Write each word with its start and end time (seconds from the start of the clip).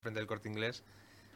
frente 0.00 0.18
del 0.20 0.26
corte 0.26 0.48
inglés, 0.48 0.82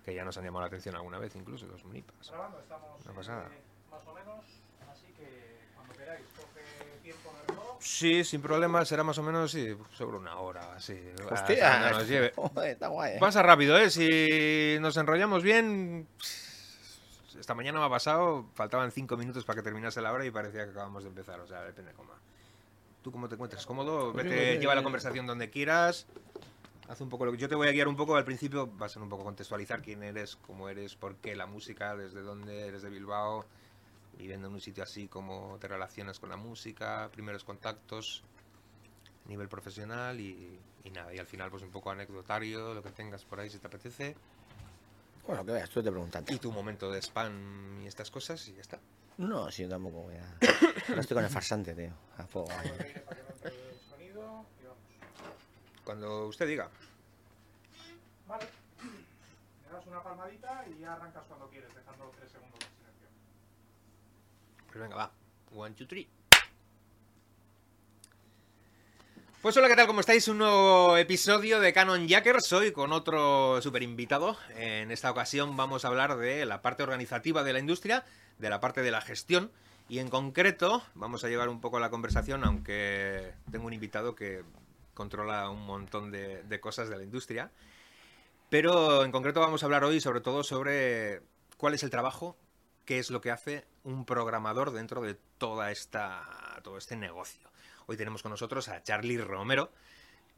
que 0.04 0.14
ya 0.14 0.24
nos 0.24 0.36
han 0.38 0.44
llamado 0.44 0.62
la 0.62 0.68
atención 0.68 0.94
alguna 0.94 1.18
vez, 1.18 1.34
incluso 1.36 1.66
los 1.66 1.84
Munipas. 1.84 2.30
Grabando, 2.30 2.60
estamos 2.60 3.04
Una 3.04 3.14
pasada. 3.14 3.46
eh, 3.52 3.60
más 3.90 4.06
o 4.06 4.14
menos, 4.14 4.44
así 4.90 5.06
que 5.16 5.58
cuando 5.74 5.94
queráis, 5.94 6.24
coge 6.34 6.62
tiempo 7.02 7.32
el 7.42 7.48
reloj. 7.48 7.76
Sí, 7.80 8.24
sin 8.24 8.40
problema, 8.40 8.84
será 8.84 9.04
más 9.04 9.18
o 9.18 9.22
menos 9.22 9.50
sí, 9.50 9.76
sobre 9.92 10.16
una 10.16 10.36
hora, 10.38 10.74
así. 10.74 10.98
Hostia, 11.30 11.90
nos 11.90 12.08
lleve. 12.08 12.32
joder, 12.36 12.70
está 12.70 12.88
guay. 12.88 13.16
¿eh? 13.16 13.18
Pasa 13.20 13.42
rápido, 13.42 13.76
¿eh? 13.78 13.90
Si 13.90 14.78
nos 14.80 14.96
enrollamos 14.96 15.42
bien. 15.42 16.08
Esta 17.38 17.54
mañana 17.54 17.80
me 17.80 17.84
ha 17.84 17.90
pasado, 17.90 18.46
faltaban 18.54 18.90
cinco 18.92 19.18
minutos 19.18 19.44
para 19.44 19.56
que 19.56 19.62
terminase 19.62 20.00
la 20.00 20.12
hora 20.12 20.24
y 20.24 20.30
parecía 20.30 20.64
que 20.64 20.70
acabamos 20.70 21.02
de 21.02 21.10
empezar, 21.10 21.40
o 21.40 21.46
sea, 21.46 21.62
depende 21.62 21.92
cómo. 21.92 22.12
¿Tú 23.02 23.12
cómo 23.12 23.28
te 23.28 23.34
encuentras? 23.34 23.66
¿Cómodo? 23.66 24.14
Pues 24.14 24.24
Vete, 24.24 24.58
lleva 24.58 24.74
la 24.74 24.82
conversación 24.82 25.26
donde 25.26 25.50
quieras. 25.50 26.06
Haz 26.88 27.00
un 27.00 27.08
poco 27.08 27.24
lo 27.24 27.32
que 27.32 27.38
yo 27.38 27.48
te 27.48 27.54
voy 27.54 27.66
a 27.68 27.72
guiar 27.72 27.88
un 27.88 27.96
poco 27.96 28.14
al 28.16 28.24
principio, 28.24 28.70
va 28.76 28.86
a 28.86 28.88
ser 28.88 29.00
un 29.02 29.08
poco 29.08 29.24
contextualizar 29.24 29.80
quién 29.80 30.02
eres, 30.02 30.36
cómo 30.36 30.68
eres, 30.68 30.94
por 30.96 31.16
qué 31.16 31.34
la 31.34 31.46
música, 31.46 31.96
desde 31.96 32.20
dónde 32.20 32.66
eres 32.68 32.82
de 32.82 32.90
Bilbao, 32.90 33.46
viviendo 34.18 34.48
en 34.48 34.54
un 34.54 34.60
sitio 34.60 34.82
así, 34.82 35.08
cómo 35.08 35.56
te 35.60 35.66
relacionas 35.66 36.18
con 36.20 36.28
la 36.28 36.36
música, 36.36 37.08
primeros 37.10 37.42
contactos, 37.42 38.22
nivel 39.26 39.48
profesional 39.48 40.20
y, 40.20 40.58
y 40.84 40.90
nada, 40.90 41.14
y 41.14 41.18
al 41.18 41.26
final 41.26 41.50
pues 41.50 41.62
un 41.62 41.70
poco 41.70 41.90
anecdotario, 41.90 42.74
lo 42.74 42.82
que 42.82 42.90
tengas 42.90 43.24
por 43.24 43.40
ahí 43.40 43.48
si 43.48 43.58
te 43.58 43.66
apetece, 43.66 44.14
Bueno, 45.26 45.42
que 45.46 45.52
veas, 45.52 45.70
tú 45.70 45.82
te 45.82 45.90
preguntas. 45.90 46.22
y 46.28 46.38
tu 46.38 46.52
momento 46.52 46.90
de 46.92 47.00
spam 47.00 47.80
y 47.82 47.86
estas 47.86 48.10
cosas 48.10 48.46
y 48.48 48.54
ya 48.54 48.60
está. 48.60 48.78
No, 49.16 49.50
sí, 49.50 49.62
yo 49.62 49.68
tampoco 49.70 50.02
voy 50.02 50.16
a. 50.16 50.36
Ahora 50.88 51.00
estoy 51.00 51.14
con 51.14 51.24
el 51.24 51.30
farsante, 51.30 51.72
tío. 51.74 51.92
A 52.18 52.26
fuego. 52.26 52.48
Cuando 55.84 56.26
usted 56.26 56.46
diga. 56.46 56.68
Vale. 58.26 58.46
Le 59.66 59.72
das 59.72 59.86
una 59.86 60.02
palmadita 60.02 60.64
y 60.66 60.80
ya 60.80 60.94
arrancas 60.94 61.24
cuando 61.28 61.48
quieres, 61.50 61.74
dejando 61.74 62.10
tres 62.16 62.32
segundos 62.32 62.58
de 62.58 62.66
silencio. 62.66 63.08
Pues 64.66 64.80
venga, 64.80 64.96
va. 64.96 65.10
One, 65.54 65.74
two, 65.74 65.86
three. 65.86 66.08
Pues 69.42 69.54
hola, 69.58 69.68
¿qué 69.68 69.76
tal? 69.76 69.86
¿Cómo 69.86 70.00
estáis? 70.00 70.26
Un 70.28 70.38
nuevo 70.38 70.96
episodio 70.96 71.60
de 71.60 71.74
Canon 71.74 72.08
Jackers, 72.08 72.50
hoy 72.54 72.72
con 72.72 72.92
otro 72.92 73.60
super 73.60 73.82
invitado. 73.82 74.38
En 74.56 74.90
esta 74.90 75.10
ocasión 75.10 75.54
vamos 75.54 75.84
a 75.84 75.88
hablar 75.88 76.16
de 76.16 76.46
la 76.46 76.62
parte 76.62 76.82
organizativa 76.82 77.42
de 77.42 77.52
la 77.52 77.58
industria, 77.58 78.06
de 78.38 78.48
la 78.48 78.60
parte 78.60 78.80
de 78.80 78.90
la 78.90 79.02
gestión, 79.02 79.52
y 79.86 79.98
en 79.98 80.08
concreto 80.08 80.82
vamos 80.94 81.24
a 81.24 81.28
llevar 81.28 81.50
un 81.50 81.60
poco 81.60 81.78
la 81.78 81.90
conversación, 81.90 82.42
aunque 82.42 83.34
tengo 83.52 83.66
un 83.66 83.74
invitado 83.74 84.14
que 84.14 84.42
controla 84.94 85.50
un 85.50 85.64
montón 85.66 86.10
de, 86.10 86.60
cosas 86.60 86.88
de 86.88 86.96
la 86.96 87.02
industria. 87.02 87.50
Pero 88.48 89.04
en 89.04 89.12
concreto 89.12 89.40
vamos 89.40 89.62
a 89.62 89.66
hablar 89.66 89.84
hoy 89.84 90.00
sobre 90.00 90.20
todo 90.20 90.44
sobre 90.44 91.22
cuál 91.56 91.74
es 91.74 91.82
el 91.82 91.90
trabajo, 91.90 92.36
qué 92.84 92.98
es 92.98 93.10
lo 93.10 93.20
que 93.20 93.30
hace 93.30 93.66
un 93.82 94.04
programador 94.04 94.70
dentro 94.70 95.02
de 95.02 95.16
toda 95.38 95.70
esta, 95.70 96.60
todo 96.62 96.78
este 96.78 96.96
negocio. 96.96 97.50
Hoy 97.86 97.96
tenemos 97.96 98.22
con 98.22 98.30
nosotros 98.30 98.68
a 98.68 98.82
Charlie 98.82 99.18
Romero, 99.18 99.70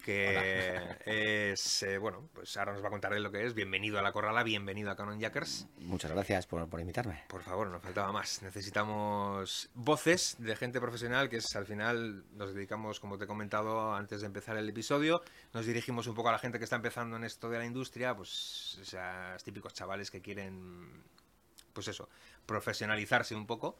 que 0.04 0.78
es, 1.52 1.82
eh, 1.82 1.98
bueno, 1.98 2.28
pues 2.32 2.56
ahora 2.56 2.72
nos 2.72 2.82
va 2.82 2.88
a 2.88 2.90
contar 2.90 3.12
él 3.12 3.22
lo 3.22 3.30
que 3.30 3.44
es. 3.44 3.54
Bienvenido 3.54 3.98
a 3.98 4.02
La 4.02 4.12
Corrala, 4.12 4.42
bienvenido 4.42 4.90
a 4.90 4.96
Canon 4.96 5.18
Jackers. 5.18 5.66
Muchas 5.78 6.10
gracias 6.10 6.46
por, 6.46 6.68
por 6.68 6.80
invitarme. 6.80 7.24
Por 7.28 7.42
favor, 7.42 7.68
nos 7.68 7.82
faltaba 7.82 8.12
más. 8.12 8.42
Necesitamos 8.42 9.70
voces 9.74 10.36
de 10.38 10.54
gente 10.56 10.80
profesional, 10.80 11.28
que 11.28 11.38
es 11.38 11.56
al 11.56 11.66
final 11.66 12.24
nos 12.32 12.54
dedicamos, 12.54 13.00
como 13.00 13.18
te 13.18 13.24
he 13.24 13.26
comentado 13.26 13.94
antes 13.94 14.20
de 14.20 14.26
empezar 14.26 14.56
el 14.56 14.68
episodio, 14.68 15.22
nos 15.52 15.66
dirigimos 15.66 16.06
un 16.06 16.14
poco 16.14 16.28
a 16.28 16.32
la 16.32 16.38
gente 16.38 16.58
que 16.58 16.64
está 16.64 16.76
empezando 16.76 17.16
en 17.16 17.24
esto 17.24 17.48
de 17.48 17.58
la 17.58 17.64
industria, 17.64 18.14
pues 18.14 18.78
esos 18.80 19.44
típicos 19.44 19.74
chavales 19.74 20.10
que 20.10 20.20
quieren, 20.20 21.04
pues 21.72 21.88
eso, 21.88 22.08
profesionalizarse 22.46 23.34
un 23.34 23.46
poco. 23.46 23.78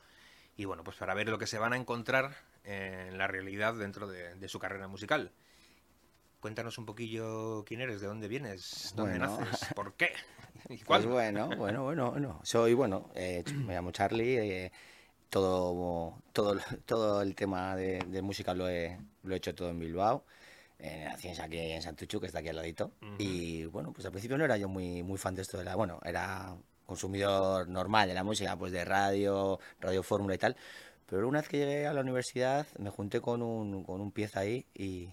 Y 0.57 0.65
bueno, 0.65 0.83
pues 0.83 0.97
para 0.97 1.15
ver 1.15 1.29
lo 1.29 1.39
que 1.39 1.47
se 1.47 1.59
van 1.59 1.75
a 1.75 1.77
encontrar 1.77 2.35
en 2.65 3.19
la 3.19 3.27
realidad 3.27 3.75
dentro 3.75 4.07
de, 4.07 4.35
de 4.35 4.49
su 4.49 4.59
carrera 4.59 4.89
musical. 4.89 5.33
Cuéntanos 6.47 6.79
un 6.79 6.87
poquillo 6.87 7.65
quién 7.65 7.81
eres, 7.81 8.01
de 8.01 8.07
dónde 8.07 8.29
vienes, 8.29 8.93
dónde 8.95 9.19
Bueno. 9.19 9.41
naces, 9.41 9.69
por 9.75 9.95
qué 9.95 10.13
y 10.69 10.77
Pues 10.77 11.05
bueno, 11.05 11.49
bueno, 11.57 11.83
bueno, 11.83 12.13
bueno. 12.13 12.41
Soy, 12.45 12.73
bueno, 12.73 13.11
eh, 13.17 13.43
me 13.65 13.75
llamo 13.75 13.91
Charlie. 13.91 14.39
eh, 14.39 14.73
todo, 15.29 16.23
todo, 16.33 16.57
todo 16.85 17.23
el 17.23 17.35
tema 17.35 17.75
de, 17.75 17.99
de 17.99 18.23
música 18.23 18.55
lo 18.55 18.69
he, 18.69 18.97
lo 19.25 19.35
he 19.35 19.39
hecho 19.39 19.57
todo 19.57 19.71
en 19.71 19.81
Bilbao. 19.81 20.25
Eh, 20.79 21.07
nací 21.11 21.31
aquí 21.31 21.59
en 21.59 21.83
Santuchu, 21.83 22.21
que 22.21 22.27
está 22.29 22.39
aquí 22.39 22.51
al 22.51 22.55
ladito. 22.57 22.93
Ujú. 23.03 23.15
Y 23.19 23.65
bueno, 23.65 23.93
pues 23.93 24.07
al 24.07 24.13
principio 24.13 24.39
no 24.39 24.45
era 24.45 24.57
yo 24.57 24.69
muy, 24.69 25.03
muy 25.03 25.19
fan 25.19 25.35
de 25.35 25.43
esto 25.43 25.59
de 25.59 25.65
la. 25.65 25.75
Bueno, 25.75 25.99
era 26.05 26.57
consumidor 26.87 27.69
normal 27.69 28.07
de 28.07 28.15
la 28.15 28.23
música, 28.23 28.57
pues 28.57 28.71
de 28.71 28.85
radio, 28.85 29.59
radio 29.81 30.05
fórmula 30.05 30.37
y 30.37 30.39
tal. 30.39 30.57
Pero 31.07 31.27
una 31.27 31.41
vez 31.41 31.49
que 31.49 31.59
llegué 31.59 31.89
a 31.89 31.93
la 31.93 32.03
universidad, 32.03 32.69
me 32.79 32.91
junté 32.91 33.21
con 33.21 33.43
un, 33.43 33.83
con 33.83 34.01
un 34.01 34.13
pieza 34.13 34.39
ahí 34.39 34.65
y, 34.77 35.09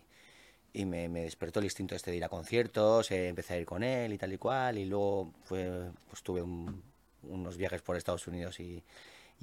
y 0.73 0.85
me, 0.85 1.07
despertó 1.09 1.59
el 1.59 1.65
instinto 1.65 1.95
este 1.95 2.11
de 2.11 2.17
ir 2.17 2.23
a 2.23 2.29
conciertos, 2.29 3.11
eh, 3.11 3.27
empecé 3.29 3.53
a 3.55 3.59
ir 3.59 3.65
con 3.65 3.83
él 3.83 4.13
y 4.13 4.17
tal 4.17 4.33
y 4.33 4.37
cual, 4.37 4.77
y 4.77 4.85
luego 4.85 5.31
pues 5.47 6.23
tuve 6.23 6.41
un- 6.41 6.81
unos 7.23 7.57
viajes 7.57 7.81
por 7.81 7.95
Estados 7.95 8.27
Unidos 8.27 8.59
y 8.59 8.83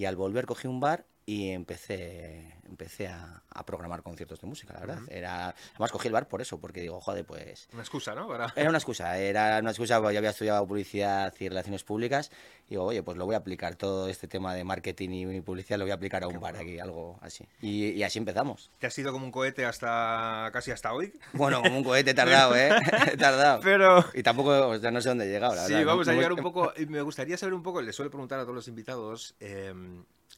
al 0.07 0.17
volver 0.17 0.47
cogí 0.47 0.69
un 0.69 0.81
bar 0.81 1.05
y 1.31 1.51
empecé, 1.51 2.53
empecé 2.69 3.07
a, 3.07 3.41
a 3.51 3.65
programar 3.65 4.03
conciertos 4.03 4.41
de 4.41 4.49
música, 4.49 4.75
la 4.75 4.81
verdad. 4.81 4.99
Era, 5.09 5.55
además 5.75 5.93
cogí 5.93 6.09
el 6.09 6.13
bar 6.13 6.27
por 6.27 6.43
eso, 6.43 6.59
porque 6.59 6.81
digo, 6.81 7.01
joder, 7.01 7.25
pues 7.25 7.69
Una 7.73 7.83
excusa, 7.83 8.17
¿no? 8.17 8.27
Para... 8.27 8.53
era 8.57 8.69
una 8.69 8.79
excusa, 8.79 9.17
era 9.17 9.61
una 9.61 9.71
excusa, 9.71 10.01
porque 10.01 10.15
yo 10.15 10.19
había 10.19 10.31
estudiado 10.31 10.67
publicidad 10.67 11.33
y 11.39 11.49
relaciones 11.49 11.85
públicas, 11.85 12.33
y 12.67 12.71
digo, 12.71 12.87
oye, 12.87 13.05
pues 13.05 13.17
lo 13.17 13.27
voy 13.27 13.37
a 13.37 13.39
aplicar, 13.39 13.77
todo 13.77 14.09
este 14.09 14.27
tema 14.27 14.55
de 14.57 14.65
marketing 14.65 15.11
y 15.11 15.41
publicidad 15.41 15.79
lo 15.79 15.85
voy 15.85 15.93
a 15.93 15.95
aplicar 15.95 16.25
a 16.25 16.27
un 16.27 16.33
Qué 16.33 16.39
bar 16.41 16.55
bueno. 16.55 16.69
aquí, 16.69 16.81
algo 16.81 17.17
así. 17.23 17.47
Y, 17.63 17.91
y 17.91 18.03
así 18.03 18.19
empezamos. 18.19 18.73
Te 18.81 18.89
has 18.89 18.99
ido 18.99 19.13
como 19.13 19.25
un 19.25 19.31
cohete 19.31 19.65
hasta 19.65 20.51
casi 20.53 20.73
hasta 20.73 20.93
hoy. 20.93 21.13
Bueno, 21.33 21.63
como 21.63 21.77
un 21.79 21.85
cohete 21.85 22.11
he 22.11 22.15
tardado, 22.23 22.57
¿eh? 22.57 22.71
Tardado. 23.21 23.61
Pero 23.63 24.05
Y 24.15 24.25
tampoco, 24.25 24.67
o 24.71 24.79
sea, 24.81 24.91
no 24.91 25.01
sé 25.01 25.11
dónde 25.11 25.27
he 25.27 25.31
llegado, 25.31 25.55
la 25.55 25.67
sí, 25.67 25.75
verdad, 25.75 25.85
¿no? 25.85 25.91
vamos 25.93 26.09
a 26.09 26.13
llegar 26.13 26.33
un 26.33 26.43
poco. 26.43 26.73
Me 26.89 27.03
gustaría 27.03 27.37
saber 27.37 27.55
un 27.55 27.63
poco, 27.63 27.81
le 27.83 27.93
suelo 27.93 28.11
preguntar 28.11 28.41
a 28.41 28.43
todos 28.43 28.57
los 28.57 28.67
invitados, 28.67 29.37
eh, 29.39 29.73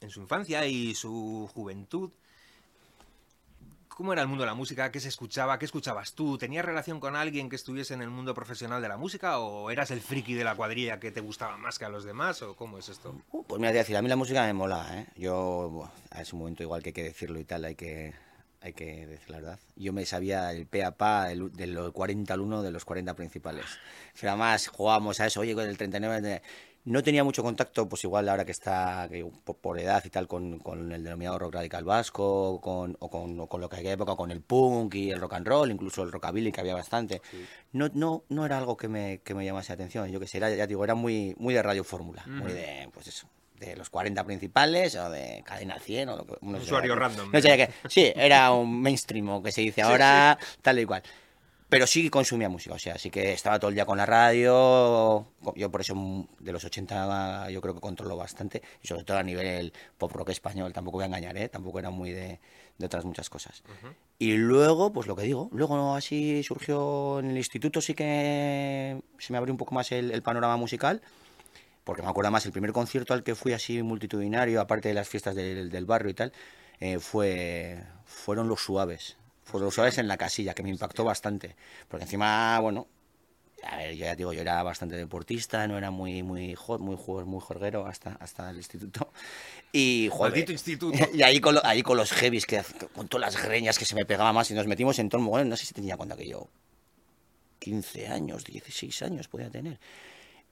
en 0.02 0.10
su 0.10 0.20
infancia 0.20 0.66
y 0.66 0.94
su 0.94 1.48
juventud, 1.54 2.10
¿cómo 3.88 4.12
era 4.12 4.22
el 4.22 4.28
mundo 4.28 4.42
de 4.42 4.46
la 4.46 4.54
música? 4.54 4.90
¿Qué 4.90 5.00
se 5.00 5.08
escuchaba? 5.08 5.58
¿Qué 5.58 5.64
escuchabas 5.64 6.12
tú? 6.14 6.38
¿Tenías 6.38 6.64
relación 6.64 6.98
con 7.00 7.14
alguien 7.14 7.48
que 7.48 7.56
estuviese 7.56 7.94
en 7.94 8.02
el 8.02 8.10
mundo 8.10 8.34
profesional 8.34 8.82
de 8.82 8.88
la 8.88 8.96
música? 8.96 9.38
¿O 9.38 9.70
eras 9.70 9.90
el 9.90 10.00
friki 10.00 10.34
de 10.34 10.44
la 10.44 10.54
cuadrilla 10.56 10.98
que 10.98 11.10
te 11.12 11.20
gustaba 11.20 11.56
más 11.56 11.78
que 11.78 11.84
a 11.84 11.88
los 11.88 12.04
demás? 12.04 12.42
¿O 12.42 12.54
cómo 12.56 12.78
es 12.78 12.88
esto? 12.88 13.14
Uh, 13.30 13.44
Pues 13.44 13.60
mira, 13.60 13.72
te 13.72 13.78
decir, 13.78 13.96
a 13.96 14.02
mí 14.02 14.08
la 14.08 14.16
música 14.16 14.42
me 14.44 14.52
mola, 14.52 14.86
¿eh? 14.98 15.06
Yo, 15.16 15.88
a 16.10 16.22
ese 16.22 16.34
momento 16.36 16.62
igual 16.62 16.82
que 16.82 16.90
hay 16.90 16.94
que 16.94 17.04
decirlo 17.04 17.38
y 17.38 17.44
tal, 17.44 17.64
hay 17.64 17.74
que, 17.74 18.12
hay 18.60 18.72
que 18.72 19.06
decir 19.06 19.30
la 19.30 19.36
verdad. 19.36 19.58
Yo 19.76 19.92
me 19.92 20.04
sabía 20.06 20.50
el 20.52 20.66
pe 20.66 20.84
a 20.84 20.92
pa 20.92 21.26
del- 21.26 21.52
de 21.52 21.66
los 21.66 21.92
40 21.92 22.34
al 22.34 22.40
1 22.40 22.62
de 22.62 22.70
los 22.70 22.84
40 22.84 23.14
principales. 23.14 23.66
Pero 24.20 24.30
además 24.32 24.68
jugábamos 24.68 25.20
a 25.20 25.26
eso, 25.26 25.40
oye, 25.40 25.54
con 25.54 25.64
el 25.68 25.76
39... 25.76 26.20
de- 26.22 26.42
No 26.84 27.02
tenía 27.02 27.22
mucho 27.22 27.44
contacto, 27.44 27.88
pues 27.88 28.02
igual 28.02 28.28
ahora 28.28 28.44
que 28.44 28.50
está 28.50 29.06
que 29.08 29.24
por, 29.44 29.56
por 29.56 29.78
edad 29.78 30.02
y 30.04 30.10
tal, 30.10 30.26
con, 30.26 30.58
con 30.58 30.90
el 30.90 31.04
denominado 31.04 31.38
rock 31.38 31.54
radical 31.54 31.84
vasco, 31.84 32.60
con, 32.60 32.96
o, 32.98 33.08
con, 33.08 33.38
o 33.38 33.46
con 33.46 33.60
lo 33.60 33.68
que 33.68 33.76
aquella 33.76 33.92
época, 33.92 34.16
con 34.16 34.32
el 34.32 34.40
punk 34.40 34.96
y 34.96 35.10
el 35.10 35.20
rock 35.20 35.34
and 35.34 35.46
roll, 35.46 35.70
incluso 35.70 36.02
el 36.02 36.10
rockabilly, 36.10 36.50
que 36.50 36.60
había 36.60 36.74
bastante. 36.74 37.22
No, 37.72 37.88
no, 37.94 38.24
no 38.28 38.44
era 38.44 38.58
algo 38.58 38.76
que 38.76 38.88
me, 38.88 39.18
que 39.18 39.34
me 39.34 39.44
llamase 39.44 39.70
la 39.70 39.74
atención. 39.74 40.08
Yo 40.10 40.18
que 40.18 40.26
sé, 40.26 40.38
era, 40.38 40.50
ya 40.50 40.66
digo, 40.66 40.82
era 40.82 40.96
muy, 40.96 41.36
muy 41.38 41.54
de 41.54 41.62
radio 41.62 41.84
fórmula, 41.84 42.24
muy 42.26 42.52
de, 42.52 42.88
pues 42.92 43.06
eso, 43.06 43.28
de 43.60 43.76
los 43.76 43.88
40 43.88 44.24
principales 44.24 44.96
o 44.96 45.08
de 45.08 45.42
cadena 45.46 45.78
100 45.78 46.08
o 46.08 46.16
lo 46.16 46.26
que... 46.26 46.34
No 46.40 46.58
Usuario 46.58 46.96
random. 46.96 47.30
No 47.32 47.40
sé 47.40 47.56
qué. 47.56 47.70
Sí, 47.88 48.12
era 48.14 48.52
un 48.52 48.80
mainstream 48.80 49.28
o 49.28 49.42
que 49.42 49.52
se 49.52 49.60
dice 49.60 49.82
ahora, 49.82 50.36
tal 50.60 50.80
y 50.80 50.84
cual. 50.84 51.02
Pero 51.72 51.86
sí 51.86 52.10
consumía 52.10 52.50
música, 52.50 52.74
o 52.74 52.78
sea, 52.78 52.98
sí 52.98 53.08
que 53.08 53.32
estaba 53.32 53.58
todo 53.58 53.70
el 53.70 53.74
día 53.74 53.86
con 53.86 53.96
la 53.96 54.04
radio. 54.04 55.26
Yo 55.56 55.70
por 55.70 55.80
eso 55.80 56.28
de 56.38 56.52
los 56.52 56.62
80 56.62 57.48
yo 57.48 57.62
creo 57.62 57.72
que 57.72 57.80
controlo 57.80 58.14
bastante, 58.14 58.60
y 58.82 58.86
sobre 58.86 59.04
todo 59.04 59.16
a 59.16 59.22
nivel 59.22 59.72
pop 59.96 60.12
rock 60.12 60.28
español, 60.28 60.74
tampoco 60.74 60.98
voy 60.98 61.04
a 61.04 61.06
engañar, 61.06 61.34
¿eh? 61.38 61.48
tampoco 61.48 61.78
era 61.78 61.88
muy 61.88 62.10
de, 62.10 62.40
de 62.76 62.84
otras 62.84 63.06
muchas 63.06 63.30
cosas. 63.30 63.62
Y 64.18 64.34
luego, 64.34 64.92
pues 64.92 65.06
lo 65.06 65.16
que 65.16 65.22
digo, 65.22 65.48
luego 65.50 65.94
así 65.94 66.42
surgió 66.42 67.20
en 67.20 67.30
el 67.30 67.38
instituto, 67.38 67.80
sí 67.80 67.94
que 67.94 69.00
se 69.16 69.32
me 69.32 69.38
abrió 69.38 69.54
un 69.54 69.58
poco 69.58 69.74
más 69.74 69.92
el, 69.92 70.10
el 70.10 70.20
panorama 70.22 70.58
musical, 70.58 71.00
porque 71.84 72.02
me 72.02 72.08
acuerdo 72.08 72.30
más, 72.30 72.44
el 72.44 72.52
primer 72.52 72.72
concierto 72.72 73.14
al 73.14 73.22
que 73.22 73.34
fui 73.34 73.54
así 73.54 73.82
multitudinario, 73.82 74.60
aparte 74.60 74.88
de 74.88 74.94
las 74.94 75.08
fiestas 75.08 75.34
del, 75.34 75.70
del 75.70 75.86
barrio 75.86 76.10
y 76.10 76.14
tal, 76.14 76.34
eh, 76.80 76.98
fue, 76.98 77.82
fueron 78.04 78.46
los 78.46 78.60
suaves. 78.60 79.16
Suaves 79.44 79.98
en 79.98 80.08
la 80.08 80.16
casilla, 80.16 80.54
que 80.54 80.62
me 80.62 80.70
impactó 80.70 81.04
bastante. 81.04 81.56
Porque 81.88 82.04
encima, 82.04 82.58
bueno, 82.60 82.88
a 83.64 83.76
ver, 83.76 83.94
yo 83.94 84.04
ya 84.06 84.16
digo, 84.16 84.32
yo 84.32 84.40
era 84.40 84.62
bastante 84.62 84.96
deportista, 84.96 85.66
no 85.68 85.78
era 85.78 85.90
muy, 85.90 86.22
muy, 86.22 86.56
muy, 86.78 86.96
jugador, 86.96 87.26
muy 87.26 87.40
jorguero 87.40 87.86
hasta, 87.86 88.12
hasta 88.14 88.50
el 88.50 88.56
instituto. 88.56 89.12
Y, 89.72 90.08
joder, 90.10 90.32
Maldito 90.32 90.52
instituto. 90.52 90.98
y 91.14 91.22
ahí 91.22 91.40
con, 91.40 91.54
lo- 91.54 91.64
ahí 91.64 91.82
con 91.82 91.96
los 91.96 92.12
heavies, 92.12 92.46
que, 92.46 92.62
con 92.94 93.08
todas 93.08 93.34
las 93.34 93.42
greñas 93.44 93.78
que 93.78 93.84
se 93.84 93.94
me 93.94 94.04
pegaba 94.04 94.32
más, 94.32 94.50
y 94.50 94.54
nos 94.54 94.66
metimos 94.66 94.98
en 94.98 95.08
todo 95.08 95.18
el 95.20 95.24
mogollón, 95.24 95.48
no 95.48 95.56
sé 95.56 95.66
si 95.66 95.74
tenía 95.74 95.96
cuenta 95.96 96.16
que 96.16 96.26
yo 96.26 96.48
15 97.58 98.08
años, 98.08 98.44
16 98.44 99.02
años 99.02 99.28
podía 99.28 99.50
tener. 99.50 99.78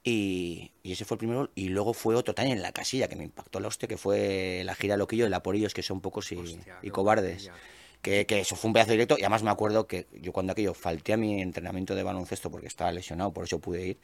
Y, 0.03 0.71
y 0.83 0.93
ese 0.93 1.05
fue 1.05 1.17
el 1.17 1.19
primero. 1.19 1.51
Y 1.55 1.69
luego 1.69 1.93
fue 1.93 2.15
otro 2.15 2.35
también 2.35 2.57
en 2.59 2.63
la 2.63 2.73
casilla 2.73 3.09
que 3.09 3.17
me 3.17 3.25
impactó 3.25 3.61
la 3.61 3.69
hostia, 3.69 3.89
que 3.89 3.97
fue 3.99 4.63
la 4.65 4.75
gira 4.75 4.97
Loquillo 4.97 5.25
de 5.25 5.31
la 5.31 5.43
Porillos, 5.43 5.75
que 5.75 5.83
son 5.83 6.01
pocos 6.01 6.31
y, 6.33 6.37
Hostia, 6.37 6.79
y 6.83 6.91
cobardes. 6.91 7.49
maravilla. 7.49 7.55
Que, 8.03 8.25
que 8.25 8.41
eso 8.41 8.57
fue 8.57 8.69
un 8.69 8.73
pedazo 8.73 8.93
directo. 8.93 9.17
Y 9.19 9.23
además 9.23 9.43
me 9.43 9.51
acuerdo 9.51 9.87
que 9.87 10.07
yo 10.21 10.33
cuando 10.33 10.53
aquello 10.53 10.75
falté 10.75 11.13
a 11.13 11.17
mi 11.17 11.41
entrenamiento 11.41 11.95
de 11.95 12.03
baloncesto 12.03 12.51
porque 12.51 12.67
estaba 12.67 12.93
lesionado, 12.93 13.33
por 13.33 13.45
eso 13.45 13.59
pude 13.59 13.87
ir. 13.87 13.99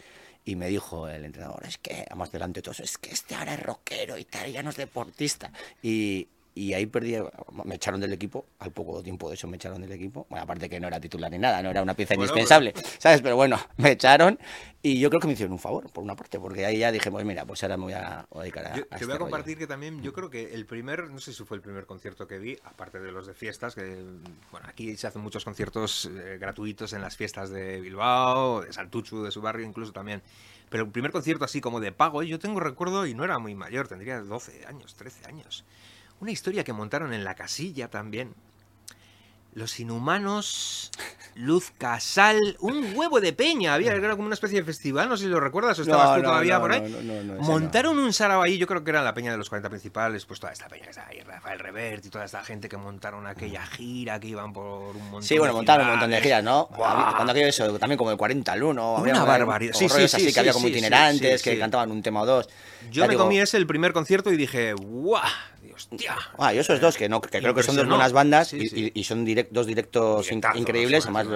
Y 0.44 0.54
me 0.54 0.68
dijo 0.68 1.08
el 1.08 1.24
entrenador, 1.24 1.64
es 1.66 1.78
que, 1.78 2.04
además 2.08 2.30
delante 2.30 2.58
de 2.58 2.62
todos, 2.62 2.80
es 2.80 2.98
que 2.98 3.10
este 3.10 3.34
ahora 3.34 3.54
es 3.54 3.62
rockero 3.62 4.16
y 4.16 4.24
tal, 4.24 4.52
ya 4.52 4.62
no 4.62 4.70
es 4.70 4.76
deportista. 4.76 5.50
Y, 5.82 6.28
y 6.56 6.72
ahí 6.72 6.86
perdí, 6.86 7.16
me 7.64 7.74
echaron 7.74 8.00
del 8.00 8.14
equipo, 8.14 8.46
al 8.60 8.72
poco 8.72 9.02
tiempo 9.02 9.28
de 9.28 9.34
eso 9.34 9.46
me 9.46 9.56
echaron 9.56 9.82
del 9.82 9.92
equipo. 9.92 10.26
Bueno, 10.30 10.42
aparte 10.42 10.70
que 10.70 10.80
no 10.80 10.88
era 10.88 10.98
titular 10.98 11.30
ni 11.30 11.36
nada, 11.38 11.62
no 11.62 11.68
era 11.70 11.82
una 11.82 11.92
pieza 11.92 12.14
Bueno, 12.14 12.32
indispensable, 12.32 12.72
¿sabes? 12.98 13.20
Pero 13.20 13.36
bueno, 13.36 13.58
me 13.76 13.90
echaron 13.90 14.38
y 14.82 14.98
yo 14.98 15.10
creo 15.10 15.20
que 15.20 15.26
me 15.26 15.34
hicieron 15.34 15.52
un 15.52 15.58
favor, 15.58 15.92
por 15.92 16.02
una 16.02 16.16
parte, 16.16 16.40
porque 16.40 16.64
ahí 16.64 16.78
ya 16.78 16.90
dije, 16.90 17.10
pues 17.10 17.26
mira, 17.26 17.44
pues 17.44 17.62
ahora 17.62 17.76
me 17.76 17.82
voy 17.84 17.92
a, 17.92 18.26
voy 18.30 18.40
a 18.40 18.42
dedicar 18.44 18.66
a, 18.68 18.74
Yo 18.74 18.84
a 18.84 18.86
te 18.86 18.94
este 18.94 19.04
voy 19.04 19.14
a 19.14 19.18
rollo. 19.18 19.30
compartir 19.30 19.58
que 19.58 19.66
también 19.66 20.02
yo 20.02 20.14
creo 20.14 20.30
que 20.30 20.54
el 20.54 20.64
primer, 20.64 21.10
no 21.10 21.18
sé 21.20 21.34
si 21.34 21.44
fue 21.44 21.58
el 21.58 21.62
primer 21.62 21.84
concierto 21.84 22.26
que 22.26 22.38
vi, 22.38 22.56
aparte 22.64 23.00
de 23.00 23.12
los 23.12 23.26
de 23.26 23.34
fiestas, 23.34 23.74
que 23.74 24.02
bueno, 24.50 24.66
aquí 24.66 24.96
se 24.96 25.08
hacen 25.08 25.20
muchos 25.20 25.44
conciertos 25.44 26.06
eh, 26.10 26.38
gratuitos 26.40 26.94
en 26.94 27.02
las 27.02 27.18
fiestas 27.18 27.50
de 27.50 27.82
Bilbao, 27.82 28.62
de 28.62 28.72
Saltuchu, 28.72 29.22
de 29.22 29.30
su 29.30 29.42
barrio 29.42 29.66
incluso 29.66 29.92
también. 29.92 30.22
Pero 30.70 30.84
el 30.84 30.90
primer 30.90 31.10
concierto 31.12 31.44
así 31.44 31.60
como 31.60 31.80
de 31.80 31.92
pago, 31.92 32.22
yo 32.22 32.38
tengo 32.38 32.60
recuerdo 32.60 33.06
y 33.06 33.12
no 33.14 33.24
era 33.24 33.38
muy 33.38 33.54
mayor, 33.54 33.88
tendría 33.88 34.20
12 34.20 34.64
años, 34.66 34.94
13 34.94 35.26
años. 35.26 35.64
Una 36.20 36.30
historia 36.30 36.64
que 36.64 36.72
montaron 36.72 37.12
en 37.12 37.24
la 37.24 37.34
casilla 37.34 37.88
también. 37.88 38.34
Los 39.52 39.80
inhumanos, 39.80 40.90
Luz 41.34 41.70
Casal, 41.78 42.58
un 42.60 42.94
huevo 42.94 43.22
de 43.22 43.32
peña, 43.32 43.72
había 43.72 43.92
era 43.92 44.10
como 44.10 44.26
una 44.26 44.34
especie 44.34 44.58
de 44.60 44.66
festival, 44.66 45.08
no 45.08 45.16
sé 45.16 45.24
si 45.24 45.30
lo 45.30 45.40
recuerdas 45.40 45.78
o 45.78 45.82
estabas 45.82 46.14
tú 46.18 46.22
todavía 46.22 46.60
por 46.60 46.72
ahí. 46.72 46.82
no, 46.82 47.00
no, 47.00 47.22
no, 47.22 47.22
ese 47.22 47.24
no. 47.36 47.42
Montaron 47.42 47.98
un 47.98 48.12
sarao 48.12 48.42
ahí, 48.42 48.58
yo 48.58 48.66
creo 48.66 48.84
que 48.84 48.90
era 48.90 49.02
la 49.02 49.14
peña 49.14 49.30
de 49.30 49.38
los 49.38 49.48
40 49.48 49.70
principales, 49.70 50.26
pues 50.26 50.40
toda 50.40 50.52
esta 50.52 50.68
peña 50.68 50.84
que 50.84 50.90
está 50.90 51.06
ahí, 51.06 51.20
Rafael 51.20 51.58
Revert 51.58 52.04
y 52.04 52.10
toda 52.10 52.26
esta 52.26 52.44
gente 52.44 52.68
que 52.68 52.76
montaron 52.76 53.26
aquella 53.26 53.64
gira, 53.64 54.20
que 54.20 54.28
iban 54.28 54.52
por 54.52 54.94
un 54.94 55.02
montón 55.04 55.22
Sí, 55.22 55.38
bueno, 55.38 55.54
de 55.54 55.56
montaron 55.56 55.86
un 55.86 55.92
montón 55.92 56.10
de 56.10 56.20
giras, 56.20 56.44
¿no? 56.44 56.68
Cuando 56.68 57.32
aquello 57.32 57.46
eso, 57.46 57.78
también 57.78 57.96
como 57.96 58.10
el 58.10 58.18
40 58.18 58.52
al 58.52 58.62
1. 58.62 58.94
Una 58.96 59.24
barbaridad. 59.24 59.72
Sí, 59.72 59.88
sí, 59.88 59.94
sí, 59.96 60.04
así 60.04 60.26
sí, 60.26 60.34
que 60.34 60.40
había 60.40 60.52
como 60.52 60.68
itinerantes, 60.68 61.42
que 61.42 61.58
cantaban 61.58 61.90
un 61.90 62.02
tema 62.02 62.20
o 62.20 62.26
dos. 62.26 62.46
Yo 62.90 63.02
Ya 63.02 63.06
me 63.06 63.14
digo, 63.14 63.24
comí 63.24 63.38
ese 63.38 63.56
el 63.56 63.66
primer 63.66 63.94
concierto 63.94 64.30
y 64.30 64.36
dije, 64.36 64.74
¡guau! 64.74 65.22
Hostia. 65.76 66.16
Ah, 66.38 66.54
y 66.54 66.58
esos 66.58 66.80
dos, 66.80 66.96
que, 66.96 67.08
no, 67.08 67.20
que 67.20 67.38
creo 67.38 67.54
que 67.54 67.62
son 67.62 67.76
dos 67.76 67.86
buenas 67.86 68.12
bandas 68.12 68.48
Sí, 68.48 68.56
y, 68.62 68.68
sí. 68.68 68.92
y- 68.94 69.00
y 69.00 69.04
son 69.04 69.26
direct- 69.26 69.48
dos 69.50 69.66
directos 69.66 70.30
increíbles. 70.32 71.04
Además, 71.04 71.26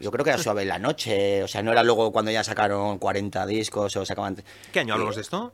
yo 0.00 0.10
creo 0.10 0.24
que 0.24 0.30
era 0.30 0.38
suave 0.42 0.64
la 0.64 0.78
noche, 0.78 1.42
o 1.42 1.48
sea, 1.48 1.62
no 1.62 1.70
era 1.72 1.82
luego 1.82 2.10
cuando 2.12 2.30
ya 2.30 2.42
sacaron 2.42 2.98
40 2.98 3.46
discos 3.46 3.94
o 3.96 4.04
sacaban. 4.06 4.42
¿Qué 4.72 4.80
año 4.80 4.94
hablamos 4.94 5.16
de 5.16 5.22
esto? 5.22 5.52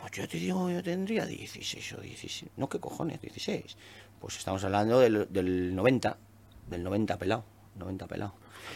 Pues 0.00 0.12
yo 0.12 0.26
te 0.28 0.38
digo, 0.38 0.68
yo 0.70 0.82
tendría 0.82 1.26
16 1.26 1.92
o 1.92 2.00
17. 2.00 2.50
No, 2.56 2.68
¿qué 2.68 2.80
cojones? 2.80 3.20
16. 3.20 3.76
Pues 4.18 4.36
estamos 4.36 4.64
hablando 4.64 4.98
del, 4.98 5.26
del 5.30 5.74
90. 5.74 6.16
Del 6.68 6.82
90 6.82 7.18
pelado. 7.18 7.44
90 7.76 8.06
pelado. 8.06 8.34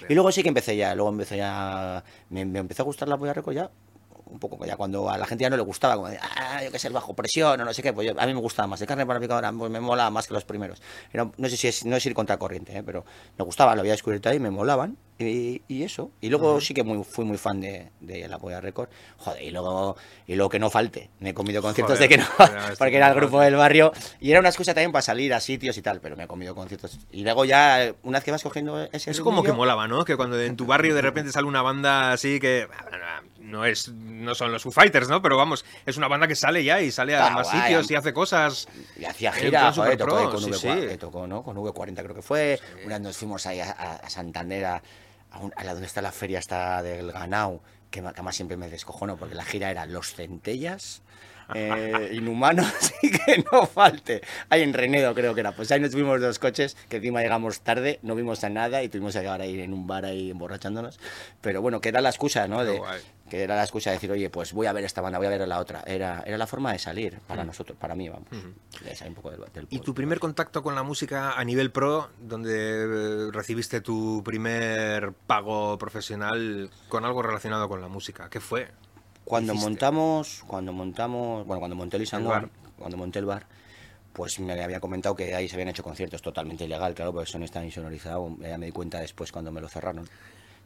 Y 0.08 0.14
luego 0.14 0.30
sí 0.32 0.42
que 0.42 0.48
empecé 0.48 0.76
ya. 0.76 0.94
Luego 0.94 1.10
empecé 1.10 1.36
ya. 1.38 2.04
Me, 2.30 2.44
me 2.44 2.58
empezó 2.58 2.82
a 2.82 2.84
gustar 2.86 3.08
la 3.08 3.16
polla 3.16 3.32
Record 3.32 3.54
ya. 3.54 3.70
Un 4.26 4.38
poco 4.38 4.64
ya 4.64 4.76
cuando 4.76 5.10
a 5.10 5.18
la 5.18 5.26
gente 5.26 5.42
ya 5.42 5.50
no 5.50 5.56
le 5.56 5.62
gustaba, 5.62 5.96
como 5.96 6.08
de, 6.08 6.18
ah, 6.18 6.62
yo 6.64 6.70
que 6.72 6.78
sé, 6.78 6.88
bajo 6.88 7.14
presión 7.14 7.60
o 7.60 7.64
no 7.64 7.74
sé 7.74 7.82
qué, 7.82 7.92
pues 7.92 8.06
yo- 8.08 8.18
a 8.20 8.26
mí 8.26 8.34
me 8.34 8.40
gustaba 8.40 8.66
más. 8.66 8.80
De 8.80 8.86
carne 8.86 9.04
para 9.06 9.20
picadora, 9.20 9.52
pues 9.52 9.70
me 9.70 9.80
mola 9.80 10.08
más 10.10 10.26
que 10.26 10.34
los 10.34 10.44
primeros. 10.44 10.80
Era- 11.12 11.30
no 11.36 11.48
sé 11.48 11.56
si 11.56 11.68
es, 11.68 11.84
no 11.84 11.94
es 11.96 12.06
ir 12.06 12.14
contra 12.14 12.38
corriente, 12.38 12.76
¿eh? 12.76 12.82
pero 12.82 13.04
me 13.38 13.44
gustaba, 13.44 13.74
lo 13.74 13.80
había 13.80 13.92
descubierto 13.92 14.28
ahí, 14.30 14.38
me 14.40 14.50
molaban 14.50 14.96
y, 15.18 15.62
y 15.68 15.82
eso. 15.84 16.10
Y 16.20 16.28
luego 16.30 16.60
sí 16.60 16.74
que 16.74 16.82
muy, 16.82 17.04
fui 17.04 17.24
muy 17.24 17.36
fan 17.38 17.60
de, 17.60 17.90
de 18.00 18.26
la 18.28 18.38
polla 18.38 18.60
Record. 18.60 18.88
Joder, 19.18 19.42
y 19.42 19.50
luego, 19.50 19.96
y 20.26 20.34
luego 20.34 20.48
que 20.48 20.58
no 20.58 20.70
falte. 20.70 21.10
Me 21.20 21.30
he 21.30 21.34
comido 21.34 21.60
conciertos 21.62 21.96
Joder, 21.98 22.08
de 22.10 22.16
que 22.16 22.22
no, 22.22 22.44
estoy 22.46 22.76
porque 22.78 22.96
era 22.96 23.08
el 23.08 23.14
grupo 23.14 23.40
del 23.40 23.54
barrio 23.56 23.92
y 24.20 24.30
era 24.30 24.40
una 24.40 24.48
excusa 24.48 24.74
también 24.74 24.90
para 24.90 25.02
salir 25.02 25.32
a 25.34 25.40
sitios 25.40 25.76
y 25.76 25.82
tal, 25.82 26.00
pero 26.00 26.16
me 26.16 26.24
he 26.24 26.26
comido 26.26 26.54
conciertos. 26.54 26.98
Y 27.12 27.22
luego 27.22 27.44
ya, 27.44 27.94
una 28.02 28.18
vez 28.18 28.24
que 28.24 28.30
vas 28.32 28.42
cogiendo 28.42 28.82
ese 28.90 29.10
Es 29.10 29.20
como 29.20 29.42
que 29.42 29.52
molaba, 29.52 29.86
¿no? 29.86 30.04
Que 30.04 30.16
cuando 30.16 30.40
en 30.40 30.56
tu 30.56 30.66
barrio 30.66 30.94
de 30.94 31.02
repente 31.02 31.30
sale 31.30 31.46
una 31.46 31.62
banda 31.62 32.12
así 32.12 32.40
que 32.40 32.66
no 33.44 33.64
es 33.64 33.88
no 33.88 34.34
son 34.34 34.50
los 34.50 34.62
Foo 34.62 34.72
Fighters, 34.72 35.08
¿no? 35.08 35.22
Pero 35.22 35.36
vamos, 35.36 35.64
es 35.86 35.96
una 35.96 36.08
banda 36.08 36.26
que 36.26 36.34
sale 36.34 36.64
ya 36.64 36.80
y 36.80 36.90
sale 36.90 37.14
a 37.14 37.20
Está 37.20 37.30
más 37.34 37.50
guay, 37.50 37.62
sitios 37.62 37.90
y 37.90 37.94
hace 37.94 38.12
cosas. 38.12 38.68
Y 38.98 39.04
hacía 39.04 39.30
En 39.30 39.36
gira, 39.36 39.60
plan 39.60 39.74
joder, 39.74 39.92
superpro, 39.92 40.16
tocó 40.16 40.30
con 40.30 40.40
sí, 40.40 40.50
V40, 40.50 40.58
sí. 40.58 40.68
eh, 40.68 40.98
tocó, 40.98 41.26
¿no? 41.26 41.42
Con 41.42 41.56
V40 41.56 42.02
creo 42.02 42.14
que 42.14 42.22
fue. 42.22 42.60
Una 42.84 42.96
vez 42.96 43.02
nos 43.02 43.16
fuimos 43.16 43.46
ahí 43.46 43.60
a, 43.60 44.00
Santander, 44.08 44.64
a, 44.64 44.82
la 45.62 45.72
donde 45.72 45.86
está 45.86 46.02
la 46.02 46.12
feria 46.12 46.38
esta 46.38 46.82
del 46.82 47.12
Ganao, 47.12 47.62
que, 47.90 48.00
además 48.00 48.34
siempre 48.34 48.56
me 48.56 48.68
descojono, 48.68 49.16
porque 49.16 49.34
la 49.34 49.44
gira 49.44 49.70
era 49.70 49.86
Los 49.86 50.14
Centellas, 50.14 51.02
eh, 51.54 52.10
Inhumanos, 52.14 52.92
y 53.02 53.10
que 53.10 53.44
no 53.50 53.66
falte. 53.66 54.22
Ahí 54.48 54.62
en 54.62 54.72
Renedo 54.72 55.14
creo 55.14 55.34
que 55.34 55.40
era. 55.40 55.52
Pues 55.52 55.70
ahí 55.72 55.80
nos 55.80 55.90
tuvimos 55.90 56.20
dos 56.20 56.38
coches, 56.38 56.76
que 56.88 56.96
encima 56.96 57.20
llegamos 57.20 57.60
tarde, 57.60 57.98
no 58.02 58.14
vimos 58.14 58.44
a 58.44 58.50
nada 58.50 58.82
y 58.82 58.88
tuvimos 58.88 59.12
que 59.12 59.20
llegar 59.20 59.40
ahí 59.40 59.60
en 59.60 59.72
un 59.72 59.86
bar 59.86 60.04
ahí 60.04 60.30
emborrachándonos. 60.30 60.98
Pero 61.40 61.60
bueno, 61.60 61.80
que 61.80 61.88
era 61.88 62.00
la 62.00 62.10
excusa, 62.10 62.48
¿no? 62.48 62.64
De, 62.64 62.80
que 63.28 63.42
era 63.42 63.56
la 63.56 63.62
excusa 63.62 63.90
de 63.90 63.96
decir, 63.96 64.10
oye, 64.10 64.28
pues 64.30 64.52
voy 64.52 64.66
a 64.66 64.72
ver 64.72 64.84
esta 64.84 65.00
banda, 65.00 65.18
voy 65.18 65.26
a 65.26 65.30
ver 65.30 65.48
la 65.48 65.58
otra. 65.58 65.82
Era, 65.86 66.22
era 66.26 66.36
la 66.36 66.46
forma 66.46 66.72
de 66.72 66.78
salir 66.78 67.18
para 67.26 67.44
nosotros, 67.44 67.76
para 67.78 67.94
mí, 67.94 68.08
vamos. 68.08 68.28
De 68.82 68.94
salir 68.94 69.10
un 69.10 69.14
poco 69.14 69.30
del, 69.30 69.40
del 69.52 69.66
¿Y 69.70 69.78
tu 69.80 69.94
primer 69.94 70.20
contacto 70.20 70.62
con 70.62 70.74
la 70.74 70.82
música 70.82 71.32
a 71.32 71.44
nivel 71.44 71.70
pro, 71.70 72.10
donde 72.20 72.52
eh, 72.54 73.30
recibiste 73.32 73.80
tu 73.80 74.22
primer 74.24 75.12
pago 75.12 75.78
profesional 75.78 76.70
con 76.88 77.04
algo 77.04 77.22
relacionado 77.22 77.68
con 77.68 77.80
la 77.80 77.88
música? 77.88 78.28
¿Qué 78.28 78.40
fue? 78.40 78.68
Cuando 79.24 79.52
hiciste? 79.52 79.70
montamos, 79.70 80.44
cuando 80.46 80.72
montamos, 80.72 81.46
bueno, 81.46 81.60
cuando 81.60 81.76
monté 81.76 81.96
el 81.96 82.08
cuando 82.78 82.96
monté 82.96 83.18
el 83.20 83.24
bar, 83.26 83.46
pues 84.12 84.38
me 84.38 84.52
había 84.62 84.80
comentado 84.80 85.14
que 85.16 85.34
ahí 85.34 85.48
se 85.48 85.56
habían 85.56 85.68
hecho 85.70 85.82
conciertos 85.82 86.22
totalmente 86.22 86.64
ilegal, 86.64 86.94
claro, 86.94 87.12
porque 87.12 87.28
eso 87.28 87.38
no 87.38 87.44
está 87.44 87.64
insonorizado. 87.64 88.36
Ya 88.40 88.58
me 88.58 88.66
di 88.66 88.72
cuenta 88.72 89.00
después 89.00 89.32
cuando 89.32 89.50
me 89.50 89.60
lo 89.60 89.68
cerraron 89.68 90.08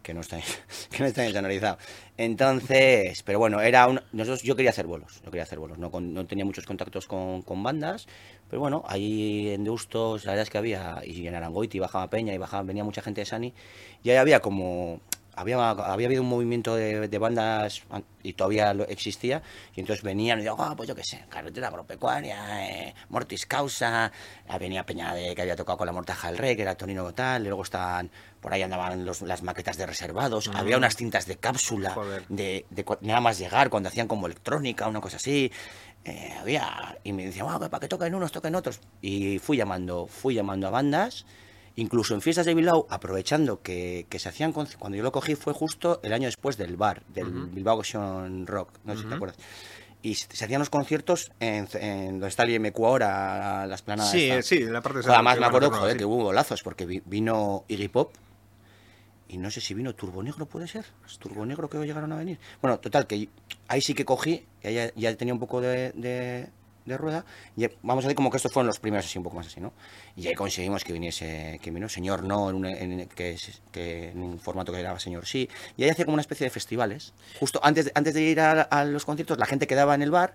que 0.02 0.14
no 0.14 0.20
está, 0.20 0.38
que 0.90 0.98
no 1.00 1.06
está 1.06 1.26
insonorizado. 1.26 1.78
Entonces, 2.16 3.22
pero 3.22 3.38
bueno, 3.38 3.60
era 3.60 3.86
un, 3.88 4.00
nosotros, 4.12 4.42
yo 4.42 4.56
quería 4.56 4.70
hacer 4.70 4.86
bolos, 4.86 5.20
yo 5.24 5.30
quería 5.30 5.42
hacer 5.44 5.58
bolos, 5.58 5.78
no, 5.78 5.90
con- 5.90 6.14
no 6.14 6.26
tenía 6.26 6.44
muchos 6.44 6.66
contactos 6.66 7.06
con, 7.06 7.42
con 7.42 7.62
bandas, 7.62 8.06
pero 8.50 8.60
bueno, 8.60 8.84
ahí 8.86 9.50
en 9.50 9.64
Deustos, 9.64 10.24
la 10.24 10.32
verdad 10.32 10.44
es 10.44 10.50
que 10.50 10.58
había, 10.58 11.00
y 11.04 11.26
en 11.26 11.34
Arangoiti 11.34 11.78
bajaba 11.78 12.08
Peña 12.10 12.34
y 12.34 12.38
bajaba, 12.38 12.62
venía 12.64 12.84
mucha 12.84 13.02
gente 13.02 13.20
de 13.22 13.26
Sani, 13.26 13.54
y 14.02 14.10
ahí 14.10 14.16
había 14.16 14.40
como, 14.40 15.00
había, 15.40 15.70
había 15.70 16.06
habido 16.06 16.22
un 16.22 16.28
movimiento 16.28 16.74
de, 16.74 17.08
de 17.08 17.18
bandas 17.18 17.82
an- 17.90 18.04
y 18.22 18.32
todavía 18.34 18.72
existía, 18.88 19.42
y 19.74 19.80
entonces 19.80 20.02
venían 20.02 20.38
y 20.40 20.42
digo, 20.42 20.56
ah, 20.58 20.74
pues 20.76 20.88
yo 20.88 20.94
qué 20.94 21.04
sé, 21.04 21.24
Carretera 21.28 21.68
Agropecuaria, 21.68 22.68
eh, 22.68 22.94
Mortis 23.08 23.46
Causa, 23.46 24.12
ah, 24.48 24.58
venía 24.58 24.84
Peña 24.84 25.14
de, 25.14 25.34
que 25.34 25.42
había 25.42 25.56
tocado 25.56 25.78
con 25.78 25.86
la 25.86 25.92
Mortaja 25.92 26.28
del 26.28 26.38
Rey, 26.38 26.56
que 26.56 26.62
era 26.62 26.74
Tonino 26.76 27.12
Tal, 27.14 27.42
y 27.42 27.46
luego 27.46 27.62
estaban, 27.62 28.10
por 28.40 28.52
ahí 28.52 28.62
andaban 28.62 29.04
los- 29.04 29.22
las 29.22 29.42
maquetas 29.42 29.76
de 29.76 29.86
reservados, 29.86 30.48
había 30.48 30.76
unas 30.78 30.96
cintas 30.96 31.26
de 31.26 31.36
cápsula, 31.36 31.94
de, 32.28 32.66
de 32.70 32.84
nada 33.02 33.20
más 33.20 33.38
llegar, 33.38 33.70
cuando 33.70 33.88
hacían 33.88 34.08
como 34.08 34.26
electrónica, 34.26 34.86
una 34.88 35.00
cosa 35.00 35.16
así. 35.16 35.50
eh, 36.04 36.32
había, 36.40 36.96
y 37.04 37.12
me 37.12 37.26
decían, 37.26 37.46
"Ah, 37.50 37.58
para 37.58 37.80
que 37.80 37.88
toquen 37.88 38.14
unos, 38.14 38.32
toquen 38.32 38.54
otros. 38.54 38.80
Y 39.02 39.38
fui 39.40 39.56
llamando, 39.58 40.06
fui 40.06 40.32
llamando 40.34 40.66
a 40.68 40.70
bandas, 40.70 41.26
incluso 41.80 42.14
en 42.14 42.20
fiestas 42.20 42.44
de 42.46 42.54
Bilbao, 42.54 42.86
aprovechando 42.90 43.62
que, 43.62 44.06
que 44.08 44.18
se 44.18 44.28
hacían, 44.28 44.52
cuando 44.52 44.96
yo 44.96 45.02
lo 45.02 45.12
cogí 45.12 45.34
fue 45.36 45.52
justo 45.52 46.00
el 46.02 46.12
año 46.12 46.26
después 46.26 46.56
del 46.56 46.76
bar, 46.76 47.02
del 47.14 47.30
Bilbao 47.30 47.78
Action 47.80 48.46
Rock, 48.46 48.70
no 48.84 48.94
sé 48.96 49.02
si 49.02 49.08
te 49.08 49.14
acuerdas. 49.14 49.38
Y 50.02 50.14
se 50.14 50.44
hacían 50.44 50.60
los 50.60 50.70
conciertos 50.70 51.32
en, 51.40 51.68
en 51.74 52.10
donde 52.12 52.28
está 52.28 52.44
el 52.44 52.50
IMQ 52.50 52.78
ahora, 52.84 53.66
las 53.66 53.82
planadas. 53.82 54.12
sí, 54.12 54.28
esta. 54.30 54.42
sí, 54.42 54.60
la 54.60 54.80
parte 54.80 55.00
de 55.00 55.12
además 55.12 55.38
me 55.40 55.46
acuerdo 55.46 55.70
joder, 55.70 55.92
sí. 55.92 55.98
que 55.98 56.04
hubo 56.04 56.24
golazos, 56.24 56.62
porque 56.62 56.86
vi- 56.86 57.02
vino 57.04 57.64
Iggy 57.68 57.88
Pop 57.88 58.12
y 59.28 59.36
no 59.36 59.50
sé 59.50 59.60
si 59.60 59.74
vino 59.74 59.94
Turbo 59.94 60.22
Negro, 60.22 60.46
puede 60.46 60.66
ser. 60.68 60.84
¿Es 61.06 61.18
Turbo 61.18 61.44
Negro 61.44 61.68
que 61.68 61.78
llegaron 61.78 62.12
a 62.12 62.16
venir? 62.16 62.38
Bueno, 62.62 62.78
total, 62.78 63.06
que 63.06 63.28
ahí 63.68 63.80
sí 63.80 63.92
que 63.94 64.04
cogí, 64.04 64.46
ya, 64.62 64.92
ya 64.94 65.16
tenía 65.16 65.34
un 65.34 65.40
poco 65.40 65.60
de, 65.60 65.92
de- 65.92 66.48
de 66.88 66.96
rueda. 66.98 67.24
Y 67.56 67.66
vamos 67.82 68.04
a 68.04 68.08
decir 68.08 68.16
como 68.16 68.30
que 68.30 68.36
estos 68.38 68.52
fueron 68.52 68.66
los 68.66 68.80
primeros 68.80 69.06
así, 69.06 69.18
un 69.18 69.24
poco 69.24 69.36
más 69.36 69.46
así, 69.46 69.60
¿no? 69.60 69.72
Y 70.16 70.26
ahí 70.26 70.34
conseguimos 70.34 70.82
que 70.84 70.92
viniese, 70.92 71.58
que 71.62 71.70
vino 71.70 71.88
Señor 71.88 72.24
No, 72.24 72.50
en 72.50 72.56
un, 72.56 72.66
en- 72.66 73.08
que, 73.08 73.36
en 74.10 74.22
un 74.22 74.38
formato 74.40 74.72
que 74.72 74.80
era 74.80 74.98
Señor 74.98 75.26
Sí. 75.26 75.48
Y 75.76 75.84
ahí 75.84 75.90
hacía 75.90 76.04
como 76.04 76.14
una 76.14 76.22
especie 76.22 76.44
de 76.44 76.50
festivales. 76.50 77.12
Justo 77.38 77.60
antes 77.62 77.84
de, 77.86 77.92
antes 77.94 78.14
de 78.14 78.22
ir 78.22 78.40
a, 78.40 78.62
a 78.62 78.84
los 78.84 79.04
conciertos, 79.04 79.38
la 79.38 79.46
gente 79.46 79.66
quedaba 79.66 79.94
en 79.94 80.02
el 80.02 80.10
bar 80.10 80.34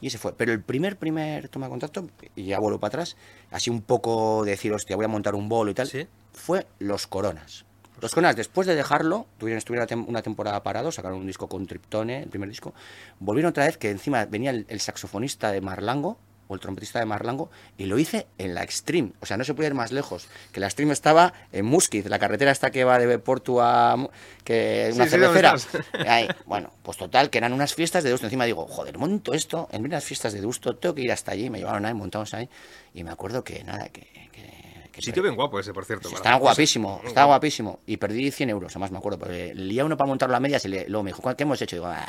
y 0.00 0.08
ese 0.08 0.18
fue. 0.18 0.34
Pero 0.36 0.52
el 0.52 0.62
primer, 0.62 0.96
primer 0.98 1.48
toma 1.48 1.66
de 1.66 1.70
contacto, 1.70 2.08
y 2.34 2.44
ya 2.46 2.58
vuelvo 2.58 2.78
para 2.80 2.88
atrás, 2.88 3.16
así 3.50 3.70
un 3.70 3.80
poco 3.80 4.44
de 4.44 4.50
decir, 4.50 4.72
hostia, 4.72 4.96
voy 4.96 5.04
a 5.04 5.08
montar 5.08 5.34
un 5.34 5.48
bolo 5.48 5.70
y 5.70 5.74
tal, 5.74 5.86
Sí. 5.88 6.06
fue 6.32 6.66
Los 6.78 7.06
Coronas. 7.06 7.64
Los 8.00 8.12
Coronas, 8.12 8.36
después 8.36 8.66
de 8.66 8.74
dejarlo, 8.74 9.26
tuvieron, 9.38 9.58
estuvieron 9.58 9.86
una 9.88 9.96
tem- 10.02 10.08
una 10.08 10.22
temporada 10.22 10.62
parados, 10.62 10.96
sacaron 10.96 11.18
un 11.20 11.26
disco 11.26 11.48
con 11.48 11.66
Triptone, 11.66 12.22
el 12.24 12.28
primer 12.28 12.48
disco, 12.48 12.74
volvieron 13.20 13.50
otra 13.50 13.64
vez, 13.66 13.78
que 13.78 13.90
encima 13.90 14.24
venía 14.26 14.50
el, 14.50 14.66
el 14.68 14.80
saxofonista 14.80 15.50
de 15.52 15.60
Marlango, 15.60 16.18
o 16.46 16.54
el 16.54 16.60
trompetista 16.60 16.98
de 16.98 17.06
Marlango, 17.06 17.50
y 17.78 17.86
lo 17.86 17.98
hice 17.98 18.26
en 18.36 18.54
la 18.54 18.62
Extreme. 18.62 19.12
O 19.20 19.24
sea, 19.26 19.38
no 19.38 19.44
se 19.44 19.54
puede 19.54 19.68
ir 19.70 19.74
más 19.74 19.92
lejos. 19.92 20.28
Que 20.52 20.60
la 20.60 20.66
Extreme 20.66 20.92
estaba 20.92 21.32
en 21.52 21.64
Musquiz, 21.64 22.04
la 22.06 22.18
carretera 22.18 22.50
esta 22.50 22.70
que 22.70 22.84
va 22.84 22.98
de 22.98 23.18
Porto 23.18 23.62
a... 23.62 24.10
Que 24.44 24.88
es 24.88 24.94
una 24.94 25.04
Sí, 25.06 25.12
sí, 25.12 25.16
¿dónde 25.16 25.40
cervecera. 25.40 26.12
Ahí, 26.14 26.28
bueno, 26.44 26.70
pues 26.82 26.98
total, 26.98 27.30
que 27.30 27.38
eran 27.38 27.54
unas 27.54 27.72
fiestas 27.74 28.02
de 28.02 28.10
Deusto. 28.10 28.26
Encima 28.26 28.44
digo, 28.44 28.66
joder, 28.66 28.98
monto 28.98 29.32
esto, 29.32 29.68
en 29.72 29.86
unas 29.86 30.04
fiestas 30.04 30.34
de 30.34 30.42
Deusto, 30.42 30.76
tengo 30.76 30.94
que 30.94 31.00
ir 31.00 31.12
hasta 31.12 31.32
allí. 31.32 31.48
Me 31.48 31.60
llevaron 31.60 31.86
ahí, 31.86 31.94
montamos 31.94 32.34
ahí. 32.34 32.46
Y 32.92 33.04
me 33.04 33.10
acuerdo 33.10 33.42
que 33.42 33.64
nada, 33.64 33.88
que 33.88 34.06
Sitio 35.02 35.22
bien 35.22 35.34
guapo 35.34 35.58
ese, 35.60 35.72
por 35.72 35.84
cierto. 35.84 36.10
Cosas. 36.10 36.38
guapísimo, 36.40 37.00
estaba 37.04 37.26
guapísimo. 37.26 37.80
Y 37.86 37.96
perdí 37.96 38.30
100 38.30 38.50
euros, 38.50 38.72
además 38.72 38.90
me 38.90 38.98
acuerdo. 38.98 39.18
Porque 39.18 39.54
lié 39.54 39.82
uno 39.82 39.96
para 39.96 40.08
montar 40.08 40.30
la 40.30 40.40
media 40.40 40.58
y 40.62 40.68
luego 40.68 41.02
me 41.02 41.10
dijo, 41.10 41.22
¿qué 41.36 41.42
hemos 41.42 41.60
hecho? 41.62 41.76
Y 41.76 41.78
digo, 41.80 41.88
"Ah, 41.90 42.06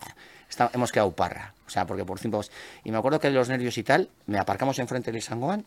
está- 0.49 0.69
hemos 0.73 0.91
quedado 0.91 1.11
parra. 1.11 1.53
O 1.65 1.69
sea, 1.69 1.85
porque 1.85 2.05
por 2.05 2.19
cinco... 2.19 2.41
Y 2.83 2.91
me 2.91 2.97
acuerdo 2.97 3.19
que 3.19 3.27
de 3.29 3.33
los 3.33 3.49
nervios 3.49 3.77
y 3.77 3.83
tal, 3.83 4.09
me 4.27 4.37
aparcamos 4.37 4.77
enfrente 4.79 5.11
del 5.11 5.21
Sangoan 5.21 5.65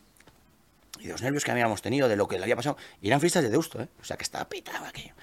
y 0.99 1.05
de 1.07 1.11
los 1.13 1.21
nervios 1.21 1.43
que 1.43 1.51
habíamos 1.51 1.81
tenido, 1.81 2.07
de 2.07 2.15
lo 2.15 2.27
que 2.27 2.37
le 2.37 2.43
había 2.43 2.55
pasado. 2.55 2.77
Y 3.01 3.07
eran 3.07 3.19
fiestas 3.19 3.43
de 3.43 3.49
Deusto, 3.49 3.81
¿eh? 3.81 3.87
O 4.01 4.03
sea, 4.05 4.17
que 4.17 4.23
estaba 4.23 4.45
pitado 4.47 4.85
aquello. 4.85 5.13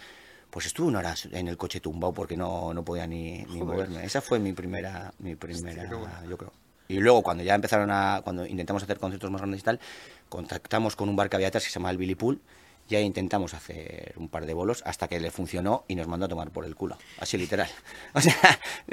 Pues 0.51 0.65
estuve 0.67 0.87
una 0.89 1.01
hora 1.01 1.15
en 1.33 1.49
el 1.49 1.57
coche 1.59 1.81
tumbado 1.81 2.15
porque 2.15 2.37
no, 2.37 2.73
no 2.73 2.83
podía 2.85 3.07
ni, 3.07 3.43
ni 3.45 3.63
moverme. 3.63 4.05
Esa 4.05 4.21
fue 4.23 4.39
mi 4.39 4.53
primera, 4.55 5.13
mi 5.19 5.35
primera, 5.35 5.83
Hostia, 5.83 5.97
bueno. 5.99 6.31
yo 6.31 6.39
creo. 6.39 6.53
Y 6.89 6.99
luego 7.01 7.23
cuando 7.23 7.43
ya 7.43 7.55
empezaron 7.57 7.91
a, 7.91 8.21
cuando 8.23 8.47
intentamos 8.47 8.83
hacer 8.83 8.99
conciertos 8.99 9.29
más 9.31 9.41
grandes 9.41 9.61
y 9.61 9.65
tal, 9.65 9.81
contactamos 10.29 10.97
con 10.97 11.09
un 11.09 11.17
bar 11.17 11.29
que 11.29 11.37
había 11.37 11.49
atrás 11.49 11.65
que 11.65 11.71
se 11.71 11.79
llama 11.79 11.91
el 11.91 11.99
Billy 11.99 12.15
Pool, 12.15 12.41
y 12.89 12.95
ahí 12.95 13.05
intentamos 13.05 13.55
hacer 13.55 14.15
un 14.17 14.29
par 14.29 14.47
de 14.47 14.55
bolos 14.55 14.83
hasta 14.87 15.09
que 15.09 15.19
le 15.19 15.31
funcionó 15.31 15.85
y 15.89 15.97
nos 15.97 16.07
mandó 16.07 16.27
a 16.27 16.29
tomar 16.29 16.51
por 16.51 16.65
el 16.65 16.77
culo, 16.77 16.97
así 17.19 17.37
literal. 17.37 17.69
O 18.15 18.21
sea, 18.21 18.35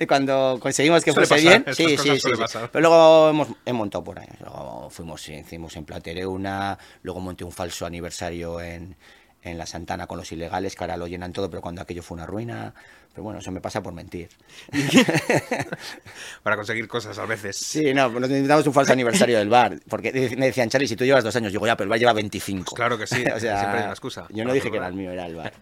cuando 0.07 0.57
conseguimos 0.59 1.03
que 1.03 1.13
Suele 1.13 1.27
fuese 1.27 1.45
pasar, 1.45 1.63
bien, 1.63 1.75
sí, 1.75 1.97
sí, 1.97 2.19
sí. 2.19 2.29
Pero 2.71 2.81
luego 2.81 3.29
hemos 3.29 3.47
he 3.65 3.73
montado 3.73 4.03
por 4.03 4.19
ahí. 4.19 4.27
Luego 4.39 4.89
fuimos, 4.89 5.27
hicimos 5.29 5.75
en 5.75 5.85
Platereuna, 5.85 6.77
luego 7.03 7.19
monté 7.19 7.43
un 7.43 7.51
falso 7.51 7.85
aniversario 7.85 8.59
en, 8.59 8.95
en 9.43 9.57
la 9.57 9.65
Santana 9.65 10.07
con 10.07 10.17
los 10.17 10.31
ilegales, 10.31 10.75
que 10.75 10.83
ahora 10.83 10.97
lo 10.97 11.07
llenan 11.07 11.33
todo, 11.33 11.50
pero 11.50 11.62
cuando 11.62 11.81
aquello 11.81 12.01
fue 12.03 12.15
una 12.15 12.25
ruina. 12.25 12.73
Pero 13.12 13.23
bueno, 13.23 13.39
eso 13.39 13.51
me 13.51 13.62
pasa 13.62 13.83
por 13.83 13.93
mentir. 13.93 14.29
Para 16.43 16.55
conseguir 16.55 16.88
cosas 16.88 17.17
a 17.19 17.25
veces. 17.25 17.57
Sí, 17.57 17.93
no, 17.93 18.09
nos 18.09 18.29
necesitamos 18.29 18.65
un 18.65 18.73
falso 18.73 18.93
aniversario 18.93 19.38
del 19.38 19.50
bar. 19.50 19.79
Porque 19.88 20.12
me 20.38 20.47
decían, 20.47 20.69
Charlie, 20.69 20.88
si 20.88 20.95
tú 20.95 21.05
llevas 21.05 21.23
dos 21.23 21.35
años, 21.35 21.51
digo, 21.51 21.65
ya, 21.65 21.75
pero 21.77 21.85
el 21.85 21.89
bar 21.89 22.00
lleva 22.00 22.13
25. 22.13 22.63
Pues 22.71 22.75
claro 22.75 22.97
que 22.97 23.05
sí, 23.05 23.23
o 23.35 23.39
sea, 23.39 23.59
siempre 23.59 23.79
hay 23.79 23.83
una 23.83 23.91
excusa 23.93 24.27
Yo 24.29 24.43
no 24.45 24.53
dije 24.53 24.71
que 24.71 24.77
era 24.77 24.88
el 24.88 24.93
mío, 24.93 25.12
era 25.12 25.25
el 25.25 25.35
bar. 25.35 25.53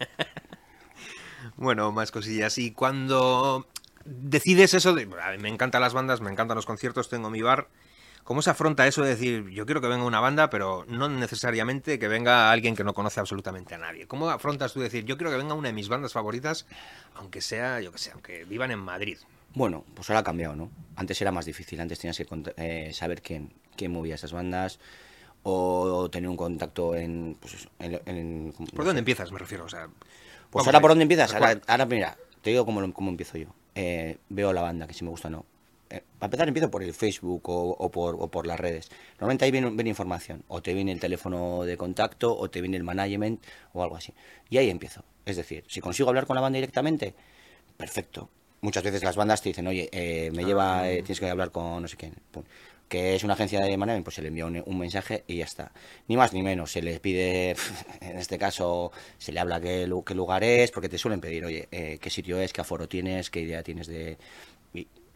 Bueno, 1.58 1.92
más 1.92 2.12
cosillas. 2.12 2.58
Y 2.58 2.72
cuando 2.72 3.68
decides 4.06 4.74
eso 4.74 4.96
de, 4.96 5.08
"A 5.22 5.32
mí 5.32 5.38
me 5.40 5.50
encantan 5.50 5.82
las 5.82 5.94
bandas, 5.94 6.22
me 6.22 6.32
encantan 6.32 6.56
los 6.56 6.66
conciertos, 6.66 7.10
tengo 7.10 7.30
mi 7.30 7.42
bar, 7.42 7.68
¿cómo 8.32 8.42
se 8.42 8.50
afronta 8.50 8.88
eso 8.88 9.04
de 9.04 9.10
decir, 9.10 9.50
yo 9.50 9.66
quiero 9.66 9.82
que 9.82 9.90
venga 9.90 10.06
una 10.06 10.22
banda, 10.22 10.50
pero 10.50 10.86
no 10.88 11.10
necesariamente 11.10 12.00
que 12.00 12.08
venga 12.08 12.50
alguien 12.50 12.78
que 12.78 12.84
no 12.86 12.94
conoce 12.94 13.20
absolutamente 13.20 13.76
a 13.76 13.78
nadie? 13.78 14.08
¿Cómo 14.08 14.30
afrontas 14.30 14.72
tú 14.72 14.80
decir, 14.80 15.04
yo 15.04 15.18
quiero 15.18 15.32
que 15.32 15.36
venga 15.36 15.54
una 15.54 15.68
de 15.68 15.74
mis 15.74 15.90
bandas 15.90 16.14
favoritas, 16.14 16.66
aunque 17.16 17.42
sea, 17.42 17.82
yo 17.82 17.92
que 17.92 17.98
sé, 17.98 18.12
aunque 18.12 18.46
vivan 18.46 18.72
en 18.72 18.80
Madrid? 18.80 19.18
Bueno, 19.54 19.84
pues 19.96 20.10
ahora 20.10 20.22
ha 20.22 20.24
cambiado, 20.24 20.56
¿no? 20.56 20.72
Antes 20.96 21.22
era 21.22 21.34
más 21.34 21.44
difícil, 21.44 21.82
antes 21.82 22.00
tenías 22.00 22.16
que 22.16 22.26
eh, 22.56 22.92
saber 22.94 23.22
quién, 23.22 23.52
quién 23.76 23.92
movía 23.92 24.16
esas 24.16 24.32
bandas 24.32 24.80
o 25.44 26.10
tener 26.10 26.30
un 26.30 26.38
contacto 26.38 26.96
en... 26.96 27.36
Pues, 27.38 27.56
eso, 27.56 27.70
en, 27.80 28.00
en- 28.06 28.54
¿Por 28.74 28.86
dónde 28.86 29.00
empiezas, 29.00 29.30
me 29.34 29.40
refiero? 29.40 29.66
O 29.66 29.70
sea, 29.70 29.90
Pues 30.50 30.66
ahora 30.66 30.80
por 30.80 30.92
dónde 30.92 31.04
empiezas. 31.04 31.34
Ahora, 31.34 31.60
ahora, 31.68 31.86
mira, 31.86 32.18
te 32.42 32.52
digo 32.52 32.66
cómo, 32.66 32.94
cómo 32.94 33.10
empiezo 33.10 33.38
yo. 33.38 33.48
Eh, 33.76 34.20
veo 34.30 34.54
la 34.54 34.62
banda, 34.62 34.88
que 34.88 34.94
si 34.94 35.04
me 35.04 35.10
gusta 35.10 35.28
o 35.28 35.32
no. 35.32 35.46
Eh, 35.92 36.02
para 36.20 36.28
empezar 36.28 36.48
empiezo 36.48 36.72
por 36.72 36.84
el 36.84 36.94
Facebook 36.94 37.50
o, 37.50 37.72
o 37.72 37.92
por, 37.92 38.16
o 38.16 38.30
por 38.30 38.48
las 38.48 38.60
redes. 38.60 38.90
Normalmente 39.20 39.46
ahí 39.46 39.52
viene, 39.52 39.70
viene 39.72 39.90
información. 39.90 40.44
O 40.48 40.62
te 40.62 40.74
viene 40.74 40.92
el 40.94 41.00
teléfono 41.00 41.64
de 41.64 41.78
contacto, 41.78 42.36
o 42.38 42.50
te 42.50 42.62
viene 42.62 42.78
el 42.78 42.84
management, 42.84 43.44
o 43.74 43.84
algo 43.84 43.98
así. 43.98 44.14
Y 44.50 44.58
ahí 44.58 44.70
empiezo. 44.70 45.04
Es 45.26 45.36
decir, 45.38 45.66
si 45.68 45.82
consigo 45.82 46.10
hablar 46.10 46.26
con 46.26 46.36
la 46.36 46.42
banda 46.42 46.58
directamente, 46.58 47.14
perfecto. 47.78 48.30
Muchas 48.62 48.84
veces 48.84 49.04
las 49.04 49.16
bandas 49.16 49.42
te 49.42 49.50
dicen, 49.50 49.68
oye, 49.68 49.90
eh, 49.92 50.32
me 50.34 50.46
lleva, 50.46 50.90
eh, 50.90 50.98
tienes 51.04 51.20
que 51.20 51.30
hablar 51.30 51.52
con 51.52 51.82
no 51.82 51.88
sé 51.88 51.98
quién. 51.98 52.16
Pum. 52.32 52.44
Que 52.88 53.16
es 53.16 53.24
una 53.24 53.34
agencia 53.36 53.62
de 53.62 53.78
management, 53.78 54.04
pues 54.04 54.16
se 54.16 54.22
le 54.22 54.28
envía 54.30 54.46
un, 54.46 54.62
un 54.66 54.78
mensaje 54.78 55.24
y 55.28 55.38
ya 55.38 55.46
está. 55.46 55.72
Ni 56.08 56.18
más 56.18 56.34
ni 56.34 56.44
menos. 56.44 56.72
Se 56.72 56.82
les 56.82 57.00
pide, 57.00 57.52
en 58.02 58.18
este 58.18 58.38
caso, 58.38 58.92
se 59.18 59.32
le 59.32 59.40
habla 59.40 59.62
qué, 59.62 59.90
qué 60.06 60.16
lugar 60.16 60.44
es, 60.44 60.72
porque 60.72 60.90
te 60.90 60.98
suelen 60.98 61.22
pedir, 61.22 61.46
oye, 61.46 61.68
qué 61.70 62.10
sitio 62.10 62.40
es, 62.40 62.54
qué 62.54 62.62
aforo 62.62 62.88
tienes, 62.88 63.30
qué 63.30 63.42
idea 63.42 63.64
tienes 63.64 63.88
de. 63.88 64.18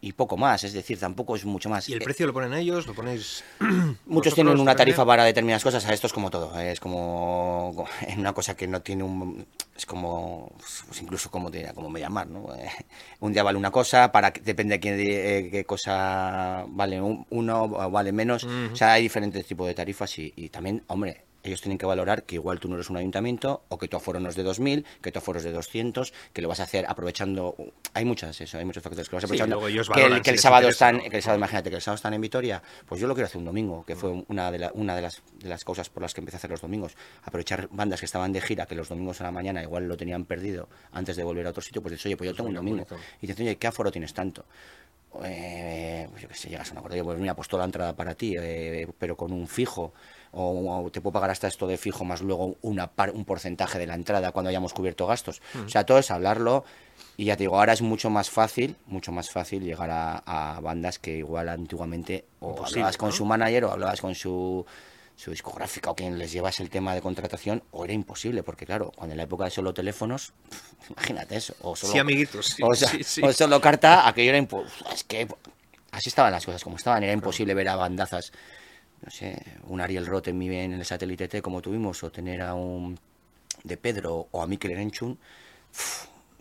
Y, 0.05 0.13
poco 0.13 0.38
más, 0.38 0.63
es 0.63 0.74
decir, 0.74 1.00
tampoco 1.00 1.35
es 1.35 1.45
mucho 1.45 1.69
más. 1.69 1.89
¿Y 1.89 1.93
el 1.93 2.00
precio 2.01 2.27
lo 2.27 2.33
ponen 2.33 2.53
ellos? 2.53 2.85
¿Lo 2.88 2.93
ponéis...? 2.93 3.43
Muchos 4.05 4.33
tienen 4.35 4.59
una 4.59 4.75
tarifa 4.75 5.05
para 5.05 5.24
determinadas 5.24 5.63
cosas, 5.63 5.85
a 5.85 5.93
esto 5.93 6.07
es 6.07 6.13
como 6.13 6.29
todo, 6.29 6.57
¿eh? 6.59 6.71
es 6.71 6.79
como 6.79 7.85
en 8.07 8.19
una 8.19 8.33
cosa 8.33 8.55
que 8.55 8.67
no 8.67 8.81
tiene 8.81 9.03
un... 9.03 9.45
es 9.75 9.85
como, 9.85 10.51
pues 10.88 11.01
incluso 11.01 11.31
como, 11.31 11.50
te, 11.50 11.74
como 11.74 11.89
me 11.89 12.00
llamar, 12.00 12.27
¿no? 12.27 12.47
Un 13.19 13.33
día 13.33 13.43
vale 13.43 13.57
una 13.57 13.71
cosa, 13.71 14.12
para 14.12 14.31
que- 14.31 14.41
depende 14.41 14.75
de 14.75 14.79
qué, 14.79 15.38
eh, 15.39 15.50
qué 15.51 15.65
cosa 15.65 16.65
vale 16.67 17.01
un- 17.01 17.25
uno 17.31 17.63
o 17.63 17.89
vale 17.91 18.12
menos, 18.12 18.43
o 18.43 18.75
sea, 18.75 18.93
hay 18.93 19.01
diferentes 19.03 19.45
tipos 19.45 19.67
de 19.67 19.74
tarifas 19.74 20.17
y, 20.19 20.31
y 20.35 20.50
también, 20.50 20.83
hombre, 20.88 21.24
ellos 21.49 21.61
tienen 21.61 21.77
que 21.77 21.85
valorar 21.85 22.23
que 22.23 22.35
igual 22.35 22.59
tú 22.59 22.67
no 22.67 22.75
eres 22.75 22.89
un 22.89 22.97
ayuntamiento 22.97 23.63
o 23.69 23.77
que 23.77 23.87
tu 23.87 23.97
aforo 23.97 24.19
no 24.19 24.29
es 24.29 24.35
de 24.35 24.43
2.000, 24.43 24.83
que 25.01 25.11
tu 25.11 25.19
aforo 25.19 25.39
es 25.39 25.45
de 25.45 25.51
200, 25.51 26.13
que 26.33 26.41
lo 26.41 26.47
vas 26.47 26.59
a 26.59 26.63
hacer 26.63 26.85
aprovechando... 26.87 27.55
Hay 27.93 28.05
muchas, 28.05 28.39
eso, 28.41 28.57
hay 28.57 28.65
muchos 28.65 28.83
factores 28.83 29.07
que 29.09 29.15
lo 29.15 29.17
vas 29.17 29.23
Sí, 29.23 29.25
aprovechando. 29.25 29.55
luego 29.55 29.67
ellos 29.67 29.89
que 29.89 30.05
el, 30.05 30.21
que 30.21 30.37
sábado 30.37 30.67
están, 30.67 30.99
que 31.01 31.17
el 31.17 31.21
sábado, 31.23 31.37
imagínate 31.39 31.69
que 31.69 31.75
el 31.77 31.81
sábado 31.81 31.95
están 31.95 32.13
en 32.13 32.21
Vitoria, 32.21 32.61
pues 32.87 32.99
yo 33.01 33.07
lo 33.07 33.13
quiero 33.13 33.27
hacer 33.27 33.37
un 33.37 33.45
domingo, 33.45 33.83
que 33.85 33.95
fue 33.95 34.23
una 34.27 34.51
de, 34.51 34.59
la- 34.59 34.71
una 34.73 34.95
de, 34.95 35.01
las, 35.01 35.21
de 35.39 35.49
las 35.49 35.63
cosas 35.63 35.89
por 35.89 36.01
las 36.03 36.13
que 36.13 36.21
empecé 36.21 36.37
a 36.37 36.39
hacer 36.39 36.49
los 36.51 36.61
domingos. 36.61 36.95
Aprovechar 37.23 37.67
bandas 37.71 37.99
que 37.99 38.05
estaban 38.05 38.31
de 38.33 38.41
gira, 38.41 38.65
que 38.65 38.75
los 38.75 38.89
domingos 38.89 39.21
a 39.21 39.25
la 39.25 39.31
mañana 39.31 39.61
igual 39.63 39.87
lo 39.87 39.95
tenían 39.97 40.25
perdido 40.25 40.67
antes 40.91 41.15
de 41.15 41.23
volver 41.23 41.45
a 41.47 41.49
otro 41.51 41.61
sitio, 41.61 41.81
pues 41.81 41.91
dices, 41.93 42.07
oye, 42.07 42.17
pues 42.17 42.29
yo 42.29 42.35
tengo 42.35 42.49
un 42.49 42.55
domingo. 42.55 42.85
bonito. 42.89 42.97
Y 43.21 43.27
dices, 43.27 43.39
oye, 43.41 43.55
¿qué 43.57 43.67
aforo 43.67 43.91
tienes 43.91 44.13
tanto? 44.13 44.45
Eh, 45.23 46.07
pues 46.11 46.23
yo 46.23 46.27
qué 46.27 46.33
sé, 46.35 46.49
llegas 46.49 46.69
a 46.69 46.73
un 46.73 46.79
acuerdo, 46.79 47.03
pues 47.05 47.17
mira, 47.19 47.33
pues 47.35 47.47
toda 47.47 47.61
la 47.61 47.65
entrada 47.65 47.95
para 47.95 48.15
ti, 48.15 48.35
eh, 48.37 48.85
pero 48.99 49.15
con 49.15 49.31
un 49.31 49.47
fijo, 49.47 49.93
o, 50.36 50.84
o 50.86 50.89
te 50.92 51.01
puedo 51.01 51.13
pagar 51.13 51.32
hasta 51.32 51.48
esto 51.48 51.65
de 51.65 51.77
fijo 51.77 52.04
más 52.06 52.22
luego 52.22 52.56
una 52.62 52.88
par- 52.92 53.12
un 53.12 53.25
porcentaje 53.25 53.80
de 53.80 53.88
la 53.88 53.96
entrada 53.96 54.32
cuando 54.32 54.50
hayamos 54.50 54.74
cubierto 54.74 55.08
gastos. 55.08 55.42
O 55.65 55.70
sea, 55.70 55.86
todo 55.86 55.98
es 56.00 56.12
hablarlo 56.12 56.65
y 57.18 57.25
ya 57.25 57.38
te 57.38 57.44
digo, 57.44 57.58
ahora 57.58 57.74
es 57.74 57.82
mucho 57.82 58.10
más 58.10 58.30
fácil, 58.30 58.75
mucho 58.88 59.12
más 59.12 59.30
fácil 59.30 59.63
llegar 59.63 59.89
a, 59.89 60.18
a 60.56 60.60
bandas 60.60 61.00
que 61.00 61.18
igual 61.18 61.50
antiguamente 61.50 62.25
o 62.42 62.50
Imposible, 62.51 62.82
hablabas 62.82 62.98
con 62.98 63.10
¿no? 63.10 63.15
su 63.15 63.25
manager 63.25 63.65
o 63.65 63.72
hablabas 63.72 64.01
con 64.01 64.13
su, 64.15 64.65
su 65.15 65.32
discográfica 65.32 65.92
o 65.92 65.96
quien 65.96 66.18
les 66.20 66.32
llevas 66.34 66.60
el 66.60 66.70
tema 66.70 66.94
de 66.94 67.01
contratación 67.01 67.63
o 67.72 67.86
era 67.86 67.94
imposible, 67.94 68.44
porque 68.44 68.65
claro, 68.65 68.92
cuando 68.96 69.13
en 69.13 69.18
la 69.18 69.24
época 69.24 69.46
de 69.46 69.51
solo 69.51 69.74
teléfonos, 69.74 70.34
imagínate 70.89 71.38
eso, 71.38 71.56
o 71.62 71.75
solo, 71.75 71.94
Sí, 71.94 72.00
amiguitos. 72.00 72.46
sí, 72.48 72.63
o, 72.63 72.75
sea, 72.75 72.89
sí, 72.89 73.04
sí. 73.04 73.22
o 73.24 73.32
solo 73.32 73.62
carta, 73.62 74.08
aquello 74.08 74.30
era 74.30 74.38
imposible. 74.38 74.94
Es 74.94 75.04
que 75.06 75.27
así 75.92 76.10
estaban 76.10 76.34
las 76.34 76.46
cosas 76.46 76.63
como 76.63 76.75
estaban, 76.75 77.01
era 77.04 77.13
imposible 77.13 77.54
ver 77.54 77.70
a 77.70 77.77
bandazas, 77.77 78.34
no 79.05 79.12
sé, 79.12 79.41
un 79.67 79.79
Ariel 79.79 80.05
Roth 80.07 80.27
en, 80.27 80.41
en 80.41 80.74
el 80.74 80.83
satélite 80.85 81.27
T 81.27 81.41
como 81.41 81.62
tuvimos, 81.62 82.03
o 82.03 82.12
tener 82.12 82.41
a 82.41 82.53
un 82.55 83.00
de 83.63 83.77
Pedro 83.77 84.27
o 84.31 84.41
a 84.41 84.47
Mikel 84.47 84.71
Erenchun. 84.71 85.17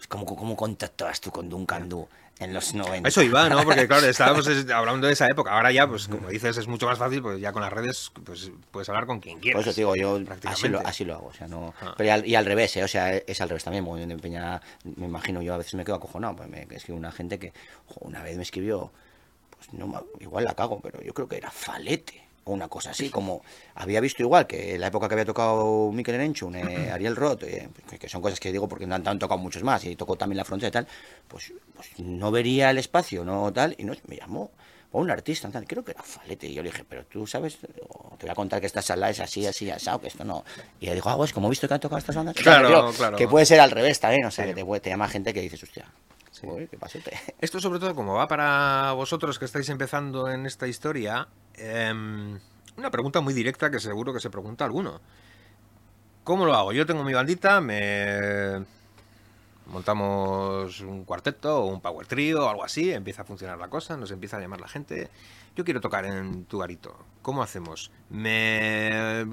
Como, 0.09 0.27
como 0.27 0.57
contactabas 0.57 1.21
tú 1.21 1.31
con 1.31 1.49
Duncan 1.49 1.89
Du 1.89 2.07
en 2.39 2.53
los 2.53 2.75
90. 2.75 3.07
A 3.07 3.09
Eso 3.09 3.23
iba, 3.23 3.49
¿no? 3.49 3.63
Porque 3.65 3.87
claro, 3.89 4.07
estábamos 4.09 4.47
es- 4.47 4.69
hablando 4.71 5.07
de 5.07 5.13
esa 5.15 5.27
época. 5.29 5.53
Ahora 5.53 5.73
ya, 5.73 5.87
pues 5.89 6.09
como 6.09 6.29
dices, 6.29 6.57
es 6.57 6.67
mucho 6.69 6.87
más 6.87 6.99
fácil, 6.99 7.23
pues 7.23 7.41
ya 7.41 7.53
con 7.53 7.63
las 7.63 7.73
redes 7.73 8.11
pues 8.25 8.51
puedes 8.71 8.89
hablar 8.89 9.07
con 9.07 9.21
quien 9.21 9.37
Por 9.37 9.43
quieras. 9.43 9.63
eso 9.63 9.71
te 9.75 9.81
digo, 9.81 9.97
yo 9.97 10.21
así 10.47 10.69
lo, 10.69 10.81
así 10.87 11.05
lo 11.05 11.15
hago. 11.15 11.27
O 11.29 11.33
sea, 11.33 11.49
no, 11.49 11.73
Ah. 11.81 11.95
pero 11.97 12.07
y 12.09 12.11
al, 12.11 12.27
y 12.27 12.35
al 12.35 12.45
revés, 12.45 12.77
¿eh? 12.77 12.85
o 12.85 12.89
sea, 12.89 13.17
es 13.17 13.41
al 13.41 13.49
revés 13.49 13.65
también. 13.65 13.83
Muy 13.85 13.99
bien 13.99 14.11
empeñada, 14.11 14.61
me 14.85 15.07
imagino, 15.07 15.41
yo 15.43 15.55
a 15.55 15.59
veces 15.59 15.75
me 15.75 15.85
quedo 15.85 15.97
acojonado. 15.97 16.37
Pues 16.37 16.49
me 16.49 16.67
escribe 16.71 16.99
una 16.99 17.13
gente 17.13 17.39
que 17.39 17.53
jo, 17.87 18.01
una 18.01 18.23
vez 18.23 18.37
me 18.37 18.43
escribió, 18.43 18.93
pues 19.57 19.73
no, 19.73 20.05
igual 20.21 20.45
la 20.45 20.55
cago, 20.55 20.81
pero 20.81 21.01
yo 21.03 21.15
creo 21.15 21.29
que 21.29 21.37
era 21.39 21.51
Falete 21.51 22.24
o 22.45 22.53
una 22.53 22.69
cosa 22.69 22.91
así, 22.91 23.09
como 23.11 23.43
había 23.75 24.01
visto 24.01 24.23
igual 24.23 24.47
que 24.47 24.75
en 24.75 24.81
la 24.81 24.89
época 24.89 25.09
que 25.09 25.15
había 25.15 25.25
tocado 25.25 25.91
Mikel 25.93 26.15
Erenchun, 26.17 26.55
eh, 26.57 26.91
Ariel 26.93 27.17
Roth, 27.17 27.43
eh, 27.45 27.69
que, 27.89 27.99
que 27.99 28.09
son 28.09 28.21
cosas 28.23 28.39
que 28.41 28.53
digo 28.53 28.69
porque 28.69 28.87
no 28.87 28.95
han, 28.95 29.07
han 29.09 29.19
tocado 29.19 29.39
muchos 29.39 29.63
más 29.63 29.85
y 29.85 29.97
tocó 29.97 30.17
también 30.17 30.37
la 30.39 30.45
frontera 30.45 30.69
y 30.69 30.73
tal, 30.73 30.87
pues, 31.29 31.53
pues 31.75 31.89
no 31.99 32.31
vería 32.31 32.71
el 32.71 32.79
espacio, 32.79 33.25
no 33.25 33.53
tal, 33.53 33.75
y 33.79 33.85
no, 33.85 33.95
me 34.07 34.17
llamó 34.17 34.51
o 34.93 35.01
un 35.01 35.11
artista, 35.11 35.51
tal, 35.51 35.67
creo 35.67 35.83
que 35.83 35.91
era 35.91 36.03
Falete. 36.05 36.47
Y 36.47 36.55
yo 36.55 36.63
le 36.63 36.71
dije, 36.71 36.85
pero 36.89 37.05
tú 37.07 37.27
sabes, 37.27 37.59
O 37.89 38.17
te 38.17 38.27
voy 38.27 38.31
a 38.31 38.35
contar 38.37 38.61
que 38.61 38.67
esta 38.67 38.81
sala 38.81 39.11
es 39.11 39.19
así, 39.19 39.45
así, 39.45 39.69
asado, 39.69 40.01
que 40.01 40.07
esto 40.07 40.23
no. 40.23 40.45
Y 40.79 40.87
le 40.87 40.95
dijo, 40.95 41.11
ah, 41.11 41.17
pues 41.17 41.33
como 41.33 41.49
he 41.49 41.51
visto 41.51 41.67
que 41.67 41.75
han 41.75 41.81
tocado 41.81 41.99
estas 41.99 42.15
bandas. 42.15 42.37
Claro, 42.37 42.69
Tío, 42.69 42.93
claro. 42.93 43.17
Que 43.17 43.27
puede 43.27 43.45
ser 43.45 43.59
al 43.59 43.73
revés 43.73 43.99
también, 43.99 44.25
o 44.27 44.31
sea, 44.31 44.45
Sí. 44.47 44.55
que 44.55 44.63
te, 44.65 44.81
te 44.81 44.91
llama 44.91 45.09
gente 45.09 45.35
que 45.35 45.41
dices, 45.41 45.61
hostia, 45.65 45.87
joder, 46.45 46.69
qué 46.69 46.79
pasote. 46.79 47.19
Esto 47.41 47.61
sobre 47.61 47.79
todo 47.79 47.95
como 47.95 48.15
va 48.15 48.29
para 48.29 48.93
vosotros 48.93 49.39
que 49.39 49.45
estáis 49.45 49.69
empezando 49.69 50.31
en 50.31 50.47
esta 50.47 50.67
historia, 50.67 51.29
em, 51.55 52.39
una 52.77 52.91
pregunta 52.91 53.21
muy 53.21 53.35
directa 53.35 53.71
que 53.71 53.81
seguro 53.81 54.13
que 54.13 54.21
se 54.21 54.31
pregunta 54.31 54.65
alguno. 54.65 55.01
¿Cómo 56.25 56.47
lo 56.47 56.55
hago? 56.55 56.73
Yo 56.73 56.87
tengo 56.87 57.05
mi 57.05 57.13
bandita, 57.13 57.61
me 57.61 58.65
montamos 59.67 60.81
un 60.81 61.05
cuarteto 61.05 61.65
o 61.65 61.67
un 61.67 61.81
power 61.81 62.07
trio 62.07 62.47
o 62.47 62.49
algo 62.49 62.65
así, 62.65 62.93
empieza 62.93 63.23
a 63.23 63.25
funcionar 63.25 63.59
la 63.59 63.69
cosa, 63.69 63.97
nos 63.97 64.11
empieza 64.11 64.37
a 64.37 64.41
llamar 64.41 64.61
la 64.61 64.69
gente. 64.69 65.11
Yo 65.57 65.65
quiero 65.65 65.81
tocar 65.81 66.05
en 66.05 66.47
tu 66.47 66.59
garito. 66.59 66.97
¿Cómo 67.23 67.43
hacemos? 67.43 67.91
Me... 68.11 69.27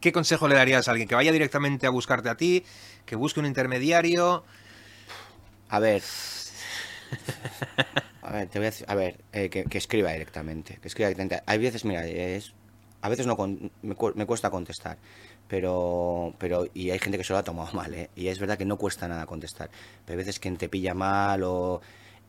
¿Qué 0.00 0.12
consejo 0.12 0.48
le 0.48 0.54
darías 0.54 0.88
a 0.88 0.92
alguien? 0.92 1.08
¿Que 1.08 1.14
vaya 1.14 1.32
directamente 1.32 1.86
a 1.86 1.90
buscarte 1.90 2.28
a 2.28 2.36
ti? 2.36 2.64
¿Que 3.04 3.16
busque 3.16 3.40
un 3.40 3.46
intermediario? 3.46 4.44
A 5.70 5.78
ver. 5.80 6.02
A 8.22 8.32
ver, 8.32 8.48
te 8.48 8.58
voy 8.58 8.66
a 8.66 8.70
decir, 8.70 8.86
a 8.88 8.94
ver, 8.94 9.24
eh, 9.32 9.48
que, 9.48 9.78
escriba 9.78 10.12
directamente, 10.12 10.78
que 10.80 10.88
escriba 10.88 11.08
directamente. 11.08 11.42
Hay 11.46 11.58
veces, 11.58 11.84
mira, 11.84 12.02
a 13.02 13.08
veces 13.08 13.26
no 13.26 13.36
con- 13.36 13.70
me, 13.82 13.94
cu- 13.94 14.12
me 14.14 14.26
cuesta 14.26 14.50
contestar, 14.50 14.98
pero, 15.48 16.34
pero 16.38 16.66
y 16.74 16.90
hay 16.90 16.98
gente 16.98 17.16
que 17.18 17.24
se 17.24 17.32
lo 17.32 17.38
ha 17.38 17.44
tomado 17.44 17.72
mal, 17.74 17.94
¿eh? 17.94 18.10
Y 18.14 18.28
es 18.28 18.38
verdad 18.38 18.58
que 18.58 18.66
no 18.66 18.76
cuesta 18.76 19.08
nada 19.08 19.24
contestar, 19.26 19.70
pero 20.04 20.18
hay 20.18 20.24
veces 20.24 20.38
que 20.40 20.50
te 20.52 20.68
pilla 20.68 20.94
mal 20.94 21.42
o 21.44 21.80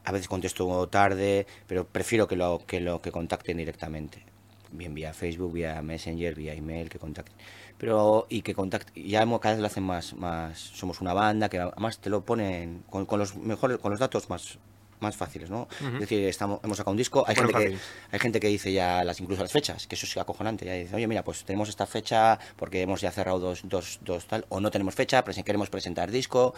a 0.05 0.11
veces 0.11 0.27
contesto 0.29 0.87
tarde, 0.89 1.45
pero 1.67 1.85
prefiero 1.87 2.27
que 2.27 2.35
lo 2.37 2.63
que 2.65 2.79
lo 2.79 3.01
que 3.01 3.11
contacten 3.11 3.57
directamente, 3.57 4.23
bien 4.71 4.93
vía 4.93 5.13
Facebook, 5.13 5.53
vía 5.53 5.81
Messenger, 5.81 6.35
vía 6.35 6.53
email, 6.53 6.89
que 6.89 6.99
contacten. 6.99 7.35
Pero 7.77 8.27
y 8.29 8.41
que 8.41 8.53
contacten, 8.53 9.03
ya 9.03 9.25
cada 9.39 9.53
vez 9.55 9.59
lo 9.59 9.67
hacen 9.67 9.83
más, 9.83 10.13
más, 10.15 10.59
somos 10.59 11.01
una 11.01 11.13
banda 11.13 11.49
que 11.49 11.59
además 11.59 11.99
te 11.99 12.09
lo 12.09 12.23
ponen 12.23 12.83
con, 12.89 13.05
con 13.05 13.19
los 13.19 13.35
mejores, 13.35 13.77
con 13.77 13.91
los 13.91 13.99
datos 13.99 14.29
más 14.29 14.59
más 14.99 15.17
fáciles, 15.17 15.49
¿no? 15.49 15.67
Es 15.95 16.01
decir, 16.01 16.23
estamos, 16.27 16.59
hemos 16.63 16.77
sacado 16.77 16.91
un 16.91 16.97
disco, 16.97 17.25
hay 17.27 17.33
Bueno, 17.33 17.49
gente, 17.57 17.71
que, 17.71 17.77
hay 18.11 18.19
gente 18.19 18.39
que 18.39 18.47
dice 18.49 18.71
ya 18.71 19.03
las 19.03 19.19
incluso 19.19 19.41
las 19.41 19.51
fechas, 19.51 19.87
que 19.87 19.95
eso 19.95 20.05
es 20.05 20.15
acojonante, 20.15 20.63
ya 20.63 20.73
dice, 20.73 20.95
oye, 20.95 21.07
mira, 21.07 21.23
pues 21.23 21.43
tenemos 21.43 21.69
esta 21.69 21.87
fecha 21.87 22.37
porque 22.55 22.83
hemos 22.83 23.01
ya 23.01 23.09
cerrado 23.09 23.39
dos, 23.39 23.61
dos, 23.63 23.99
dos 24.03 24.27
tal, 24.27 24.45
o 24.49 24.59
no 24.59 24.69
tenemos 24.69 24.93
fecha, 24.93 25.25
presen- 25.25 25.43
queremos 25.43 25.71
presentar 25.71 26.11
disco, 26.11 26.53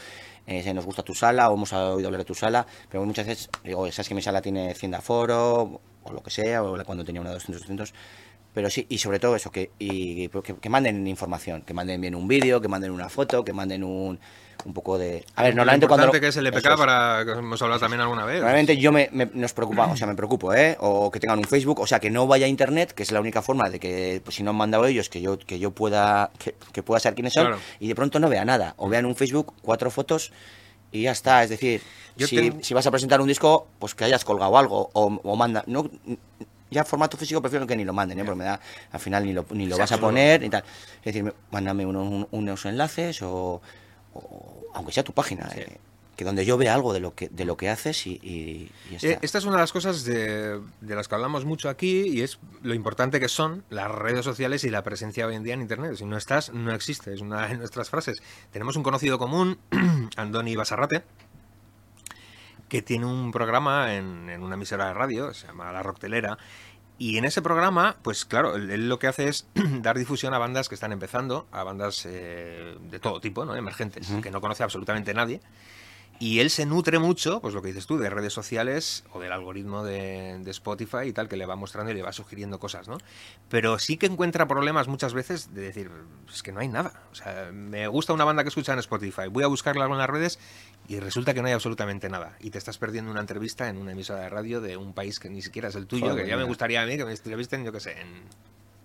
eh, 0.45 0.61
si 0.61 0.73
nos 0.73 0.85
gusta 0.85 1.03
tu 1.03 1.15
sala, 1.15 1.49
o 1.49 1.53
hemos 1.53 1.71
oído 1.71 2.07
hablar 2.09 2.19
de 2.19 2.25
tu 2.25 2.35
sala, 2.35 2.67
pero 2.89 3.05
muchas 3.05 3.27
veces 3.27 3.49
digo, 3.63 3.89
sabes 3.93 4.09
que 4.09 4.15
mi 4.15 4.21
sala 4.21 4.41
tiene 4.41 4.75
100 4.75 4.91
de 4.91 4.97
aforo, 4.97 5.79
o 6.03 6.11
lo 6.13 6.21
que 6.23 6.29
sea, 6.31 6.63
o 6.63 6.83
cuando 6.85 7.03
tenía 7.03 7.21
una 7.21 7.29
de 7.31 7.35
200, 7.35 7.61
200, 7.61 7.93
pero 8.53 8.69
sí, 8.69 8.85
y 8.89 8.99
sobre 8.99 9.19
todo 9.19 9.35
eso, 9.35 9.49
que, 9.51 9.71
y, 9.79 10.27
que, 10.29 10.55
que 10.61 10.69
manden 10.69 11.07
información, 11.07 11.63
que 11.63 11.73
manden 11.73 11.99
bien 12.01 12.13
un 12.13 12.27
vídeo, 12.27 12.61
que 12.61 12.67
manden 12.67 12.91
una 12.91 13.09
foto, 13.09 13.43
que 13.43 13.51
manden 13.51 13.83
un, 13.83 14.19
un 14.65 14.73
poco 14.75 14.99
de... 14.99 15.25
A 15.35 15.41
ver, 15.43 15.55
normalmente 15.55 15.87
cuando... 15.87 16.05
lo- 16.05 16.11
que 16.13 16.27
es 16.27 16.37
el 16.37 16.45
EPK 16.45 16.57
es. 16.73 16.77
para 16.77 17.23
que 17.25 17.31
hemos 17.31 17.59
hablado 17.63 17.79
también 17.79 18.01
alguna 18.01 18.25
vez. 18.25 18.37
Normalmente 18.41 18.77
yo 18.77 18.91
me, 18.91 19.09
me- 19.11 19.25
nos 19.33 19.53
preocupa, 19.53 19.87
o 19.87 19.97
sea, 19.97 20.05
me 20.05 20.13
preocupo, 20.13 20.53
¿eh? 20.53 20.77
O 20.81 21.09
que 21.09 21.19
tengan 21.19 21.39
un 21.39 21.45
Facebook, 21.45 21.79
o 21.79 21.87
sea, 21.87 21.99
que 21.99 22.11
no 22.11 22.27
vaya 22.27 22.45
a 22.45 22.49
internet, 22.49 22.91
que 22.91 23.01
es 23.01 23.11
la 23.11 23.19
única 23.21 23.41
forma 23.41 23.69
de 23.71 23.79
que, 23.79 24.21
pues, 24.23 24.35
si 24.35 24.43
no 24.43 24.51
han 24.51 24.55
mandado 24.57 24.85
ellos, 24.85 25.09
que 25.09 25.19
yo, 25.19 25.39
que 25.39 25.57
yo 25.57 25.71
pueda, 25.71 26.29
que, 26.37 26.53
que 26.71 26.83
pueda 26.83 26.99
saber 26.99 27.15
quiénes 27.15 27.33
son, 27.33 27.47
Claro. 27.47 27.61
y 27.79 27.87
de 27.87 27.95
pronto 27.95 28.19
no 28.19 28.29
vea 28.29 28.45
nada. 28.45 28.75
O 28.77 28.87
vean 28.87 29.07
un 29.07 29.15
Facebook, 29.15 29.51
cuatro 29.63 29.89
fotos, 29.89 30.31
y 30.93 31.01
ya 31.03 31.11
está. 31.11 31.43
Es 31.43 31.49
decir, 31.49 31.81
Yo 32.15 32.27
si, 32.27 32.35
ten- 32.37 32.63
si 32.63 32.73
vas 32.73 32.87
a 32.87 32.91
presentar 32.91 33.19
un 33.19 33.27
disco, 33.27 33.67
pues 33.79 33.93
que 33.95 34.05
hayas 34.05 34.23
colgado 34.23 34.57
algo, 34.57 34.89
o, 34.93 35.19
o 35.23 35.35
manda. 35.35 35.63
No, 35.67 35.89
ya 36.71 36.83
formato 36.85 37.17
físico 37.17 37.41
prefiero 37.41 37.67
que 37.67 37.75
ni 37.75 37.83
lo 37.83 37.93
manden, 37.93 38.19
¿eh? 38.19 38.23
Porque 38.23 38.37
me 38.39 38.45
da, 38.45 38.59
al 38.91 38.99
final 38.99 39.25
ni 39.25 39.33
lo, 39.33 39.45
ni 39.51 39.65
lo 39.67 39.77
vas 39.77 39.91
a 39.91 39.97
poner, 39.99 40.43
y 40.43 40.49
tal. 40.49 40.63
Es 40.99 41.05
decir, 41.05 41.23
me- 41.23 41.33
mándame 41.51 41.85
uno- 41.85 42.03
un- 42.03 42.27
unos 42.31 42.65
enlaces, 42.65 43.21
o, 43.21 43.61
o 44.13 44.63
aunque 44.73 44.91
sea 44.91 45.03
tu 45.03 45.11
página, 45.13 45.49
Sí. 45.49 45.59
eh, 45.59 45.77
que 46.15 46.25
donde 46.25 46.45
yo 46.45 46.57
vea 46.57 46.73
algo 46.73 46.93
de 46.93 46.99
lo 46.99 47.15
que, 47.15 47.27
de 47.29 47.43
lo 47.45 47.57
que 47.57 47.69
haces 47.69 48.05
y, 48.05 48.19
y, 48.21 48.71
y 48.91 48.97
ya 48.97 49.07
Eh, 49.09 49.11
está. 49.13 49.25
Esta 49.25 49.37
es 49.39 49.45
una 49.45 49.55
de 49.55 49.61
las 49.61 49.71
cosas 49.71 50.03
de, 50.05 50.61
de 50.81 50.95
las 50.95 51.07
que 51.07 51.15
hablamos 51.15 51.43
mucho 51.45 51.69
aquí 51.69 52.01
y 52.07 52.21
es 52.21 52.39
lo 52.61 52.73
importante 52.73 53.19
que 53.19 53.27
son 53.29 53.63
las 53.69 53.89
redes 53.89 54.23
sociales 54.23 54.63
y 54.63 54.69
la 54.69 54.83
presencia 54.83 55.25
hoy 55.25 55.35
en 55.35 55.43
día 55.43 55.55
en 55.55 55.61
Internet. 55.61 55.95
Si 55.95 56.05
no 56.05 56.17
estás, 56.17 56.53
no 56.53 56.71
existe. 56.73 57.13
Es 57.13 57.21
una 57.21 57.47
de 57.47 57.57
nuestras 57.57 57.89
frases. 57.89 58.21
Tenemos 58.51 58.75
un 58.75 58.83
conocido 58.83 59.17
común, 59.17 59.57
Andoni 60.15 60.55
Basarrate, 60.55 61.03
que 62.69 62.81
tiene 62.81 63.05
un 63.05 63.31
programa 63.31 63.95
en, 63.95 64.29
en 64.29 64.43
una 64.43 64.55
emisora 64.55 64.87
de 64.87 64.93
radio, 64.93 65.33
se 65.33 65.47
llama 65.47 65.71
La 65.71 65.83
Roctelera, 65.83 66.37
y 66.97 67.17
en 67.17 67.25
ese 67.25 67.41
programa, 67.41 67.97
pues 68.01 68.23
claro, 68.23 68.55
él, 68.55 68.87
lo 68.87 68.99
que 68.99 69.07
hace 69.07 69.27
es 69.27 69.47
dar 69.81 69.97
difusión 69.97 70.33
a 70.33 70.37
bandas 70.37 70.69
que 70.69 70.75
están 70.75 70.91
empezando, 70.91 71.47
a 71.51 71.63
bandas 71.63 72.05
eh, 72.05 72.77
de 72.89 72.99
todo 72.99 73.19
tipo, 73.19 73.45
¿no? 73.45 73.55
Emergentes, 73.55 74.07
que 74.21 74.31
no 74.31 74.41
conoce 74.41 74.63
absolutamente 74.63 75.13
nadie. 75.13 75.41
Y 76.23 76.39
él 76.39 76.49
se 76.49 76.65
nutre 76.65 76.99
mucho, 76.99 77.41
pues 77.41 77.53
lo 77.53 77.61
que 77.61 77.67
dices 77.67 77.85
tú, 77.85 77.97
de 77.97 78.09
redes 78.09 78.31
sociales 78.31 79.03
o 79.11 79.19
del 79.19 79.33
algoritmo 79.33 79.83
de, 79.83 80.39
de 80.39 80.51
Spotify 80.51 81.07
y 81.07 81.11
tal, 81.11 81.27
que 81.27 81.35
le 81.35 81.45
va 81.45 81.57
mostrando 81.57 81.91
y 81.91 81.95
le 81.95 82.01
va 82.01 82.13
sugiriendo 82.13 82.61
cosas, 82.61 82.87
¿no? 82.87 82.97
Pero 83.49 83.77
sí 83.77 83.97
que 83.97 84.05
encuentra 84.05 84.47
problemas 84.47 84.87
muchas 84.87 85.13
veces 85.13 85.53
de 85.53 85.63
decir, 85.63 85.91
es 86.33 86.41
que 86.41 86.53
no 86.53 86.61
hay 86.61 86.69
nada. 86.69 86.93
O 87.11 87.15
sea, 87.15 87.49
me 87.51 87.87
gusta 87.89 88.13
una 88.13 88.23
banda 88.23 88.43
que 88.43 88.47
escucha 88.47 88.71
en 88.71 88.79
Spotify, 88.79 89.23
voy 89.29 89.43
a 89.43 89.47
buscarla 89.47 89.83
en 89.83 89.97
las 89.97 90.09
redes 90.09 90.39
y 90.87 90.97
resulta 91.01 91.33
que 91.33 91.41
no 91.41 91.49
hay 91.49 91.53
absolutamente 91.55 92.07
nada. 92.07 92.37
Y 92.39 92.51
te 92.51 92.57
estás 92.57 92.77
perdiendo 92.77 93.11
una 93.11 93.19
entrevista 93.19 93.67
en 93.67 93.75
una 93.75 93.91
emisora 93.91 94.21
de 94.21 94.29
radio 94.29 94.61
de 94.61 94.77
un 94.77 94.93
país 94.93 95.19
que 95.19 95.29
ni 95.29 95.41
siquiera 95.41 95.67
es 95.67 95.75
el 95.75 95.87
tuyo, 95.87 96.11
Joder, 96.11 96.23
que 96.23 96.29
ya 96.29 96.37
me 96.37 96.45
gustaría 96.45 96.81
a 96.81 96.85
mí 96.85 96.95
que 96.95 97.03
me 97.03 97.11
entrevisten, 97.11 97.65
yo 97.65 97.73
qué 97.73 97.81
sé, 97.81 97.99
en 97.99 98.23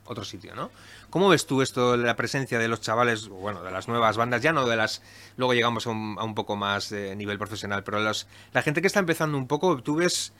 otro 0.09 0.25
sitio, 0.25 0.55
¿no? 0.55 0.71
¿Cómo 1.11 1.29
ves 1.29 1.47
tú 1.47 1.62
esto, 1.62 1.97
la 1.97 2.16
presencia 2.16 2.59
de 2.59 2.66
los 2.68 2.81
chavales, 2.81 3.29
bueno, 3.29 3.62
de 3.62 3.71
las 3.71 3.87
nuevas 3.88 4.16
bandas, 4.16 4.42
ya 4.42 4.53
no 4.53 4.66
de 4.66 4.77
las, 4.77 5.03
luego 5.37 5.55
llegamos 5.55 5.87
a 5.87 5.90
un, 5.90 6.16
a 6.18 6.25
un 6.25 6.35
poco 6.35 6.57
más 6.57 6.90
de 6.90 7.14
nivel 7.16 7.38
profesional, 7.38 7.85
pero 7.85 8.01
los, 8.01 8.27
la 8.53 8.62
gente 8.62 8.81
que 8.81 8.87
está 8.87 9.01
empezando 9.01 9.38
un 9.38 9.47
poco, 9.47 9.83
tú 9.83 9.97
ves, 9.97 10.33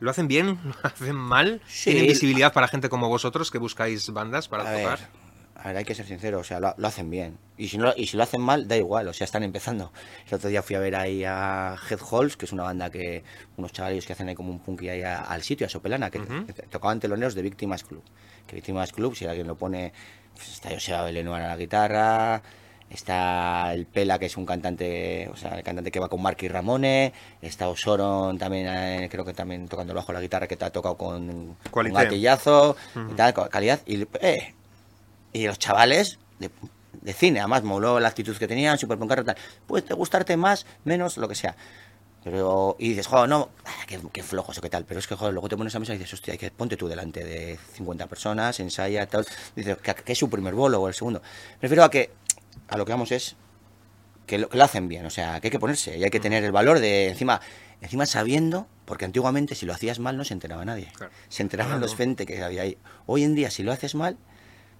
¿lo 0.00 0.10
hacen 0.10 0.28
bien? 0.28 0.58
¿Lo 0.64 0.74
hacen 0.82 1.16
mal? 1.16 1.60
Sí. 1.66 1.90
¿Tienen 1.90 2.08
visibilidad 2.08 2.52
para 2.52 2.68
gente 2.68 2.88
como 2.88 3.08
vosotros 3.08 3.50
que 3.50 3.58
buscáis 3.58 4.08
bandas 4.10 4.48
para 4.48 4.62
a 4.62 4.66
tocar? 4.76 4.98
ver, 4.98 5.08
a 5.62 5.68
ver, 5.68 5.76
hay 5.76 5.84
que 5.84 5.94
ser 5.94 6.06
sincero, 6.06 6.38
o 6.38 6.44
sea, 6.44 6.58
lo, 6.58 6.74
lo 6.78 6.88
hacen 6.88 7.10
bien. 7.10 7.36
Y 7.58 7.68
si, 7.68 7.76
no, 7.76 7.92
y 7.94 8.06
si 8.06 8.16
lo 8.16 8.22
hacen 8.22 8.40
mal, 8.40 8.66
da 8.66 8.78
igual, 8.78 9.06
o 9.08 9.12
sea, 9.12 9.26
están 9.26 9.42
empezando. 9.42 9.92
El 10.26 10.34
otro 10.36 10.48
día 10.48 10.62
fui 10.62 10.74
a 10.74 10.78
ver 10.78 10.96
ahí 10.96 11.22
a 11.26 11.76
Head 11.90 11.98
Halls, 12.10 12.38
que 12.38 12.46
es 12.46 12.52
una 12.52 12.62
banda 12.62 12.88
que, 12.88 13.22
unos 13.58 13.70
chavales 13.70 14.06
que 14.06 14.14
hacen 14.14 14.26
ahí 14.30 14.34
como 14.34 14.50
un 14.50 14.60
punky 14.60 14.88
ahí 14.88 15.02
a- 15.02 15.20
al 15.20 15.42
sitio, 15.42 15.66
a 15.66 15.68
Sopelana, 15.68 16.08
que, 16.10 16.20
Ujú. 16.20 16.46
que 16.46 16.54
tocaban 16.54 16.98
teloneros 16.98 17.34
de 17.34 17.42
Víctimas 17.42 17.84
Club. 17.84 18.02
Que 18.50 18.56
Víctimas 18.56 18.92
Club, 18.92 19.14
si 19.14 19.26
alguien 19.26 19.46
lo 19.46 19.54
pone, 19.54 19.92
pues 20.34 20.48
está 20.48 20.70
Joseba 20.70 21.04
Belenuar 21.04 21.40
a 21.42 21.48
la 21.48 21.56
guitarra, 21.56 22.42
está 22.90 23.72
el 23.72 23.86
Pela, 23.86 24.18
que 24.18 24.26
es 24.26 24.36
un 24.36 24.44
cantante, 24.44 25.30
o 25.32 25.36
sea, 25.36 25.56
el 25.56 25.62
cantante 25.62 25.92
que 25.92 26.00
va 26.00 26.08
con 26.08 26.20
Marky 26.20 26.48
Ramone, 26.48 27.12
está 27.40 27.68
Osoron 27.68 28.38
también, 28.38 28.66
eh, 28.66 29.08
creo 29.08 29.24
que 29.24 29.34
también 29.34 29.68
tocando 29.68 29.94
bajo 29.94 30.12
la 30.12 30.20
guitarra, 30.20 30.48
que 30.48 30.56
te 30.56 30.64
ha 30.64 30.70
tocado 30.70 30.96
con, 30.96 31.56
Qualité. 31.70 32.02
gatillazo, 32.02 32.76
y 33.08 33.14
tal, 33.14 33.32
calidad, 33.50 33.82
y, 33.86 34.02
eh, 34.20 34.52
y 35.32 35.46
los 35.46 35.56
chavales 35.60 36.18
de, 36.40 36.50
de 37.02 37.12
cine, 37.12 37.38
además, 37.38 37.62
moló 37.62 38.00
la 38.00 38.08
actitud 38.08 38.36
que 38.36 38.48
tenían, 38.48 38.78
super 38.78 38.98
puncarra, 38.98 39.22
tal. 39.22 39.36
Puede 39.68 39.82
te 39.82 39.94
gustarte 39.94 40.36
más, 40.36 40.66
menos, 40.82 41.18
lo 41.18 41.28
que 41.28 41.36
sea. 41.36 41.54
Pero, 42.22 42.76
y 42.78 42.90
dices, 42.90 43.06
joder, 43.06 43.28
no, 43.30 43.48
ah, 43.64 43.84
qué, 43.86 43.98
qué 44.12 44.22
flojos 44.22 44.58
o 44.58 44.60
qué 44.60 44.68
tal. 44.68 44.84
Pero 44.84 45.00
es 45.00 45.06
que, 45.06 45.14
joder, 45.16 45.32
luego 45.32 45.48
te 45.48 45.56
pones 45.56 45.74
a 45.74 45.78
mesa 45.78 45.94
y 45.94 45.98
dices, 45.98 46.14
hostia, 46.14 46.36
que 46.36 46.50
ponte 46.50 46.76
tú 46.76 46.86
delante 46.86 47.24
de 47.24 47.58
50 47.72 48.06
personas, 48.08 48.60
ensaya, 48.60 49.06
tal. 49.06 49.26
Dices, 49.56 49.78
que, 49.78 49.94
que 49.94 50.12
es 50.12 50.18
su 50.18 50.28
primer 50.28 50.54
bolo 50.54 50.80
o 50.82 50.88
el 50.88 50.94
segundo. 50.94 51.22
Prefiero 51.58 51.82
a 51.84 51.90
que, 51.90 52.10
a 52.68 52.76
lo 52.76 52.84
que 52.84 52.92
vamos 52.92 53.10
es, 53.12 53.36
que 54.26 54.38
lo, 54.38 54.48
que 54.50 54.58
lo 54.58 54.64
hacen 54.64 54.86
bien, 54.86 55.06
o 55.06 55.10
sea, 55.10 55.40
que 55.40 55.46
hay 55.46 55.50
que 55.50 55.58
ponerse 55.58 55.96
y 55.96 56.04
hay 56.04 56.10
que 56.10 56.20
tener 56.20 56.44
el 56.44 56.52
valor 56.52 56.78
de, 56.78 57.08
encima, 57.08 57.40
encima 57.80 58.04
sabiendo, 58.06 58.66
porque 58.84 59.06
antiguamente 59.06 59.54
si 59.54 59.64
lo 59.66 59.72
hacías 59.72 59.98
mal 59.98 60.16
no 60.18 60.24
se 60.24 60.34
enteraba 60.34 60.64
nadie. 60.64 60.92
Claro. 60.94 61.12
Se 61.30 61.42
enteraban 61.42 61.72
Claro. 61.72 61.80
los 61.86 61.96
20 61.96 62.26
que 62.26 62.42
había 62.42 62.62
ahí. 62.62 62.76
Hoy 63.06 63.24
en 63.24 63.34
día, 63.34 63.50
si 63.50 63.62
lo 63.62 63.72
haces 63.72 63.94
mal, 63.94 64.18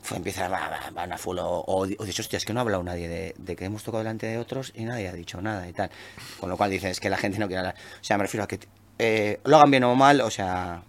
pues 0.00 0.12
empieza 0.12 0.48
va, 0.48 0.68
va, 0.68 0.90
van 0.92 1.12
a 1.12 1.18
full 1.18 1.38
o, 1.38 1.64
o, 1.66 1.86
dices, 1.86 2.20
hostia, 2.20 2.38
es 2.38 2.44
que 2.44 2.52
no 2.52 2.60
ha 2.60 2.62
hablado 2.62 2.82
nadie 2.82 3.08
de, 3.08 3.34
de 3.38 3.56
que 3.56 3.64
hemos 3.66 3.84
tocado 3.84 4.02
delante 4.02 4.26
de 4.26 4.38
otros 4.38 4.72
y 4.74 4.84
nadie 4.84 5.08
ha 5.08 5.12
dicho 5.12 5.40
nada 5.40 5.68
y 5.68 5.72
tal. 5.72 5.90
Con 6.38 6.48
lo 6.48 6.56
cual 6.56 6.70
dices 6.70 7.00
que 7.00 7.10
la 7.10 7.16
gente 7.16 7.38
no 7.38 7.46
quiere 7.46 7.60
hablar. 7.60 7.74
O 8.00 8.04
sea, 8.04 8.16
me 8.16 8.24
refiero 8.24 8.44
a 8.44 8.48
que 8.48 8.60
eh, 8.98 9.40
lo 9.44 9.56
hagan 9.56 9.70
bien 9.70 9.84
o 9.84 9.94
mal, 9.94 10.20
o 10.20 10.30
sea, 10.30 10.82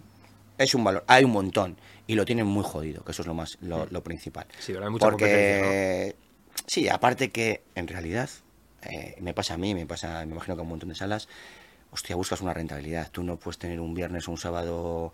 es 0.58 0.74
un 0.74 0.84
valor. 0.84 1.04
Hay 1.06 1.24
un 1.24 1.32
montón 1.32 1.76
y 2.06 2.14
lo 2.14 2.24
tienen 2.24 2.46
muy 2.46 2.64
jodido, 2.64 3.04
que 3.04 3.12
eso 3.12 3.22
es 3.22 3.28
lo 3.28 3.34
más 3.34 3.58
lo, 3.60 3.86
lo 3.86 4.02
principal. 4.02 4.46
Sí, 4.58 4.72
ahora 4.74 4.86
hay 4.86 4.92
mucha 4.92 5.06
Porque, 5.06 6.16
sí, 6.66 6.88
aparte 6.88 7.30
que 7.30 7.62
en 7.74 7.88
realidad, 7.88 8.28
eh, 8.82 9.16
me 9.20 9.34
pasa 9.34 9.54
a 9.54 9.56
mí, 9.56 9.74
me 9.74 9.86
pasa, 9.86 10.24
me 10.26 10.32
imagino 10.32 10.56
que 10.56 10.60
a 10.60 10.62
un 10.62 10.68
montón 10.68 10.88
de 10.88 10.94
salas, 10.94 11.28
hostia, 11.90 12.16
buscas 12.16 12.40
una 12.40 12.52
rentabilidad. 12.52 13.10
Tú 13.10 13.22
no 13.22 13.36
puedes 13.38 13.58
tener 13.58 13.80
un 13.80 13.94
viernes 13.94 14.28
o 14.28 14.32
un 14.32 14.38
sábado. 14.38 15.12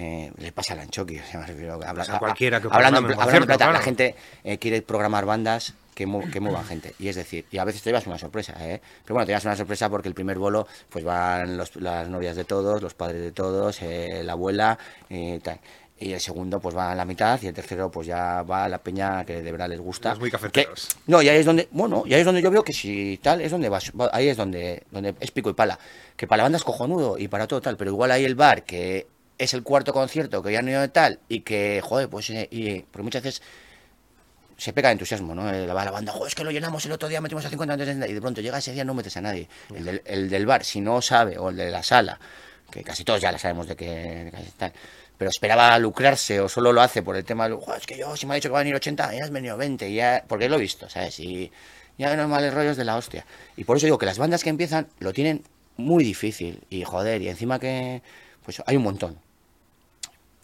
Eh, 0.00 0.32
le 0.38 0.52
pasa 0.52 0.72
al 0.72 0.80
Anchoqui, 0.80 1.18
o 1.18 1.24
sea, 1.24 1.40
me 1.40 1.46
refiero 1.46 1.78
a, 1.84 1.90
a 1.90 2.18
cualquiera 2.18 2.60
que 2.60 2.68
hablando, 2.70 3.06
pla- 3.06 3.22
hablando 3.22 3.46
plata, 3.46 3.70
la 3.72 3.80
gente 3.80 4.14
eh, 4.44 4.56
quiere 4.58 4.80
programar 4.82 5.26
bandas 5.26 5.74
que, 5.94 6.06
mu- 6.06 6.30
que 6.30 6.40
muevan 6.40 6.64
gente. 6.64 6.94
Y 6.98 7.08
es 7.08 7.16
decir, 7.16 7.44
y 7.50 7.58
a 7.58 7.64
veces 7.64 7.82
te 7.82 7.90
llevas 7.90 8.06
una 8.06 8.16
sorpresa, 8.18 8.54
¿eh? 8.60 8.80
Pero 9.04 9.14
bueno, 9.14 9.26
te 9.26 9.32
llevas 9.32 9.44
una 9.44 9.56
sorpresa 9.56 9.90
porque 9.90 10.08
el 10.08 10.14
primer 10.14 10.38
bolo, 10.38 10.66
pues 10.88 11.04
van 11.04 11.56
los- 11.58 11.76
las 11.76 12.08
novias 12.08 12.34
de 12.36 12.44
todos, 12.44 12.80
los 12.80 12.94
padres 12.94 13.20
de 13.20 13.32
todos, 13.32 13.82
eh, 13.82 14.22
la 14.24 14.32
abuela, 14.32 14.78
y 15.10 15.38
tal. 15.40 15.60
Y 16.02 16.14
el 16.14 16.20
segundo, 16.20 16.60
pues 16.60 16.74
va 16.74 16.92
a 16.92 16.94
la 16.94 17.04
mitad, 17.04 17.38
y 17.42 17.48
el 17.48 17.52
tercero, 17.52 17.90
pues 17.90 18.06
ya 18.06 18.40
va 18.42 18.64
a 18.64 18.68
la 18.70 18.78
peña 18.78 19.22
que 19.26 19.42
de 19.42 19.52
verdad 19.52 19.68
les 19.68 19.80
gusta. 19.80 20.10
Los 20.10 20.20
muy 20.20 20.30
Que- 20.30 20.36
cafeteros. 20.38 20.88
no, 21.06 21.20
y 21.20 21.28
ahí 21.28 21.36
es 21.40 21.44
donde, 21.44 21.68
bueno, 21.72 22.04
y 22.06 22.14
ahí 22.14 22.20
es 22.20 22.24
donde 22.26 22.40
yo 22.40 22.50
veo 22.50 22.62
que 22.64 22.72
si 22.72 23.20
tal, 23.22 23.42
es 23.42 23.50
donde 23.50 23.68
vas, 23.68 23.92
va- 24.00 24.08
ahí 24.14 24.28
es 24.28 24.36
donde, 24.38 24.84
donde 24.90 25.14
es 25.20 25.30
pico 25.30 25.50
y 25.50 25.52
pala. 25.52 25.78
Que 26.16 26.26
para 26.26 26.38
la 26.38 26.42
banda 26.44 26.56
es 26.56 26.64
cojonudo 26.64 27.18
y 27.18 27.28
para 27.28 27.46
todo 27.46 27.60
tal, 27.60 27.76
pero 27.76 27.90
igual 27.90 28.10
hay 28.12 28.24
el 28.24 28.34
bar 28.34 28.62
que 28.62 29.06
es 29.40 29.54
el 29.54 29.62
cuarto 29.62 29.92
concierto 29.92 30.42
que 30.42 30.52
ya 30.52 30.62
no 30.62 30.78
hay 30.80 30.88
tal 30.88 31.20
y 31.28 31.40
que, 31.40 31.80
joder, 31.82 32.08
pues, 32.08 32.30
eh, 32.30 32.48
y, 32.50 32.80
porque 32.80 33.02
muchas 33.02 33.22
veces 33.22 33.42
se 34.56 34.72
pega 34.74 34.88
de 34.90 34.92
entusiasmo, 34.94 35.34
¿no? 35.34 35.50
Eh, 35.50 35.66
La, 35.66 35.72
la 35.72 35.90
banda, 35.90 36.12
"Jo, 36.12 36.26
es 36.26 36.34
que 36.34 36.44
lo 36.44 36.50
llenamos 36.50 36.84
el 36.84 36.92
otro 36.92 37.08
día, 37.08 37.20
metimos 37.20 37.44
a 37.46 37.48
50 37.50 37.74
antes 37.74 37.98
de- 37.98 38.08
y 38.10 38.12
de 38.12 38.20
pronto 38.20 38.40
llega 38.42 38.58
ese 38.58 38.72
día 38.72 38.84
no 38.84 38.92
metes 38.94 39.16
a 39.16 39.20
nadie. 39.22 39.48
El 39.74 39.84
del, 39.84 40.02
el 40.04 40.28
del 40.30 40.44
bar, 40.46 40.64
si 40.64 40.80
no 40.82 41.00
sabe, 41.00 41.38
o 41.38 41.48
el 41.50 41.56
de 41.56 41.70
la 41.70 41.82
sala, 41.82 42.20
que 42.70 42.82
casi 42.84 43.02
todos 43.04 43.20
ya 43.22 43.32
la 43.32 43.38
sabemos 43.38 43.66
de 43.68 43.76
que 43.76 43.86
de 43.88 44.32
tal, 44.58 44.72
pero 45.16 45.30
esperaba 45.30 45.78
lucrarse 45.78 46.40
o 46.40 46.48
solo 46.48 46.72
lo 46.72 46.82
hace 46.82 47.02
por 47.02 47.16
el 47.16 47.24
tema 47.24 47.48
de, 47.48 47.54
"Jo, 47.54 47.74
es 47.74 47.86
que 47.86 47.96
yo, 47.98 48.14
si 48.16 48.26
me 48.26 48.34
ha 48.34 48.36
dicho 48.36 48.48
que 48.50 48.52
va 48.52 48.58
a 48.58 48.62
venir 48.62 48.74
80, 48.76 49.14
ya 49.14 49.24
has 49.24 49.30
venido 49.30 49.56
20, 49.56 49.92
ya, 49.94 50.24
porque 50.28 50.48
lo 50.48 50.56
he 50.56 50.60
visto, 50.60 50.88
¿sabes? 50.90 51.18
Y 51.20 51.50
ya 51.96 52.14
no 52.16 52.28
males 52.28 52.52
rollos 52.52 52.76
de 52.76 52.84
la 52.84 52.96
hostia. 52.96 53.24
Y 53.56 53.64
por 53.64 53.76
eso 53.78 53.86
digo 53.86 53.98
que 53.98 54.06
las 54.06 54.18
bandas 54.18 54.44
que 54.44 54.50
empiezan 54.50 54.88
lo 54.98 55.12
tienen 55.14 55.42
muy 55.78 56.04
difícil, 56.04 56.64
y 56.68 56.84
joder, 56.84 57.22
y 57.22 57.28
encima 57.30 57.58
que, 57.58 58.02
pues 58.44 58.62
hay 58.66 58.76
un 58.76 58.82
montón. 58.82 59.18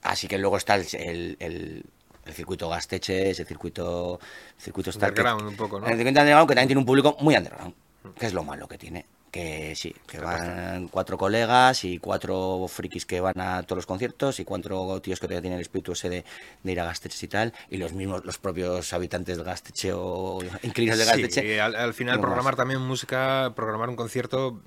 Así 0.06 0.28
que 0.28 0.38
luego 0.38 0.56
está 0.56 0.74
el, 0.76 0.86
el, 0.94 1.36
el- 1.40 1.84
el 2.24 2.32
circuito 2.34 2.68
Gasteches, 2.68 3.38
el 3.38 3.46
circuito, 3.46 4.18
el 4.56 4.62
circuito 4.62 4.90
Star, 4.90 5.14
que- 5.14 5.20
Underground 5.20 5.48
un 5.48 5.56
poco, 5.56 5.78
¿no? 5.78 5.86
el 5.86 5.96
circuito 5.96 6.18
underground 6.20 6.48
que 6.48 6.54
también 6.56 6.68
tiene 6.68 6.80
un 6.80 6.86
público 6.86 7.16
muy 7.20 7.36
underground, 7.36 7.72
que 8.18 8.26
es 8.26 8.32
lo 8.34 8.42
malo 8.42 8.66
que 8.66 8.78
tiene. 8.78 9.06
Que 9.30 9.74
sí, 9.76 9.94
que 10.06 10.18
van 10.18 10.88
cuatro 10.88 11.18
colegas 11.18 11.84
y 11.84 11.98
cuatro 11.98 12.66
frikis 12.68 13.04
que 13.04 13.20
van 13.20 13.38
a 13.38 13.62
todos 13.64 13.76
los 13.78 13.86
conciertos 13.86 14.40
y 14.40 14.44
cuatro 14.44 14.98
tíos 15.02 15.20
que 15.20 15.26
todavía 15.26 15.42
tienen 15.42 15.58
el 15.58 15.62
espíritu 15.62 15.92
ese 15.92 16.08
de, 16.08 16.24
de 16.62 16.72
ir 16.72 16.80
a 16.80 16.84
Gasteches 16.86 17.22
y 17.22 17.28
tal, 17.28 17.52
y 17.68 17.76
los 17.76 17.92
mismos, 17.92 18.24
los 18.24 18.38
propios 18.38 18.92
habitantes 18.94 19.36
de 19.36 19.44
Gasteche 19.44 19.92
o 19.92 20.38
inquilinos 20.62 20.98
de 20.98 21.04
Gasteche. 21.04 21.42
Sí, 21.42 21.58
al, 21.58 21.76
al 21.76 21.92
final 21.92 22.18
programar 22.18 22.54
más. 22.54 22.56
también 22.56 22.80
música, 22.80 23.52
programar 23.54 23.88
un 23.90 23.96
concierto, 23.96 24.62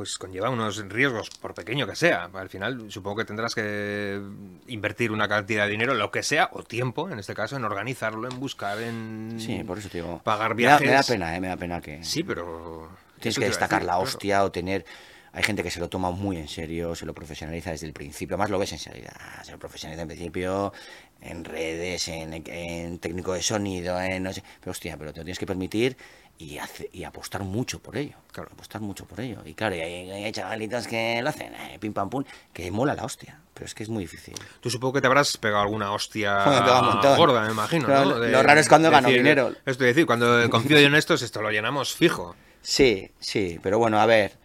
pues 0.00 0.16
conlleva 0.16 0.48
unos 0.48 0.82
riesgos, 0.88 1.28
por 1.28 1.52
pequeño 1.52 1.86
que 1.86 1.94
sea. 1.94 2.30
Al 2.32 2.48
final 2.48 2.90
supongo 2.90 3.18
que 3.18 3.26
tendrás 3.26 3.54
que 3.54 4.18
invertir 4.66 5.12
una 5.12 5.28
cantidad 5.28 5.66
de 5.66 5.72
dinero, 5.72 5.92
lo 5.92 6.10
que 6.10 6.22
sea, 6.22 6.48
o 6.54 6.62
tiempo, 6.62 7.10
en 7.10 7.18
este 7.18 7.34
caso, 7.34 7.56
en 7.56 7.64
organizarlo, 7.66 8.26
en 8.26 8.40
buscar, 8.40 8.80
en 8.80 9.34
Sí, 9.38 9.62
por 9.62 9.76
eso 9.76 9.90
te 9.90 9.98
digo. 9.98 10.22
pagar 10.24 10.54
Me 10.54 10.62
da, 10.62 10.78
viajes. 10.78 10.86
me 10.86 10.94
da 10.94 11.02
pena, 11.02 11.36
eh, 11.36 11.40
me 11.42 11.48
da 11.48 11.58
pena 11.58 11.82
que... 11.82 12.02
Sí, 12.02 12.22
pero... 12.22 12.88
Tienes 13.20 13.38
que 13.38 13.44
destacar 13.44 13.80
decir, 13.80 13.88
la 13.88 13.92
claro. 13.92 14.04
hostia 14.04 14.42
o 14.42 14.50
tener... 14.50 14.86
Hay 15.34 15.42
gente 15.42 15.62
que 15.62 15.70
se 15.70 15.80
lo 15.80 15.90
toma 15.90 16.10
muy 16.12 16.38
en 16.38 16.48
serio, 16.48 16.94
se 16.94 17.04
lo 17.04 17.12
profesionaliza 17.12 17.70
desde 17.70 17.86
el 17.86 17.92
principio. 17.92 18.36
Además 18.36 18.48
lo 18.48 18.58
ves 18.58 18.72
enseguida. 18.72 19.12
Se 19.44 19.52
lo 19.52 19.58
profesionaliza 19.58 20.00
en 20.00 20.08
principio 20.08 20.72
en 21.20 21.44
redes, 21.44 22.08
en, 22.08 22.42
en 22.46 22.98
técnico 23.00 23.34
de 23.34 23.42
sonido, 23.42 24.00
en 24.00 24.22
no 24.22 24.32
sé... 24.32 24.42
Pero 24.60 24.70
hostia, 24.70 24.96
pero 24.96 25.12
te 25.12 25.20
lo 25.20 25.24
tienes 25.24 25.38
que 25.38 25.46
permitir 25.46 25.98
y, 26.40 26.58
hace- 26.58 26.88
y 26.92 27.04
apostar 27.04 27.42
mucho 27.44 27.78
por 27.80 27.96
ello. 27.96 28.16
Claro. 28.32 28.48
Apostar 28.52 28.80
mucho 28.80 29.04
por 29.04 29.20
ello. 29.20 29.42
Y 29.44 29.54
claro, 29.54 29.76
y 29.76 29.80
hay, 29.80 30.10
hay 30.10 30.32
chavalitas 30.32 30.86
que 30.88 31.20
lo 31.22 31.28
hacen, 31.28 31.52
eh, 31.54 31.78
pim 31.78 31.92
pam 31.92 32.08
pum, 32.10 32.24
que 32.52 32.70
mola 32.70 32.94
la 32.94 33.04
hostia. 33.04 33.38
Pero 33.54 33.66
es 33.66 33.74
que 33.74 33.82
es 33.82 33.88
muy 33.90 34.04
difícil. 34.04 34.34
Tú 34.60 34.70
supongo 34.70 34.94
que 34.94 35.00
te 35.02 35.06
habrás 35.06 35.36
pegado 35.36 35.62
alguna 35.62 35.92
hostia 35.92 36.44
me 36.46 37.16
gorda, 37.16 37.42
me 37.44 37.52
imagino, 37.52 37.86
Pero 37.86 38.04
¿no? 38.06 38.16
lo- 38.16 38.26
lo 38.26 38.42
raro 38.42 38.58
es 38.58 38.68
cuando 38.68 38.90
gano 38.90 39.08
decir- 39.08 39.18
dinero. 39.18 39.48
Esto 39.66 39.84
es 39.84 39.94
decir, 39.94 40.06
cuando 40.06 40.48
confío 40.50 40.80
yo 40.80 40.86
en 40.86 40.94
estos, 40.94 41.20
esto 41.22 41.42
lo 41.42 41.50
llenamos 41.50 41.94
fijo. 41.94 42.34
Sí, 42.62 43.10
sí, 43.20 43.58
pero 43.62 43.78
bueno, 43.78 44.00
a 44.00 44.06
ver, 44.06 44.38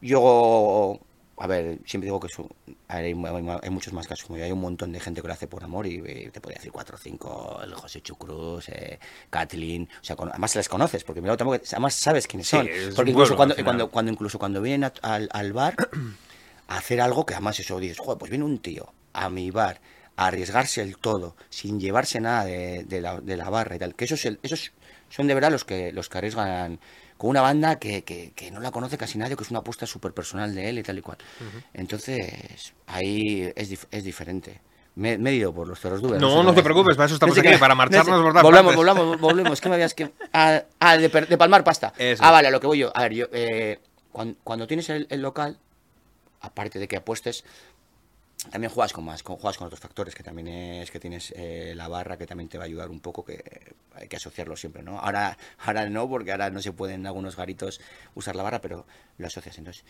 yo, 0.00 1.00
a 1.38 1.46
ver, 1.46 1.78
siempre 1.86 2.06
digo 2.06 2.20
que 2.20 2.28
su- 2.28 2.48
ver, 2.66 2.76
hay, 2.88 3.12
hay- 3.12 3.58
hay 3.62 3.70
muchos 3.70 3.92
más 3.92 4.06
casos, 4.06 4.24
como 4.26 4.38
yo, 4.38 4.44
hay 4.44 4.52
un 4.52 4.60
montón 4.60 4.92
de 4.92 5.00
gente 5.00 5.20
que 5.20 5.26
lo 5.28 5.34
hace 5.34 5.46
por 5.48 5.64
amor 5.64 5.86
y, 5.86 6.00
te 6.30 6.40
podría 6.40 6.58
decir 6.58 6.70
cuatro 6.72 6.96
o 6.96 6.98
cinco, 6.98 7.60
el 7.62 7.74
José 7.74 8.00
Chucruz, 8.02 8.68
eh, 8.68 8.98
Kathleen, 9.30 9.88
o 10.00 10.04
sea, 10.04 10.16
con- 10.16 10.30
además 10.30 10.52
se 10.52 10.58
les 10.58 10.68
conoces, 10.68 11.02
porque 11.04 11.20
mira, 11.20 11.34
además 11.34 11.94
sabes 11.94 12.26
quiénes 12.26 12.48
son, 12.48 12.66
es 12.68 12.94
porque 12.94 13.10
incluso 13.10 13.32
cuando, 13.36 13.54
cuando, 13.64 13.90
cuando, 13.90 14.12
incluso 14.12 14.38
cuando 14.38 14.60
vienen 14.62 14.84
a- 14.84 14.92
al, 15.02 15.28
al 15.32 15.52
bar 15.52 15.74
a 16.68 16.76
hacer 16.78 17.00
algo 17.00 17.26
que 17.26 17.34
además 17.34 17.58
eso 17.60 17.78
dices, 17.80 17.98
joder, 17.98 18.18
pues 18.18 18.30
viene 18.30 18.44
un 18.44 18.58
tío 18.58 18.92
a 19.12 19.28
mi 19.28 19.50
bar 19.50 19.80
a 20.16 20.26
arriesgarse 20.28 20.80
el 20.82 20.96
todo, 20.98 21.34
sin 21.50 21.80
llevarse 21.80 22.20
nada 22.20 22.44
de, 22.44 22.84
de 22.84 23.00
la, 23.00 23.20
de 23.20 23.36
la 23.36 23.50
barra 23.50 23.74
y 23.76 23.78
tal, 23.80 23.94
que 23.96 24.04
esos, 24.04 24.24
el- 24.24 24.38
esos 24.42 24.72
son 25.10 25.26
de 25.26 25.34
verdad 25.34 25.50
los 25.50 25.64
que, 25.64 25.92
los 25.92 26.08
que 26.08 26.18
arriesgan 26.18 26.78
con 27.16 27.30
una 27.30 27.40
banda 27.40 27.78
que, 27.78 28.02
que, 28.02 28.32
que 28.34 28.50
no 28.50 28.60
la 28.60 28.70
conoce 28.70 28.98
casi 28.98 29.18
nadie, 29.18 29.36
que 29.36 29.42
es 29.44 29.50
una 29.50 29.60
apuesta 29.60 29.86
súper 29.86 30.12
personal 30.12 30.54
de 30.54 30.68
él 30.68 30.78
y 30.78 30.82
tal 30.82 30.98
y 30.98 31.02
cual. 31.02 31.18
Entonces, 31.72 32.72
ahí 32.86 33.52
es, 33.56 33.70
dif- 33.70 33.86
es 33.90 34.04
diferente. 34.04 34.60
Me, 34.96 35.18
me 35.18 35.30
he 35.30 35.34
ido 35.34 35.52
por 35.52 35.66
los 35.66 35.80
cerros 35.80 36.00
Úbeda, 36.02 36.20
No, 36.20 36.28
sé 36.28 36.34
no 36.36 36.40
cómo 36.42 36.54
te 36.54 36.60
es. 36.60 36.64
preocupes, 36.64 36.96
para 36.96 37.06
eso 37.06 37.14
estamos 37.14 37.34
sé 37.34 37.40
aquí, 37.40 37.50
qué- 37.50 37.58
para 37.58 37.74
no 37.74 37.78
marcharnos 37.78 38.16
sé- 38.16 38.22
por 38.22 38.32
todas 38.32 38.42
Volvamos, 38.44 38.76
volvamos, 38.76 39.20
volvemos. 39.20 39.60
Que 39.60 39.68
me 39.68 39.74
habías 39.74 39.92
que... 39.94 40.12
Ah, 40.32 40.62
ah, 40.78 40.96
de, 40.96 41.08
palmar 41.36 41.64
pasta. 41.64 41.92
Eso 41.98 42.22
ah, 42.24 42.30
vale, 42.30 42.48
a 42.48 42.50
lo 42.52 42.60
que 42.60 42.66
voy 42.68 42.78
yo. 42.78 42.92
A 42.96 43.02
ver, 43.02 43.12
yo... 43.14 43.26
eh, 43.32 43.80
cuan- 44.12 44.36
cuando, 44.44 44.66
tienes 44.68 44.88
el, 44.90 45.06
el 45.10 45.20
local, 45.20 45.58
aparte 46.40 46.78
de 46.78 46.86
que 46.86 46.96
apuestes, 46.96 47.44
también 48.50 48.70
juegas 48.72 48.92
con 48.92 49.04
más, 49.04 49.22
con, 49.22 49.36
juegas 49.36 49.56
con 49.56 49.66
otros 49.66 49.80
factores, 49.80 50.14
que 50.14 50.22
también 50.22 50.48
es 50.48 50.90
que 50.90 51.00
tienes 51.00 51.32
eh, 51.36 51.72
la 51.76 51.88
barra, 51.88 52.16
que 52.16 52.26
también 52.26 52.48
te 52.48 52.58
va 52.58 52.64
a 52.64 52.66
ayudar 52.66 52.90
un 52.90 53.00
poco, 53.00 53.24
que 53.24 53.42
hay 53.94 54.08
que 54.08 54.16
asociarlo 54.16 54.56
siempre, 54.56 54.82
¿no? 54.82 54.98
Ahora, 54.98 55.36
ahora 55.58 55.88
no, 55.88 56.08
porque 56.08 56.32
ahora 56.32 56.50
no 56.50 56.60
se 56.60 56.72
pueden 56.72 57.00
en 57.00 57.06
algunos 57.06 57.36
garitos 57.36 57.80
usar 58.14 58.36
la 58.36 58.42
barra, 58.42 58.60
pero 58.60 58.86
lo 59.18 59.26
asocias. 59.26 59.58
Entonces, 59.58 59.84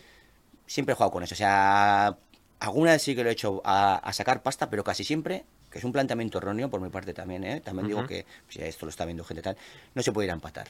siempre 0.65 0.93
he 0.93 0.95
jugado 0.95 1.11
con 1.11 1.23
eso. 1.23 1.35
O 1.35 1.37
sea, 1.37 2.17
alguna 2.59 2.91
vez 2.91 3.01
sí 3.01 3.15
que 3.15 3.23
lo 3.23 3.29
he 3.29 3.33
hecho 3.33 3.61
a, 3.65 3.95
a 3.97 4.13
sacar 4.13 4.41
pasta, 4.41 4.69
pero 4.69 4.83
casi 4.83 5.03
siempre, 5.03 5.45
que 5.69 5.79
es 5.79 5.83
un 5.83 5.91
planteamiento 5.91 6.37
erróneo 6.37 6.69
por 6.69 6.79
mi 6.79 6.89
parte 6.89 7.13
también, 7.13 7.43
¿eh? 7.43 7.61
También 7.61 7.87
digo 7.87 8.07
que, 8.07 8.25
si 8.47 8.61
esto 8.61 8.85
lo 8.85 8.89
está 8.89 9.05
viendo 9.05 9.23
gente 9.23 9.41
tal, 9.41 9.57
no 9.93 10.01
se 10.01 10.11
puede 10.11 10.27
ir 10.27 10.31
a 10.31 10.35
empatar. 10.35 10.67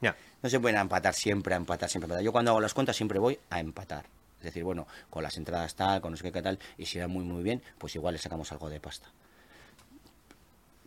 Ya. 0.00 0.16
No 0.44 0.50
se 0.50 0.60
pueden 0.60 0.78
empatar 0.78 1.14
siempre, 1.14 1.54
a 1.54 1.56
empatar 1.56 1.88
siempre. 1.88 2.04
a 2.04 2.08
empatar. 2.08 2.22
Yo 2.22 2.30
cuando 2.30 2.50
hago 2.50 2.60
las 2.60 2.74
cuentas 2.74 2.94
siempre 2.94 3.18
voy 3.18 3.38
a 3.48 3.60
empatar. 3.60 4.04
Es 4.44 4.52
decir, 4.52 4.64
bueno, 4.64 4.86
con 5.08 5.22
las 5.22 5.38
entradas 5.38 5.74
tal, 5.74 6.02
con 6.02 6.10
no 6.10 6.16
sé 6.18 6.30
qué, 6.30 6.42
tal, 6.42 6.58
y 6.76 6.84
si 6.84 6.98
va 6.98 7.08
muy 7.08 7.24
muy 7.24 7.42
bien, 7.42 7.62
pues 7.78 7.94
igual 7.94 8.12
le 8.12 8.18
sacamos 8.18 8.52
algo 8.52 8.68
de 8.68 8.78
pasta. 8.78 9.08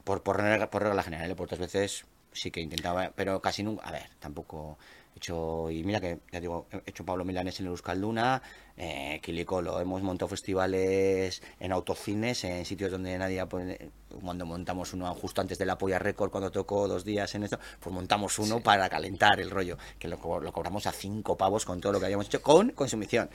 Por, 0.03 0.21
por, 0.21 0.37
regla, 0.37 0.69
por 0.69 0.83
regla 0.83 1.01
general, 1.01 1.31
¿eh? 1.31 1.35
por 1.35 1.45
otras 1.45 1.59
veces 1.59 2.05
sí 2.31 2.51
que 2.51 2.61
intentaba, 2.61 3.11
pero 3.15 3.41
casi 3.41 3.63
nunca. 3.63 3.87
A 3.87 3.91
ver, 3.91 4.09
tampoco 4.19 4.77
he 5.17 5.19
hecho. 5.19 5.69
Y 5.71 5.83
mira 5.83 5.99
que, 5.99 6.19
ya 6.31 6.39
digo, 6.39 6.67
he 6.71 6.89
hecho 6.89 7.05
Pablo 7.05 7.25
Milanés 7.25 7.59
en 7.59 7.65
el 7.65 7.71
Euskalduna, 7.71 8.41
eh, 8.77 9.19
Quilicolo, 9.21 9.79
hemos 9.81 10.01
montado 10.03 10.29
festivales 10.29 11.41
en 11.59 11.71
autocines, 11.71 12.43
en 12.43 12.65
sitios 12.65 12.91
donde 12.91 13.17
nadie. 13.17 13.45
pone- 13.45 13.89
Cuando 14.23 14.45
montamos 14.45 14.93
uno 14.93 15.13
justo 15.15 15.41
antes 15.41 15.57
de 15.57 15.65
la 15.65 15.77
Polla 15.77 15.99
Record, 15.99 16.31
cuando 16.31 16.49
tocó 16.51 16.87
dos 16.87 17.03
días 17.03 17.33
en 17.35 17.43
esto, 17.43 17.59
pues 17.79 17.93
montamos 17.93 18.39
uno 18.39 18.61
para 18.61 18.89
calentar 18.89 19.39
el 19.39 19.49
rollo, 19.51 19.77
que 19.99 20.07
lo, 20.07 20.17
co- 20.19 20.39
lo 20.39 20.51
cobramos 20.53 20.87
a 20.87 20.91
cinco 20.91 21.35
pavos 21.37 21.65
con 21.65 21.81
todo 21.81 21.91
lo 21.93 21.99
que 21.99 22.05
habíamos 22.05 22.27
hecho, 22.27 22.41
con 22.41 22.71
consumición. 22.71 23.29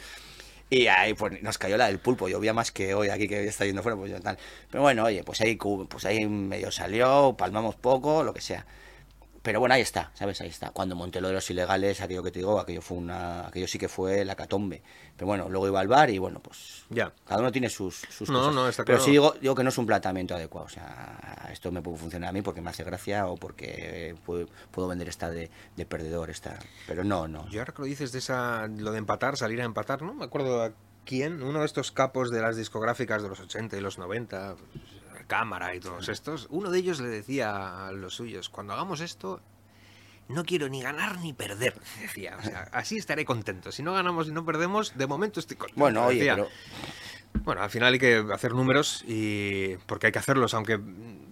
Y 0.71 0.87
ahí 0.87 1.12
pues 1.14 1.42
nos 1.42 1.59
cayó 1.59 1.77
la 1.77 1.87
del 1.87 1.99
pulpo, 1.99 2.29
llovía 2.29 2.55
más 2.55 2.73
que 2.73 2.95
hoy 2.95 3.09
aquí 3.11 3.29
que 3.29 3.47
está 3.47 3.66
yendo 3.66 3.83
fuera, 3.83 3.97
pues 3.99 4.21
tal. 4.23 4.38
Pero 4.71 4.83
bueno, 4.83 5.05
oye, 5.05 5.23
pues 5.23 5.40
ahí, 5.42 5.57
pues 5.57 6.05
ahí 6.07 6.27
medio 6.27 6.71
salió, 6.73 7.35
palmamos 7.37 7.77
poco, 7.77 8.23
lo 8.25 8.33
que 8.33 8.40
sea. 8.40 8.64
Pero 9.42 9.59
bueno, 9.59 9.74
ahí 9.74 9.81
está, 9.81 10.12
¿sabes? 10.14 10.40
Ahí 10.40 10.48
está. 10.48 10.70
Cuando 10.70 10.94
monté 10.94 11.20
lo 11.20 11.26
de 11.26 11.35
los 11.35 11.50
ilegales, 11.50 12.00
aquello 12.00 12.22
que 12.22 12.31
te 12.31 12.38
digo, 12.38 12.61
aquello 12.61 12.81
fue 12.81 12.96
una, 12.98 13.48
aquello 13.48 13.66
sí 13.66 13.76
que 13.76 13.88
fue 13.88 14.24
la 14.24 14.37
catombe. 14.37 14.83
Pero 15.16 15.26
bueno, 15.26 15.48
luego 15.48 15.66
iba 15.66 15.81
al 15.81 15.88
bar 15.88 16.11
y 16.11 16.18
bueno, 16.18 16.38
pues 16.40 16.85
Ya. 16.90 17.12
cada 17.26 17.40
uno 17.40 17.50
tiene 17.50 17.68
sus, 17.68 17.96
sus 18.09 18.31
No, 18.31 18.38
cosas. 18.38 18.55
no, 18.55 18.68
está 18.68 18.85
Pero 18.85 18.98
claro. 18.98 19.05
sí 19.05 19.11
digo, 19.11 19.35
digo 19.40 19.55
que 19.57 19.64
no 19.64 19.70
es 19.70 19.78
un 19.78 19.87
planteamiento 19.87 20.37
adecuado. 20.37 20.66
O 20.66 20.70
sea, 20.70 21.48
esto 21.52 21.72
me 21.72 21.83
puede 21.83 21.96
funcionar 21.98 22.31
a 22.31 22.33
mí 22.33 22.40
porque 22.40 22.61
me 22.61 22.70
hace 22.70 22.85
gracia 22.85 23.26
o 23.26 23.37
porque 23.37 24.14
puedo, 24.24 24.46
puedo 24.70 24.87
vender 24.87 25.09
esta 25.09 25.28
de, 25.28 25.50
de 25.76 25.87
perdedor, 25.87 26.31
esta. 26.31 26.59
Pero 26.87 27.02
no, 27.02 27.26
no. 27.26 27.48
Yo 27.48 27.61
ahora 27.62 27.72
que 27.74 27.83
lo 27.83 27.87
dices 27.87 28.12
de 28.12 28.20
esa, 28.20 28.68
lo 28.68 28.92
de 28.92 28.98
empatar, 28.98 29.37
salir 29.37 29.61
a 29.61 29.64
empatar, 29.64 30.02
¿no? 30.02 30.14
Me 30.14 30.24
acuerdo 30.24 30.62
a 30.62 30.72
quién, 31.05 31.42
uno 31.42 31.59
de 31.61 31.66
estos 31.66 31.90
capos 31.90 32.31
de 32.31 32.40
las 32.42 32.57
discográficas 32.57 33.24
de 33.24 33.28
los 33.28 33.40
80 33.40 33.76
y 33.76 33.81
los 33.81 33.98
90, 33.98 34.55
pues, 34.55 34.83
cámara 35.26 35.74
y 35.74 35.80
todos 35.80 36.08
estos, 36.08 36.46
uno 36.50 36.70
de 36.70 36.78
ellos 36.78 37.00
le 37.00 37.08
decía 37.08 37.87
a 37.87 37.92
los 37.92 38.14
suyos, 38.14 38.48
cuando 38.48 38.72
hagamos 38.72 39.00
esto, 39.00 39.40
no 40.28 40.44
quiero 40.44 40.68
ni 40.68 40.82
ganar 40.82 41.18
ni 41.18 41.32
perder, 41.32 41.74
decía. 42.00 42.37
O 42.38 42.42
sea, 42.42 42.68
así 42.72 42.96
estaré 42.96 43.24
contento. 43.24 43.72
Si 43.72 43.82
no 43.82 43.92
ganamos 43.92 44.28
y 44.28 44.32
no 44.32 44.44
perdemos, 44.44 44.96
de 44.96 45.06
momento 45.06 45.40
estoy 45.40 45.56
contento. 45.56 45.80
Bueno, 45.80 46.06
oye, 46.06 46.18
decía. 46.18 46.37
pero 46.37 46.48
Bueno, 47.45 47.62
al 47.62 47.71
final 47.71 47.92
hay 47.92 47.99
que 47.99 48.25
hacer 48.33 48.53
números 48.53 49.05
y 49.07 49.77
porque 49.87 50.07
hay 50.07 50.12
que 50.12 50.18
hacerlos, 50.18 50.55
aunque 50.55 50.79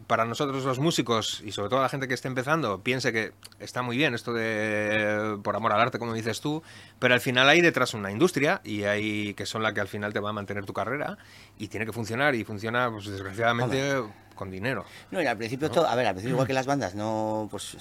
para 0.06 0.24
nosotros 0.24 0.64
los 0.64 0.80
músicos 0.80 1.40
y 1.44 1.52
sobre 1.52 1.68
todo 1.68 1.82
la 1.82 1.88
gente 1.88 2.08
que 2.08 2.14
esté 2.14 2.26
empezando 2.26 2.82
piense 2.82 3.12
que 3.12 3.32
está 3.60 3.82
muy 3.82 3.96
bien 3.96 4.12
esto 4.12 4.32
de 4.32 5.38
por 5.44 5.54
amor 5.54 5.72
al 5.72 5.80
arte, 5.80 6.00
como 6.00 6.14
dices 6.14 6.40
tú, 6.40 6.64
pero 6.98 7.14
al 7.14 7.20
final 7.20 7.48
hay 7.48 7.60
detrás 7.60 7.94
una 7.94 8.10
industria 8.10 8.60
y 8.64 8.82
hay 8.82 9.34
que 9.34 9.46
son 9.46 9.62
la 9.62 9.72
que 9.72 9.80
al 9.80 9.86
final 9.86 10.12
te 10.12 10.18
va 10.18 10.30
a 10.30 10.32
mantener 10.32 10.66
tu 10.66 10.72
carrera 10.72 11.16
y 11.58 11.68
tiene 11.68 11.86
que 11.86 11.92
funcionar 11.92 12.34
y 12.34 12.42
funciona, 12.42 12.90
pues 12.90 13.06
desgraciadamente, 13.06 14.02
con 14.40 14.50
dinero. 14.50 14.86
No, 15.10 15.20
y 15.20 15.26
al 15.26 15.36
principio 15.36 15.70
todo, 15.70 15.86
a 15.86 15.94
ver, 15.94 16.06
al 16.06 16.14
principio 16.14 16.32
igual 16.34 16.46
que 16.46 16.54
las 16.60 16.64
bandas 16.64 16.94
no 16.94 17.46
pues 17.50 17.76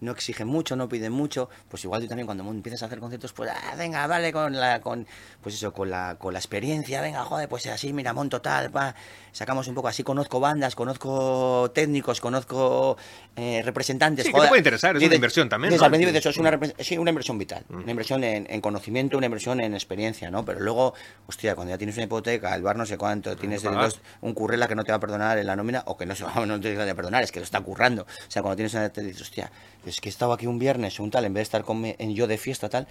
no 0.00 0.12
exigen 0.12 0.46
mucho, 0.46 0.76
no 0.76 0.88
piden 0.88 1.10
mucho, 1.12 1.50
pues 1.68 1.82
igual 1.84 2.00
tú 2.02 2.06
también 2.06 2.24
cuando 2.26 2.48
empiezas 2.48 2.84
a 2.84 2.86
hacer 2.86 3.00
conciertos, 3.00 3.32
pues 3.32 3.50
ah, 3.52 3.74
venga, 3.76 4.06
vale 4.06 4.32
con 4.32 4.52
la 4.54 4.80
con 4.80 5.06
pues 5.42 5.56
eso, 5.56 5.72
con 5.72 5.90
la 5.90 6.14
con 6.18 6.32
la 6.32 6.38
experiencia, 6.38 7.00
venga, 7.00 7.24
joder, 7.24 7.48
pues 7.48 7.66
así, 7.66 7.92
mira, 7.92 8.12
monto 8.12 8.40
tal, 8.40 8.70
pa, 8.70 8.94
sacamos 9.32 9.66
un 9.66 9.74
poco 9.74 9.88
así, 9.88 10.04
conozco 10.04 10.38
bandas, 10.38 10.76
conozco 10.76 11.70
técnicos, 11.74 12.20
conozco 12.20 12.96
eh, 13.34 13.62
representantes, 13.64 14.24
Sí, 14.24 14.28
que 14.28 14.32
te 14.34 14.38
joder. 14.38 14.48
puede 14.50 14.60
interesar, 14.60 14.96
es 14.96 15.02
una 15.02 15.14
inversión 15.16 15.48
también, 15.48 15.74
¿no? 15.76 15.82
al 15.84 15.90
principio 15.90 16.12
dices, 16.12 16.20
eso 16.26 16.30
es 16.30 16.38
una, 16.38 16.52
repre- 16.52 16.74
sí, 16.78 16.96
una 16.96 17.10
inversión 17.10 17.36
vital, 17.38 17.64
una 17.70 17.90
inversión 17.90 18.22
en, 18.22 18.46
en 18.48 18.60
conocimiento, 18.60 19.16
una 19.16 19.26
inversión 19.26 19.58
en 19.60 19.74
experiencia, 19.74 20.30
¿no? 20.30 20.44
Pero 20.44 20.60
luego, 20.60 20.94
hostia, 21.26 21.56
cuando 21.56 21.72
ya 21.72 21.78
tienes 21.78 21.96
una 21.96 22.04
hipoteca, 22.04 22.54
el 22.54 22.62
bar 22.62 22.76
no 22.76 22.86
sé 22.86 22.96
cuánto, 22.96 23.34
tienes 23.36 23.64
el 23.64 23.70
pagar. 23.70 23.86
dos- 23.86 24.00
un 24.20 24.34
currela 24.34 24.68
que 24.68 24.74
no 24.76 24.84
te 24.84 24.92
va 24.92 24.96
a 24.96 25.00
perdonar 25.00 25.36
en 25.38 25.46
la 25.46 25.56
nómina 25.56 25.82
o 25.86 25.96
que 25.96 26.03
que 26.06 26.22
no, 26.24 26.46
no 26.46 26.60
te 26.60 26.70
digo 26.70 26.84
de 26.84 26.94
perdonar, 26.94 27.22
es 27.22 27.32
que 27.32 27.40
lo 27.40 27.44
está 27.44 27.60
currando. 27.60 28.02
O 28.02 28.30
sea, 28.30 28.42
cuando 28.42 28.56
tienes 28.56 28.74
una 28.74 28.88
te 28.90 29.02
dices, 29.02 29.22
hostia, 29.22 29.50
es 29.86 30.00
que 30.00 30.08
he 30.08 30.10
estado 30.10 30.32
aquí 30.32 30.46
un 30.46 30.58
viernes 30.58 30.98
o 31.00 31.02
un 31.02 31.10
tal, 31.10 31.24
en 31.24 31.34
vez 31.34 31.40
de 31.40 31.44
estar 31.44 31.64
con 31.64 31.80
me- 31.80 31.96
en 31.98 32.14
yo 32.14 32.26
de 32.26 32.38
fiesta 32.38 32.68
tal, 32.68 32.86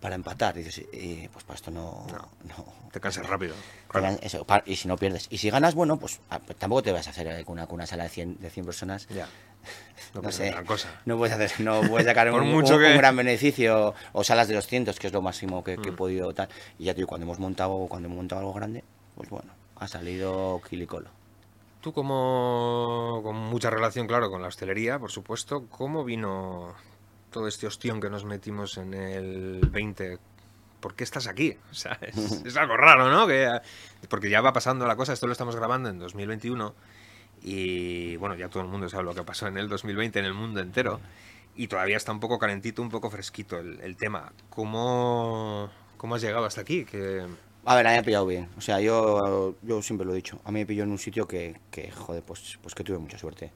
para 0.00 0.14
empatar. 0.16 0.56
Y 0.58 0.64
dices, 0.64 0.84
eh, 0.92 1.28
pues 1.32 1.44
para 1.44 1.56
esto 1.56 1.70
no. 1.70 2.06
No. 2.10 2.28
no. 2.48 2.82
Te 2.92 3.00
cansas 3.00 3.26
rápido. 3.26 3.54
Eso, 4.20 4.44
y 4.66 4.76
si 4.76 4.86
no 4.88 4.96
pierdes. 4.98 5.26
Y 5.30 5.38
si 5.38 5.48
ganas, 5.48 5.74
bueno, 5.74 5.96
pues 5.98 6.20
ah, 6.28 6.40
pues 6.44 6.58
tampoco 6.58 6.82
te 6.82 6.92
vas 6.92 7.06
a 7.06 7.10
hacer 7.10 7.44
con 7.44 7.54
una, 7.54 7.66
con 7.66 7.76
una 7.76 7.86
sala 7.86 8.02
de 8.04 8.08
100, 8.10 8.38
de 8.40 8.50
100 8.50 8.66
personas. 8.66 9.06
Ya. 9.08 9.26
No, 10.14 10.20
No 10.22 10.32
sé. 10.32 10.52
cosa. 10.66 10.88
No 11.06 11.16
puedes 11.16 11.34
hacer, 11.34 11.60
no 11.64 11.80
puedes 11.82 12.06
sacar 12.06 12.30
un, 12.32 12.50
mucho 12.50 12.74
un- 12.74 12.80
que- 12.82 12.90
un 12.90 12.98
gran 12.98 13.16
beneficio 13.16 13.94
o 14.12 14.24
salas 14.24 14.48
de 14.48 14.54
200, 14.56 14.98
que 14.98 15.06
es 15.06 15.12
lo 15.12 15.22
máximo 15.22 15.62
que, 15.64 15.76
que 15.78 15.88
he 15.88 15.92
Mm. 15.92 15.96
podido 15.96 16.34
tal. 16.34 16.48
Y 16.78 16.84
ya 16.84 16.92
te 16.92 16.96
digo, 16.96 17.08
cuando 17.08 17.24
hemos 17.24 17.38
montado, 17.38 17.86
cuando 17.88 18.06
hemos 18.08 18.16
montado 18.16 18.40
algo 18.40 18.52
grande, 18.52 18.82
pues 19.14 19.30
bueno, 19.30 19.52
ha 19.76 19.86
salido 19.88 20.60
quilicolo. 20.68 21.08
Tú 21.82 21.92
como 21.92 23.20
con 23.24 23.34
mucha 23.34 23.68
relación, 23.68 24.06
claro, 24.06 24.30
con 24.30 24.40
la 24.40 24.46
hostelería, 24.46 25.00
por 25.00 25.10
supuesto, 25.10 25.66
¿cómo 25.68 26.04
vino 26.04 26.72
todo 27.32 27.48
este 27.48 27.66
ostión 27.66 28.00
que 28.00 28.08
nos 28.08 28.24
metimos 28.24 28.78
en 28.78 28.94
el 28.94 29.68
20? 29.68 30.16
¿Por 30.78 30.94
qué 30.94 31.02
estás 31.02 31.26
aquí? 31.26 31.56
O 31.72 31.74
sea, 31.74 31.98
es, 32.00 32.16
es 32.46 32.56
algo 32.56 32.76
raro, 32.76 33.10
¿no? 33.10 33.26
Que, 33.26 33.60
porque 34.08 34.30
ya 34.30 34.40
va 34.40 34.52
pasando 34.52 34.86
la 34.86 34.94
cosa, 34.94 35.12
esto 35.12 35.26
lo 35.26 35.32
estamos 35.32 35.56
grabando 35.56 35.88
en 35.88 35.98
2021 35.98 36.72
y 37.42 38.14
bueno, 38.14 38.36
ya 38.36 38.48
todo 38.48 38.62
el 38.62 38.68
mundo 38.68 38.88
sabe 38.88 39.02
lo 39.02 39.12
que 39.12 39.24
pasó 39.24 39.48
en 39.48 39.58
el 39.58 39.68
2020 39.68 40.20
en 40.20 40.24
el 40.24 40.34
mundo 40.34 40.60
entero 40.60 41.00
y 41.56 41.66
todavía 41.66 41.96
está 41.96 42.12
un 42.12 42.20
poco 42.20 42.38
calentito, 42.38 42.80
un 42.80 42.90
poco 42.90 43.10
fresquito 43.10 43.58
el, 43.58 43.80
el 43.80 43.96
tema. 43.96 44.32
¿Cómo, 44.50 45.68
¿Cómo 45.96 46.14
has 46.14 46.22
llegado 46.22 46.44
hasta 46.44 46.60
aquí? 46.60 46.84
Que, 46.84 47.26
A 47.64 47.76
ver, 47.76 47.86
a 47.86 47.90
mí 47.90 47.94
me 47.94 48.00
ha 48.00 48.02
pillado 48.02 48.26
bien. 48.26 48.48
O 48.56 48.60
sea, 48.60 48.80
yo, 48.80 49.54
yo 49.62 49.82
siempre 49.82 50.04
lo 50.06 50.12
he 50.12 50.16
dicho. 50.16 50.40
A 50.44 50.50
mí 50.50 50.60
me 50.60 50.66
pilló 50.66 50.82
en 50.82 50.90
un 50.90 50.98
sitio 50.98 51.26
que, 51.28 51.56
que, 51.70 51.90
joder, 51.90 52.22
pues, 52.22 52.58
pues 52.60 52.74
que 52.74 52.82
tuve 52.84 52.98
mucha 52.98 53.18
suerte. 53.18 53.50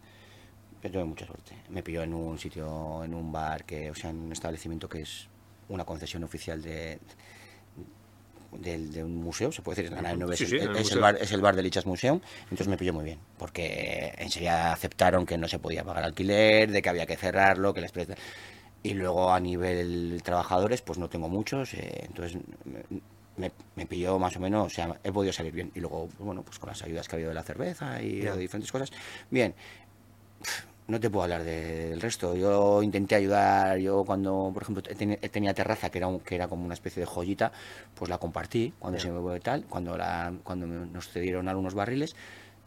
Tuve 0.83 1.05
mucha 1.05 1.27
suerte. 1.27 1.53
Me 1.71 1.83
pilló 1.83 2.03
en 2.05 2.15
un 2.15 2.39
sitio, 2.39 3.03
en 3.03 3.13
un 3.15 3.33
bar, 3.33 3.65
que, 3.65 3.91
o 3.91 3.95
sea, 3.95 4.11
en 4.11 4.19
un 4.21 4.33
establecimiento 4.33 4.89
que 4.89 5.01
es 5.01 5.27
una 5.69 5.85
concesión 5.85 6.23
oficial 6.23 6.63
de, 6.63 7.01
del- 8.53 8.93
de, 8.93 9.05
un 9.05 9.17
museo, 9.17 9.53
se 9.53 9.63
puede 9.63 9.77
decir, 9.83 9.93
es 9.93 9.97
la 9.97 10.03
nave 10.03 10.17
nueve, 10.19 10.37
Sí, 10.37 10.45
es, 10.45 10.51
sí, 10.51 10.57
el- 10.57 10.63
en 10.63 10.69
el 10.71 10.77
es 10.77 10.83
museo. 10.85 10.97
el 10.97 11.03
bar, 11.03 11.19
es 11.21 11.33
el 11.33 11.41
bar 11.41 11.57
del 11.57 11.65
Lichas 11.65 11.87
Museum, 11.87 12.21
entonces 12.45 12.69
me 12.69 12.77
pilló 12.77 12.93
muy 12.95 13.05
bien, 13.05 13.19
porque 13.39 14.15
enseguida 14.19 14.73
aceptaron 14.73 15.27
que 15.27 15.37
no 15.37 15.49
se 15.49 15.59
podía 15.59 15.85
pagar 15.85 16.05
alquiler, 16.05 16.71
de 16.71 16.81
que 16.81 16.89
había 16.89 17.07
que 17.07 17.17
cerrarlo, 17.17 17.75
que 17.75 17.81
les 17.81 17.93
presta- 17.93 18.15
y 18.83 18.95
luego 18.95 19.33
a 19.33 19.41
nivel 19.41 20.21
trabajadores, 20.25 20.83
pues 20.83 20.99
no 20.99 21.09
tengo 21.09 21.29
muchos, 21.29 21.75
eh, 21.75 22.05
entonces 22.07 22.39
me, 23.37 23.53
me- 23.75 23.87
pilló 23.87 24.19
más 24.19 24.37
o 24.37 24.41
menos, 24.41 24.67
o 24.67 24.71
sea, 24.71 24.99
he 25.05 25.13
podido 25.13 25.33
salir 25.33 25.53
bien. 25.53 25.71
Y 25.75 25.81
luego, 25.81 26.09
bueno, 26.19 26.43
pues 26.43 26.59
con 26.59 26.69
las 26.69 26.83
ayudas 26.83 27.09
que 27.09 27.15
ha 27.15 27.17
habido 27.17 27.29
de 27.31 27.35
la 27.35 27.43
cerveza 27.43 28.01
y 28.03 28.21
de 28.21 28.37
diferentes 28.37 28.73
cosas, 28.73 28.91
bien. 29.31 29.55
No 30.89 31.01
te 31.01 31.11
puedo 31.11 31.25
hablar 31.25 31.43
de- 31.43 31.89
del 31.91 32.01
resto. 32.01 32.37
Yo 32.37 32.81
intenté 32.81 33.17
ayudar, 33.17 33.79
yo 33.79 34.05
cuando, 34.05 34.53
por 34.55 34.63
ejemplo, 34.63 34.83
ten- 34.85 35.19
tenía 35.33 35.53
terraza, 35.53 35.91
que 35.91 35.99
era, 35.99 36.07
un- 36.07 36.21
que 36.21 36.37
era 36.37 36.47
como 36.47 36.65
una 36.65 36.75
especie 36.75 37.01
de 37.01 37.07
joyita, 37.07 37.51
pues 37.95 38.09
la 38.09 38.19
compartí 38.19 38.73
cuando 38.79 39.01
se 39.01 39.11
me 39.11 39.21
fue 39.21 39.41
tal, 39.41 39.65
cuando, 39.65 39.97
la, 39.97 40.33
cuando 40.45 40.69
me- 40.69 40.87
nos 40.87 41.09
cedieron 41.09 41.49
algunos 41.49 41.75
barriles 41.75 42.15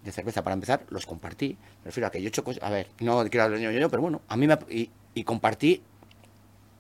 de 0.03 0.12
cerveza 0.12 0.43
para 0.43 0.53
empezar, 0.53 0.82
los 0.89 1.05
compartí. 1.05 1.58
Me 1.84 1.86
refiero 1.86 2.08
a 2.08 2.12
que 2.12 2.19
yo 2.21 2.25
he 2.25 2.29
hecho 2.29 2.43
cosas, 2.43 2.62
a 2.63 2.69
ver, 2.69 2.88
no 2.99 3.23
quiero 3.29 3.43
hablar 3.45 3.60
de 3.60 3.63
yo, 3.65 3.71
yo, 3.71 3.89
pero 3.89 4.01
bueno, 4.01 4.21
a 4.27 4.36
mí 4.36 4.47
me, 4.47 4.58
y, 4.69 4.89
y 5.13 5.23
compartí 5.23 5.82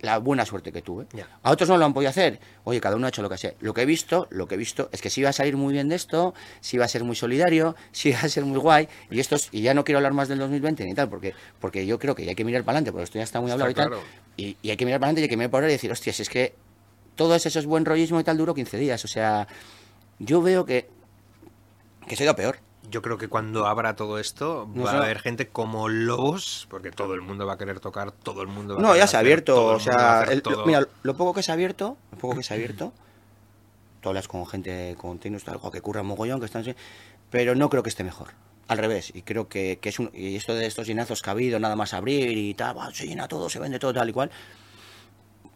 la 0.01 0.17
buena 0.17 0.45
suerte 0.45 0.71
que 0.71 0.81
tuve. 0.81 1.05
A 1.43 1.51
otros 1.51 1.67
no 1.69 1.77
lo 1.77 1.85
han 1.85 1.93
podido 1.93 2.09
hacer. 2.09 2.39
Oye, 2.63 2.79
cada 2.79 2.95
uno 2.95 3.05
ha 3.05 3.09
hecho 3.09 3.21
lo 3.21 3.29
que 3.29 3.37
sea. 3.37 3.53
Lo 3.59 3.73
que 3.73 3.81
he 3.81 3.85
visto, 3.85 4.27
lo 4.29 4.47
que 4.47 4.55
he 4.55 4.57
visto 4.57 4.89
es 4.93 5.01
que 5.01 5.09
sí 5.09 5.21
iba 5.21 5.29
a 5.29 5.33
salir 5.33 5.57
muy 5.57 5.73
bien 5.73 5.89
de 5.89 5.95
esto, 5.95 6.33
sí 6.61 6.77
iba 6.77 6.85
a 6.85 6.87
ser 6.87 7.03
muy 7.03 7.15
solidario, 7.15 7.75
sí 7.91 8.09
iba 8.09 8.19
a 8.19 8.29
ser 8.29 8.45
muy 8.45 8.57
guay. 8.59 8.87
Y 9.11 9.19
esto 9.19 9.35
es- 9.35 9.49
y 9.51 9.61
ya 9.61 9.73
no 9.73 9.83
quiero 9.83 9.97
hablar 9.99 10.13
más 10.13 10.27
del 10.29 10.39
2020 10.39 10.85
ni 10.85 10.93
tal, 10.93 11.09
porque, 11.09 11.33
porque 11.59 11.85
yo 11.85 11.99
creo 11.99 12.15
que 12.15 12.23
ya 12.23 12.29
hay 12.31 12.35
que 12.35 12.45
mirar 12.45 12.63
para 12.63 12.77
adelante, 12.77 12.91
porque 12.91 13.03
esto 13.03 13.17
ya 13.17 13.23
está 13.23 13.41
muy 13.41 13.51
Está 13.51 13.63
hablado 13.65 13.71
y 13.71 13.73
tal. 13.75 13.89
Y, 14.37 14.57
y 14.61 14.69
hay 14.71 14.77
que 14.77 14.85
mirar 14.85 14.99
para 14.99 15.07
adelante 15.09 15.21
y 15.21 15.23
hay 15.23 15.29
que 15.29 15.37
mirar 15.37 15.51
para 15.51 15.63
ahora 15.65 15.71
y 15.71 15.75
decir, 15.75 15.91
hostia, 15.91 16.13
si 16.13 16.21
es 16.21 16.29
que 16.29 16.55
todo 17.15 17.35
eso 17.35 17.49
es 17.49 17.65
buen 17.65 17.83
rollismo 17.83 18.19
y 18.19 18.23
tal 18.23 18.37
duró 18.37 18.53
15 18.55 18.77
días. 18.77 19.03
O 19.03 19.07
sea, 19.09 19.47
yo 20.19 20.41
veo 20.41 20.65
que, 20.65 20.89
que 22.07 22.15
se 22.15 22.23
ha 22.23 22.25
ido 22.25 22.35
peor. 22.35 22.59
Yo 22.89 23.01
creo 23.01 23.17
que 23.17 23.27
cuando 23.27 23.67
abra 23.67 23.95
todo 23.95 24.19
esto 24.19 24.67
No 24.73 24.83
va 24.83 24.91
a 24.91 24.97
haber 25.03 25.19
gente 25.19 25.47
como 25.47 25.89
lobos, 25.89 26.67
porque 26.69 26.91
todo 26.91 27.13
el 27.13 27.21
mundo 27.21 27.45
va 27.45 27.53
a 27.53 27.57
querer 27.57 27.79
tocar, 27.79 28.11
todo 28.11 28.41
el 28.41 28.47
mundo 28.47 28.75
va 28.75 28.79
a 28.81 28.83
No, 28.83 28.95
ya 28.95 29.07
se 29.07 29.17
ha 29.17 29.19
abierto. 29.19 29.65
O 29.75 29.79
sea, 29.79 30.23
el- 30.23 30.41
lo- 30.45 30.65
mira, 30.65 30.87
lo 31.03 31.15
poco 31.15 31.33
que 31.33 31.43
se 31.43 31.51
ha 31.51 31.53
abierto, 31.53 31.97
lo 32.11 32.17
poco 32.17 32.35
que 32.37 32.43
se 32.43 32.53
ha 32.53 32.55
abierto, 32.55 32.93
tú 34.01 34.09
hablas 34.09 34.27
con 34.27 34.45
gente, 34.47 34.95
con 34.97 35.19
tal, 35.19 35.57
jo, 35.57 35.71
que 35.71 35.81
curra 35.81 36.03
mogollón, 36.03 36.39
que 36.39 36.45
están 36.45 36.61
así, 36.61 36.73
pero 37.29 37.55
no 37.55 37.69
creo 37.69 37.83
que 37.83 37.89
esté 37.89 38.03
mejor. 38.03 38.29
Al 38.67 38.77
revés, 38.77 39.11
y 39.15 39.23
creo 39.23 39.47
que, 39.49 39.79
que 39.81 39.89
es 39.89 39.97
un. 39.99 40.11
Y 40.13 40.35
esto 40.35 40.53
de 40.53 40.67
estos 40.67 40.85
llenazos 40.85 41.21
que 41.23 41.29
ha 41.29 41.33
habido, 41.33 41.59
nada 41.59 41.75
más 41.75 41.93
abrir 41.95 42.37
y 42.37 42.53
tal, 42.53 42.75
se 42.93 43.07
llena 43.07 43.27
todo, 43.27 43.49
se 43.49 43.59
vende 43.59 43.79
todo, 43.79 43.93
tal 43.93 44.07
y 44.09 44.13
cual. 44.13 44.29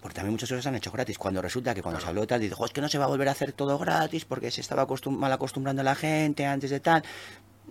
Porque 0.03 0.13
también 0.15 0.33
muchas 0.33 0.49
cosas 0.49 0.61
se 0.63 0.69
han 0.69 0.75
hecho 0.75 0.91
gratis. 0.91 1.17
Cuando 1.17 1.41
resulta 1.41 1.73
que 1.73 1.81
cuando 1.81 1.99
se 2.01 2.07
habló 2.07 2.27
tal, 2.27 2.39
dice, 2.41 2.53
"Jo, 2.53 2.65
es 2.65 2.71
que 2.71 2.81
no 2.81 2.89
se 2.89 2.97
va 2.99 3.05
a 3.05 3.07
volver 3.07 3.29
a 3.29 3.31
hacer 3.31 3.53
todo 3.53 3.79
gratis 3.79 4.25
porque 4.25 4.51
se 4.51 4.59
estaba 4.61 4.85
acostum- 4.85 5.17
mal 5.17 5.31
acostumbrando 5.31 5.81
a 5.81 5.85
la 5.85 5.95
gente 5.95 6.45
antes 6.45 6.69
de 6.69 6.79
tal. 6.81 7.03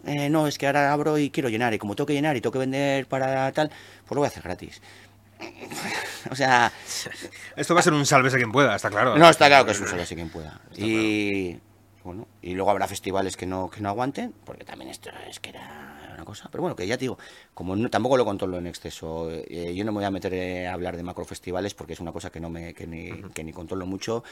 Eh, 0.07 0.31
no, 0.31 0.47
es 0.49 0.57
que 0.59 0.66
ahora 0.66 0.92
abro 0.92 1.18
y 1.18 1.31
quiero 1.31 1.49
llenar, 1.51 1.75
y 1.75 1.79
como 1.79 1.95
tengo 1.95 2.07
que 2.07 2.14
llenar 2.14 2.35
y 2.35 2.40
tengo 2.40 2.53
que 2.55 2.59
vender 2.59 3.07
para 3.07 3.53
tal, 3.53 3.68
pues 3.68 4.11
lo 4.12 4.16
voy 4.16 4.25
a 4.25 4.29
hacer 4.29 4.42
gratis. 4.42 4.81
o 6.31 6.35
sea, 6.35 6.73
Esto 7.57 7.75
va 7.75 7.81
a 7.81 7.83
ser 7.83 7.92
un 7.92 8.07
salves 8.07 8.33
a 8.33 8.38
quien 8.38 8.51
pueda, 8.51 8.75
está 8.77 8.88
claro. 8.90 9.16
no 9.16 9.29
está 9.29 9.49
claro 9.49 9.66
que 9.66 9.73
es 9.73 9.81
un 9.81 9.88
solo 9.88 10.03
así 10.03 10.14
quien 10.14 10.31
pueda. 10.31 10.61
Está 10.71 10.83
Y 10.85 11.61
bueno, 12.03 12.27
y 12.40 12.55
luego 12.55 12.71
habrá 12.71 12.88
festivales 12.88 13.37
que 13.37 13.45
no, 13.47 13.68
que 13.71 13.81
no 13.83 13.90
aguanten, 13.90 14.33
porque 14.45 14.64
también 14.64 14.90
esto 14.90 15.11
es 15.29 15.38
que 15.38 15.51
era 15.51 16.01
una 16.22 16.26
cosa. 16.26 16.48
Pero 16.50 16.62
bueno, 16.62 16.76
que 16.76 16.87
ya 16.87 16.96
te 16.96 17.02
digo, 17.02 17.18
como 17.54 17.74
no- 17.76 17.90
tampoco 17.90 18.16
lo 18.16 18.24
controlo 18.24 18.58
en 18.58 18.66
exceso, 18.68 19.28
eh, 19.30 19.74
yo 19.74 19.85
no 19.85 19.92
me 19.92 19.96
voy 19.96 20.04
a 20.04 20.11
meter 20.11 20.32
eh, 20.35 20.68
a 20.68 20.72
hablar 20.74 20.96
de 20.96 21.02
macrofestivales 21.02 21.74
porque 21.74 21.92
es 21.94 22.00
una 22.00 22.12
cosa 22.12 22.30
que 22.30 22.40
no 22.40 22.48
me, 22.48 22.72
que 22.74 22.87
ni, 22.87 23.22
que 23.35 23.44
ni 23.44 23.52
controlo 23.52 23.87
mucho. 23.87 24.22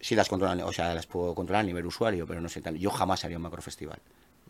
Sí 0.00 0.14
las 0.14 0.28
controlan, 0.28 0.60
o 0.62 0.72
sea, 0.72 0.94
las 0.94 1.06
puedo 1.06 1.34
controlar 1.34 1.60
a 1.60 1.66
nivel 1.66 1.86
usuario, 1.86 2.26
pero 2.26 2.40
no 2.40 2.48
sé 2.48 2.60
tal. 2.60 2.76
Yo 2.76 2.90
jamás 2.90 3.24
haría 3.24 3.36
un 3.38 3.44
macrofestival. 3.44 3.98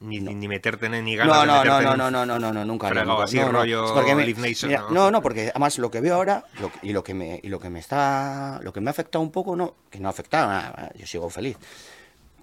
Ni, 0.01 0.21
ni- 0.21 0.35
ni 0.35 0.49
meterte 0.49 0.87
en 0.87 1.05
ni 1.05 1.15
ganas 1.15 1.35
No, 1.35 1.41
de 1.43 1.47
no, 1.47 1.53
no, 1.53 1.63
meterte 1.63 1.85
no, 1.85 1.97
no, 1.97 2.11
no, 2.11 2.27
no, 2.27 2.39
no, 2.39 2.53
no, 2.53 2.65
nunca. 2.65 2.89
así, 3.23 3.37
no, 3.37 3.53
no. 3.53 3.59
rollo 3.61 3.95
porque 3.95 4.15
me- 4.17 4.27
Nation, 4.27 4.69
mira, 4.71 4.81
¿no? 4.83 4.91
no, 4.91 5.11
no, 5.13 5.23
porque 5.23 5.51
además 5.51 5.79
lo 5.79 5.91
que 5.91 6.01
veo 6.01 6.15
ahora 6.17 6.45
lo 6.61 6.71
y 6.83 6.93
lo 6.93 7.05
que 7.05 7.15
me 7.15 7.39
y 7.43 7.49
lo 7.49 7.61
que 7.61 7.71
me 7.71 7.79
está 7.79 8.59
lo 8.63 8.73
que 8.73 8.81
me 8.81 8.89
ha 8.91 8.93
afectado 8.93 9.23
un 9.23 9.31
poco 9.31 9.55
no, 9.55 9.75
que 9.91 10.01
no 10.01 10.09
ha 10.09 10.11
afectado, 10.11 10.49
nada, 10.49 10.91
yo 10.97 11.07
sigo 11.07 11.31
feliz. 11.31 11.57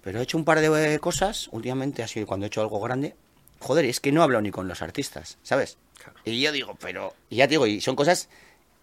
Pero 0.01 0.19
he 0.19 0.23
hecho 0.23 0.37
un 0.37 0.45
par 0.45 0.61
de 0.61 0.93
eh, 0.93 0.99
cosas 0.99 1.49
últimamente, 1.51 2.01
así 2.03 2.23
cuando 2.23 2.45
he 2.45 2.47
hecho 2.47 2.61
algo 2.61 2.79
grande. 2.79 3.15
Joder, 3.59 3.85
es 3.85 3.99
que 3.99 4.11
no 4.11 4.23
hablo 4.23 4.41
ni 4.41 4.51
con 4.51 4.67
los 4.67 4.81
artistas, 4.81 5.37
¿sabes? 5.43 5.77
Claro. 5.97 6.19
Y 6.25 6.39
yo 6.41 6.51
digo, 6.51 6.75
pero 6.79 7.13
y 7.29 7.37
ya 7.37 7.45
te 7.47 7.51
digo, 7.51 7.67
y 7.67 7.81
son 7.81 7.95
cosas 7.95 8.29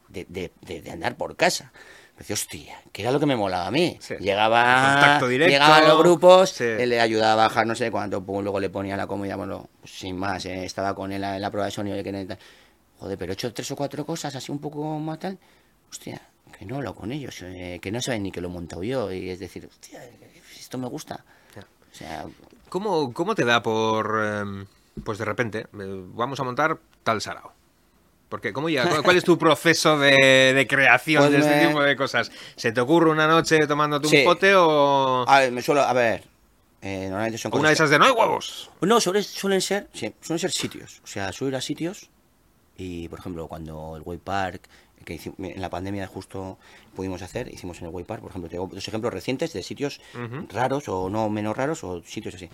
de, 0.09 0.27
de, 0.29 0.53
de- 0.63 0.83
de 0.83 0.91
andar 0.91 1.17
por 1.17 1.35
casa. 1.37 1.73
Me 2.15 2.21
decía, 2.21 2.35
hostia, 2.35 2.83
que 2.93 3.03
era 3.03 3.11
lo 3.11 3.21
que 3.21 3.27
me 3.27 3.37
molaba 3.37 3.67
a 3.67 3.71
mí. 3.71 3.99
Sí. 4.01 4.15
Llegaba, 4.21 5.19
directo. 5.29 5.51
llegaban 5.53 5.87
los 5.87 5.99
grupos, 5.99 6.51
Sí. 6.51 6.65
él 6.65 6.89
le 6.91 7.01
ayudaba 7.01 7.45
a 7.45 7.47
bajar 7.49 7.67
no 7.67 7.75
sé 7.75 7.91
cuánto, 7.91 8.23
pues 8.25 8.43
luego 8.43 8.59
le 8.61 8.71
ponía 8.71 8.97
la 8.97 9.07
comida, 9.07 9.37
bueno, 9.37 9.69
pues 9.81 9.99
sin 9.99 10.17
más, 10.17 10.45
eh, 10.47 10.65
estaba 10.65 10.95
con 10.95 11.13
él 11.13 11.23
en 11.25 11.41
la 11.43 11.51
prueba 11.51 11.67
de 11.67 11.73
sonido, 11.73 12.03
que 12.03 12.37
joder, 12.99 13.19
pero 13.19 13.33
he 13.33 13.35
hecho 13.35 13.53
tres 13.53 13.71
o 13.71 13.77
cuatro 13.77 14.07
cosas 14.07 14.35
así 14.35 14.51
un 14.51 14.59
poco 14.61 14.99
más 14.99 15.19
tal, 15.19 15.39
hostia, 15.91 16.23
que 16.59 16.65
no 16.65 16.77
hablo 16.77 16.95
con 16.95 17.13
ellos, 17.13 17.37
eh, 17.43 17.79
que 17.83 17.93
no 17.93 18.01
saben 18.01 18.23
ni 18.23 18.33
que 18.33 18.41
lo 18.41 18.49
he 18.49 18.53
montado 18.53 18.83
yo, 18.83 19.13
y 19.13 19.29
es 19.29 19.39
decir, 19.39 19.67
hostia, 19.71 20.01
esto 20.59 20.79
me 20.79 20.89
gusta. 20.89 21.23
O 21.93 21.95
sea, 21.99 22.25
¿Cómo, 22.69 23.13
¿Cómo 23.13 23.35
te 23.35 23.45
da 23.45 23.63
por, 23.63 24.21
em, 24.25 24.67
pues 25.05 25.19
de 25.19 25.25
repente, 25.25 25.61
eh, 25.61 25.67
vamos 26.15 26.41
a 26.41 26.45
montar 26.45 26.79
tal 27.03 27.21
sarao? 27.21 27.53
Porque, 28.29 28.53
¿cómo 28.53 28.69
ya, 28.69 28.89
cuál, 29.03 29.17
es 29.17 29.25
tu 29.25 29.39
proceso 29.39 29.99
de, 29.99 30.53
de 30.53 30.67
creación 30.67 31.23
Pues 31.23 31.33
de 31.33 31.39
este 31.41 31.57
me- 31.61 31.67
tipo 31.69 31.83
de 31.83 31.97
cosas? 31.97 32.33
¿Se 32.57 32.73
te 32.73 32.81
ocurre 32.81 33.11
una 33.11 33.29
noche 33.29 33.67
tomándote 33.67 34.09
Sí. 34.09 34.19
un 34.19 34.25
pote 34.25 34.55
o 34.57 35.25
a 35.29 35.41
ver, 35.41 35.53
me 35.53 35.63
suelo, 35.63 35.83
a 35.83 35.93
ver, 35.93 36.25
eh, 36.83 37.07
normalmente 37.09 37.39
son 37.39 37.53
o 37.53 37.57
una 37.57 37.69
cosas 37.69 37.69
de 37.71 37.75
esas 37.85 37.91
de 37.91 37.99
no 38.01 38.05
hay 38.07 38.11
huevos? 38.11 38.71
No, 38.81 39.01
suelen, 39.01 39.23
suelen 39.23 39.61
ser, 39.61 39.89
sí, 39.93 40.13
suelen 40.21 40.41
ser 40.41 40.51
sitios. 40.51 41.01
O 41.05 41.07
sea, 41.07 41.33
suelo 41.33 41.51
ir 41.51 41.57
a 41.57 41.61
sitios 41.61 42.11
y, 42.77 43.09
por 43.09 43.21
ejemplo, 43.21 43.47
cuando 43.47 43.97
el 43.97 44.03
Way 44.05 44.19
Park, 44.19 44.69
que 45.05 45.15
hici- 45.15 45.33
en 45.39 45.61
la 45.61 45.71
pandemia 45.71 46.07
justo 46.07 46.59
pudimos 46.95 47.23
hacer, 47.23 47.53
hicimos 47.53 47.79
en 47.81 47.87
el 47.87 47.91
Way 47.95 48.05
Park, 48.05 48.23
por 48.23 48.31
ejemplo, 48.31 48.51
tengo 48.51 48.67
dos 48.67 48.89
ejemplos 48.89 49.13
recientes 49.13 49.53
de 49.53 49.63
sitios 49.63 50.01
raros 50.53 50.89
o 50.89 51.09
no 51.11 51.29
menos 51.31 51.57
raros 51.57 51.85
o 51.85 52.03
sitios 52.03 52.35
así. 52.35 52.49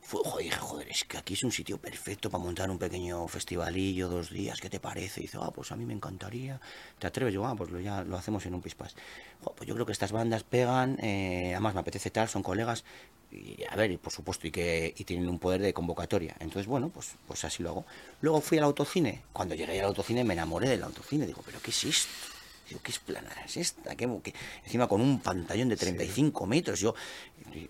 Fue, 0.00 0.20
joder, 0.24 0.56
joder, 0.56 0.88
es 0.88 1.04
que 1.04 1.18
aquí 1.18 1.34
es 1.34 1.44
un 1.44 1.52
sitio 1.52 1.78
perfecto 1.78 2.30
para 2.30 2.42
montar 2.42 2.70
un 2.70 2.78
pequeño 2.78 3.28
festivalillo, 3.28 4.08
dos 4.08 4.30
días, 4.30 4.60
¿qué 4.60 4.70
te 4.70 4.80
parece? 4.80 5.20
Y 5.20 5.24
dice, 5.24 5.38
ah, 5.40 5.50
pues 5.54 5.70
a 5.72 5.76
mí 5.76 5.84
me 5.84 5.92
encantaría. 5.92 6.60
¿Te 6.98 7.06
atreves? 7.06 7.34
Yo, 7.34 7.44
ah, 7.46 7.54
pues 7.54 7.70
lo, 7.70 7.80
ya 7.80 8.02
lo 8.04 8.16
hacemos 8.16 8.44
en 8.46 8.54
un 8.54 8.62
pispas. 8.62 8.94
Jo, 9.42 9.54
pues 9.54 9.68
yo 9.68 9.74
creo 9.74 9.84
que 9.84 9.92
estas 9.92 10.12
bandas 10.12 10.44
pegan, 10.44 10.98
eh, 11.02 11.50
además 11.52 11.74
me 11.74 11.80
apetece 11.80 12.10
tal, 12.10 12.28
son 12.28 12.42
colegas, 12.42 12.84
y 13.30 13.62
a 13.68 13.76
ver, 13.76 13.90
y 13.90 13.96
por 13.98 14.12
supuesto, 14.12 14.46
y 14.46 14.50
que 14.50 14.94
y 14.96 15.04
tienen 15.04 15.28
un 15.28 15.38
poder 15.38 15.60
de 15.60 15.74
convocatoria. 15.74 16.34
Entonces, 16.40 16.66
bueno, 16.66 16.88
pues, 16.88 17.14
pues 17.26 17.44
así 17.44 17.62
lo 17.62 17.70
hago. 17.70 17.86
Luego 18.22 18.40
fui 18.40 18.58
al 18.58 18.64
autocine. 18.64 19.22
Cuando 19.32 19.54
llegué 19.54 19.80
al 19.80 19.86
autocine 19.86 20.24
me 20.24 20.34
enamoré 20.34 20.68
del 20.68 20.82
autocine. 20.82 21.26
Digo, 21.26 21.42
¿pero 21.44 21.60
qué 21.60 21.70
es 21.70 21.84
esto? 21.84 22.37
Digo, 22.68 22.80
¿qué 22.82 22.90
esplanada 22.90 23.42
es 23.46 23.56
esta? 23.56 23.96
¿Qué, 23.96 24.08
qué? 24.22 24.34
Encima 24.64 24.86
con 24.86 25.00
un 25.00 25.20
pantallón 25.20 25.68
de 25.70 25.76
35 25.76 26.46
metros. 26.46 26.80
Yo, 26.80 26.94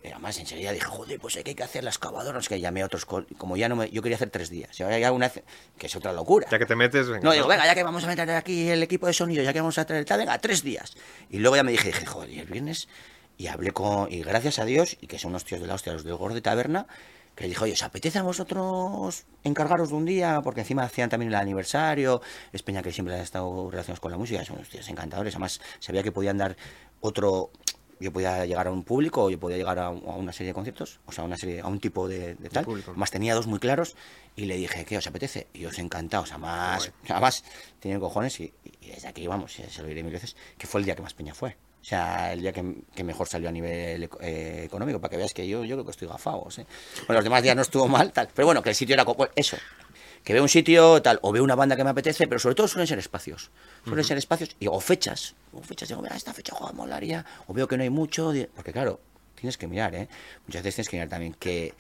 además, 0.05 0.39
enseguida 0.39 0.73
dije, 0.73 0.87
joder, 0.87 1.21
pues 1.21 1.37
hay 1.37 1.45
que 1.45 1.63
hacer 1.63 1.85
las 1.85 1.95
excavadoras. 1.97 2.49
Que 2.49 2.59
llamé 2.61 2.83
a 2.83 2.87
otros, 2.87 3.05
co- 3.07 3.25
como 3.37 3.57
ya 3.57 3.69
no 3.69 3.77
me, 3.77 3.91
yo 3.91 4.03
quería 4.03 4.17
hacer 4.17 4.31
tres 4.31 4.51
días. 4.51 4.79
Y 4.79 4.83
ahora 4.83 4.99
ya 4.99 5.13
una, 5.13 5.31
que 5.31 5.87
es 5.87 5.95
otra 5.97 6.13
locura. 6.13 6.49
Ya 6.51 6.59
que 6.59 6.67
te 6.67 6.75
metes, 6.77 7.07
venga. 7.09 7.21
No, 7.23 7.33
digo, 7.33 7.47
venga, 7.47 7.65
ya 7.65 7.75
que 7.75 7.83
vamos 7.85 8.03
a 8.05 8.07
meter 8.09 8.29
aquí 8.31 8.69
el 8.69 8.83
equipo 8.83 9.07
de 9.07 9.13
sonido, 9.13 9.43
ya 9.43 9.53
que 9.53 9.61
vamos 9.61 9.79
a 9.79 9.85
traer 9.85 10.05
tal, 10.05 10.19
venga, 10.19 10.37
tres 10.39 10.63
días. 10.63 10.95
Y 11.31 11.39
luego 11.39 11.57
ya 11.57 11.63
me 11.63 11.71
dije, 11.73 11.89
dije, 11.89 12.05
joder, 12.07 12.31
y 12.31 12.41
el 12.41 12.47
viernes, 12.47 12.89
y 13.37 13.47
hablé 13.47 13.71
con, 13.71 14.13
y 14.13 14.23
gracias 14.23 14.59
a 14.59 14.65
Dios, 14.65 14.97
y 15.01 15.07
que 15.07 15.19
son 15.19 15.31
unos 15.31 15.45
tíos 15.45 15.61
de 15.61 15.69
la 15.69 15.75
hostia, 15.75 15.93
los 15.93 16.03
del 16.03 16.17
Gordo 16.17 16.43
Taberna, 16.43 16.87
que 17.39 17.45
les 17.45 17.51
dije, 17.51 17.65
oye, 17.65 17.73
¿os 17.75 17.83
apetece 17.85 18.19
a 18.19 18.23
vosotros 18.23 19.25
encargaros 19.45 19.91
de 19.91 19.95
un 19.95 20.05
día? 20.05 20.41
Porque 20.43 20.63
encima 20.63 20.83
hacían 20.83 21.09
también 21.09 21.29
el 21.29 21.37
aniversario, 21.37 22.21
es 22.53 22.65
Peña 22.65 22.83
que 22.83 22.91
siempre 22.91 23.15
ha 23.15 23.23
estado 23.23 23.71
relacionados 23.71 24.01
con 24.01 24.11
la 24.11 24.19
música, 24.19 24.45
son 24.45 24.57
unos 24.57 24.69
tíos 24.69 24.89
encantadores, 24.89 25.35
además 25.35 25.61
sabía 25.79 26.03
que 26.03 26.11
podían 26.11 26.37
dar 26.37 26.57
otro... 27.01 27.51
Yo 28.01 28.13
podía 28.13 28.45
llegar 28.45 28.67
a 28.67 28.73
un 28.73 28.83
público, 28.85 29.25
o 29.25 29.31
yo 29.31 29.39
podía 29.39 29.57
llegar 29.57 29.79
a, 29.79 29.91
una 29.91 30.33
serie 30.33 30.49
de 30.49 30.55
conciertos, 30.55 31.01
o 31.07 31.13
sea, 31.13 31.25
una 31.25 31.37
serie, 31.37 31.61
a 31.61 31.67
un 31.67 31.81
tipo 31.81 32.09
de, 32.09 32.35
de 32.35 32.49
tal. 32.49 32.65
público. 32.65 32.93
Más 32.95 33.11
tenía 33.11 33.35
dos 33.35 33.49
muy 33.49 33.59
claros 33.61 33.97
y 34.37 34.47
le 34.47 34.57
dije, 34.57 34.85
¿qué 34.85 34.99
os 34.99 35.07
apetece? 35.07 35.49
Y 35.53 35.65
os 35.65 35.79
encantados, 35.79 36.31
además, 36.31 36.93
además 37.09 37.45
tienen 37.81 38.01
cojones 38.01 38.39
y, 38.39 38.53
y 38.81 38.91
desde 38.91 39.09
aquí, 39.09 39.27
vamos, 39.27 39.53
se 39.53 39.83
lo 39.83 39.89
diré 39.89 40.03
mil 40.05 40.13
veces, 40.13 40.37
que 40.57 40.67
fue 40.67 40.81
el 40.81 40.85
día 40.85 40.95
que 40.97 41.03
más 41.03 41.15
peña 41.15 41.35
fue. 41.35 41.57
O 41.81 41.85
sea, 41.85 42.33
el 42.33 42.41
día 42.41 42.53
que, 42.53 42.83
que 42.95 43.05
mejor 43.05 43.29
salió 43.29 43.49
a 43.49 43.53
nivel 43.53 44.11
eh, 44.21 44.63
económico, 44.65 45.01
para 45.01 45.11
que 45.11 45.17
veas 45.17 45.33
que 45.33 45.47
yo, 45.49 45.65
yo 45.65 45.77
creo 45.77 45.85
que 45.85 45.93
estoy 45.93 46.09
gafado. 46.09 46.47
¿eh? 46.59 46.67
Bueno, 47.07 47.15
los 47.15 47.25
demás 47.25 47.43
días 47.43 47.57
no 47.57 47.63
estuvo 47.63 47.89
mal, 47.89 48.13
tal. 48.13 48.29
Pero 48.35 48.47
bueno, 48.47 48.63
que 48.63 48.71
el 48.71 48.75
sitio 48.75 48.95
era 48.95 49.05
como 49.05 49.27
eso. 49.37 49.57
Que 50.25 50.33
veo 50.35 50.43
un 50.43 50.49
sitio 50.49 51.01
tal, 51.01 51.19
o 51.23 51.33
veo 51.33 51.43
una 51.43 51.55
banda 51.55 51.77
que 51.77 51.85
me 51.85 51.91
apetece, 51.91 52.27
pero 52.27 52.39
sobre 52.41 52.57
todo 52.57 52.69
suelen 52.69 52.87
ser 52.87 52.99
espacios. 52.99 53.51
Suelen 53.85 54.05
ser 54.05 54.19
espacios 54.19 54.55
y, 54.61 54.67
o 54.67 54.79
fechas. 54.81 55.35
O 55.53 55.63
fechas, 55.63 55.89
digo, 55.89 56.03
mira, 56.03 56.17
esta 56.17 56.35
fecha, 56.35 56.55
joder, 56.55 56.75
molaría. 56.75 57.25
O 57.47 57.55
veo 57.55 57.67
que 57.69 57.77
no 57.77 57.85
hay 57.85 57.91
mucho. 57.91 58.33
Porque 58.55 58.73
claro, 58.73 59.01
tienes 59.37 59.57
que 59.57 59.67
mirar, 59.67 59.95
¿eh? 59.95 60.09
Muchas 60.47 60.63
veces 60.63 60.75
tienes 60.75 60.89
que 60.91 60.97
mirar 60.97 61.09
también 61.09 61.35
que 61.35 61.73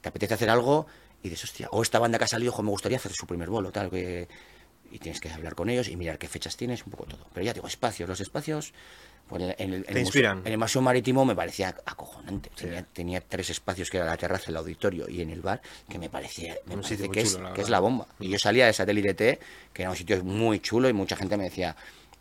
te 0.00 0.08
apetece 0.08 0.34
hacer 0.34 0.50
algo 0.50 0.86
y 1.22 1.28
dices, 1.28 1.44
hostia, 1.44 1.68
o 1.70 1.82
esta 1.82 2.00
banda 2.00 2.18
que 2.18 2.24
ha 2.24 2.28
salido, 2.28 2.50
ojo, 2.52 2.62
me 2.62 2.70
gustaría 2.70 2.96
hacer 2.96 3.12
su 3.12 3.26
primer 3.26 3.48
bolo, 3.50 3.70
tal, 3.70 3.90
que... 3.90 4.26
Y 4.90 4.98
tienes 4.98 5.20
que 5.20 5.30
hablar 5.30 5.54
con 5.54 5.70
ellos 5.70 5.88
y 5.88 5.96
mirar 5.96 6.18
qué 6.18 6.28
fechas 6.28 6.56
tienes, 6.56 6.84
un 6.84 6.90
poco 6.90 7.04
todo. 7.04 7.26
Pero 7.32 7.46
ya 7.46 7.52
digo, 7.52 7.68
espacios, 7.68 8.08
los 8.08 8.20
espacios... 8.20 8.72
Pues 9.28 9.42
en 9.42 9.48
el, 9.50 9.54
en 9.58 9.72
el 9.72 9.78
museo- 9.86 10.00
inspiran. 10.00 10.38
en 10.44 10.52
el 10.52 10.58
Museo 10.58 10.82
Marítimo 10.82 11.24
me 11.24 11.34
parecía 11.34 11.74
acojonante. 11.86 12.50
Tenía, 12.54 12.82
tenía 12.84 13.20
tres 13.22 13.48
espacios, 13.50 13.88
que 13.88 13.96
era 13.96 14.06
la 14.06 14.16
terraza, 14.18 14.50
el 14.50 14.56
auditorio 14.58 15.08
y 15.08 15.22
en 15.22 15.30
el 15.30 15.40
bar, 15.40 15.62
que 15.88 15.98
me 15.98 16.10
parecía 16.10 16.56
me 16.66 16.76
parece 16.76 17.08
que, 17.08 17.20
es, 17.22 17.34
la 17.38 17.52
que 17.54 17.62
es 17.62 17.68
verdad. 17.68 17.70
la 17.70 17.80
bomba. 17.80 18.06
Y 18.20 18.28
yo 18.28 18.38
salía 18.38 18.66
de 18.66 18.72
Satélite 18.74 19.14
T, 19.14 19.40
que 19.72 19.82
era 19.82 19.90
un 19.90 19.96
sitio 19.96 20.22
muy 20.22 20.60
chulo 20.60 20.88
y 20.88 20.92
mucha 20.92 21.16
gente 21.16 21.36
me 21.38 21.44
decía, 21.44 21.74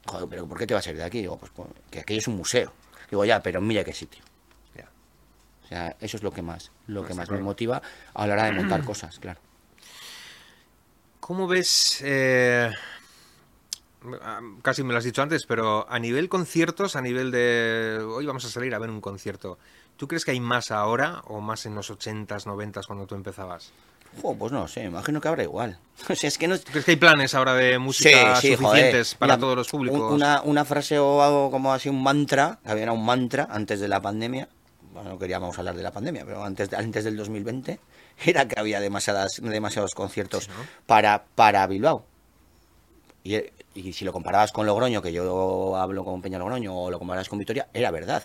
joder, 0.06 0.28
pero 0.30 0.48
¿por 0.48 0.58
qué 0.58 0.66
te 0.66 0.74
vas 0.74 0.88
a 0.88 0.92
ir 0.92 0.98
de 0.98 1.04
aquí? 1.04 1.20
Digo, 1.20 1.38
pues, 1.38 1.52
pues, 1.54 1.68
que 1.90 2.00
aquello 2.00 2.20
es 2.20 2.28
un 2.28 2.38
museo. 2.38 2.72
Digo, 3.10 3.26
ya, 3.26 3.42
pero 3.42 3.60
mira 3.60 3.84
qué 3.84 3.94
sitio. 3.94 4.24
O 5.64 5.68
sea, 5.74 5.96
eso 6.02 6.18
es 6.18 6.24
lo 6.24 6.32
que 6.32 6.42
más, 6.42 6.70
lo 6.88 7.06
que 7.06 7.14
más 7.14 7.28
claro. 7.30 7.42
me 7.42 7.46
motiva 7.46 7.82
a 8.14 8.28
la 8.28 8.34
hora 8.34 8.44
de 8.46 8.52
montar 8.54 8.84
cosas, 8.86 9.20
claro. 9.20 9.40
¿Cómo 11.22 11.48
ves? 11.48 12.02
eh, 12.04 12.70
casi 14.62 14.84
me 14.84 14.92
lo 14.94 14.98
has 15.00 15.04
dicho 15.04 15.22
antes, 15.22 15.46
pero 15.46 15.86
a 15.90 16.00
nivel 16.00 16.30
conciertos, 16.30 16.96
a 16.96 17.02
nivel 17.02 17.32
de 17.32 18.00
hoy 18.04 18.26
vamos 18.26 18.46
a 18.46 18.50
salir 18.50 18.74
a 18.74 18.80
ver 18.80 18.90
un 18.90 19.02
concierto. 19.02 19.58
¿Tú 19.98 20.08
crees 20.08 20.26
que 20.26 20.32
hay 20.32 20.40
más 20.40 20.72
ahora 20.72 21.22
o 21.28 21.42
más 21.42 21.66
en 21.66 21.76
los 21.76 21.92
80s, 21.92 22.46
90s 22.46 22.88
cuando 22.88 23.06
tú 23.06 23.16
empezabas? 23.16 23.72
Pues 24.22 24.52
no 24.52 24.68
sé, 24.68 24.84
imagino 24.84 25.22
que 25.22 25.28
habrá 25.28 25.44
igual. 25.44 25.78
O 26.10 26.16
sea, 26.16 26.28
es 26.28 26.38
que 26.38 26.48
no, 26.48 26.58
¿Tú 26.60 26.72
crees 26.72 26.86
que 26.86 26.92
hay 26.92 26.98
planes 26.98 27.34
ahora 27.36 27.54
de 27.54 27.78
música 27.78 28.36
Sí, 28.36 28.48
sí, 28.50 28.56
suficientes 28.56 29.10
joder. 29.10 29.20
para 29.20 29.36
Mira, 29.36 29.42
todos 29.42 29.56
los 29.56 29.70
públicos? 29.70 30.02
un- 30.02 30.16
Una, 30.16 30.42
una 30.42 30.66
frase 30.66 30.98
o 31.00 31.22
algo 31.22 31.52
como 31.52 31.72
así, 31.72 31.88
un 31.90 32.02
mantra, 32.04 32.60
que 32.64 32.72
había 32.72 32.92
un 32.92 33.06
mantra 33.06 33.48
antes 33.50 33.80
de 33.80 33.88
la 33.88 34.02
pandemia, 34.02 34.50
bueno, 34.94 35.12
no 35.12 35.20
queríamos 35.20 35.58
hablar 35.60 35.76
de 35.76 35.84
la 35.84 35.92
pandemia, 35.92 36.26
pero 36.26 36.44
antes, 36.44 36.74
antes 36.74 37.04
del 37.06 37.16
2020, 37.16 37.80
era 38.26 38.48
que 38.48 38.60
había 38.60 38.80
demasiadas, 38.82 39.40
demasiados 39.42 39.94
conciertos 39.94 40.46
Sí, 40.46 40.50
¿no? 40.58 40.66
para, 40.88 41.24
para 41.36 41.66
Bilbao. 41.68 42.06
Y, 43.24 43.36
y 43.74 43.94
si 43.94 44.06
lo 44.06 44.14
comparabas 44.14 44.52
con 44.52 44.66
Logroño, 44.66 45.02
que 45.02 45.14
yo 45.14 45.76
hablo 45.76 46.04
con 46.04 46.22
Peña 46.22 46.40
Logroño, 46.40 46.76
o 46.76 46.92
lo 46.92 47.00
comparabas 47.00 47.30
con 47.30 47.40
Vitoria, 47.40 47.68
era 47.74 47.92
verdad. 47.92 48.24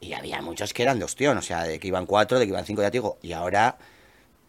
Y 0.00 0.12
había 0.12 0.42
muchos 0.42 0.72
que 0.74 0.82
eran 0.82 0.98
de 0.98 1.04
ostión, 1.04 1.38
o 1.38 1.42
sea, 1.42 1.62
de 1.64 1.78
que 1.78 1.88
iban 1.88 2.06
cuatro, 2.06 2.38
de 2.38 2.46
que 2.46 2.50
iban 2.50 2.66
cinco, 2.66 2.82
ya 2.82 2.90
te 2.90 2.98
digo, 2.98 3.18
y 3.22 3.32
ahora 3.32 3.78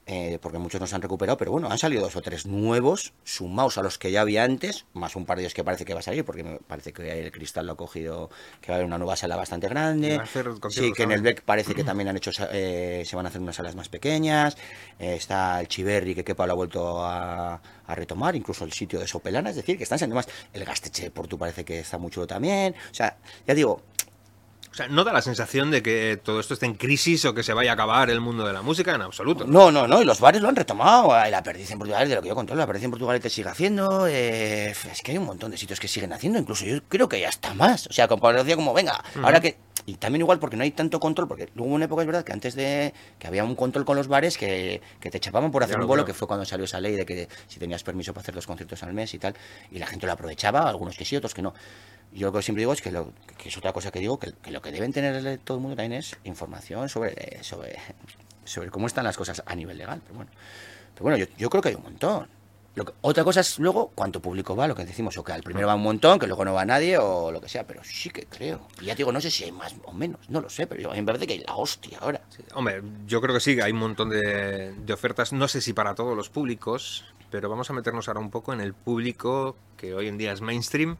eh, 0.07 0.37
porque 0.41 0.59
muchos 0.59 0.79
no 0.79 0.87
se 0.87 0.95
han 0.95 1.01
recuperado, 1.01 1.37
pero 1.37 1.51
bueno, 1.51 1.69
han 1.69 1.77
salido 1.77 2.03
dos 2.03 2.15
o 2.15 2.21
tres 2.21 2.45
nuevos, 2.45 3.13
sumados 3.23 3.77
a 3.77 3.81
los 3.81 3.97
que 3.97 4.11
ya 4.11 4.21
había 4.21 4.43
antes, 4.43 4.85
más 4.93 5.15
un 5.15 5.25
par 5.25 5.37
de 5.37 5.43
ellos 5.43 5.53
que 5.53 5.63
parece 5.63 5.83
que 5.83 5.93
va 5.93 5.99
a 5.99 6.03
salir, 6.03 6.23
porque 6.23 6.43
me 6.43 6.57
parece 6.59 6.93
que 6.93 7.23
el 7.23 7.31
Cristal 7.31 7.65
lo 7.65 7.73
ha 7.73 7.77
cogido, 7.77 8.29
que 8.61 8.67
va 8.67 8.75
a 8.75 8.77
haber 8.77 8.85
una 8.85 8.97
nueva 8.97 9.15
sala 9.15 9.35
bastante 9.35 9.67
grande. 9.67 10.21
Sí, 10.69 10.91
que 10.93 11.03
en 11.03 11.11
el. 11.11 11.21
BEC 11.21 11.41
parece 11.41 11.73
que 11.73 11.83
también 11.83 12.09
han 12.09 12.17
hecho, 12.17 12.29
eh, 12.51 13.03
se 13.03 13.15
van 13.15 13.25
a 13.25 13.29
hacer 13.29 13.41
unas 13.41 13.55
salas 13.55 13.75
más 13.75 13.89
pequeñas. 13.89 14.57
Eh, 14.99 15.15
está 15.15 15.59
el 15.59 15.67
Chiverri, 15.67 16.13
que 16.13 16.23
Kepa 16.23 16.45
lo 16.45 16.53
ha 16.53 16.55
vuelto 16.55 17.03
a, 17.03 17.55
a 17.87 17.95
retomar, 17.95 18.35
incluso 18.35 18.63
el 18.63 18.73
sitio 18.73 18.99
de 18.99 19.07
Sopelana, 19.07 19.49
es 19.49 19.55
decir, 19.55 19.77
que 19.77 19.83
están 19.83 19.97
siendo 19.97 20.15
más. 20.15 20.27
El 20.53 20.65
Gasteche 20.65 21.09
por 21.09 21.27
tu 21.27 21.37
parece 21.37 21.65
que 21.65 21.79
está 21.79 21.97
muy 21.97 22.11
chulo 22.11 22.27
también. 22.27 22.75
O 22.91 22.93
sea, 22.93 23.17
ya 23.47 23.55
digo, 23.55 23.81
O 24.75 24.77
sea, 24.77 24.89
no 24.89 25.05
da 25.05 25.13
la 25.13 25.21
sensación 25.21 25.71
de 25.71 25.81
que 25.81 26.19
todo 26.21 26.41
esto 26.41 26.53
esté 26.53 26.65
en 26.65 26.73
crisis 26.73 27.23
o 27.23 27.33
que 27.33 27.43
se 27.43 27.53
vaya 27.53 27.71
a 27.71 27.73
acabar 27.75 28.09
el 28.09 28.19
mundo 28.19 28.45
de 28.45 28.51
la 28.51 28.61
música 28.61 28.93
en 28.93 29.01
absoluto. 29.01 29.45
No, 29.47 29.71
no, 29.71 29.87
no, 29.87 30.01
y 30.01 30.05
los 30.05 30.19
bares 30.19 30.41
lo 30.41 30.49
han 30.49 30.55
retomado. 30.57 31.17
eh, 31.17 31.31
La 31.31 31.41
perdiz 31.41 31.71
en 31.71 31.77
Portugal, 31.79 32.09
de 32.09 32.15
lo 32.15 32.21
que 32.21 32.27
yo 32.27 32.35
controlo, 32.35 32.59
la 32.59 32.67
perdiz 32.67 32.83
en 32.83 32.91
Portugal 32.91 33.17
te 33.21 33.29
sigue 33.29 33.47
haciendo. 33.47 34.05
eh, 34.05 34.71
es 34.91 35.01
que 35.01 35.11
hay 35.13 35.17
un 35.17 35.23
montón 35.27 35.51
de 35.51 35.57
sitios 35.57 35.79
que 35.79 35.87
siguen 35.87 36.11
haciendo, 36.11 36.39
incluso 36.39 36.65
yo 36.65 36.79
creo 36.89 37.07
que 37.07 37.21
ya 37.21 37.29
está 37.29 37.53
más. 37.53 37.87
O 37.87 37.93
sea, 37.93 38.09
como 38.09 38.33
decía, 38.33 38.57
como 38.57 38.73
venga, 38.73 39.01
ahora 39.23 39.39
que. 39.39 39.57
Y 39.87 39.95
también 39.95 40.21
igual 40.21 40.39
porque 40.39 40.57
no 40.57 40.63
hay 40.63 40.71
tanto 40.71 40.99
control, 40.99 41.27
porque 41.27 41.49
hubo 41.55 41.65
una 41.65 41.85
época, 41.85 42.01
es 42.01 42.07
verdad, 42.07 42.23
que 42.23 42.33
antes 42.33 42.55
de. 42.55 42.93
que 43.19 43.27
había 43.27 43.43
un 43.43 43.55
control 43.55 43.85
con 43.85 43.95
los 43.95 44.07
bares 44.07 44.37
que, 44.37 44.81
que 44.99 45.11
te 45.11 45.19
chapaban 45.19 45.51
por 45.51 45.61
hacer 45.63 45.75
Claro, 45.75 45.83
un 45.85 45.87
bolo, 45.87 46.03
claro. 46.03 46.07
que 46.07 46.17
fue 46.17 46.27
cuando 46.27 46.43
salió 46.45 46.65
esa 46.65 46.79
ley 46.79 46.95
de 46.95 47.05
que 47.05 47.29
si 47.47 47.59
tenías 47.59 47.83
permiso 47.83 48.11
para 48.13 48.21
hacer 48.23 48.33
dos 48.33 48.47
conciertos 48.47 48.81
al 48.81 48.93
mes 48.93 49.13
y 49.13 49.19
tal, 49.19 49.35
y 49.71 49.77
la 49.77 49.85
gente 49.85 50.07
lo 50.07 50.13
aprovechaba, 50.13 50.67
algunos 50.67 50.97
que 50.97 51.05
sí, 51.05 51.15
otros 51.15 51.33
que 51.35 51.41
no. 51.43 51.53
Yo 52.11 52.27
lo 52.27 52.33
que 52.33 52.41
siempre 52.41 52.61
digo 52.61 52.73
es 52.73 52.81
que, 52.81 52.91
lo, 52.91 53.13
que 53.37 53.49
es 53.49 53.57
otra 53.57 53.73
cosa 53.73 53.91
que 53.91 53.99
digo, 53.99 54.17
que, 54.17 54.33
que 54.33 54.49
lo 54.51 54.61
que 54.61 54.71
deben 54.71 54.91
tener 54.91 55.37
todo 55.39 55.57
el 55.57 55.61
mundo 55.61 55.75
también 55.75 55.99
es 55.99 56.15
información 56.23 56.89
sobre, 56.89 57.43
sobre, 57.43 57.77
sobre 58.43 58.69
cómo 58.71 58.87
están 58.87 59.03
las 59.03 59.17
cosas 59.17 59.43
a 59.45 59.53
nivel 59.55 59.77
legal. 59.77 60.01
Pero 60.03 60.15
bueno, 60.15 60.31
pero 60.93 61.03
bueno 61.03 61.17
yo, 61.17 61.25
yo 61.37 61.49
creo 61.49 61.61
que 61.61 61.69
hay 61.69 61.75
un 61.75 61.83
montón. 61.83 62.27
Lo 62.75 62.83
que- 62.85 62.93
otra 63.01 63.23
cosa 63.23 63.39
es 63.39 63.57
luego 63.59 63.91
cuánto 63.95 64.21
público 64.21 64.55
va, 64.55 64.67
lo 64.67 64.75
que 64.75 64.83
decimos, 64.85 65.17
o 65.17 65.23
que 65.23 65.31
al 65.31 65.41
primero 65.43 65.65
va 65.67 65.75
un 65.75 65.81
montón, 65.83 66.19
que 66.19 66.27
luego 66.27 66.43
no 66.43 66.53
va 66.53 66.65
nadie, 66.65 66.97
o 66.97 67.31
lo 67.31 67.39
que 67.39 67.47
sea, 67.47 67.65
pero 67.65 67.81
sí 67.83 68.09
que 68.09 68.25
creo. 68.25 68.67
Y 68.81 68.85
ya 68.85 68.93
te 68.93 68.97
digo, 68.97 69.11
no 69.13 69.21
sé 69.21 69.31
si 69.31 69.45
hay 69.45 69.51
más 69.53 69.73
o 69.85 69.93
menos, 69.93 70.19
no 70.29 70.41
lo 70.41 70.49
sé, 70.49 70.67
pero 70.67 70.81
yo, 70.81 70.91
a 70.91 70.93
mí 70.93 70.99
me 70.99 71.05
parece 71.05 71.25
que 71.25 71.33
hay 71.33 71.39
la 71.39 71.55
hostia 71.55 71.97
ahora. 72.01 72.21
Hombre, 72.53 72.81
yo 73.07 73.21
creo 73.21 73.33
que 73.33 73.39
sí, 73.39 73.59
hay 73.61 73.71
un 73.71 73.79
montón 73.79 74.09
de, 74.09 74.73
de 74.77 74.93
ofertas, 74.93 75.31
no 75.31 75.47
sé 75.47 75.61
si 75.61 75.71
para 75.73 75.95
todos 75.95 76.17
los 76.17 76.29
públicos, 76.29 77.05
pero 77.31 77.49
vamos 77.49 77.69
a 77.69 77.73
meternos 77.73 78.07
ahora 78.09 78.19
un 78.19 78.29
poco 78.29 78.51
en 78.53 78.59
el 78.59 78.73
público 78.73 79.55
que 79.77 79.93
hoy 79.93 80.07
en 80.09 80.17
día 80.17 80.33
es 80.33 80.41
mainstream. 80.41 80.97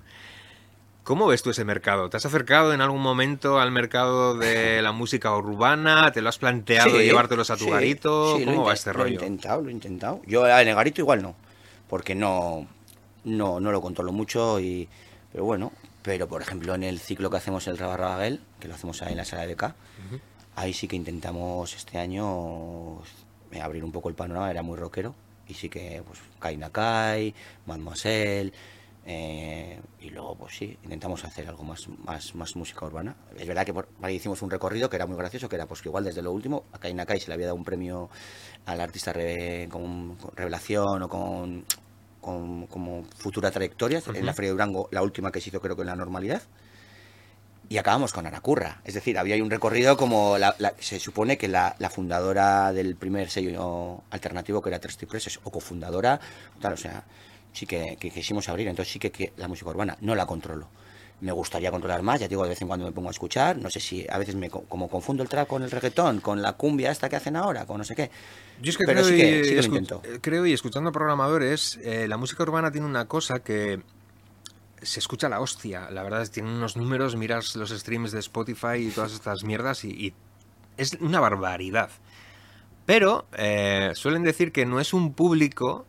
¿Cómo 1.04 1.28
ves 1.28 1.44
tú 1.44 1.52
ese 1.52 1.66
mercado? 1.66 2.10
¿Te 2.10 2.18
has 2.18 2.26
acercado 2.26 2.74
en 2.74 2.82
algún 2.82 3.02
momento 3.02 3.60
al 3.60 3.70
mercado 3.72 4.36
de 4.36 4.82
la 4.82 4.92
música 4.92 5.36
urbana? 5.36 6.12
¿Te 6.12 6.22
lo 6.24 6.30
has 6.30 6.40
planteado 6.40 6.90
Sí, 7.00 7.04
llevártelos 7.06 7.52
a 7.52 7.58
tu 7.58 7.66
sí, 7.66 7.70
garito? 7.70 8.38
sí, 8.38 8.46
¿Cómo 8.46 8.64
va 8.64 8.74
este 8.74 8.92
Lo 8.92 9.02
he 9.02 9.04
rollo? 9.04 9.14
intentado, 9.14 9.62
lo 9.62 9.70
he 9.70 9.72
intentado. 9.72 10.22
Yo 10.26 10.48
en 10.48 10.68
el 10.68 10.74
garito 10.74 11.02
igual 11.02 11.22
no, 11.22 11.36
porque 11.90 12.16
no, 12.16 12.68
no, 13.24 13.60
no 13.60 13.72
lo 13.72 13.82
controlo 13.82 14.12
mucho, 14.12 14.60
y, 14.60 14.88
pero 15.32 15.46
bueno. 15.46 15.72
Pero 16.02 16.28
por 16.28 16.44
ejemplo 16.44 16.76
en 16.76 16.84
el 16.84 17.00
ciclo 17.00 17.32
que 17.32 17.38
hacemos 17.38 17.68
el 17.68 17.80
Rabarrabaguel, 17.80 18.40
que 18.60 18.68
lo 18.68 18.76
hacemos 18.76 19.02
ahí 19.02 19.14
en 19.14 19.18
la 19.18 19.26
sala 19.26 19.48
de 19.48 19.56
BK, 19.56 19.74
ahí 20.56 20.72
sí 20.72 20.88
que 20.88 20.96
intentamos 20.96 21.76
este 21.76 21.98
año 21.98 23.02
eh, 23.52 23.60
abrir 23.60 23.84
un 23.84 23.92
poco 23.92 24.10
el 24.10 24.16
panorama, 24.16 24.52
era 24.52 24.62
muy 24.62 24.78
rockero, 24.78 25.16
y 25.48 25.56
sí 25.56 25.68
que 25.68 26.04
pues 26.06 26.20
Kai 26.40 26.58
Nakai, 26.58 27.34
Mademoiselle, 27.66 28.54
eh, 29.06 29.80
y 30.02 30.10
luego, 30.10 30.36
pues 30.36 30.56
sí, 30.58 30.78
intentamos 30.84 31.24
hacer 31.26 31.48
algo 31.48 31.64
más, 31.64 31.88
más, 32.06 32.34
más 32.36 32.56
música 32.56 32.86
urbana. 32.86 33.16
Es 33.38 33.48
verdad 33.48 33.66
que 33.66 33.74
por, 33.74 33.88
ahí 34.02 34.16
hicimos 34.16 34.42
un 34.42 34.50
recorrido 34.50 34.90
que 34.90 34.96
era 34.96 35.06
muy 35.06 35.16
gracioso, 35.18 35.48
que 35.48 35.56
era 35.56 35.66
pues 35.68 35.82
que 35.82 35.90
igual 35.90 36.04
desde 36.04 36.22
lo 36.22 36.32
último, 36.32 36.64
a 36.74 36.80
Kai 36.80 36.94
Nakai 36.94 37.20
se 37.20 37.28
le 37.28 37.36
había 37.36 37.46
dado 37.48 37.56
un 37.56 37.64
premio 37.64 38.10
al 38.66 38.82
artista 38.82 39.14
re- 39.14 39.68
con, 39.72 40.16
con 40.16 40.36
revelación 40.36 41.04
o 41.04 41.10
con, 41.10 41.66
con 42.22 42.66
como 42.68 43.04
futura 43.18 43.52
trayectoria, 43.52 44.02
en 44.20 44.26
la 44.26 44.34
Feria 44.34 44.50
de 44.50 44.54
Durango, 44.54 44.90
la 44.92 45.04
última 45.04 45.32
que 45.32 45.40
se 45.40 45.50
hizo 45.50 45.62
creo 45.62 45.76
que 45.76 45.84
en 45.84 45.88
la 45.88 45.96
normalidad. 45.96 46.42
Y 47.68 47.78
acabamos 47.80 48.14
con 48.14 48.28
Aracurra. 48.28 48.80
Es 48.84 48.94
decir, 48.94 49.18
había 49.18 49.42
un 49.44 49.50
recorrido 49.50 49.98
como 49.98 50.38
la- 50.38 50.56
la- 50.60 50.76
se 50.80 51.00
supone 51.00 51.38
que 51.38 51.48
la, 51.48 51.76
la 51.80 51.90
fundadora 51.90 52.72
del 52.74 52.96
primer 52.96 53.30
sello 53.32 54.04
alternativo, 54.12 54.62
que 54.62 54.70
era 54.70 54.80
Tres 54.80 54.98
Cipreses, 54.98 55.40
o 55.44 55.50
cofundadora, 55.52 56.20
tal, 56.62 56.74
o 56.74 56.78
sea, 56.78 57.04
sí 57.56 57.66
que, 57.66 57.98
que 58.00 58.12
quisimos 58.12 58.48
abrir. 58.50 58.68
Entonces 58.68 58.92
sí 58.94 59.00
que, 59.00 59.12
que 59.12 59.34
la 59.38 59.48
música 59.48 59.70
urbana 59.72 59.98
no 60.02 60.14
la 60.14 60.26
controlo. 60.28 60.68
Me 61.22 61.32
gustaría 61.32 61.72
controlar 61.72 62.02
más, 62.02 62.20
ya 62.20 62.28
digo, 62.28 62.44
de 62.44 62.50
vez 62.50 62.62
en 62.62 62.68
cuando 62.68 62.86
me 62.86 62.92
pongo 62.92 63.08
a 63.08 63.12
escuchar. 63.12 63.58
No 63.58 63.70
sé 63.70 63.80
si 63.80 64.06
a 64.10 64.18
veces 64.18 64.36
me 64.36 64.50
co- 64.50 64.66
como 64.68 64.90
confundo 64.90 65.24
el 65.24 65.30
trap 65.30 65.48
con 65.48 65.64
el 65.64 65.72
reggaetón, 65.72 66.20
con 66.20 66.42
la 66.42 66.54
cumbia 66.54 66.92
esta 66.92 67.08
que 67.08 67.16
hacen 67.16 67.38
ahora, 67.38 67.66
con 67.66 67.78
no 67.78 67.84
sé 67.86 67.96
qué. 67.96 68.12
Yo 68.62 68.70
es 68.72 68.78
que 68.78 68.84
Pero 68.86 69.02
creo, 69.02 69.10
sí 69.10 69.16
que- 69.18 69.40
y, 69.40 69.44
sí 69.46 69.56
lo 69.56 69.64
intento. 69.64 70.02
creo 70.22 70.46
y 70.46 70.52
escuchando 70.54 70.92
programadores, 70.92 71.80
eh, 71.84 72.08
la 72.10 72.18
música 72.18 72.44
urbana 72.44 72.70
tiene 72.72 72.86
una 72.86 73.06
cosa 73.08 73.40
que 73.40 73.82
se 74.82 75.00
escucha 75.00 75.30
la 75.30 75.40
hostia. 75.40 75.90
La 75.90 76.04
verdad 76.04 76.22
es 76.22 76.30
que 76.30 76.36
tienen 76.36 76.52
unos 76.54 76.76
números, 76.76 77.16
miras 77.16 77.56
los 77.56 77.70
streams 77.72 78.12
de 78.12 78.20
Spotify 78.20 78.78
y 78.80 78.92
todas 78.92 79.14
estas 79.14 79.44
mierdas 79.46 79.86
y, 79.86 79.90
y 79.90 80.14
es 80.78 80.94
una 81.00 81.22
barbaridad. 81.22 81.90
Pero 82.86 83.26
eh, 83.38 83.92
suelen 83.96 84.24
decir 84.24 84.52
que 84.52 84.66
no 84.66 84.80
es 84.80 84.94
un 84.94 85.14
público 85.14 85.86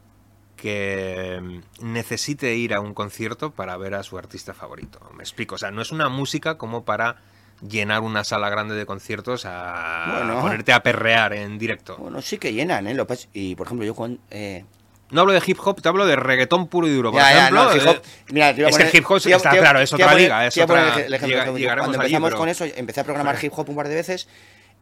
que 0.71 1.39
mm, 1.41 1.93
necesite 1.93 2.55
ir 2.57 2.75
a 2.75 2.81
un 2.81 2.93
concierto 2.93 3.51
para 3.53 3.77
ver 3.77 3.95
a 3.95 4.03
su 4.03 4.19
artista 4.19 4.53
favorito. 4.53 4.99
Me 5.17 5.23
explico, 5.23 5.55
o 5.55 5.59
sea, 5.59 5.71
no 5.71 5.81
es 5.83 5.93
una 5.93 6.09
música 6.09 6.59
como 6.59 6.85
para 6.85 7.17
llenar 7.67 8.03
una 8.03 8.25
sala 8.25 8.51
grande 8.51 8.75
de 8.75 8.85
conciertos 8.85 9.45
a 9.47 10.17
Bueno. 10.25 10.41
ponerte 10.41 10.73
a 10.73 10.83
perrear 10.83 11.33
en 11.33 11.57
directo. 11.59 11.97
Bueno, 11.99 12.21
sí 12.21 12.37
que 12.39 12.53
llenan, 12.53 12.87
¿eh? 12.87 12.95
Lo 12.95 13.07
y 13.33 13.55
por 13.55 13.67
ejemplo, 13.67 13.87
yo 13.87 13.95
cuando. 13.95 14.19
eh, 14.31 14.65
No 15.11 15.21
hablo 15.21 15.33
de 15.33 15.41
hip 15.47 15.59
hop, 15.65 15.81
te 15.81 15.89
hablo 15.89 16.05
de 16.05 16.17
reggaetón 16.17 16.67
puro 16.67 16.89
y 16.89 16.93
duro. 16.95 17.13
Por 17.13 17.21
ya, 17.21 17.31
ya, 17.33 17.39
ejemplo, 17.43 17.65
no, 17.65 17.71
el 17.71 17.77
hip 17.81 17.87
hop. 17.89 17.97
eh, 17.97 18.33
Mira, 18.33 18.51
es 18.51 18.77
que 18.77 18.83
el 18.83 18.97
hip 18.97 19.05
hop 19.09 19.17
está 19.25 19.51
claro, 19.57 19.79
es 19.81 19.91
iba 19.93 19.97
otra 19.97 20.07
poner- 20.09 20.23
liga. 20.23 20.47
Es 20.47 20.59
otra, 20.59 20.95
el 21.01 21.15
ejemplo, 21.15 21.29
llega- 21.29 21.43
ejemplo. 21.45 21.75
Cuando 21.85 21.99
allí, 22.01 22.07
empezamos 22.15 22.29
pero- 22.31 22.39
con 22.39 22.49
eso, 22.49 22.65
empecé 22.65 23.01
a 23.01 23.05
programar 23.05 23.39
hip 23.43 23.53
hop 23.57 23.69
un 23.71 23.77
par 23.77 23.89
de 23.89 23.95
veces 23.95 24.29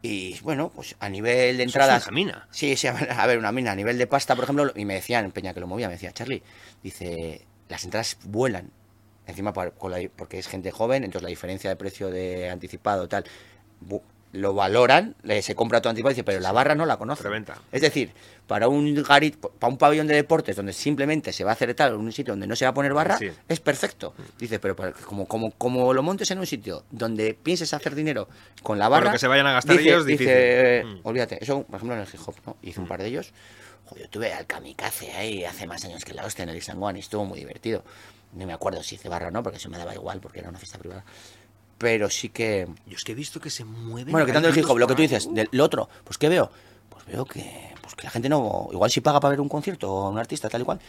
y 0.05 0.39
bueno, 0.41 0.71
pues 0.73 0.95
a 0.99 1.09
nivel 1.09 1.57
de 1.57 1.63
Eso 1.63 1.69
es 1.69 1.75
entradas. 1.75 2.07
una 2.07 2.13
mina. 2.15 2.47
Sí, 2.51 2.75
sí, 2.75 2.87
a 2.87 3.25
ver, 3.27 3.37
una 3.37 3.51
mina. 3.51 3.71
A 3.71 3.75
nivel 3.75 3.97
de 3.97 4.07
pasta, 4.07 4.35
por 4.35 4.43
ejemplo, 4.45 4.71
y 4.75 4.85
me 4.85 4.93
decían, 4.95 5.31
Peña 5.31 5.53
que 5.53 5.59
lo 5.59 5.67
movía, 5.67 5.87
me 5.87 5.93
decía, 5.93 6.11
Charlie, 6.11 6.41
dice, 6.83 7.45
las 7.69 7.83
entradas 7.83 8.17
vuelan. 8.23 8.71
Encima, 9.27 9.53
por- 9.53 9.73
con 9.73 9.91
la- 9.91 10.07
porque 10.15 10.37
es 10.37 10.47
gente 10.47 10.69
joven, 10.71 11.03
entonces 11.03 11.23
la 11.23 11.29
diferencia 11.29 11.69
de 11.69 11.75
precio 11.75 12.09
de 12.11 12.49
anticipado 12.49 13.07
tal, 13.07 13.25
lo 14.35 14.53
valoran, 14.53 15.15
le- 15.23 15.41
se 15.41 15.55
compra 15.55 15.79
anticipado, 15.79 16.09
dice, 16.09 16.23
pero 16.23 16.39
la 16.39 16.51
barra 16.51 16.75
no 16.75 16.85
la 16.85 16.97
conoce. 16.97 17.23
Preventa. 17.23 17.57
Es 17.71 17.81
decir, 17.81 18.11
para 18.47 18.67
un 18.67 18.93
garit, 19.03 19.37
para 19.37 19.71
un 19.71 19.77
pabellón 19.77 20.07
de 20.07 20.15
deportes 20.15 20.55
donde 20.55 20.73
simplemente 20.73 21.33
se 21.33 21.43
va 21.43 21.51
a 21.51 21.53
hacer 21.53 21.73
tal, 21.73 21.93
en 21.95 21.99
un 21.99 22.11
sitio 22.11 22.33
donde 22.33 22.45
no 22.47 22.55
se 22.55 22.65
va 22.65 22.69
a 22.71 22.73
poner 22.73 22.93
barra, 22.93 23.17
Sí. 23.17 23.29
es 23.47 23.59
perfecto. 23.59 24.13
Dice, 24.37 24.59
pero 24.59 24.75
para- 24.75 24.91
como, 24.91 25.27
como, 25.27 25.51
como 25.51 25.93
lo 25.93 26.03
montes 26.03 26.29
en 26.31 26.39
un 26.39 26.45
sitio 26.45 26.83
donde 26.91 27.33
pienses 27.33 27.73
hacer 27.73 27.95
dinero 27.95 28.27
con 28.61 28.77
la 28.77 28.87
barra. 28.89 29.11
que 29.11 29.19
se 29.19 29.27
vayan 29.27 29.47
a 29.47 29.53
gastar 29.53 29.77
dice- 29.77 29.89
ellos, 29.89 30.05
dice, 30.05 30.23
difícil. 30.23 30.33
eh, 30.37 30.83
Mm. 30.85 30.99
Olvídate, 31.07 31.43
eso, 31.43 31.63
por 31.63 31.75
ejemplo, 31.77 31.95
en 31.95 32.01
el 32.01 32.07
hip 32.07 32.19
hop, 32.25 32.35
¿no? 32.45 32.57
Hice 32.61 32.79
un 32.79 32.87
par 32.87 33.01
de 33.01 33.07
ellos. 33.07 33.33
Joder, 33.85 34.03
yo 34.05 34.09
tuve 34.09 34.33
al 34.33 34.45
kamikaze 34.47 35.11
ahí 35.11 35.45
hace 35.45 35.67
más 35.67 35.83
años 35.85 36.03
que 36.03 36.13
la 36.13 36.25
hostia 36.25 36.43
en 36.43 36.49
el 36.49 36.61
San 36.61 36.79
Juan 36.79 36.97
y 36.97 36.99
estuvo 37.01 37.23
muy 37.25 37.39
divertido. 37.39 37.83
No 38.33 38.45
me 38.45 38.51
acuerdo 38.53 38.83
si 38.83 38.95
hice 38.95 39.07
barra 39.09 39.27
o 39.27 39.31
no, 39.31 39.43
porque 39.43 39.57
eso 39.57 39.69
me 39.69 39.77
daba 39.77 39.93
igual, 39.93 40.19
porque 40.19 40.39
era 40.39 40.49
una 40.49 40.57
fiesta 40.59 40.77
privada. 40.77 41.05
Pero 41.77 42.09
sí 42.09 42.29
que. 42.29 42.67
Yo 42.85 42.95
es 42.95 43.03
que 43.03 43.11
he 43.11 43.15
visto 43.15 43.39
que 43.39 43.49
se 43.49 43.65
mueven. 43.65 44.11
Bueno, 44.11 44.25
quitando 44.25 44.47
el 44.47 44.57
hip 44.57 44.65
hop, 44.69 44.77
lo 44.77 44.87
que 44.87 44.95
tú 44.95 45.01
dices, 45.01 45.27
del 45.33 45.49
lo 45.51 45.63
otro, 45.63 45.89
pues 46.03 46.17
¿qué 46.17 46.29
veo? 46.29 46.49
Pues 46.89 47.05
veo 47.05 47.25
que, 47.25 47.73
pues 47.81 47.95
que 47.95 48.03
la 48.03 48.09
gente 48.09 48.29
no, 48.29 48.69
igual 48.71 48.89
sí 48.89 49.01
paga 49.01 49.19
para 49.19 49.31
ver 49.31 49.41
un 49.41 49.49
concierto 49.49 49.91
o 49.91 50.09
un 50.09 50.17
artista 50.17 50.49
tal 50.49 50.61
y 50.61 50.65
cual, 50.65 50.79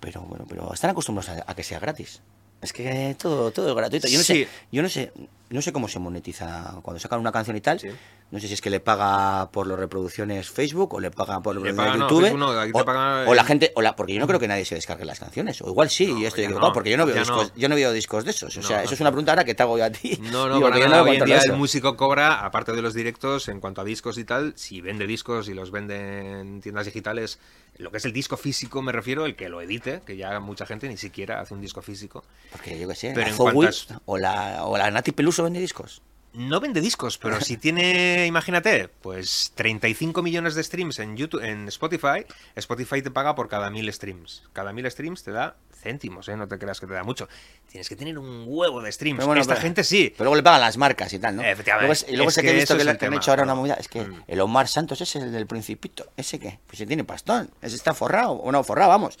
pero 0.00 0.22
bueno, 0.22 0.44
pero 0.48 0.72
están 0.74 0.90
acostumbrados 0.90 1.30
a, 1.30 1.44
a 1.50 1.54
que 1.54 1.62
sea 1.62 1.78
gratis. 1.78 2.22
Es 2.62 2.72
que 2.72 3.16
todo, 3.18 3.50
todo 3.50 3.68
es 3.70 3.74
gratuito. 3.74 4.06
Yo 4.08 4.18
no 4.18 4.24
Sí. 4.24 4.44
sé, 4.44 4.48
yo 4.70 4.82
no 4.82 4.88
sé, 4.88 5.12
no 5.50 5.60
sé 5.60 5.72
cómo 5.72 5.88
se 5.88 5.98
monetiza 5.98 6.76
cuando 6.82 7.00
sacan 7.00 7.18
una 7.18 7.32
canción 7.32 7.56
y 7.56 7.60
tal. 7.60 7.80
Sí. 7.80 7.88
No 8.30 8.40
sé 8.40 8.46
si 8.48 8.54
es 8.54 8.60
que 8.62 8.70
le 8.70 8.80
paga 8.80 9.50
por 9.50 9.66
las 9.66 9.78
reproducciones 9.78 10.48
Facebook 10.48 10.94
o 10.94 11.00
le 11.00 11.10
paga 11.10 11.40
por 11.42 11.54
Le 11.60 11.74
paga, 11.74 11.98
YouTube. 11.98 12.32
No, 12.38 12.50
o, 12.50 12.84
paga 12.84 13.28
o 13.28 13.34
la 13.34 13.44
gente, 13.44 13.72
o 13.74 13.82
la, 13.82 13.94
porque 13.94 14.14
yo 14.14 14.20
no 14.20 14.26
creo 14.26 14.40
que 14.40 14.48
nadie 14.48 14.64
se 14.64 14.74
descargue 14.76 15.04
las 15.04 15.18
canciones. 15.20 15.60
O 15.60 15.68
igual 15.68 15.90
sí, 15.90 16.06
No, 16.06 16.18
y 16.20 16.24
estoy 16.24 16.44
equivocado, 16.44 16.72
porque 16.72 16.88
yo 16.90 16.96
no 16.96 17.04
veo 17.04 17.16
discos, 17.16 17.52
no. 17.52 17.60
yo 17.60 17.68
no 17.68 17.74
veo 17.74 17.92
discos 17.92 18.24
de 18.24 18.30
esos. 18.30 18.56
O 18.56 18.62
sea, 18.62 18.84
eso 18.84 18.94
es 18.94 19.00
una 19.00 19.10
pregunta 19.10 19.32
ahora 19.32 19.44
que 19.44 19.54
te 19.54 19.62
hago 19.62 19.76
yo 19.76 19.84
a 19.84 19.90
ti. 19.90 20.18
No, 20.32 20.48
no, 20.48 20.54
Digo, 20.54 20.70
para 20.70 20.80
yo 20.80 20.88
nada. 20.88 21.02
Hoy 21.02 21.16
en 21.16 21.24
día 21.26 21.40
el 21.40 21.52
músico 21.54 21.94
cobra, 21.96 22.42
aparte 22.46 22.72
de 22.72 22.80
los 22.80 22.94
directos, 22.94 23.48
en 23.48 23.60
cuanto 23.60 23.82
a 23.82 23.84
discos 23.84 24.16
y 24.16 24.24
tal, 24.24 24.54
si 24.56 24.80
vende 24.80 25.06
discos 25.06 25.48
y 25.48 25.54
los 25.54 25.70
vende 25.72 26.40
en 26.40 26.60
tiendas 26.62 26.86
digitales, 26.86 27.38
lo 27.82 27.90
que 27.90 27.98
es 27.98 28.04
el 28.04 28.12
disco 28.12 28.36
físico 28.36 28.80
me 28.82 28.92
refiero, 28.92 29.26
el 29.26 29.36
que 29.36 29.48
lo 29.48 29.60
edite, 29.60 30.00
que 30.06 30.16
ya 30.16 30.40
mucha 30.40 30.64
gente 30.66 30.88
ni 30.88 30.96
siquiera 30.96 31.40
hace 31.40 31.52
un 31.54 31.60
disco 31.60 31.82
físico. 31.82 32.24
Porque 32.50 32.78
yo 32.78 32.88
qué 32.88 32.94
sé, 32.94 33.08
Pero 33.14 33.26
la 33.26 33.28
en 33.30 33.36
cuantas- 33.36 33.86
o 34.06 34.18
la, 34.18 34.64
o 34.64 34.78
la 34.78 34.90
Nati 34.90 35.12
Peluso 35.12 35.42
vende 35.44 35.60
discos. 35.60 36.00
No 36.34 36.60
vende 36.60 36.80
discos, 36.80 37.18
pero 37.18 37.40
si 37.40 37.56
tiene, 37.58 38.26
imagínate, 38.26 38.88
pues 38.88 39.52
35 39.54 40.22
millones 40.22 40.54
de 40.54 40.62
streams 40.64 40.98
en 40.98 41.16
YouTube, 41.16 41.42
en 41.44 41.68
Spotify, 41.68 42.24
Spotify 42.56 43.02
te 43.02 43.10
paga 43.10 43.34
por 43.34 43.48
cada 43.48 43.68
mil 43.70 43.92
streams. 43.92 44.42
Cada 44.52 44.72
mil 44.72 44.90
streams 44.90 45.22
te 45.22 45.30
da 45.32 45.56
céntimos, 45.82 46.28
¿eh? 46.28 46.36
No 46.36 46.46
te 46.48 46.58
creas 46.58 46.78
que 46.80 46.86
te 46.86 46.94
da 46.94 47.02
mucho. 47.02 47.28
Tienes 47.70 47.88
que 47.88 47.96
tener 47.96 48.16
un 48.18 48.44
huevo 48.46 48.80
de 48.80 48.90
streams. 48.92 49.18
Pero 49.18 49.26
bueno, 49.26 49.40
Esta 49.42 49.54
pero- 49.54 49.62
gente 49.62 49.84
sí. 49.84 50.10
Pero 50.16 50.24
luego 50.26 50.36
le 50.36 50.42
pagan 50.42 50.60
las 50.60 50.76
marcas 50.78 51.12
y 51.12 51.18
tal, 51.18 51.36
¿no? 51.36 51.42
Efectivamente. 51.42 51.86
Luego 51.88 51.92
es- 51.92 52.06
y 52.08 52.16
luego 52.16 52.28
Es 52.28 52.34
sé 52.36 52.40
que, 52.42 52.46
que 52.46 52.52
he 52.52 52.56
visto 52.60 52.76
que, 52.76 52.84
le- 52.84 52.90
han 52.92 53.14
hecho 53.14 53.30
ahora 53.32 53.44
¿no? 53.44 53.52
una 53.52 53.60
movida. 53.60 53.74
Es 53.74 53.88
que 53.88 54.02
Mm. 54.02 54.22
el 54.28 54.40
Omar 54.40 54.68
Santos 54.68 55.00
es 55.00 55.16
el 55.16 55.32
del 55.32 55.46
Principito. 55.46 56.06
¿Ese 56.16 56.38
qué? 56.38 56.60
Pues 56.66 56.78
se 56.78 56.86
tiene 56.86 57.04
pastón. 57.04 57.50
Ese 57.60 57.76
está 57.76 57.94
forrado. 57.94 58.32
O 58.34 58.52
no, 58.52 58.62
forrado, 58.64 58.90
vamos. 58.90 59.18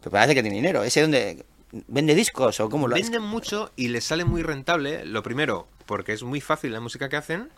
Pero 0.00 0.10
parece 0.10 0.34
que 0.34 0.42
tiene 0.42 0.56
dinero. 0.56 0.82
¿Ese 0.82 1.00
donde 1.02 1.44
vende 1.86 2.14
discos 2.16 2.58
o 2.58 2.68
cómo 2.68 2.88
lo 2.88 2.96
hace? 2.96 3.04
Venden 3.04 3.22
mucho 3.22 3.70
y 3.76 3.88
les 3.88 4.02
sale 4.04 4.24
muy 4.24 4.42
rentable. 4.42 5.04
Lo 5.04 5.22
primero, 5.22 5.68
porque 5.90 6.12
es 6.12 6.22
muy 6.22 6.40
fácil 6.40 6.72
la 6.72 6.78
música 6.78 7.08
que 7.08 7.16
hacen. 7.16 7.48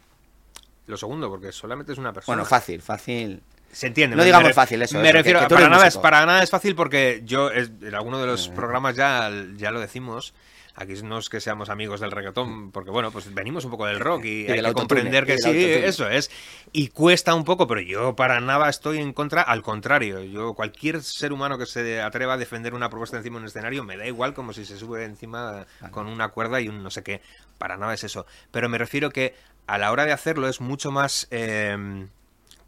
Lo 0.86 0.96
segundo, 0.96 1.28
porque 1.28 1.52
solamente 1.52 1.92
es 1.92 1.98
una 1.98 2.14
persona. 2.14 2.34
Bueno, 2.34 2.48
fácil, 2.48 2.80
fácil. 2.80 3.42
Se 3.70 3.88
entiende. 3.88 4.16
No 4.16 4.24
digamos 4.24 4.52
fácil 4.54 4.80
eso, 4.80 4.94
Me 4.96 5.02
eso, 5.02 5.12
que- 5.12 5.18
refiero, 5.18 5.40
que 5.40 5.46
tú 5.48 5.54
para, 5.56 5.68
nada 5.68 5.86
es, 5.86 5.98
para 5.98 6.24
nada 6.24 6.42
es 6.42 6.48
fácil 6.50 6.74
porque 6.74 7.20
yo 7.26 7.50
es- 7.50 7.70
en 7.82 7.94
alguno 7.94 8.18
de 8.18 8.26
los 8.26 8.48
Eh. 8.48 8.52
programas 8.56 8.96
ya, 8.96 9.30
ya 9.56 9.70
lo 9.70 9.80
decimos. 9.80 10.32
Aquí 10.74 10.94
no 11.02 11.18
es 11.18 11.28
que 11.28 11.40
seamos 11.40 11.68
amigos 11.68 12.00
del 12.00 12.10
reggaetón, 12.10 12.72
porque 12.72 12.90
bueno, 12.90 13.10
pues 13.10 13.32
venimos 13.34 13.64
un 13.64 13.70
poco 13.70 13.86
del 13.86 14.00
rock 14.00 14.24
y, 14.24 14.46
Y 14.46 14.50
hay 14.50 14.62
que 14.62 14.72
comprender 14.72 15.26
que 15.26 15.38
sí, 15.38 15.50
eso 15.50 16.08
es. 16.08 16.30
Y 16.72 16.88
cuesta 16.88 17.34
un 17.34 17.44
poco, 17.44 17.66
pero 17.66 17.80
yo 17.80 18.16
para 18.16 18.40
nada 18.40 18.68
estoy 18.68 18.98
en 18.98 19.12
contra, 19.12 19.42
al 19.42 19.62
contrario. 19.62 20.22
Yo, 20.22 20.54
cualquier 20.54 21.02
ser 21.02 21.32
humano 21.32 21.58
que 21.58 21.66
se 21.66 22.00
atreva 22.00 22.34
a 22.34 22.36
defender 22.38 22.74
una 22.74 22.88
propuesta 22.88 23.18
encima 23.18 23.36
de 23.36 23.42
un 23.42 23.48
escenario, 23.48 23.84
me 23.84 23.96
da 23.96 24.06
igual 24.06 24.32
como 24.32 24.52
si 24.52 24.64
se 24.64 24.78
sube 24.78 25.04
encima 25.04 25.66
con 25.90 26.06
una 26.06 26.28
cuerda 26.28 26.60
y 26.60 26.68
un 26.68 26.82
no 26.82 26.90
sé 26.90 27.02
qué. 27.02 27.20
Para 27.58 27.76
nada 27.76 27.94
es 27.94 28.04
eso. 28.04 28.26
Pero 28.50 28.68
me 28.68 28.78
refiero 28.78 29.10
que 29.10 29.34
a 29.66 29.78
la 29.78 29.92
hora 29.92 30.06
de 30.06 30.12
hacerlo 30.12 30.48
es 30.48 30.60
mucho 30.60 30.90
más... 30.90 31.28
eh, 31.30 32.06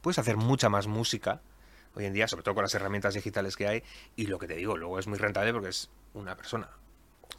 puedes 0.02 0.18
hacer 0.18 0.36
mucha 0.36 0.68
más 0.68 0.86
música 0.86 1.40
hoy 1.94 2.04
en 2.04 2.12
día, 2.12 2.28
sobre 2.28 2.42
todo 2.42 2.54
con 2.54 2.62
las 2.62 2.74
herramientas 2.74 3.14
digitales 3.14 3.56
que 3.56 3.66
hay. 3.66 3.82
Y 4.16 4.26
lo 4.26 4.38
que 4.38 4.46
te 4.46 4.54
digo, 4.54 4.76
luego 4.76 4.98
es 4.98 5.06
muy 5.06 5.18
rentable 5.18 5.52
porque 5.52 5.70
es 5.70 5.90
una 6.12 6.36
persona. 6.36 6.68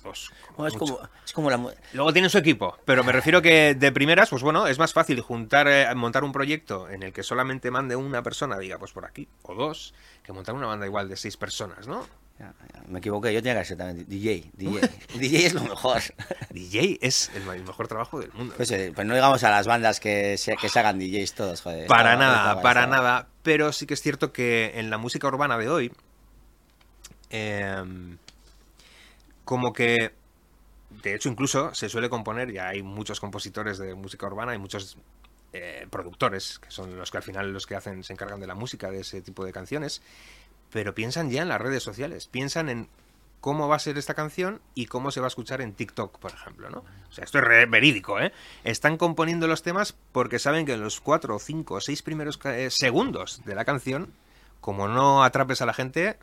O 0.06 0.10
Dos. 0.10 0.32
como 0.48 0.58
Bueno, 0.58 0.68
es, 0.68 0.82
mucho. 0.82 0.96
como, 0.98 1.10
es 1.26 1.34
como 1.34 1.50
la... 1.50 1.58
mu- 1.58 1.72
Luego 1.94 2.14
tienen 2.14 2.30
su 2.30 2.38
equipo, 2.38 2.78
pero 2.86 3.04
me 3.04 3.12
refiero 3.12 3.42
que 3.42 3.74
de 3.76 3.92
primeras, 3.92 4.30
pues 4.30 4.44
bueno, 4.44 4.68
es 4.68 4.78
más 4.80 4.94
fácil 4.94 5.20
juntar, 5.22 5.68
eh, 5.68 5.94
montar 5.96 6.24
un 6.24 6.32
proyecto 6.32 6.90
en 6.90 7.04
el 7.04 7.12
que 7.14 7.24
solamente 7.24 7.72
mande 7.72 7.96
una 7.96 8.22
persona, 8.24 8.58
diga, 8.58 8.78
pues 8.78 8.92
por 8.92 9.06
aquí, 9.06 9.28
o 9.44 9.54
dos, 9.56 9.94
que 10.24 10.32
montar 10.34 10.56
una 10.56 10.68
banda 10.68 10.86
igual 10.86 11.10
de 11.10 11.18
seis 11.18 11.38
personas, 11.38 11.88
¿no? 11.88 12.06
Ya, 12.38 12.54
ya, 12.74 12.82
me 12.90 13.00
equivoqué, 13.00 13.34
yo 13.34 13.42
tenía 13.42 13.58
que 13.62 13.66
ser 13.66 13.78
también 13.78 14.06
DJ. 14.10 14.52
DJ, 14.58 14.82
DJ 15.18 15.46
es 15.46 15.54
lo 15.54 15.62
mejor. 15.64 16.02
DJ 16.50 16.98
es 17.02 17.32
el, 17.34 17.44
mejor 17.64 17.88
trabajo 17.88 18.20
del 18.20 18.30
mundo. 18.34 18.54
Pues, 18.58 18.70
eh, 18.72 18.92
pues 18.94 19.08
no 19.08 19.14
digamos 19.16 19.42
a 19.46 19.52
las 19.52 19.66
bandas 19.68 20.02
que 20.02 20.38
se, 20.38 20.58
que 20.58 20.68
se 20.68 20.78
hagan 20.80 21.00
DJs 21.00 21.34
todos, 21.34 21.62
joder. 21.62 21.88
Para 21.88 22.12
Estaba- 22.14 22.26
nada, 22.26 22.38
estaba- 22.42 22.62
para 22.62 22.84
estaba- 22.84 22.98
nada. 23.04 23.28
Pero 23.42 23.72
sí 23.72 23.86
que 23.88 23.94
es 23.94 24.02
cierto 24.02 24.34
que 24.34 24.74
en 24.76 24.90
la 24.90 24.98
música 24.98 25.28
urbana 25.28 25.58
de 25.58 25.70
hoy, 25.70 25.94
em, 27.30 28.18
como 29.46 29.72
que, 29.74 30.14
de 30.90 31.16
hecho 31.16 31.30
incluso 31.30 31.74
se 31.74 31.88
suele 31.90 32.10
componer, 32.10 32.52
ya 32.52 32.68
hay 32.68 32.84
muchos 32.84 33.20
compositores 33.20 33.78
de 33.78 33.96
música 33.96 34.28
urbana, 34.28 34.52
hay 34.52 34.58
muchos 34.58 34.98
eh, 35.54 35.88
productores, 35.90 36.60
que 36.60 36.72
son 36.72 36.98
los 36.98 37.12
que 37.12 37.18
al 37.18 37.24
final 37.24 37.54
los 37.54 37.66
que 37.66 37.76
hacen, 37.76 38.04
se 38.04 38.14
encargan 38.14 38.40
de 38.42 38.48
la 38.48 38.56
música 38.56 38.92
de 38.92 39.00
ese 39.02 39.22
tipo 39.22 39.46
de 39.46 39.54
canciones, 39.54 40.02
pero 40.72 40.94
piensan 40.94 41.32
ya 41.32 41.42
en 41.44 41.48
las 41.48 41.62
redes 41.62 41.84
sociales, 41.84 42.28
piensan 42.28 42.68
en 42.70 42.90
cómo 43.40 43.68
va 43.68 43.76
a 43.76 43.80
ser 43.80 43.98
esta 44.00 44.16
canción 44.16 44.60
y 44.74 44.88
cómo 44.88 45.12
se 45.12 45.20
va 45.20 45.28
a 45.28 45.30
escuchar 45.30 45.62
en 45.62 45.74
TikTok, 45.74 46.18
por 46.18 46.32
ejemplo, 46.32 46.70
¿no? 46.72 46.84
O 47.08 47.12
sea, 47.12 47.24
esto 47.24 47.38
es 47.38 47.44
re- 47.44 47.68
verídico, 47.68 48.20
¿eh? 48.20 48.34
Están 48.64 48.98
componiendo 48.98 49.48
los 49.48 49.62
temas 49.62 49.96
porque 50.12 50.40
saben 50.40 50.66
que 50.66 50.74
en 50.74 50.82
los 50.82 51.00
cuatro, 51.00 51.38
cinco 51.38 51.80
seis 51.80 52.02
primeros 52.02 52.40
eh, 52.46 52.70
segundos 52.72 53.44
de 53.46 53.54
la 53.54 53.64
canción, 53.64 54.12
como 54.62 54.88
no 54.88 55.24
atrapes 55.24 55.62
a 55.62 55.68
la 55.68 55.74
gente, 55.76 56.18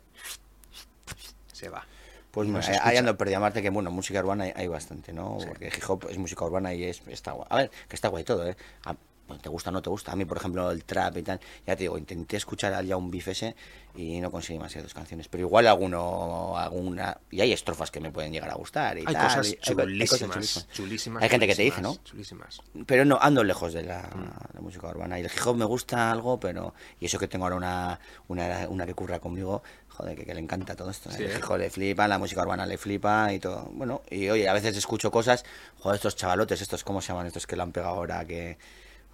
se 1.53 1.69
va. 1.69 1.85
Pues 2.33 2.49
no 2.49 2.59
ahí 2.81 2.97
ando 2.97 3.15
perdido 3.15 3.39
Marte 3.39 3.61
que 3.61 3.69
bueno, 3.69 3.91
música 3.91 4.19
urbana 4.19 4.45
hay, 4.45 4.53
hay 4.55 4.67
bastante, 4.67 5.13
¿no? 5.13 5.37
Sí. 5.39 5.45
Porque 5.47 5.67
hip 5.67 5.83
hop 5.87 6.07
es 6.09 6.17
música 6.17 6.43
urbana 6.43 6.73
y 6.73 6.83
es 6.83 7.01
está 7.07 7.31
guay. 7.33 7.47
A 7.49 7.57
ver, 7.57 7.71
que 7.87 7.95
está 7.95 8.07
guay 8.07 8.23
todo, 8.23 8.47
¿eh? 8.49 8.57
A- 8.85 8.95
bueno, 9.25 9.41
te 9.41 9.47
gusta 9.47 9.69
o 9.69 9.73
no 9.73 9.81
te 9.81 9.89
gusta. 9.89 10.11
A 10.11 10.17
mí, 10.17 10.25
por 10.25 10.35
ejemplo, 10.35 10.69
el 10.69 10.83
trap 10.83 11.15
y 11.17 11.23
tal, 11.23 11.39
ya 11.65 11.77
te 11.77 11.83
digo, 11.83 11.97
intenté 11.97 12.35
escuchar 12.35 12.73
al 12.73 12.85
ya 12.85 12.97
un 12.97 13.09
beef 13.09 13.29
ese 13.29 13.55
y 13.95 14.19
no 14.19 14.29
conseguí 14.29 14.59
más 14.59 14.73
que 14.73 14.81
dos 14.81 14.93
canciones. 14.93 15.29
Pero 15.29 15.45
igual 15.47 15.65
alguno, 15.67 16.57
alguna. 16.57 17.17
Y 17.31 17.39
hay 17.39 17.53
estrofas 17.53 17.89
que 17.89 18.01
me 18.01 18.11
pueden 18.11 18.33
llegar 18.33 18.49
a 18.49 18.55
gustar 18.55 18.97
y 18.97 19.05
Hay 19.07 19.13
tal, 19.13 19.23
cosas 19.27 19.47
y- 19.47 19.57
hay 19.65 19.75
co- 19.75 19.81
hay 19.83 19.99
cosas 19.99 20.19
chulísimas, 20.19 20.33
chulísimas. 20.33 20.67
chulísimas. 20.73 21.23
Hay 21.23 21.29
gente 21.29 21.47
que 21.47 21.55
te 21.55 21.61
dice, 21.61 21.81
¿no? 21.81 21.95
chulísimas, 22.03 22.57
Chulísimas. 22.57 22.85
Pero 22.85 23.05
no, 23.05 23.17
ando 23.21 23.45
lejos 23.45 23.71
de 23.71 23.83
la, 23.83 24.01
Mm. 24.13 24.55
la 24.55 24.59
música 24.61 24.87
urbana. 24.89 25.17
Y 25.17 25.21
el 25.23 25.27
hip 25.31 25.47
hop 25.47 25.55
me 25.55 25.65
gusta 25.65 26.11
algo, 26.11 26.37
pero. 26.37 26.73
Y 26.99 27.05
eso 27.05 27.17
que 27.17 27.29
tengo 27.29 27.45
ahora 27.45 27.55
una, 27.55 27.99
una, 28.27 28.67
una 28.67 28.85
que 28.85 28.93
curra 28.93 29.19
conmigo, 29.19 29.63
joder, 29.95 30.15
que, 30.17 30.25
que 30.25 30.33
le 30.33 30.39
encanta 30.39 30.75
todo 30.75 30.89
esto. 30.89 31.09
¿eh? 31.09 31.13
Sí, 31.17 31.23
el 31.23 31.31
¿eh? 31.31 31.41
hop 31.47 31.57
le 31.57 31.69
flipa, 31.69 32.07
la 32.07 32.17
música 32.17 32.41
urbana 32.41 32.65
le 32.65 32.77
flipa 32.77 33.31
y 33.33 33.39
todo. 33.39 33.69
Bueno, 33.73 34.01
y 34.09 34.29
oye, 34.29 34.47
a 34.49 34.53
veces 34.53 34.75
escucho 34.77 35.11
cosas, 35.11 35.45
joder, 35.79 35.95
estos 35.95 36.15
chavalotes, 36.15 36.61
estos, 36.61 36.83
¿cómo 36.83 37.01
se 37.01 37.09
llaman 37.09 37.27
estos 37.27 37.45
que 37.47 37.55
lo 37.55 37.63
han 37.63 37.71
pegado 37.71 37.93
ahora? 37.95 38.25
Que. 38.25 38.57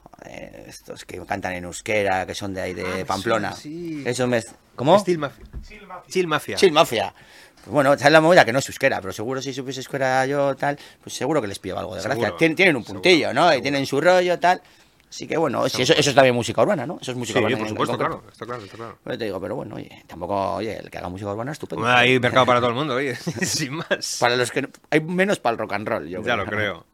Joder, 0.01 0.63
estos 0.67 1.05
que 1.05 1.23
cantan 1.25 1.53
en 1.53 1.65
euskera, 1.65 2.25
que 2.25 2.33
son 2.33 2.53
de 2.53 2.61
ahí, 2.61 2.73
de 2.73 2.83
Ah, 2.83 2.97
sí, 2.99 3.03
Pamplona. 3.03 3.53
sí. 3.53 4.03
Eso 4.05 4.25
me... 4.27 4.41
¿Cómo? 4.75 4.97
Steel 4.99 5.17
Mafia. 5.17 5.45
Chill 5.67 5.85
Mafia. 5.85 6.07
Chill 6.09 6.27
Mafia. 6.27 6.55
Chill 6.57 6.71
Mafia. 6.71 7.13
Pues 7.55 7.67
bueno, 7.73 7.93
esa 7.93 8.05
es 8.05 8.11
la 8.13 8.21
movida 8.21 8.45
que 8.45 8.53
no 8.53 8.59
es 8.59 8.67
euskera, 8.69 9.01
pero 9.01 9.11
seguro 9.11 9.41
si 9.41 9.53
supiese 9.53 9.81
euskera 9.81 10.25
yo 10.25 10.55
tal, 10.55 10.79
pues 11.03 11.13
seguro 11.13 11.41
que 11.41 11.47
les 11.47 11.59
pillaba 11.59 11.81
algo 11.81 11.95
de 11.95 12.01
Seguro, 12.01 12.21
gracia. 12.21 12.37
Tien- 12.37 12.55
tienen 12.55 12.77
un 12.77 12.83
seguro, 12.83 13.01
puntillo, 13.01 13.33
¿no? 13.33 13.53
Y 13.53 13.61
tienen 13.61 13.85
su 13.85 13.99
rollo 13.99 14.39
tal. 14.39 14.61
Así 15.09 15.25
que 15.27 15.37
bueno, 15.37 15.65
eso, 15.65 15.81
eso 15.81 15.93
es 15.97 16.13
también 16.15 16.35
música 16.35 16.61
urbana, 16.61 16.85
¿no? 16.85 16.99
Eso 17.01 17.11
es 17.11 17.15
Sí, 17.15 17.19
música 17.19 17.39
urbana. 17.39 17.57
por 17.57 17.67
supuesto, 17.67 17.97
claro. 17.97 18.23
Está 18.31 18.45
claro, 18.45 18.63
está 18.63 18.77
claro. 18.77 18.99
Pues 19.03 19.17
te 19.17 19.25
digo, 19.25 19.41
pero 19.41 19.55
bueno, 19.55 19.75
oye, 19.75 20.03
tampoco, 20.07 20.53
oye, 20.55 20.77
el 20.77 20.89
que 20.91 20.97
haga 20.99 21.09
música 21.09 21.31
urbana, 21.31 21.51
estupendo. 21.51 21.81
Bueno, 21.83 21.97
hay 21.97 22.19
mercado 22.19 22.45
para 22.45 22.59
todo 22.59 22.69
el 22.69 22.75
mundo, 22.75 22.93
oye, 22.95 23.15
sin 23.41 23.73
más. 23.73 24.17
Para 24.19 24.35
los 24.35 24.51
que 24.51 24.61
no- 24.61 24.69
hay 24.91 25.01
menos 25.01 25.39
para 25.39 25.53
el 25.53 25.57
rock 25.57 25.73
and 25.73 25.87
roll, 25.87 26.07
yo 26.07 26.21
Ya 26.23 26.35
lo 26.35 26.45
creo. 26.45 26.85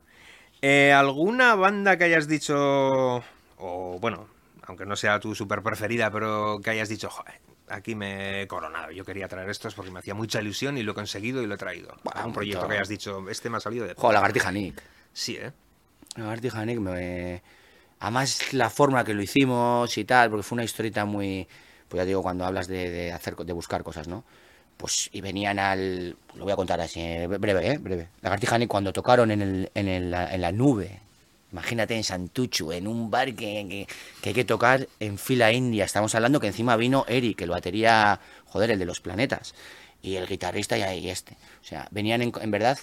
Eh, 0.61 0.93
¿Alguna 0.93 1.55
banda 1.55 1.97
que 1.97 2.05
hayas 2.05 2.27
dicho, 2.27 2.55
o 3.57 3.97
bueno, 3.99 4.27
aunque 4.63 4.85
no 4.85 4.95
sea 4.95 5.19
tu 5.19 5.35
super 5.35 5.61
preferida, 5.61 6.09
pero 6.09 6.59
que 6.63 6.69
hayas 6.71 6.87
dicho, 6.89 7.09
joder, 7.09 7.35
aquí 7.67 7.95
me 7.95 8.41
he 8.43 8.47
coronado, 8.47 8.91
yo 8.91 9.03
quería 9.05 9.27
traer 9.27 9.49
estos 9.49 9.75
porque 9.75 9.91
me 9.91 9.99
hacía 9.99 10.15
mucha 10.15 10.41
ilusión 10.41 10.77
y 10.77 10.83
lo 10.83 10.93
he 10.93 10.95
conseguido 10.95 11.41
y 11.43 11.47
lo 11.47 11.55
he 11.55 11.57
traído? 11.57 11.93
Un 12.25 12.31
proyecto 12.33 12.65
que 12.67 12.75
hayas 12.75 12.87
dicho, 12.87 13.29
este 13.29 13.49
me 13.49 13.57
ha 13.57 13.59
salido 13.59 13.85
de... 13.85 13.93
Joder, 13.93 14.15
Lagartija 14.15 14.51
Nick. 14.51 14.81
Sí, 15.13 15.35
¿eh? 15.35 15.51
Lagartija 16.15 16.65
Nick 16.65 16.79
me... 16.79 17.43
Además 18.05 18.53
la 18.53 18.69
forma 18.69 19.03
que 19.03 19.13
lo 19.15 19.23
hicimos 19.23 19.97
y 19.97 20.05
tal, 20.05 20.29
porque 20.29 20.43
fue 20.43 20.57
una 20.57 20.63
historieta 20.63 21.05
muy... 21.05 21.47
Pues 21.89 22.01
ya 22.01 22.05
digo, 22.05 22.21
cuando 22.21 22.45
hablas 22.45 22.67
de, 22.67 22.89
de 22.89 23.11
hacer, 23.11 23.35
de 23.35 23.53
buscar 23.53 23.83
cosas, 23.83 24.07
¿no? 24.07 24.23
Pues 24.77 25.09
y 25.11 25.21
venían 25.21 25.57
al... 25.57 26.15
Lo 26.35 26.43
voy 26.43 26.53
a 26.53 26.55
contar 26.55 26.79
así, 26.81 26.99
eh, 27.01 27.27
breve, 27.27 27.71
¿eh? 27.71 27.77
Breve. 27.79 28.09
Lagartija 28.21 28.59
cuando 28.67 28.93
tocaron 28.93 29.31
en, 29.31 29.41
el, 29.41 29.71
en, 29.73 29.87
el- 29.87 30.13
en 30.13 30.41
la 30.41 30.51
nube, 30.51 30.99
imagínate 31.51 31.95
en 31.95 32.03
Santuchu, 32.03 32.71
en 32.71 32.87
un 32.87 33.09
bar 33.09 33.33
que, 33.33 33.87
que, 34.21 34.29
hay 34.29 34.35
que 34.35 34.45
tocar 34.45 34.87
en 34.99 35.17
fila 35.17 35.51
india. 35.51 35.85
Estamos 35.85 36.13
hablando 36.13 36.39
que 36.39 36.47
encima 36.47 36.75
vino 36.75 37.05
Eric, 37.07 37.41
el 37.41 37.49
batería, 37.49 38.19
joder, 38.45 38.71
el 38.71 38.79
de 38.79 38.85
los 38.85 38.99
planetas, 39.01 39.55
y 40.01 40.15
el 40.17 40.27
guitarrista 40.27 40.77
y 40.77 40.83
ahí 40.83 41.09
este. 41.09 41.33
O 41.61 41.63
sea, 41.65 41.87
venían 41.91 42.21
en, 42.21 42.31
en 42.39 42.51
verdad 42.51 42.77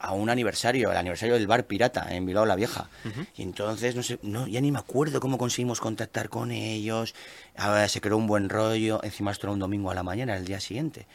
a 0.00 0.12
un 0.12 0.30
aniversario, 0.30 0.90
el 0.90 0.96
aniversario 0.96 1.34
del 1.34 1.46
bar 1.46 1.66
Pirata 1.66 2.06
en 2.14 2.24
Bilbao 2.26 2.46
la 2.46 2.56
Vieja. 2.56 2.88
Y 3.36 3.42
entonces, 3.42 3.94
no 3.94 4.02
sé, 4.02 4.18
no, 4.22 4.46
ya 4.46 4.60
ni 4.60 4.72
me 4.72 4.78
acuerdo 4.78 5.20
cómo 5.20 5.36
conseguimos 5.38 5.80
contactar 5.80 6.28
con 6.28 6.50
ellos. 6.50 7.14
Ahora 7.56 7.86
se 7.88 8.00
creó 8.00 8.16
un 8.16 8.26
buen 8.26 8.48
rollo. 8.48 9.00
Encima 9.02 9.30
esto 9.30 9.46
era 9.46 9.52
un 9.52 9.58
domingo 9.60 9.90
a 9.90 9.94
la 9.94 10.02
mañana, 10.02 10.36
el 10.36 10.44
día 10.44 10.58
siguiente. 10.60 11.06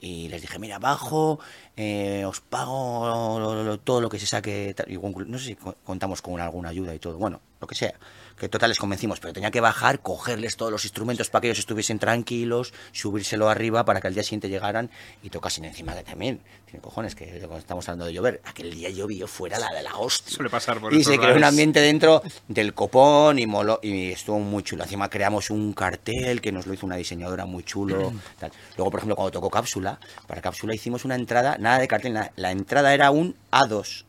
Y 0.00 0.28
les 0.28 0.42
dije, 0.42 0.58
mira, 0.58 0.78
bajo, 0.78 1.38
eh, 1.76 2.24
os 2.26 2.40
pago 2.40 3.38
lo- 3.38 3.62
lo- 3.64 3.78
todo 3.78 4.00
lo 4.00 4.10
que 4.10 4.18
se 4.18 4.26
saque. 4.26 4.74
tal". 4.76 4.90
Y 4.90 4.98
no 4.98 5.38
sé 5.38 5.44
si 5.46 5.54
co- 5.54 5.76
contamos 5.84 6.20
con 6.20 6.38
alguna 6.40 6.68
ayuda 6.68 6.94
y 6.94 6.98
todo. 6.98 7.16
Bueno, 7.16 7.40
lo 7.60 7.66
que 7.66 7.74
sea. 7.74 7.94
Que 8.38 8.48
total 8.48 8.68
les 8.68 8.78
convencimos, 8.78 9.20
pero 9.20 9.32
tenía 9.32 9.50
que 9.50 9.60
bajar, 9.60 10.00
cogerles 10.00 10.56
todos 10.56 10.72
los 10.72 10.84
instrumentos 10.84 11.30
para 11.30 11.42
que 11.42 11.48
ellos 11.48 11.60
estuviesen 11.60 11.98
tranquilos, 11.98 12.72
subírselo 12.92 13.48
arriba 13.48 13.84
para 13.84 14.00
que 14.00 14.08
al 14.08 14.14
día 14.14 14.24
siguiente 14.24 14.48
llegaran 14.48 14.90
y 15.22 15.30
tocasen 15.30 15.64
encima 15.64 15.94
de 15.94 16.02
también. 16.02 16.40
Tiene 16.66 16.80
cojones, 16.80 17.14
que 17.14 17.26
cuando 17.40 17.58
estamos 17.58 17.88
hablando 17.88 18.06
de 18.06 18.12
llover, 18.12 18.40
aquel 18.44 18.72
día 18.72 18.90
llovió 18.90 19.28
fuera 19.28 19.58
la 19.58 19.72
de 19.72 19.82
la 19.82 19.96
hostia. 19.96 20.34
Suele 20.34 20.50
pasar 20.50 20.80
por 20.80 20.92
Y 20.92 21.04
se 21.04 21.18
creó 21.18 21.36
un 21.36 21.44
ambiente 21.44 21.80
dentro 21.80 22.22
del 22.48 22.74
copón 22.74 23.38
y 23.38 23.46
moló, 23.46 23.78
y 23.82 24.10
estuvo 24.10 24.40
muy 24.40 24.62
chulo. 24.64 24.82
Encima 24.82 25.08
creamos 25.08 25.50
un 25.50 25.72
cartel 25.72 26.40
que 26.40 26.50
nos 26.50 26.66
lo 26.66 26.74
hizo 26.74 26.86
una 26.86 26.96
diseñadora 26.96 27.46
muy 27.46 27.62
chulo. 27.62 28.12
tal. 28.38 28.50
Luego, 28.76 28.90
por 28.90 28.98
ejemplo, 28.98 29.16
cuando 29.16 29.30
tocó 29.30 29.50
Cápsula, 29.50 30.00
para 30.26 30.42
Cápsula 30.42 30.74
hicimos 30.74 31.04
una 31.04 31.14
entrada, 31.14 31.56
nada 31.58 31.78
de 31.78 31.86
cartel, 31.86 32.14
nada. 32.14 32.32
La 32.36 32.50
entrada 32.50 32.92
era 32.94 33.10
un 33.10 33.36
A2. 33.52 34.04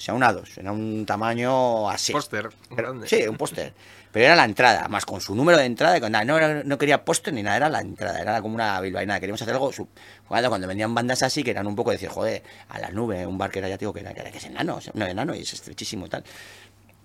O 0.00 0.02
sea, 0.02 0.14
un 0.14 0.22
A2, 0.22 0.56
era 0.56 0.72
un 0.72 1.04
tamaño 1.04 1.90
así. 1.90 2.10
Póster 2.14 2.48
grande. 2.70 3.06
Sí, 3.06 3.22
un 3.28 3.36
póster. 3.36 3.74
Pero 4.10 4.24
era 4.24 4.34
la 4.34 4.46
entrada, 4.46 4.88
más 4.88 5.04
con 5.04 5.20
su 5.20 5.34
número 5.34 5.58
de 5.58 5.66
entrada. 5.66 5.98
y 5.98 6.00
con 6.00 6.10
nada, 6.10 6.24
no, 6.24 6.38
era- 6.38 6.64
no 6.64 6.78
quería 6.78 7.04
póster 7.04 7.34
ni 7.34 7.42
nada, 7.42 7.58
era 7.58 7.68
la 7.68 7.80
entrada. 7.82 8.18
Era 8.18 8.40
como 8.40 8.54
una 8.54 8.80
bilbainada. 8.80 9.20
Queríamos 9.20 9.42
hacer 9.42 9.52
algo. 9.52 9.70
su- 9.74 9.88
Cuando, 10.26 10.48
cuando 10.48 10.66
vendían 10.66 10.94
bandas 10.94 11.22
así, 11.22 11.42
que 11.44 11.50
eran 11.50 11.66
un 11.66 11.76
poco 11.76 11.90
decir, 11.90 12.08
joder, 12.08 12.42
a 12.70 12.78
la 12.78 12.88
nube, 12.90 13.26
un 13.26 13.36
bar 13.36 13.50
que 13.50 13.58
era 13.58 13.68
ya, 13.68 13.76
digo, 13.76 13.92
que 13.92 14.00
era 14.00 14.14
que, 14.14 14.20
era- 14.22 14.30
que 14.30 14.38
es 14.38 14.44
enano. 14.46 14.78
no, 14.94 15.04
enano 15.06 15.34
y 15.34 15.40
es 15.42 15.52
estrechísimo 15.52 16.06
y 16.06 16.08
tal. 16.08 16.24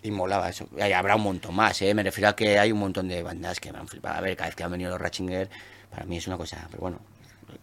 Y 0.01 0.11
molaba 0.11 0.47
eso. 0.49 0.69
Y 0.77 0.81
habrá 0.93 1.17
un 1.17 1.23
montón 1.23 1.53
más, 1.53 1.81
¿eh? 1.81 1.93
Me 1.93 2.01
refiero 2.01 2.29
a 2.29 2.35
que 2.35 2.57
hay 2.59 2.71
un 2.71 2.79
montón 2.79 3.09
de 3.09 3.21
bandas 3.23 3.59
que 3.59 3.73
me 3.73 3.79
han 3.79 3.89
flipado. 3.89 4.15
A 4.17 4.21
ver, 4.21 4.37
cada 4.37 4.47
vez 4.47 4.55
que 4.55 4.63
han 4.63 4.71
venido 4.71 4.89
los 4.91 5.01
Ratchinger, 5.01 5.49
para 5.91 6.05
mí 6.05 6.15
es 6.17 6.27
una 6.27 6.37
cosa. 6.37 6.65
Pero 6.71 6.79
bueno, 6.81 6.99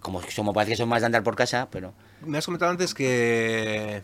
como 0.00 0.20
somos, 0.22 0.54
parece 0.54 0.72
que 0.72 0.76
son 0.76 0.88
más 0.90 1.00
de 1.00 1.06
andar 1.06 1.22
por 1.22 1.36
casa, 1.36 1.68
pero 1.70 1.94
Me 2.20 2.36
has 2.38 2.44
comentado 2.44 2.70
antes 2.70 2.92
que, 2.94 4.02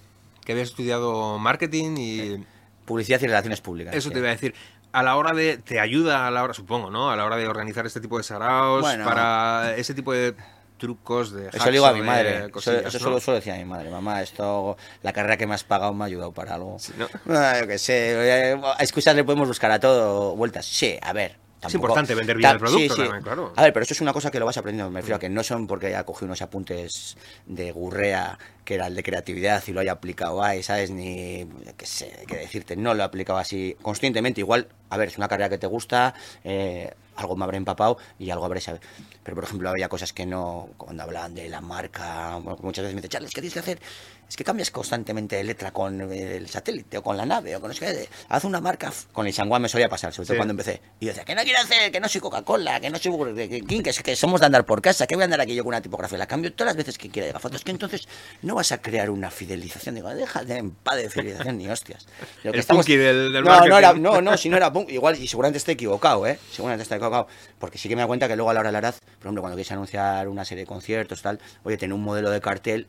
que 0.49 0.53
habías 0.53 0.69
estudiado 0.71 1.37
marketing 1.39 1.97
y 1.99 2.45
publicidad 2.87 3.21
y 3.21 3.27
relaciones 3.27 3.61
públicas. 3.61 3.95
eso 3.95 4.09
sí. 4.09 4.15
te 4.15 4.19
iba 4.21 4.29
a 4.29 4.31
decir. 4.31 4.55
A 4.93 5.03
la 5.03 5.17
hora 5.17 5.35
de... 5.35 5.59
Te 5.59 5.79
ayuda 5.79 6.27
a 6.27 6.31
la 6.31 6.43
hora, 6.43 6.55
supongo, 6.55 6.91
¿no? 6.91 7.11
A 7.11 7.17
la 7.17 7.27
hora 7.27 7.37
de 7.37 7.47
organizar 7.47 7.85
este 7.85 8.01
tipo 8.01 8.17
de 8.17 8.25
saraos, 8.25 8.81
Bueno. 8.81 9.05
para 9.05 9.75
ese 9.77 9.93
tipo 9.93 10.15
de 10.15 10.35
trucos, 10.79 11.33
de 11.33 11.49
Eso 11.53 11.67
le 11.67 11.73
digo 11.73 11.85
a 11.85 11.93
mi 11.93 12.01
madre. 12.01 12.47
Eso, 12.57 12.73
¿no? 12.83 12.91
solo, 12.91 13.21
solo 13.21 13.35
decía 13.35 13.57
a 13.57 13.59
mi 13.59 13.67
madre. 13.67 13.91
Mamá, 13.91 14.23
esto, 14.23 14.79
la 15.03 15.13
carrera 15.13 15.37
que 15.37 15.47
me 15.47 15.53
has 15.55 15.65
pagado 15.65 15.93
me 15.93 16.05
ha 16.05 16.07
ayudado 16.07 16.33
para 16.33 16.55
algo. 16.55 16.79
Sí, 16.79 16.95
¿no? 16.97 17.07
Ah, 17.29 17.57
yo 17.61 17.67
qué 17.67 17.77
sé. 17.77 18.53
eh, 18.53 18.59
Excusas 18.79 19.15
le 19.15 19.25
podemos 19.25 19.49
buscar 19.49 19.71
a 19.71 19.79
todo, 19.79 20.35
vueltas. 20.35 20.65
Sí, 20.65 20.99
a 21.03 21.13
ver. 21.13 21.37
Es 21.67 21.75
importante 21.75 22.15
vender 22.15 22.37
bien 22.37 22.51
el 22.51 22.59
producto 22.59 22.79
sí, 22.79 22.89
sí. 22.89 22.97
también, 22.97 23.23
claro. 23.23 23.53
A 23.57 23.63
ver, 23.63 23.73
pero 23.73 23.83
eso 23.83 23.95
es 23.95 24.01
una 24.01 24.13
cosa 24.13 24.31
que 24.31 24.39
lo 24.39 24.47
vas 24.47 24.57
aprendiendo. 24.57 24.91
Me 24.91 25.01
refiero 25.01 25.17
a 25.17 25.19
que 25.19 25.29
no 25.29 25.43
son 25.43 25.67
porque 25.67 25.89
haya 25.89 26.05
cogido 26.05 26.27
unos 26.27 26.41
apuntes 26.43 27.17
de 27.47 27.73
Gurrea, 27.73 28.39
que 28.65 28.75
era 28.75 28.87
el 28.87 28.95
de 28.95 29.03
creatividad, 29.03 29.63
y 29.67 29.73
lo 29.73 29.81
haya 29.81 29.93
aplicado 29.93 30.43
ahí, 30.43 30.63
¿sabes? 30.63 30.91
Ni, 30.91 31.49
qué 31.77 31.87
sé, 31.87 32.25
qué 32.29 32.37
decirte, 32.37 32.77
no 32.77 32.95
lo 32.95 33.03
he 33.03 33.05
aplicado 33.05 33.39
así 33.39 33.77
conscientemente. 33.83 34.41
Igual, 34.41 34.69
a 34.91 34.97
ver, 34.97 35.09
es 35.09 35.19
una 35.19 35.27
carrera 35.27 35.49
que 35.49 35.59
te 35.59 35.67
gusta, 35.67 36.15
eh, 36.45 36.93
algo 37.17 37.35
me 37.35 37.45
habré 37.45 37.57
empapado 37.57 37.99
y 38.19 38.31
algo 38.31 38.45
habré 38.45 38.61
sabido. 38.61 38.85
Pero, 39.25 39.35
por 39.35 39.45
ejemplo, 39.45 39.69
había 39.69 39.89
cosas 39.89 40.13
que 40.13 40.25
no, 40.25 40.69
cuando 40.77 41.03
hablaban 41.03 41.35
de 41.35 41.49
la 41.49 41.61
marca, 41.61 42.39
muchas 42.39 42.85
veces 42.85 42.95
me 42.95 43.01
dicen, 43.01 43.11
Charles, 43.11 43.33
¿qué 43.33 43.41
tienes 43.41 43.55
que 43.55 43.61
hacer? 43.61 43.81
Es 44.29 44.37
que 44.37 44.45
cambias 44.45 44.71
constantemente 44.71 45.37
de 45.37 45.45
letra 45.45 45.71
con 45.73 46.01
el 46.13 46.49
satélite 46.51 46.99
o 46.99 47.03
con 47.03 47.17
la 47.17 47.25
nave 47.25 47.57
o 47.57 47.61
con 47.63 47.73
sé 47.73 47.81
qué. 47.81 48.09
Haz 48.29 48.45
una 48.45 48.61
marca. 48.61 48.89
f-". 48.89 49.07
Con 49.13 49.27
el 49.27 49.33
Shanghai 49.33 49.59
me 49.59 49.69
solía 49.71 49.89
pasar, 49.89 50.13
sobre 50.13 50.27
todo 50.27 50.35
Sí. 50.35 50.39
cuando 50.39 50.53
empecé. 50.53 50.83
Y 51.01 51.07
yo 51.07 51.13
decía, 51.13 51.25
que 51.25 51.35
no 51.35 51.43
quiero 51.43 51.61
hacer, 51.61 51.91
que 51.91 51.99
no 51.99 52.09
soy 52.09 52.21
Coca-Cola, 52.21 52.79
que 52.79 52.91
no 52.91 52.99
soy 52.99 53.11
Burger 53.13 53.49
King, 53.65 53.81
que, 53.83 53.91
es- 53.91 54.03
que 54.03 54.15
somos 54.17 54.41
de 54.41 54.47
andar 54.47 54.67
por 54.67 54.83
casa, 54.83 55.07
que 55.07 55.15
voy 55.15 55.23
a 55.23 55.25
andar 55.25 55.41
aquí 55.41 55.55
yo 55.55 55.65
con 55.65 55.69
una 55.69 55.81
tipografía. 55.81 56.19
La 56.19 56.27
cambio 56.27 56.53
todas 56.53 56.69
las 56.75 56.77
veces 56.77 56.99
que 56.99 57.09
quiera 57.09 57.33
de 57.33 57.39
fotos. 57.39 57.65
que 57.65 57.71
entonces 57.71 58.07
no 58.43 58.55
vas 58.55 58.71
a 58.73 58.83
crear 58.83 59.09
una 59.11 59.31
fidelización. 59.31 59.95
Digo, 59.95 60.09
déjate 60.15 60.57
en 60.59 60.73
paz 60.73 60.97
de 60.97 61.09
fidelización 61.09 61.57
ni 61.59 61.69
hostias. 61.69 62.07
Lo 62.45 62.53
El 62.53 62.63
punky 62.65 62.97
del- 62.97 63.33
del 63.33 63.45
no, 63.45 63.67
no, 63.67 63.79
era, 63.79 63.93
no, 63.95 64.21
no, 64.21 64.37
si 64.37 64.49
no 64.51 64.57
era 64.59 64.71
punk. 64.73 64.91
Igual, 64.91 65.17
y 65.21 65.27
seguramente 65.27 65.57
estoy 65.59 65.75
equivocado, 65.75 66.27
¿eh? 66.27 66.39
Seguramente 66.53 66.83
estoy 66.83 66.97
equivocado. 66.97 67.29
Porque 67.59 67.79
sí 67.79 67.89
que 67.89 67.97
me 67.97 68.03
da 68.03 68.07
cuenta 68.07 68.29
que 68.29 68.37
luego 68.37 68.51
a 68.51 68.55
la 68.55 68.61
hora 68.61 68.69
de 68.69 68.73
la 68.75 68.79
edad, 68.81 68.95
por 69.19 69.27
ejemplo, 69.27 69.41
cuando 69.43 69.57
quieres 69.57 69.73
anunciar 69.73 70.29
una 70.29 70.45
serie 70.45 70.65
de 70.65 70.67
conciertos, 70.69 71.23
tal, 71.23 71.41
oye, 71.65 71.77
tener 71.79 71.95
un 71.95 72.03
modelo 72.03 72.31
de 72.31 72.41
cartel 72.41 72.87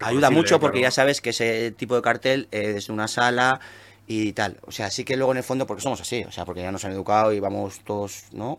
ayuda 0.00 0.30
mucho 0.30 0.60
porque 0.60 0.78
claro. 0.78 0.88
ya 0.88 0.90
sabes 0.92 1.20
que 1.20 1.30
ese 1.30 1.70
tipo 1.72 1.94
de 1.96 2.02
cartel 2.02 2.48
es 2.50 2.88
una 2.88 3.08
sala 3.08 3.60
y 4.06 4.32
tal. 4.32 4.58
O 4.66 4.72
sea, 4.72 4.90
sí 4.90 5.04
que 5.04 5.16
luego 5.16 5.32
en 5.32 5.38
el 5.38 5.44
fondo, 5.44 5.66
porque 5.66 5.82
somos 5.82 6.00
así, 6.00 6.24
o 6.24 6.32
sea, 6.32 6.44
porque 6.44 6.62
ya 6.62 6.72
nos 6.72 6.84
han 6.84 6.92
educado 6.92 7.32
y 7.32 7.40
vamos 7.40 7.80
todos, 7.84 8.24
¿no? 8.32 8.58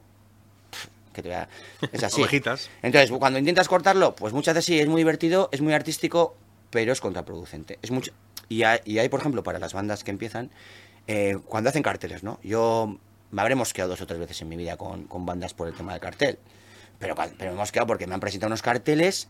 Que 1.13 1.21
te 1.23 1.33
a- 1.33 1.49
Es 1.91 2.03
así. 2.03 2.21
Ovejitas. 2.21 2.69
Entonces, 2.83 3.11
cuando 3.17 3.39
intentas 3.39 3.67
cortarlo, 3.67 4.15
pues 4.15 4.33
muchas 4.33 4.53
veces 4.53 4.65
sí, 4.65 4.79
es 4.79 4.87
muy 4.87 5.01
divertido, 5.01 5.49
es 5.51 5.61
muy 5.61 5.73
artístico, 5.73 6.35
pero 6.69 6.91
es 6.91 7.01
contraproducente. 7.01 7.79
Es 7.81 7.89
mucho... 7.91 8.11
y, 8.47 8.63
hay, 8.63 8.79
y 8.85 8.99
hay, 8.99 9.09
por 9.09 9.19
ejemplo, 9.19 9.41
para 9.43 9.57
las 9.59 9.73
bandas 9.73 10.03
que 10.03 10.11
empiezan, 10.11 10.51
eh, 11.07 11.37
cuando 11.45 11.69
hacen 11.71 11.81
carteles, 11.81 12.23
¿no? 12.23 12.39
Yo 12.43 12.97
me 13.31 13.41
habré 13.41 13.55
mosqueado 13.55 13.89
dos 13.89 14.01
o 14.01 14.07
tres 14.07 14.19
veces 14.19 14.39
en 14.43 14.49
mi 14.49 14.55
vida 14.55 14.77
con, 14.77 15.05
con 15.05 15.25
bandas 15.25 15.53
por 15.55 15.67
el 15.67 15.73
tema 15.73 15.93
del 15.93 16.01
cartel. 16.01 16.37
Pero, 16.99 17.15
pero 17.15 17.51
me 17.51 17.55
he 17.57 17.59
mosqueado 17.59 17.87
porque 17.87 18.05
me 18.05 18.13
han 18.13 18.19
presentado 18.19 18.49
unos 18.49 18.61
carteles 18.61 19.29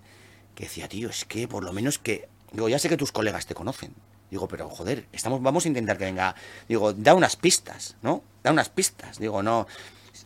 que 0.59 0.65
decía, 0.65 0.89
tío, 0.89 1.09
es 1.09 1.23
que 1.23 1.47
por 1.47 1.63
lo 1.63 1.71
menos 1.71 1.99
que... 1.99 2.27
Digo, 2.51 2.67
ya 2.67 2.77
sé 2.79 2.89
que 2.89 2.97
tus 2.97 3.13
colegas 3.13 3.45
te 3.45 3.55
conocen. 3.55 3.93
Digo, 4.29 4.47
pero 4.49 4.69
joder, 4.69 5.05
estamos, 5.13 5.41
vamos 5.41 5.63
a 5.63 5.69
intentar 5.69 5.97
que 5.97 6.03
venga... 6.03 6.35
Digo, 6.67 6.91
da 6.91 7.13
unas 7.15 7.37
pistas, 7.37 7.95
¿no? 8.01 8.21
Da 8.43 8.51
unas 8.51 8.67
pistas. 8.67 9.19
Digo, 9.19 9.41
no... 9.41 9.67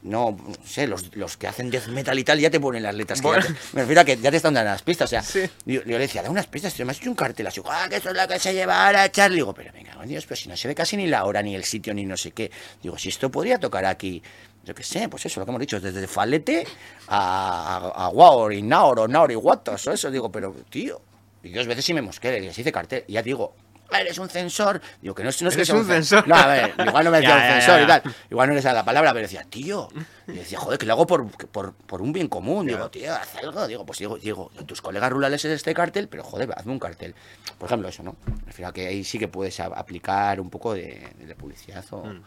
No, 0.02 0.32
no 0.32 0.56
sé, 0.66 0.88
los, 0.88 1.16
los 1.16 1.38
que 1.38 1.48
hacen 1.48 1.70
death 1.70 1.88
metal 1.88 2.18
y 2.20 2.24
tal 2.26 2.38
ya 2.40 2.50
te 2.50 2.60
ponen 2.60 2.84
las 2.84 2.94
letras. 2.96 3.22
que 3.22 3.28
te- 3.30 3.54
me 3.74 3.82
refiero 3.84 4.02
a 4.02 4.04
que 4.04 4.18
ya 4.18 4.32
te 4.32 4.38
están 4.38 4.54
dando 4.54 4.72
las 4.72 4.82
pistas. 4.82 5.06
O 5.06 5.10
sea, 5.12 5.22
Sí. 5.22 5.42
yo, 5.66 5.82
yo 5.84 5.98
le 5.98 6.00
decía, 6.00 6.22
da 6.24 6.30
unas 6.30 6.48
pistas, 6.48 6.74
tío, 6.74 6.86
me 6.86 6.92
has 6.92 6.98
hecho 6.98 7.10
un 7.10 7.16
cartel 7.16 7.48
así, 7.48 7.62
ah, 7.70 7.86
que 7.90 7.98
eso 7.98 8.10
es 8.10 8.16
lo 8.18 8.28
que 8.28 8.38
se 8.40 8.54
lleva 8.54 8.86
ahora 8.88 9.04
a 9.04 9.12
Charlie. 9.12 9.38
Digo, 9.38 9.54
pero 9.54 9.72
venga, 9.72 9.96
Dios, 10.06 10.26
pero 10.26 10.36
si 10.36 10.50
no 10.50 10.58
se 10.58 10.68
ve 10.68 10.76
casi 10.76 10.98
ni 10.98 11.08
la 11.08 11.24
hora, 11.24 11.42
ni 11.42 11.56
el 11.56 11.64
sitio, 11.64 11.94
ni 11.94 12.04
no 12.06 12.18
sé 12.18 12.32
qué. 12.32 12.52
Digo, 12.82 12.98
si 12.98 13.08
esto 13.10 13.32
podría 13.32 13.60
tocar 13.60 13.86
aquí, 13.86 14.22
yo 14.64 14.74
qué 14.74 14.84
sé, 14.84 15.10
pues 15.10 15.26
eso, 15.26 15.40
lo 15.40 15.46
que 15.46 15.52
hemos 15.52 15.60
dicho, 15.60 15.80
desde 15.80 16.08
Falete 16.08 16.66
a, 17.08 17.78
a, 17.96 18.06
a 18.06 18.10
Waur 18.10 18.54
y 18.54 18.62
Naur 18.62 19.00
o 19.02 19.08
Naur 19.08 19.32
y 19.32 19.36
Guatos, 19.36 19.86
o 19.88 19.92
eso. 19.92 20.10
Digo, 20.10 20.32
pero 20.32 20.54
tío, 20.70 21.02
y 21.44 21.52
dos 21.52 21.68
veces 21.68 21.84
sí 21.86 21.94
me 21.94 22.02
mosqué, 22.02 22.40
les 22.40 22.58
hice 22.58 22.72
cartel, 22.72 23.04
y 23.08 23.14
ya 23.14 23.22
digo, 23.22 23.56
eres 23.92 24.18
un 24.18 24.30
censor. 24.30 24.82
Digo, 25.02 25.14
que 25.14 25.22
no, 25.24 25.30
es- 25.30 25.42
no 25.42 25.50
es 25.50 25.56
que 25.56 25.60
¿Eres 25.62 25.68
sea 25.68 25.76
un 25.76 25.86
censor? 25.86 26.28
No, 26.28 26.36
a 26.36 26.48
ver, 26.48 26.74
igual 26.88 27.04
no 27.06 27.12
me 27.12 27.18
decía 27.22 27.38
Ya, 27.38 27.46
un 27.46 27.62
censor 27.62 27.78
ya. 27.80 27.84
y 27.84 27.88
tal. 28.02 28.16
Igual 28.32 28.50
no 28.50 28.56
le 28.56 28.62
sale 28.62 28.76
la 28.76 28.86
palabra, 28.86 29.12
pero 29.14 29.24
decía, 29.24 29.44
tío. 29.50 29.88
Y 30.28 30.32
decía, 30.32 30.58
joder, 30.60 30.80
que 30.80 30.86
lo 30.88 30.94
hago 30.94 31.06
por, 31.06 31.28
por, 31.30 31.74
por 31.74 32.02
un 32.02 32.12
bien 32.14 32.28
común. 32.28 32.66
Digo, 32.66 32.90
tío, 32.90 33.14
haz 33.14 33.36
algo. 33.36 33.68
Digo, 33.68 33.86
pues 33.86 34.00
digo, 34.00 34.18
digo, 34.18 34.50
tus 34.66 34.82
colegas 34.82 35.12
rurales 35.12 35.44
es 35.46 35.52
este 35.52 35.74
cartel, 35.76 36.08
pero 36.08 36.24
joder, 36.24 36.50
hazme 36.58 36.72
un 36.72 36.80
cartel. 36.80 37.14
Por 37.60 37.68
ejemplo, 37.68 37.90
eso, 37.90 38.02
¿no? 38.02 38.16
Me 38.26 38.46
refiero 38.48 38.70
a 38.70 38.74
que 38.74 38.88
ahí 38.88 39.04
sí 39.04 39.20
que 39.20 39.28
puedes 39.28 39.60
aplicar 39.60 40.40
un 40.40 40.50
poco 40.50 40.74
de, 40.74 41.08
de 41.20 41.36
publicidad 41.36 41.86
o. 41.92 42.06
Mm. 42.06 42.24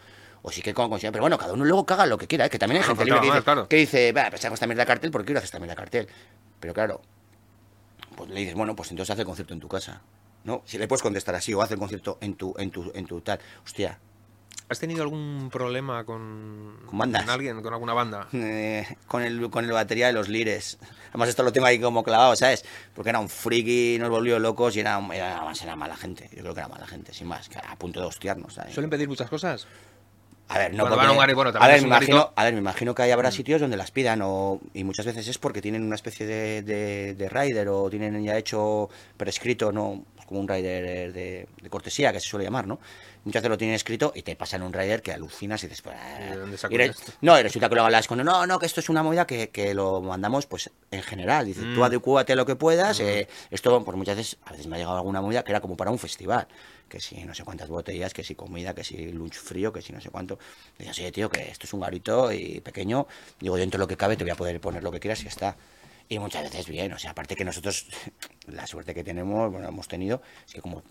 O 0.49 0.53
sí 0.53 0.63
que 0.63 0.73
con 0.73 0.89
considerar, 0.89 1.13
pero 1.13 1.25
bueno, 1.25 1.39
cada 1.39 1.55
uno 1.55 1.65
luego 1.65 1.85
caga 1.85 2.07
lo 2.07 2.17
que 2.17 2.29
quiera, 2.29 2.47
¿eh? 2.47 2.51
que 2.51 2.57
también 2.57 2.81
hay 2.81 2.87
gente 2.87 3.05
libre 3.05 3.19
que 3.21 3.27
dice, 3.27 3.43
claro. 3.43 3.69
que 3.69 3.77
dice, 3.77 4.13
va, 4.13 4.31
pues 4.31 4.45
hago 4.45 4.55
esta 4.55 4.69
mierda 4.69 4.87
cartel 4.87 5.11
porque 5.11 5.27
quiero 5.27 5.39
hacer 5.39 5.47
esta 5.47 5.59
mierda 5.59 5.75
cartel. 5.75 6.07
Pero 6.61 6.73
claro, 6.73 7.03
pues 8.17 8.31
le 8.31 8.39
dices, 8.39 8.55
bueno, 8.55 8.77
pues 8.77 8.93
entonces 8.93 9.13
haz 9.13 9.19
el 9.19 9.25
concierto 9.25 9.55
en 9.55 9.59
tu 9.59 9.67
casa. 9.67 10.03
¿No? 10.45 10.63
Si 10.65 10.79
le 10.79 10.87
puedes 10.87 11.03
contestar 11.03 11.35
así, 11.35 11.53
o 11.53 11.63
haz 11.63 11.73
el 11.73 11.79
concierto 11.81 12.19
en 12.21 12.37
tu, 12.37 12.55
en 12.59 12.71
tu, 12.71 12.93
en 12.95 13.07
tu 13.07 13.21
tal. 13.23 13.41
Hostia, 13.65 13.99
¿Has 14.69 14.81
tenido 14.81 15.03
algún 15.03 15.49
problema 15.53 16.05
con, 16.05 16.77
¿Con 16.87 16.99
bandas? 16.99 17.23
con 17.23 17.31
alguien, 17.31 17.63
con 17.63 17.73
alguna 17.73 17.93
banda? 17.93 18.29
eh, 18.33 18.85
con 19.07 19.23
el 19.23 19.49
con 19.49 19.65
el 19.65 19.71
batería 19.71 20.09
de 20.09 20.13
los 20.13 20.29
lires. 20.29 20.79
Además 21.11 21.29
esto 21.29 21.45
lo 21.45 21.53
tengo 21.53 21.67
ahí 21.67 21.81
como 21.81 22.03
clavado, 22.03 22.35
¿sabes? 22.35 22.65
Porque 22.93 23.11
era 23.11 23.21
un 23.21 23.29
friki, 23.29 23.97
nos 24.01 24.11
volvió 24.11 24.41
locos 24.41 24.75
y 24.77 24.81
era, 24.81 25.01
era 25.13 25.77
mala 25.77 25.97
gente. 25.97 26.29
Yo 26.33 26.43
creo 26.43 26.55
que 26.55 26.61
era 26.61 26.69
mala 26.69 26.87
gente, 26.87 27.15
sin 27.15 27.29
más, 27.29 27.49
que 27.49 27.59
a 27.59 27.77
punto 27.77 28.01
de 28.01 28.07
hostiarnos, 28.07 28.55
¿sabes? 28.55 28.75
¿Suelen 28.75 28.91
pedir 28.91 29.09
muchas 29.09 29.31
cosas? 29.31 29.69
A 30.49 30.59
ver, 30.59 30.75
no 30.75 30.85
porque- 30.85 30.95
a 30.95 30.97
bueno, 30.97 31.13
ver, 31.69 31.81
me 31.83 31.87
Mm. 31.89 31.91
imagino, 31.91 32.33
a 32.37 32.45
ver, 32.45 32.53
me 32.55 32.61
imagino 32.61 32.95
que 32.95 33.03
ahí 33.03 33.11
habrá 33.11 33.31
sitios 33.33 33.61
donde 33.61 33.77
las 33.77 33.91
pidan 33.91 34.21
o, 34.23 34.61
y 34.75 34.85
muchas 34.85 35.05
veces 35.07 35.27
es 35.27 35.39
porque 35.39 35.61
tienen 35.61 35.83
una 35.83 35.97
especie 35.97 36.25
de, 36.25 36.63
de, 36.63 37.15
de 37.15 37.29
rider 37.29 37.69
o 37.69 37.91
tienen 37.91 38.23
ya 38.23 38.37
hecho 38.39 38.89
prescrito, 39.17 39.73
no 39.73 40.05
como 40.27 40.41
un 40.41 40.49
rider 40.49 41.13
de, 41.13 41.47
de 41.63 41.71
cortesía 41.71 42.13
que 42.13 42.21
se 42.21 42.29
suele 42.29 42.45
llamar, 42.45 42.67
¿no? 42.67 42.79
Muchas 43.25 43.43
veces 43.43 43.51
lo 43.51 43.59
tienen 43.59 43.75
escrito 43.75 44.13
y 44.15 44.23
te 44.23 44.37
pasan 44.37 44.63
un 44.63 44.73
rider 44.73 45.03
que 45.03 45.13
alucinas 45.13 45.63
y 45.65 45.67
dices, 45.67 45.83
pues, 45.83 45.97
¿Y 46.21 46.23
de 46.31 46.37
dónde 46.37 46.57
saco 46.59 46.75
y 46.75 46.79
re- 46.79 46.85
esto? 46.87 47.13
no, 47.23 47.39
y 47.39 47.43
resulta 47.43 47.69
que 47.69 47.75
luego 47.75 47.87
hablas 47.87 48.07
con 48.07 48.19
no, 48.25 48.47
no, 48.47 48.59
que 48.59 48.67
esto 48.67 48.81
es 48.81 48.89
una 48.89 49.03
movida 49.03 49.27
que, 49.27 49.49
que 49.51 49.75
lo 49.75 50.01
mandamos 50.01 50.47
pues 50.47 50.71
en 50.91 51.03
general. 51.03 51.47
Dices, 51.47 51.65
tú 51.75 51.81
Mm. 51.81 51.85
adecúate 51.85 52.33
a 52.35 52.37
lo 52.37 52.47
que 52.47 52.55
puedas. 52.57 53.01
eh, 53.01 53.27
esto, 53.51 53.85
pues 53.85 53.97
muchas 53.97 54.17
veces, 54.17 54.37
a 54.45 54.53
veces 54.53 54.67
me 54.69 54.77
ha 54.77 54.79
llegado 54.79 54.97
alguna 54.97 55.21
movida 55.21 55.43
que 55.43 55.51
era 55.53 55.61
como 55.61 55.77
para 55.77 55.91
un 55.91 55.99
festival. 55.99 56.47
Que 56.89 57.01
si 57.01 57.17
no 57.25 57.35
sé 57.35 57.43
cuántas 57.43 57.69
botellas, 57.69 58.15
que 58.15 58.23
si 58.23 58.37
comida, 58.37 58.73
que 58.75 58.85
si 58.85 59.11
lunch 59.11 59.35
frío, 59.35 59.73
que 59.73 59.83
si 59.83 59.93
no 59.93 60.01
sé 60.01 60.09
cuánto. 60.11 60.39
Digo, 60.79 60.93
sí, 60.95 61.11
tío, 61.11 61.29
que 61.29 61.51
esto 61.51 61.67
es 61.67 61.73
un 61.73 61.81
garito 61.81 62.31
y 62.33 62.61
pequeño. 62.61 63.09
Digo, 63.41 63.57
dentro 63.57 63.79
de 63.79 63.83
lo 63.85 63.89
que 63.89 63.97
cabe 63.97 64.17
te 64.17 64.23
voy 64.23 64.31
a 64.31 64.37
poder 64.37 64.61
poner 64.61 64.85
lo 64.85 64.93
que 64.93 65.01
quieras 65.01 65.21
y 65.21 65.25
ya 65.25 65.31
está. 65.31 65.57
Y 66.09 66.19
muchas 66.19 66.45
veces 66.45 66.69
bien, 66.69 66.93
o 66.93 66.99
sea, 66.99 67.11
aparte 67.11 67.35
que 67.35 67.45
nosotros, 67.45 67.87
la 68.47 68.67
suerte 68.67 68.95
que 68.95 69.03
tenemos, 69.03 69.51
bueno, 69.51 69.69
hemos 69.69 69.89
tenido, 69.89 70.23
es 70.47 70.55
que 70.55 70.61
como 70.61 70.83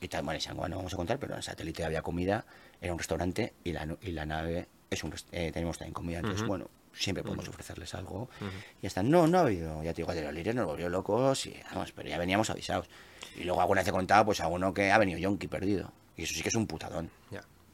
y 0.00 0.08
tal, 0.08 0.22
bueno, 0.22 0.38
Shanghái 0.38 0.68
no 0.68 0.76
vamos 0.76 0.92
a 0.92 0.96
contar, 0.96 1.18
pero 1.18 1.32
en 1.32 1.38
el 1.38 1.42
satélite 1.42 1.82
había 1.82 2.02
comida, 2.02 2.44
era 2.80 2.92
un 2.92 2.98
restaurante 2.98 3.54
y 3.64 3.72
la, 3.72 3.96
y 4.02 4.10
la 4.10 4.26
nave 4.26 4.68
es 4.90 5.02
un 5.02 5.14
eh, 5.32 5.50
tenemos 5.50 5.78
también 5.78 5.94
comida, 5.94 6.18
entonces 6.18 6.46
bueno, 6.46 6.68
siempre 6.92 7.22
podemos 7.22 7.48
ofrecerles 7.48 7.94
algo. 7.94 8.28
Ujú. 8.40 8.50
Y 8.82 8.86
hasta 8.86 9.02
no, 9.02 9.26
no 9.26 9.38
ha 9.38 9.40
habido, 9.42 9.82
ya 9.82 9.94
te 9.94 10.02
digo, 10.02 10.12
de 10.12 10.22
los 10.22 10.32
líderes 10.32 10.54
nos 10.54 10.66
volvió 10.66 10.88
locos 10.88 11.46
y 11.46 11.56
vamos, 11.72 11.92
pero 11.92 12.08
ya 12.08 12.18
veníamos 12.18 12.50
avisados. 12.50 12.88
Y 13.36 13.44
luego 13.44 13.60
alguna 13.60 13.80
vez 13.80 13.88
he 13.88 13.92
contado 13.92 14.26
pues 14.26 14.40
a 14.40 14.48
uno 14.48 14.74
que 14.74 14.92
ha 14.92 14.98
venido 14.98 15.18
yonki 15.18 15.48
perdido. 15.48 15.90
Y 16.16 16.24
eso 16.24 16.34
sí 16.34 16.42
que 16.42 16.50
es 16.50 16.54
un 16.54 16.66
putadón. 16.66 17.10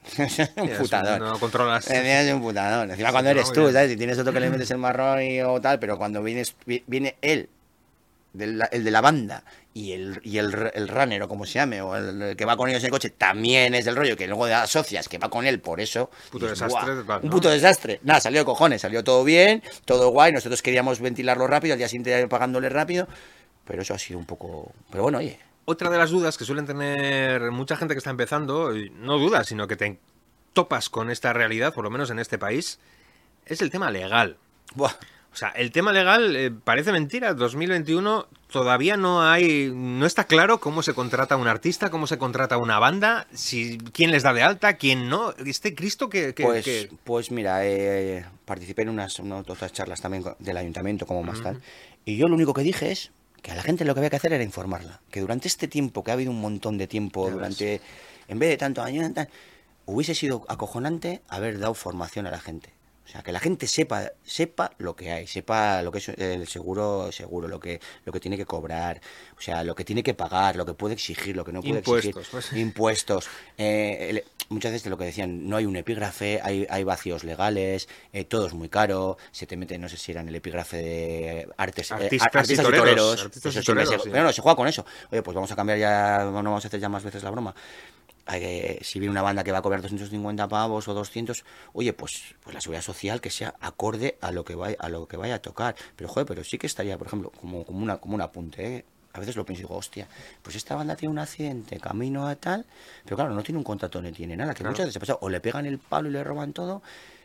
un 0.57 0.69
putadón. 0.79 1.19
No 1.21 1.39
controlas. 1.39 1.89
Es 1.91 2.33
un 2.33 2.41
putadón. 2.43 2.91
Encima 2.91 3.13
cuando 3.13 3.31
eres 3.31 3.53
tú. 3.53 3.71
¿sabes? 3.73 3.91
Si 3.91 3.97
tienes 3.97 4.19
otro 4.19 4.33
que 4.33 4.41
le 4.41 4.51
metes 4.51 4.71
el 4.71 4.79
marrón 4.79 5.23
y, 5.23 5.41
o 5.43 5.61
tal, 5.61 5.79
pero 5.79 5.99
cuando 5.99 6.23
vienes, 6.23 6.55
vi- 6.67 6.83
viene 6.87 7.17
él, 7.21 7.49
del- 8.33 8.63
el 8.71 8.85
de 8.85 8.91
la 8.91 9.01
banda, 9.01 9.45
y 9.73 9.93
el, 9.93 10.21
y 10.25 10.39
el, 10.39 10.71
el 10.75 10.89
runner, 10.89 11.23
o 11.23 11.29
como 11.29 11.47
se 11.47 11.55
llame, 11.55 11.81
o 11.81 11.95
el, 11.97 12.21
el 12.23 12.37
que 12.37 12.45
va 12.45 12.57
con 12.57 12.69
ellos 12.69 12.83
en 12.83 12.87
el 12.87 12.91
coche, 12.91 13.11
también 13.11 13.75
es 13.75 13.85
del 13.85 13.95
rollo, 13.95 14.17
que 14.17 14.27
luego 14.27 14.47
asocias 14.47 15.09
que 15.09 15.19
va 15.19 15.29
con 15.29 15.47
él 15.47 15.61
por 15.61 15.81
eso. 15.81 16.11
Puto 16.31 16.47
dices, 16.47 16.59
desastre 16.61 16.93
"Buah, 16.95 17.03
total, 17.03 17.21
Un 17.23 17.29
¿no?". 17.29 17.31
puto 17.33 17.51
desastre. 17.51 18.01
Nada, 18.03 18.21
salió 18.21 18.41
de 18.41 18.45
cojones, 18.47 18.81
salió 18.81 19.05
todo 19.05 19.23
bien, 19.23 19.63
todo 19.85 20.09
guay, 20.11 20.33
nosotros 20.33 20.61
queríamos 20.63 20.99
ventilarlo 21.01 21.47
rápido, 21.47 21.75
al 21.75 21.79
día 21.79 21.89
siguiente 21.89 22.27
pagándole 22.27 22.69
rápido, 22.69 23.07
pero 23.65 23.83
eso 23.83 23.95
ha 23.95 23.99
sido 23.99 24.19
un 24.19 24.25
poco... 24.27 24.73
Pero 24.91 25.05
bueno, 25.05 25.19
oye, 25.19 25.39
Otra 25.71 25.89
de 25.89 25.99
las 25.99 26.11
dudas 26.11 26.37
que 26.37 26.45
suelen 26.45 26.67
tener 26.67 27.53
mucha 27.53 27.77
gente 27.77 27.95
que 27.95 27.99
está 27.99 28.11
empezando, 28.11 28.77
y 28.77 28.91
no 28.91 29.19
dudas, 29.19 29.47
sino 29.47 29.69
que 29.69 29.77
te 29.77 29.99
topas 30.53 30.91
con 30.91 31.11
esta 31.11 31.33
realidad, 31.33 31.73
por 31.73 31.85
lo 31.85 31.91
menos 31.91 32.11
en 32.11 32.19
este 32.19 32.39
país, 32.39 32.81
es 33.47 33.63
el 33.63 33.71
tema 33.71 33.89
legal. 33.93 34.37
buah, 34.75 34.91
O 35.33 35.37
sea, 35.37 35.51
el 35.51 35.71
tema 35.71 35.93
legal 35.93 36.35
eh, 36.35 36.51
parece 36.51 36.91
mentira. 36.91 37.35
2021 37.35 38.27
todavía 38.51 38.97
no 38.97 39.23
hay, 39.23 39.71
no 39.73 40.05
está 40.07 40.25
claro 40.25 40.59
cómo 40.59 40.83
se 40.83 40.93
contrata 40.93 41.37
un 41.37 41.47
artista, 41.47 41.89
cómo 41.89 42.09
se 42.09 42.19
contrata 42.19 42.59
una 42.59 42.81
banda, 42.81 43.29
si 43.33 43.79
quién 43.93 44.11
les 44.11 44.25
da 44.25 44.33
de 44.33 44.43
alta, 44.43 44.73
quién 44.75 45.09
no. 45.09 45.33
Este 45.47 45.77
Cristo 45.77 46.09
que, 46.11 46.35
que- 46.35 46.43
pues, 46.43 46.65
que- 46.65 46.91
pues 47.05 47.31
mira, 47.31 47.65
eh, 47.65 48.27
participé 48.45 48.83
en 48.83 48.89
unas, 48.89 49.21
unas 49.21 49.49
otras 49.49 49.73
charlas 49.73 50.01
también 50.01 50.25
del 50.41 50.57
ayuntamiento 50.57 51.07
como 51.07 51.23
más 51.23 51.41
tal. 51.43 51.61
Y 52.05 52.17
yo 52.17 52.27
lo 52.27 52.35
único 52.35 52.53
que 52.55 52.63
dije 52.63 52.91
es 52.91 53.13
que 53.43 53.51
a 53.53 53.55
la 53.55 53.63
gente 53.63 53.85
lo 53.85 53.95
que 53.95 54.01
había 54.01 54.11
que 54.11 54.17
hacer 54.17 54.33
era 54.33 54.45
informarla. 54.45 55.01
Que 55.11 55.21
durante 55.21 55.49
este 55.49 55.69
tiempo, 55.69 56.05
que 56.05 56.11
ha 56.11 56.15
habido 56.15 56.31
un 56.31 56.41
montón 56.41 56.79
de 56.79 56.87
tiempo, 56.87 57.31
durante 57.31 57.81
en 58.29 58.39
vez 58.39 58.51
de 58.51 58.57
tanto 58.57 58.83
año, 58.83 59.11
tal, 59.13 59.29
hubiese 59.87 60.15
sido 60.15 60.45
acojonante 60.49 61.23
haber 61.29 61.59
dado 61.59 61.75
formación 61.75 62.27
a 62.27 62.31
la 62.31 62.41
gente. 62.41 62.73
O 63.11 63.13
sea, 63.13 63.23
que 63.25 63.33
la 63.33 63.41
gente 63.41 63.67
sepa, 63.67 64.13
sepa 64.23 64.71
lo 64.79 64.95
que 64.95 65.11
hay, 65.11 65.27
sepa 65.27 65.83
lo 65.83 65.91
que 65.91 65.99
es 65.99 66.11
el 66.11 66.47
seguro, 66.47 67.11
seguro, 67.11 67.49
lo 67.49 67.59
que, 67.59 67.81
lo 68.05 68.13
que 68.13 68.21
tiene 68.21 68.37
que 68.37 68.47
cobrar, 68.47 69.01
o 69.37 69.41
sea, 69.41 69.65
lo 69.65 69.75
que 69.75 69.85
tiene 69.85 70.05
que 70.05 70.15
pagar, 70.15 70.55
lo 70.55 70.65
que 70.65 70.75
puede 70.75 70.95
exigir, 70.95 71.35
lo 71.35 71.45
que 71.45 71.51
no 71.51 71.61
puede 71.61 71.79
Impuestos, 71.79 72.07
exigir. 72.07 72.31
pues. 72.31 72.53
Impuestos. 72.53 73.29
Eh, 73.59 74.25
muchas 74.49 74.71
veces 74.71 74.89
lo 74.89 74.97
que 74.97 75.07
decían, 75.07 75.49
no 75.49 75.57
hay 75.57 75.67
un 75.67 75.75
epígrafe, 75.75 76.41
hay, 76.41 76.69
hay 76.71 76.85
vacíos 76.85 77.25
legales, 77.25 77.89
eh, 78.13 78.25
todo 78.25 78.47
es 78.47 78.55
muy 78.55 78.69
caro, 78.69 79.19
se 79.33 79.45
te 79.45 79.57
mete, 79.57 79.77
no 79.77 79.89
sé 79.89 79.97
si 79.97 80.13
era 80.13 80.21
en 80.21 80.29
el 80.29 80.37
epígrafe 80.37 80.77
de 80.77 81.49
artes, 81.57 81.91
eh, 81.91 81.95
Artistas 81.95 82.31
y 82.33 82.39
artistas 82.39 82.65
toreros, 82.65 83.23
artistas 83.25 83.57
Eso 83.57 83.61
y 83.61 83.65
toreros, 83.65 84.03
sí. 84.05 84.11
pero 84.13 84.23
no, 84.23 84.33
se 84.33 84.41
juega 84.41 84.55
con 84.55 84.69
eso. 84.69 84.87
Oye, 85.11 85.23
pues 85.25 85.35
vamos 85.35 85.51
a 85.51 85.57
cambiar 85.57 85.79
ya, 85.79 86.19
no 86.27 86.33
vamos 86.33 86.65
a 86.65 86.69
hacer 86.69 86.79
ya 86.79 86.89
más 86.89 87.03
veces 87.03 87.25
la 87.25 87.31
broma. 87.31 87.57
Si 88.83 88.99
viene 89.01 89.11
una 89.11 89.23
banda 89.23 89.43
que 89.45 89.53
va 89.53 89.59
a 89.59 89.63
cobrar 89.63 89.83
250 89.83 90.49
pavos 90.49 90.87
o 90.89 90.95
200, 90.95 91.45
oye, 91.73 91.93
pues, 91.93 92.35
pues 92.43 92.55
la 92.55 92.61
seguridad 92.61 92.83
social 92.83 93.21
que 93.21 93.31
sea 93.31 93.55
acorde 93.61 94.17
a 94.21 94.31
lo 94.31 94.45
que 94.45 94.55
vaya, 94.55 94.77
a 94.79 94.89
lo 94.89 95.07
que 95.09 95.17
vaya 95.17 95.37
a 95.37 95.43
tocar. 95.43 95.75
Pero 95.97 96.09
joder, 96.09 96.27
pero 96.27 96.45
sí 96.45 96.59
que 96.59 96.67
estaría, 96.67 96.97
por 96.99 97.07
ejemplo, 97.09 97.31
como, 97.41 97.65
como, 97.65 97.79
una, 97.81 97.97
como 97.99 98.15
un 98.15 98.21
apunte, 98.23 98.77
¿eh? 98.77 98.85
A 99.13 99.19
veces 99.19 99.35
lo 99.35 99.45
pienso 99.45 99.63
y 99.63 99.65
digo, 99.65 99.77
hostia, 99.77 100.07
pues 100.41 100.55
esta 100.55 100.77
banda 100.77 100.95
tiene 100.95 101.11
un 101.11 101.19
accidente, 101.19 101.81
camino 101.81 102.29
a 102.29 102.37
tal, 102.37 102.65
pero 103.03 103.17
claro, 103.17 103.35
no 103.35 103.43
tiene 103.43 103.59
un 103.59 103.65
contrato 103.65 104.01
ni 104.01 104.13
tiene 104.13 104.37
nada, 104.37 104.55
que 104.55 104.59
Claro. 104.59 104.71
muchas 104.71 104.87
veces 104.87 105.01
pasa, 105.01 105.19
o 105.21 105.29
le 105.29 105.41
pegan 105.41 105.67
el 105.67 105.81
palo 105.81 106.09
y 106.09 106.13
le 106.13 106.23
roban 106.23 106.53
todo, 106.53 106.81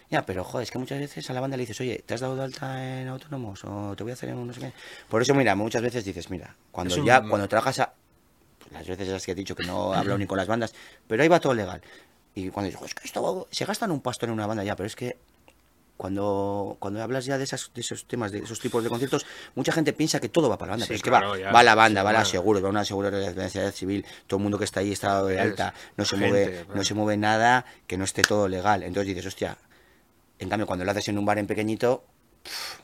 ya, 0.09 0.25
pero 0.25 0.43
joder, 0.43 0.63
es 0.63 0.71
que 0.71 0.79
muchas 0.79 0.99
veces 0.99 1.29
a 1.29 1.33
la 1.33 1.41
banda 1.41 1.57
le 1.57 1.61
dices, 1.61 1.79
oye, 1.81 2.03
¿te 2.03 2.15
has 2.15 2.21
dado 2.21 2.35
de 2.35 2.43
alta 2.43 3.01
en 3.01 3.07
autónomos? 3.07 3.63
O 3.65 3.95
te 3.95 4.01
voy 4.01 4.09
a 4.11 4.13
hacer 4.13 4.29
en 4.29 4.47
no 4.47 4.51
sé 4.51 4.61
qué. 4.61 4.73
Por 5.09 5.21
eso, 5.21 5.35
mira, 5.35 5.55
muchas 5.55 5.83
veces 5.83 6.03
dices, 6.03 6.31
mira, 6.31 6.55
cuando 6.71 6.95
Es 6.95 6.99
un- 6.99 7.05
ya, 7.05 7.21
cuando 7.21 7.47
trabajas 7.47 7.77
a, 7.79 7.93
las 8.71 8.87
veces 8.87 9.07
las 9.07 9.25
que 9.25 9.31
he 9.31 9.35
dicho 9.35 9.55
que 9.55 9.63
no 9.63 9.93
hablo 9.93 10.17
ni 10.17 10.25
con 10.25 10.37
las 10.37 10.47
bandas, 10.47 10.73
pero 11.07 11.21
ahí 11.23 11.29
va 11.29 11.39
todo 11.39 11.53
legal. 11.53 11.81
Y 12.33 12.49
cuando 12.49 12.67
dices, 12.67 12.79
"Jo, 12.79 12.85
es 12.85 12.93
que 12.93 13.05
esto 13.05 13.47
se 13.51 13.65
gastan 13.65 13.91
un 13.91 14.01
pastor 14.01 14.29
en 14.29 14.33
una 14.33 14.45
banda 14.47 14.63
ya, 14.63 14.75
pero 14.75 14.87
es 14.87 14.95
que 14.95 15.17
cuando, 15.97 16.75
cuando 16.79 17.01
hablas 17.01 17.23
ya 17.23 17.37
de, 17.37 17.45
esas, 17.45 17.71
de 17.73 17.79
esos 17.79 18.05
temas, 18.05 18.31
de 18.33 18.39
esos 18.39 18.59
tipos 18.59 18.83
de 18.83 18.89
conciertos, 18.89 19.25
mucha 19.55 19.71
gente 19.71 19.93
piensa 19.93 20.19
que 20.19 20.27
todo 20.27 20.49
va 20.49 20.57
para 20.57 20.71
la 20.71 20.73
banda, 20.73 20.85
Sí, 20.85 20.89
pero 20.89 20.95
es 20.97 21.03
que 21.03 21.09
claro, 21.09 21.29
va, 21.29 21.39
ya, 21.39 21.51
va 21.53 21.63
la 21.63 21.73
banda, 21.75 22.01
sí, 22.01 22.05
va 22.05 22.11
la 22.11 22.17
claro. 22.19 22.29
seguro, 22.29 22.61
va 22.61 22.69
una 22.69 22.83
seguro 22.83 23.11
de 23.11 23.33
la 23.33 23.49
seguridad 23.49 23.71
civil, 23.73 24.05
todo 24.27 24.37
el 24.37 24.43
mundo 24.43 24.57
que 24.57 24.65
está 24.65 24.81
ahí 24.81 24.91
está 24.91 25.23
de 25.23 25.39
alta, 25.39 25.73
no 25.95 26.03
se 26.03 26.17
gente, 26.17 26.29
mueve, 26.29 26.65
no 26.75 26.83
se 26.83 26.93
mueve 26.95 27.15
nada 27.15 27.65
que 27.87 27.97
no 27.97 28.03
esté 28.03 28.23
todo 28.23 28.49
legal. 28.49 28.83
Entonces 28.83 29.07
dices, 29.07 29.25
hostia, 29.25 29.57
en 30.37 30.49
cambio 30.49 30.67
cuando 30.67 30.83
lo 30.83 30.91
haces 30.91 31.07
en 31.07 31.17
un 31.17 31.25
bar 31.25 31.37
en 31.39 31.47
pequeñito, 31.47 32.03
pff, 32.43 32.79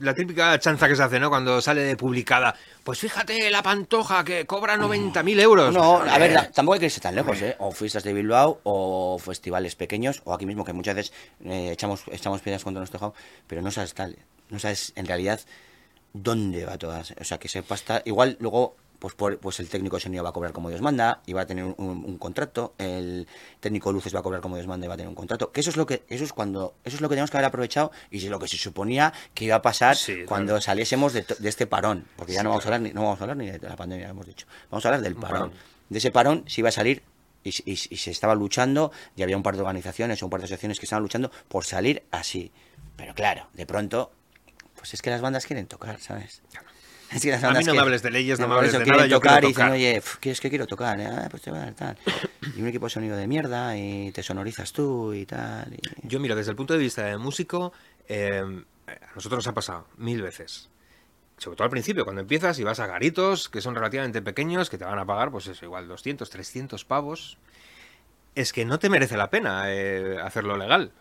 La, 0.00 0.14
típica 0.14 0.58
chanza 0.58 0.88
que 0.88 0.96
se 0.96 1.02
hace, 1.02 1.18
¿no? 1.20 1.28
Cuando 1.30 1.60
sale 1.60 1.82
de 1.82 1.96
publicada. 1.96 2.54
Pues 2.82 2.98
fíjate, 2.98 3.50
la 3.50 3.62
pantoja 3.62 4.24
que 4.24 4.46
cobra 4.46 4.76
90.000 4.76 5.40
euros. 5.40 5.72
No, 5.74 5.96
a 5.98 6.18
ver, 6.18 6.32
la- 6.32 6.50
tampoco 6.50 6.74
hay 6.74 6.80
que 6.80 6.86
irse 6.86 7.00
tan 7.00 7.14
lejos, 7.14 7.40
¿eh? 7.42 7.56
O 7.58 7.72
fiestas 7.72 8.04
de 8.04 8.12
Bilbao, 8.12 8.60
o 8.64 9.18
festivales 9.18 9.74
pequeños, 9.74 10.20
o 10.24 10.34
aquí 10.34 10.46
mismo 10.46 10.64
que 10.64 10.72
muchas 10.72 10.94
veces 10.94 11.12
eh, 11.44 11.70
echamos, 11.72 12.02
echamos 12.12 12.40
piedras 12.40 12.62
contra 12.64 12.80
nuestro 12.80 12.98
tejado, 12.98 13.14
pero 13.46 13.62
no 13.62 13.70
sabes 13.70 13.94
tal, 13.94 14.16
no 14.50 14.58
sabes 14.58 14.92
en 14.96 15.06
realidad 15.06 15.40
dónde 16.12 16.64
va 16.64 16.78
todas. 16.78 17.12
O 17.20 17.24
sea, 17.24 17.38
que 17.38 17.48
sepas 17.48 17.82
tal. 17.82 18.02
Igual 18.04 18.36
luego, 18.40 18.76
pues, 18.98 19.14
por- 19.14 19.38
pues 19.38 19.60
el 19.60 19.68
técnico 19.68 19.96
de 19.96 20.00
sonido 20.02 20.22
va 20.24 20.30
a 20.30 20.32
cobrar 20.32 20.52
como 20.52 20.68
Dios 20.68 20.80
manda, 20.80 21.20
y 21.26 21.32
va 21.32 21.42
a 21.42 21.46
tener 21.46 21.64
un, 21.64 21.74
un 21.78 22.18
contrato, 22.18 22.74
el 22.78 23.26
técnico 23.60 23.90
de 23.90 23.94
luces 23.94 24.14
va 24.14 24.20
a 24.20 24.22
cobrar 24.22 24.40
como 24.40 24.56
Dios 24.56 24.66
manda 24.66 24.86
y 24.86 24.88
va 24.88 24.94
a 24.94 24.96
tener 24.96 25.08
un 25.08 25.14
contrato. 25.14 25.52
Que 25.52 25.60
eso 25.60 25.70
es 25.70 25.76
lo 25.76 25.86
que, 25.86 26.04
eso 26.08 26.24
es 26.24 26.32
cuando, 26.32 26.74
eso 26.84 26.96
es 26.96 27.00
lo 27.02 27.08
que 27.08 27.14
tenemos 27.14 27.30
que 27.30 27.36
haber 27.36 27.46
aprovechado, 27.46 27.92
y 28.10 28.18
es 28.18 28.24
lo 28.24 28.38
que 28.38 28.48
se 28.48 28.56
suponía 28.56 29.12
que 29.34 29.44
iba 29.46 29.56
a 29.56 29.62
pasar 29.62 29.96
Sí, 29.96 30.24
cuando 30.26 30.52
claro. 30.52 30.60
saliésemos 30.62 31.12
de, 31.12 31.24
de 31.38 31.48
este 31.48 31.66
parón. 31.66 32.06
Porque 32.16 32.32
ya 32.32 32.40
Sí, 32.40 32.44
no 32.44 32.50
vamos 32.50 32.64
a 32.64 32.68
claro. 32.68 32.76
hablar 32.76 32.88
ni, 32.88 32.94
no 32.94 33.02
vamos 33.02 33.20
a 33.20 33.24
hablar 33.24 33.36
ni 33.36 33.50
de 33.50 33.58
la 33.68 33.76
pandemia, 33.76 34.08
hemos 34.08 34.26
dicho. 34.26 34.46
Vamos 34.70 34.84
a 34.84 34.88
hablar 34.88 35.02
del 35.02 35.14
parón. 35.16 35.50
parón. 35.50 35.52
De 35.88 35.98
ese 35.98 36.10
parón 36.10 36.44
se 36.46 36.60
iba 36.62 36.68
a 36.70 36.72
salir 36.72 37.02
y, 37.42 37.50
y- 37.70 37.72
y 37.90 37.96
se 37.98 38.10
estaba 38.10 38.34
luchando, 38.34 38.90
y 39.16 39.22
había 39.22 39.36
un 39.36 39.42
par 39.42 39.54
de 39.54 39.60
organizaciones 39.60 40.22
o 40.22 40.26
un 40.26 40.30
par 40.30 40.40
de 40.40 40.44
asociaciones 40.44 40.78
que 40.80 40.86
estaban 40.86 41.02
luchando 41.02 41.30
por 41.48 41.64
salir 41.66 42.04
así. 42.10 42.52
Pero 42.96 43.14
claro, 43.14 43.48
de 43.52 43.66
pronto, 43.66 44.10
pues 44.76 44.94
es 44.94 45.02
que 45.02 45.10
las 45.10 45.20
bandas 45.20 45.44
quieren 45.46 45.66
tocar, 45.66 46.00
¿sabes? 46.00 46.40
Es 47.10 47.22
que 47.22 47.30
las 47.30 47.44
A 47.44 47.52
mí 47.52 47.64
no 47.64 47.74
me 47.74 47.80
hables 47.80 48.02
de 48.02 48.10
leyes, 48.10 48.40
no 48.40 48.48
me 48.48 48.54
hables 48.54 48.72
de 48.72 48.84
nada, 48.86 49.06
yo 49.06 49.16
tocar 49.16 49.40
quiero 49.40 49.46
y 49.46 49.48
dicen, 49.50 49.68
oye, 49.68 50.02
¿quieres 50.20 50.40
que 50.40 50.48
quiero 50.48 50.66
tocar? 50.66 51.00
eh? 51.00 51.06
Ah, 51.06 51.28
pues 51.30 51.42
te 51.42 51.50
va 51.50 51.58
a 51.58 51.64
dar 51.66 51.74
tal. 51.74 51.98
Y 52.56 52.60
un 52.62 52.68
equipo 52.68 52.86
de 52.86 52.90
sonido 52.90 53.16
de 53.16 53.26
mierda 53.26 53.76
y 53.76 54.10
te 54.12 54.22
sonorizas 54.22 54.72
tú 54.72 55.12
y 55.12 55.24
tal. 55.26 55.72
y- 55.74 56.08
Yo, 56.08 56.18
mira, 56.20 56.34
desde 56.34 56.50
el 56.50 56.56
punto 56.56 56.72
de 56.74 56.80
vista 56.80 57.04
de 57.04 57.16
músico, 57.16 57.72
eh, 58.08 58.42
a 58.86 59.14
nosotros 59.14 59.38
nos 59.38 59.46
ha 59.46 59.54
pasado 59.54 59.86
mil 59.96 60.22
veces. 60.22 60.68
Sobre 61.36 61.56
todo 61.56 61.64
al 61.64 61.70
principio, 61.70 62.04
cuando 62.04 62.22
empiezas 62.22 62.58
y 62.58 62.64
vas 62.64 62.80
a 62.80 62.86
garitos 62.86 63.48
que 63.48 63.60
son 63.60 63.74
relativamente 63.74 64.22
pequeños, 64.22 64.70
que 64.70 64.78
te 64.78 64.84
van 64.84 64.98
a 64.98 65.04
pagar, 65.04 65.30
pues 65.30 65.46
eso, 65.48 65.64
igual 65.64 65.88
200, 65.88 66.30
300 66.30 66.84
pavos. 66.84 67.38
Es 68.34 68.52
que 68.52 68.64
no 68.64 68.78
te 68.78 68.88
merece 68.88 69.16
la 69.16 69.30
pena 69.30 69.64
eh, 69.72 70.16
hacerlo 70.22 70.56
legal. 70.56 70.92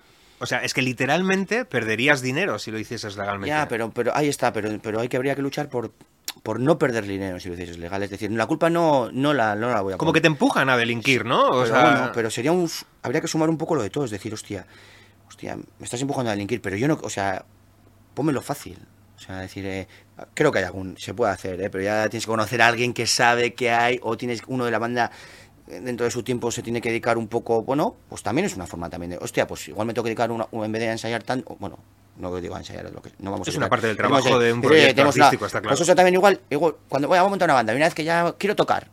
O 0.43 0.45
sea, 0.45 0.59
es 0.59 0.73
que 0.73 0.81
literalmente 0.81 1.63
perderías 1.63 2.21
dinero 2.21 2.59
si 2.59 2.69
lo 2.69 2.77
hicieses 2.77 3.15
legalmente. 3.15 3.47
Ya, 3.47 3.67
pero, 3.67 3.91
pero 3.91 4.15
ahí 4.15 4.27
está, 4.27 4.51
pero, 4.51 4.69
pero 4.81 4.99
hay 4.99 5.07
que 5.07 5.15
habría 5.15 5.35
que 5.35 5.41
luchar 5.41 5.69
por, 5.69 5.93
por 6.43 6.59
no 6.59 6.77
perder 6.77 7.05
dinero 7.05 7.39
si 7.39 7.47
lo 7.47 7.55
dices 7.55 7.77
legal. 7.77 8.03
Es 8.03 8.09
decir, 8.09 8.29
la 8.31 8.45
culpa 8.45 8.69
no, 8.69 9.09
no, 9.11 9.33
la, 9.33 9.55
no 9.55 9.69
la 9.69 9.79
voy 9.79 9.93
a 9.93 9.97
Como 9.97 10.11
que 10.11 10.19
te 10.19 10.27
empujan 10.27 10.69
a 10.69 10.75
delinquir, 10.75 11.23
¿no? 11.23 11.47
O 11.47 11.63
pero 11.63 11.65
sea, 11.65 11.81
bueno, 11.81 12.11
pero 12.13 12.29
sería 12.29 12.51
un 12.51 12.69
habría 13.01 13.21
que 13.21 13.27
sumar 13.29 13.49
un 13.49 13.57
poco 13.57 13.75
lo 13.75 13.83
de 13.83 13.89
todo, 13.89 14.03
es 14.03 14.11
decir, 14.11 14.33
hostia, 14.33 14.67
hostia, 15.29 15.55
me 15.55 15.85
estás 15.85 16.01
empujando 16.01 16.29
a 16.29 16.33
delinquir, 16.33 16.61
pero 16.61 16.75
yo 16.75 16.89
no, 16.89 16.99
o 17.01 17.09
sea, 17.09 17.45
pónmelo 18.13 18.41
fácil. 18.41 18.77
O 19.15 19.19
sea, 19.25 19.39
decir, 19.39 19.65
eh, 19.65 19.87
creo 20.33 20.51
que 20.51 20.59
hay 20.59 20.65
algún, 20.65 20.97
se 20.97 21.13
puede 21.13 21.31
hacer, 21.31 21.61
eh, 21.61 21.69
pero 21.69 21.81
ya 21.81 22.09
tienes 22.09 22.25
que 22.25 22.31
conocer 22.31 22.61
a 22.61 22.67
alguien 22.67 22.93
que 22.93 23.07
sabe 23.07 23.53
que 23.53 23.71
hay, 23.71 23.97
o 24.03 24.17
tienes 24.17 24.41
uno 24.47 24.65
de 24.65 24.71
la 24.71 24.79
banda 24.79 25.11
dentro 25.67 26.05
de 26.05 26.11
su 26.11 26.23
tiempo 26.23 26.51
se 26.51 26.61
tiene 26.61 26.81
que 26.81 26.89
dedicar 26.89 27.17
un 27.17 27.27
poco, 27.27 27.63
bueno, 27.63 27.95
pues 28.09 28.23
también 28.23 28.45
es 28.45 28.55
una 28.55 28.67
forma 28.67 28.89
también 28.89 29.11
de, 29.11 29.17
hostia, 29.17 29.47
pues 29.47 29.67
igual 29.67 29.87
me 29.87 29.93
tengo 29.93 30.03
que 30.03 30.09
dedicar 30.09 30.31
una, 30.31 30.47
en 30.51 30.71
vez 30.71 30.81
de 30.81 30.91
ensayar 30.91 31.23
tanto, 31.23 31.55
bueno, 31.59 31.79
no 32.17 32.35
digo 32.35 32.57
ensayar, 32.57 32.91
lo 32.91 33.01
que 33.01 33.11
no 33.19 33.31
vamos 33.31 33.47
a 33.47 33.51
Es 33.51 33.57
una 33.57 33.69
parte 33.69 33.87
del 33.87 33.97
trabajo 33.97 34.37
de 34.39 34.53
un 34.53 34.59
oye, 34.59 34.67
proyecto 34.67 35.01
artístico, 35.01 35.45
está 35.45 35.61
claro. 35.61 35.75
Pues 35.75 35.81
eso 35.81 35.95
también 35.95 36.15
igual, 36.15 36.39
igual 36.49 36.75
cuando 36.89 37.07
voy 37.07 37.17
a 37.17 37.23
montar 37.23 37.47
una 37.47 37.55
banda, 37.55 37.73
y 37.73 37.75
una 37.77 37.85
vez 37.85 37.95
que 37.95 38.03
ya 38.03 38.35
quiero 38.37 38.55
tocar, 38.55 38.89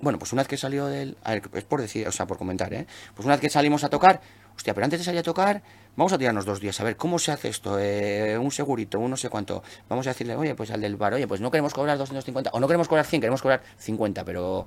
bueno, 0.00 0.18
pues 0.18 0.32
una 0.32 0.42
vez 0.42 0.48
que 0.48 0.56
salió 0.56 0.86
del. 0.86 1.16
A 1.24 1.32
ver, 1.32 1.42
es 1.52 1.64
por 1.64 1.80
decir, 1.80 2.08
o 2.08 2.12
sea, 2.12 2.26
por 2.26 2.38
comentar, 2.38 2.72
¿eh? 2.72 2.86
Pues 3.14 3.26
una 3.26 3.34
vez 3.34 3.40
que 3.40 3.50
salimos 3.50 3.84
a 3.84 3.90
tocar, 3.90 4.20
hostia, 4.56 4.72
pero 4.72 4.84
antes 4.84 5.00
de 5.00 5.04
salir 5.04 5.20
a 5.20 5.22
tocar, 5.22 5.62
vamos 5.94 6.12
a 6.12 6.18
tirarnos 6.18 6.46
dos 6.46 6.60
días 6.60 6.80
a 6.80 6.84
ver 6.84 6.96
cómo 6.96 7.18
se 7.18 7.32
hace 7.32 7.48
esto, 7.48 7.78
eh, 7.78 8.38
un 8.38 8.50
segurito, 8.50 8.98
un 8.98 9.10
no 9.10 9.16
sé 9.16 9.28
cuánto. 9.28 9.62
Vamos 9.88 10.06
a 10.06 10.10
decirle, 10.10 10.36
oye, 10.36 10.54
pues 10.54 10.70
al 10.70 10.80
del 10.80 10.96
bar, 10.96 11.14
oye, 11.14 11.26
pues 11.26 11.40
no 11.42 11.50
queremos 11.50 11.74
cobrar 11.74 11.98
250, 11.98 12.50
o 12.52 12.60
no 12.60 12.66
queremos 12.66 12.88
cobrar 12.88 13.04
100, 13.04 13.20
queremos 13.20 13.42
cobrar 13.42 13.62
50, 13.76 14.24
pero 14.24 14.66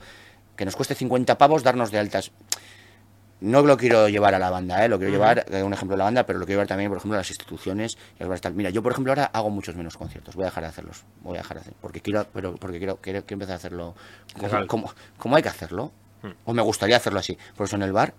que 0.56 0.66
nos 0.66 0.76
cueste 0.76 0.96
50 0.96 1.38
pavos 1.38 1.64
darnos 1.64 1.92
de 1.92 2.00
altas. 2.00 2.32
No 3.42 3.62
lo 3.62 3.76
quiero 3.76 4.08
llevar 4.08 4.36
a 4.36 4.40
la 4.40 4.50
banda, 4.50 4.86
¿eh? 4.86 4.88
lo 4.88 4.98
quiero 4.98 5.12
llevar, 5.12 5.46
eh, 5.52 5.64
un 5.64 5.74
ejemplo 5.74 5.96
de 5.96 5.98
la 5.98 6.06
banda, 6.06 6.26
pero 6.26 6.40
lo 6.40 6.46
quiero 6.46 6.60
llevar 6.60 6.68
también, 6.68 6.90
por 6.90 6.98
ejemplo, 6.98 7.16
a 7.16 7.20
las 7.20 7.30
instituciones. 7.30 7.98
a 8.20 8.24
las. 8.24 8.42
Mira, 8.54 8.70
yo, 8.70 8.82
por 8.82 8.94
ejemplo, 8.94 9.12
ahora 9.12 9.26
hago 9.26 9.50
muchos 9.50 9.76
menos 9.76 9.98
conciertos, 9.98 10.36
voy 10.36 10.44
a 10.44 10.46
dejar 10.46 10.64
de 10.64 10.70
hacerlos, 10.70 11.04
voy 11.22 11.38
a 11.38 11.42
dejar 11.42 11.58
de 11.58 11.62
hacer, 11.62 11.74
porque 11.82 12.00
quiero, 12.00 12.26
pero 12.34 12.56
porque 12.56 12.78
quiero, 12.78 12.98
quiero, 12.98 13.22
quiero 13.26 13.36
empezar 13.36 13.54
a 13.54 13.58
hacerlo 13.58 13.96
como, 14.68 14.94
como 15.18 15.36
hay 15.36 15.44
que 15.44 15.50
hacerlo, 15.50 15.92
Hmm. 16.24 16.32
o 16.46 16.54
me 16.54 16.62
gustaría 16.62 16.98
hacerlo 16.98 17.20
así. 17.20 17.38
Por 17.56 17.68
eso 17.68 17.76
en 17.76 17.84
el 17.84 17.92
bar 17.92 18.14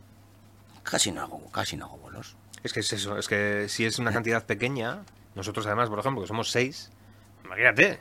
casi 0.83 1.11
no 1.11 1.23
hago, 1.23 1.41
casi 1.51 1.77
no 1.77 1.87
hago 1.87 1.97
bolos. 1.97 2.37
Es 2.63 2.73
que 2.73 2.81
es 2.81 2.93
eso, 2.93 3.19
es 3.19 3.27
que 3.27 3.67
si 3.69 3.85
es 3.87 3.99
una 3.99 4.13
cantidad 4.13 4.45
pequeña, 4.45 5.01
nosotros 5.35 5.67
además, 5.67 5.89
por 5.89 5.99
ejemplo, 5.99 6.23
que 6.23 6.29
somos 6.29 6.51
seis, 6.51 6.91
imagínate. 7.45 7.99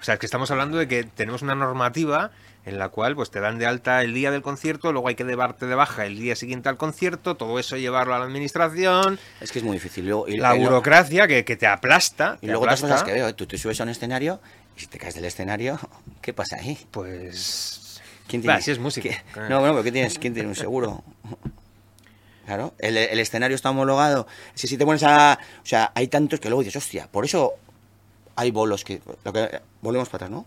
O 0.00 0.04
sea, 0.04 0.14
es 0.14 0.20
que 0.20 0.26
estamos 0.26 0.50
hablando 0.50 0.78
de 0.78 0.88
que 0.88 1.04
tenemos 1.04 1.42
una 1.42 1.54
normativa 1.54 2.30
en 2.66 2.78
la 2.78 2.88
cual 2.90 3.14
pues 3.16 3.30
te 3.30 3.40
dan 3.40 3.58
de 3.58 3.66
alta 3.66 4.02
el 4.02 4.12
día 4.14 4.30
del 4.30 4.42
concierto, 4.42 4.92
luego 4.92 5.08
hay 5.08 5.14
que 5.14 5.24
darte 5.24 5.66
de 5.66 5.74
baja 5.74 6.04
el 6.06 6.18
día 6.18 6.36
siguiente 6.36 6.68
al 6.68 6.76
concierto, 6.76 7.36
todo 7.36 7.58
eso 7.58 7.76
llevarlo 7.76 8.14
a 8.14 8.18
la 8.18 8.24
administración, 8.26 9.18
Es 9.40 9.50
que 9.52 9.58
es 9.60 9.64
muy 9.64 9.74
difícil. 9.76 10.06
Luego- 10.06 10.28
y, 10.28 10.36
la 10.36 10.54
y 10.56 10.58
lo- 10.58 10.66
burocracia 10.66 11.26
que, 11.26 11.44
que 11.44 11.56
te 11.56 11.66
aplasta. 11.66 12.36
y 12.38 12.40
te 12.42 12.46
luego 12.48 12.62
otras 12.64 12.80
aplasta, 12.82 13.04
cosas 13.04 13.08
que 13.14 13.20
veo, 13.20 13.34
tú 13.34 13.46
te 13.46 13.56
subes 13.58 13.80
a 13.80 13.84
un 13.84 13.88
escenario 13.90 14.40
y 14.76 14.80
si 14.80 14.86
te 14.88 14.98
caes 14.98 15.14
del 15.14 15.24
escenario, 15.24 15.78
¿qué 16.22 16.32
pasa 16.32 16.56
ahí? 16.56 16.78
Pues... 16.90 18.00
¿Quién 18.28 18.42
Va, 18.48 18.60
si 18.60 18.70
es 18.70 18.78
música. 18.78 19.08
¿Qué? 19.08 19.16
Ah. 19.34 19.46
No, 19.48 19.58
bueno, 19.58 19.74
pero 19.74 19.82
¿qué 19.84 19.90
tienes? 19.92 20.16
¿quién 20.18 20.34
tiene 20.34 20.48
un 20.48 20.54
seguro? 20.54 21.02
Claro, 22.46 22.74
el, 22.78 22.96
el 22.96 23.20
escenario 23.20 23.54
está 23.54 23.70
homologado. 23.70 24.26
Si, 24.54 24.66
si 24.66 24.76
te 24.76 24.84
pones 24.84 25.02
a. 25.04 25.38
O 25.62 25.66
sea, 25.66 25.92
hay 25.94 26.08
tantos 26.08 26.40
que 26.40 26.48
luego 26.48 26.62
dices, 26.64 26.82
hostia, 26.82 27.06
por 27.06 27.24
eso 27.24 27.52
hay 28.34 28.50
bolos 28.50 28.82
que. 28.82 29.00
Lo 29.24 29.32
que 29.32 29.60
volvemos 29.82 30.08
para 30.08 30.26
atrás, 30.26 30.30
¿no? 30.32 30.46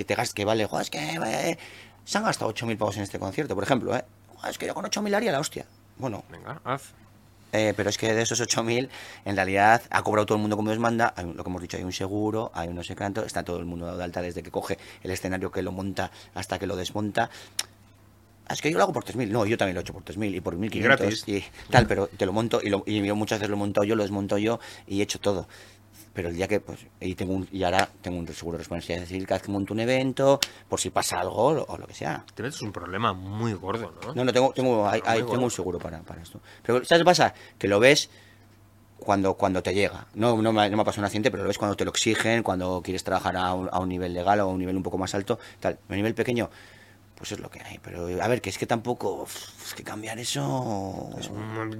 Que 0.00 0.04
te 0.06 0.14
gastes, 0.14 0.32
que 0.32 0.46
vale, 0.46 0.64
joder, 0.64 0.84
es 0.84 0.88
que. 0.88 0.98
eh, 0.98 1.58
se 2.06 2.16
han 2.16 2.24
gastado 2.24 2.50
8.000 2.54 2.78
pavos 2.78 2.96
en 2.96 3.02
este 3.02 3.18
concierto, 3.18 3.54
por 3.54 3.62
ejemplo, 3.64 3.94
¿eh? 3.94 4.02
Joder, 4.36 4.50
es 4.50 4.56
que 4.56 4.64
yo 4.66 4.72
con 4.72 4.86
8.000 4.86 5.14
haría 5.14 5.30
la 5.30 5.40
hostia. 5.40 5.66
Bueno, 5.98 6.24
Venga, 6.30 6.58
haz. 6.64 6.84
eh, 7.52 7.74
pero 7.76 7.90
es 7.90 7.98
que 7.98 8.14
de 8.14 8.22
esos 8.22 8.40
8.000, 8.40 8.88
en 9.26 9.36
realidad 9.36 9.82
ha 9.90 10.02
cobrado 10.02 10.24
todo 10.24 10.36
el 10.36 10.40
mundo 10.40 10.56
como 10.56 10.70
Dios 10.70 10.80
manda. 10.80 11.12
Hay 11.18 11.26
un- 11.26 11.36
lo 11.36 11.44
que 11.44 11.50
hemos 11.50 11.60
dicho, 11.60 11.76
hay 11.76 11.82
un 11.84 11.92
seguro, 11.92 12.50
hay 12.54 12.68
un 12.68 12.76
no 12.76 12.82
sé 12.82 12.96
cuánto. 12.96 13.22
Está 13.26 13.42
todo 13.42 13.58
el 13.58 13.66
mundo 13.66 13.84
dado 13.84 13.98
de 13.98 14.04
alta 14.04 14.22
desde 14.22 14.42
que 14.42 14.50
coge 14.50 14.78
el 15.02 15.10
escenario 15.10 15.52
que 15.52 15.60
lo 15.60 15.70
monta 15.70 16.10
hasta 16.34 16.58
que 16.58 16.66
lo 16.66 16.76
desmonta. 16.76 17.28
Ah, 18.48 18.54
Es 18.54 18.62
que 18.62 18.70
yo 18.72 18.78
lo 18.78 18.84
hago 18.84 18.94
por 18.94 19.04
3.000. 19.04 19.30
No, 19.30 19.44
yo 19.44 19.58
también 19.58 19.74
lo 19.74 19.80
he 19.80 19.82
hecho 19.82 19.92
por 19.92 20.02
3.000 20.02 20.34
y 20.34 20.40
por 20.40 20.56
1.500. 20.56 20.82
gratis. 20.82 21.24
Y 21.28 21.44
tal, 21.70 21.86
pero 21.86 22.06
te 22.08 22.24
lo 22.24 22.32
monto 22.32 22.60
y, 22.62 22.70
lo- 22.70 22.84
y 22.86 23.04
yo 23.06 23.14
muchas 23.14 23.38
veces 23.38 23.50
lo 23.50 23.56
he 23.56 23.58
montado 23.58 23.84
yo, 23.84 23.94
lo 23.96 24.02
desmonto 24.02 24.38
yo 24.38 24.58
y 24.86 25.00
he 25.00 25.02
hecho 25.02 25.20
todo. 25.20 25.46
Pero 26.12 26.28
el 26.28 26.34
día 26.36 26.48
que, 26.48 26.58
pues, 26.60 26.80
y, 27.00 27.14
tengo 27.14 27.34
un, 27.34 27.48
y 27.52 27.62
ahora 27.62 27.88
tengo 28.02 28.18
un 28.18 28.26
seguro 28.28 28.56
de 28.58 28.62
responsabilidad 28.62 29.06
civil 29.06 29.26
cada 29.26 29.38
vez 29.38 29.46
que 29.46 29.52
monto 29.52 29.72
un 29.72 29.80
evento, 29.80 30.40
por 30.68 30.80
si 30.80 30.90
pasa 30.90 31.20
algo 31.20 31.34
o, 31.36 31.64
o 31.66 31.78
lo 31.78 31.86
que 31.86 31.94
sea. 31.94 32.24
Te 32.34 32.42
metes 32.42 32.60
un 32.62 32.72
problema 32.72 33.12
muy 33.12 33.52
gordo, 33.54 33.92
¿no? 34.04 34.14
No, 34.14 34.24
no, 34.24 34.32
tengo, 34.32 34.52
tengo, 34.52 34.88
hay- 34.88 35.02
tengo 35.02 35.44
un 35.44 35.50
seguro 35.50 35.78
para, 35.78 36.00
para 36.02 36.20
esto. 36.22 36.40
Pero 36.64 36.84
¿sabes 36.84 37.02
qué 37.02 37.04
pasa? 37.04 37.34
Que 37.58 37.68
lo 37.68 37.78
ves 37.78 38.10
cuando, 38.98 39.34
cuando 39.34 39.62
te 39.62 39.72
llega. 39.72 40.06
No, 40.14 40.36
no, 40.42 40.52
me, 40.52 40.68
no 40.68 40.76
me 40.76 40.82
ha 40.82 40.84
pasado 40.84 41.02
un 41.02 41.06
accidente, 41.06 41.30
pero 41.30 41.44
lo 41.44 41.48
ves 41.48 41.58
cuando 41.58 41.76
te 41.76 41.84
lo 41.84 41.90
exigen, 41.90 42.42
cuando 42.42 42.82
quieres 42.82 43.04
trabajar 43.04 43.36
a 43.36 43.54
un, 43.54 43.68
a 43.70 43.78
un 43.78 43.88
nivel 43.88 44.12
legal 44.12 44.40
o 44.40 44.42
a 44.42 44.46
un 44.46 44.58
nivel 44.58 44.76
un 44.76 44.82
poco 44.82 44.98
más 44.98 45.14
alto. 45.14 45.38
Tal. 45.60 45.78
A 45.88 45.94
nivel 45.94 46.14
pequeño, 46.14 46.50
pues 47.20 47.32
es 47.32 47.38
lo 47.40 47.50
que 47.50 47.60
hay. 47.60 47.78
Pero 47.84 48.06
a 48.22 48.28
ver, 48.28 48.40
que 48.40 48.48
es 48.48 48.56
que 48.56 48.64
tampoco... 48.64 49.26
Es 49.62 49.74
que 49.74 49.84
cambiar 49.84 50.18
eso... 50.18 51.10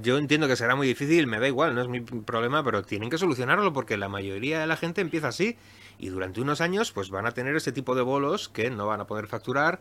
Yo 0.02 0.18
entiendo 0.18 0.46
que 0.46 0.54
será 0.54 0.76
muy 0.76 0.86
difícil, 0.86 1.26
me 1.26 1.40
da 1.40 1.48
igual, 1.48 1.74
no 1.74 1.80
es 1.80 1.88
mi 1.88 2.00
problema, 2.02 2.62
pero 2.62 2.82
tienen 2.82 3.08
que 3.08 3.16
solucionarlo 3.16 3.72
porque 3.72 3.96
la 3.96 4.10
mayoría 4.10 4.60
de 4.60 4.66
la 4.66 4.76
gente 4.76 5.00
empieza 5.00 5.28
así 5.28 5.56
y 5.98 6.10
durante 6.10 6.42
unos 6.42 6.60
años 6.60 6.92
pues 6.92 7.08
van 7.08 7.24
a 7.24 7.30
tener 7.32 7.56
ese 7.56 7.72
tipo 7.72 7.94
de 7.94 8.02
bolos 8.02 8.50
que 8.50 8.68
no 8.68 8.86
van 8.86 9.00
a 9.00 9.06
poder 9.06 9.28
facturar. 9.28 9.80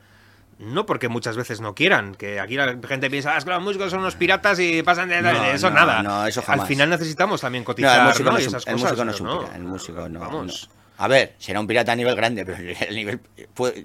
No 0.59 0.85
porque 0.85 1.09
muchas 1.09 1.35
veces 1.35 1.59
no 1.59 1.75
quieran, 1.75 2.15
que 2.15 2.39
aquí 2.39 2.55
la 2.55 2.77
gente 2.87 3.09
piensa, 3.09 3.33
ah, 3.33 3.37
es 3.37 3.43
que 3.43 3.49
los 3.51 3.61
músicos 3.61 3.91
son 3.91 3.99
unos 3.99 4.15
piratas 4.15 4.59
y 4.61 4.81
pasan 4.81 5.09
de, 5.09 5.21
No, 5.21 5.29
eso 5.43 5.69
no, 5.69 5.75
nada. 5.75 6.01
no, 6.03 6.25
eso 6.25 6.39
Al 6.39 6.45
jamás. 6.45 6.67
final 6.69 6.89
necesitamos 6.89 7.41
también 7.41 7.63
No, 7.63 7.65
cotizar, 7.65 7.99
el 7.99 8.07
músico 8.07 8.31
¿no? 8.31 8.39
Y 8.39 8.41
es 8.43 8.47
un, 8.47 8.55
esas 8.55 8.67
el 8.67 8.73
cosas, 8.75 9.05
músico 9.05 9.25
no 9.25 9.51
el 9.53 9.63
músico 9.63 10.07
no, 10.07 10.19
Vamos. 10.21 10.69
A 11.01 11.07
ver, 11.07 11.33
será 11.39 11.61
un 11.61 11.65
pirata 11.67 11.93
a 11.93 11.95
nivel 11.95 12.13
grande, 12.13 12.45
pero 12.45 12.57
el 12.57 12.93
nivel, 12.95 13.21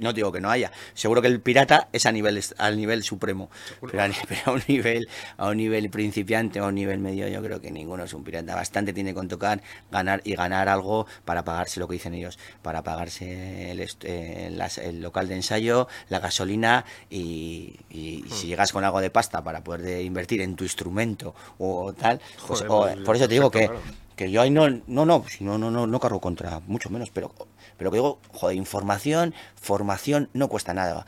no 0.00 0.12
digo 0.12 0.32
que 0.32 0.40
no 0.40 0.50
haya. 0.50 0.72
Seguro 0.94 1.22
que 1.22 1.28
el 1.28 1.40
pirata 1.40 1.88
es 1.92 2.06
a 2.06 2.12
nivel, 2.12 2.42
al 2.58 2.76
nivel 2.76 3.04
supremo, 3.04 3.50
pero 3.80 4.02
a, 4.02 4.08
ni- 4.08 4.14
pero 4.28 4.40
a 4.46 4.50
un 4.50 4.62
nivel, 4.66 5.08
a 5.36 5.46
un 5.48 5.56
nivel 5.56 5.90
principiante 5.90 6.60
o 6.60 6.64
a 6.64 6.68
un 6.68 6.74
nivel 6.74 6.98
medio, 6.98 7.28
yo 7.28 7.40
creo 7.40 7.60
que 7.60 7.70
ninguno 7.70 8.02
es 8.02 8.12
un 8.14 8.24
pirata. 8.24 8.56
Bastante 8.56 8.92
tiene 8.92 9.14
con 9.14 9.28
tocar, 9.28 9.62
ganar 9.92 10.22
y 10.24 10.34
ganar 10.34 10.68
algo 10.68 11.06
para 11.24 11.44
pagarse 11.44 11.78
lo 11.78 11.86
que 11.86 11.92
dicen 11.94 12.14
ellos, 12.14 12.36
para 12.62 12.82
pagarse 12.82 13.70
el, 13.70 13.80
eh, 14.02 14.50
el 14.82 15.00
local 15.00 15.28
de 15.28 15.36
ensayo, 15.36 15.86
la 16.08 16.18
gasolina 16.18 16.84
y, 17.10 17.76
y 17.90 18.24
Hmm. 18.24 18.30
si 18.32 18.46
llegas 18.48 18.72
con 18.72 18.82
algo 18.82 19.00
de 19.00 19.10
pasta 19.10 19.44
para 19.44 19.62
poder 19.62 19.82
de 19.82 20.02
invertir 20.02 20.40
en 20.40 20.56
tu 20.56 20.64
instrumento 20.64 21.34
o 21.58 21.92
tal, 21.92 22.18
pues, 22.48 22.60
Joder, 22.60 22.66
o- 22.70 22.80
pues, 22.82 22.96
por 23.04 23.14
eso 23.16 23.28
te 23.28 23.34
digo 23.34 23.50
que, 23.52 23.66
claro. 23.66 23.80
Que 24.16 24.30
yo 24.30 24.40
ahí 24.40 24.50
no, 24.50 24.68
no, 24.68 24.80
no, 24.86 25.24
no, 25.40 25.58
no, 25.58 25.70
no, 25.70 25.86
no 25.86 26.00
cargo 26.00 26.20
contra, 26.20 26.60
mucho 26.66 26.90
menos, 26.90 27.10
pero, 27.10 27.34
pero 27.76 27.90
que 27.90 27.96
digo, 27.96 28.20
joder, 28.32 28.56
información, 28.56 29.34
formación 29.60 30.28
no 30.32 30.48
cuesta 30.48 30.72
nada. 30.74 31.04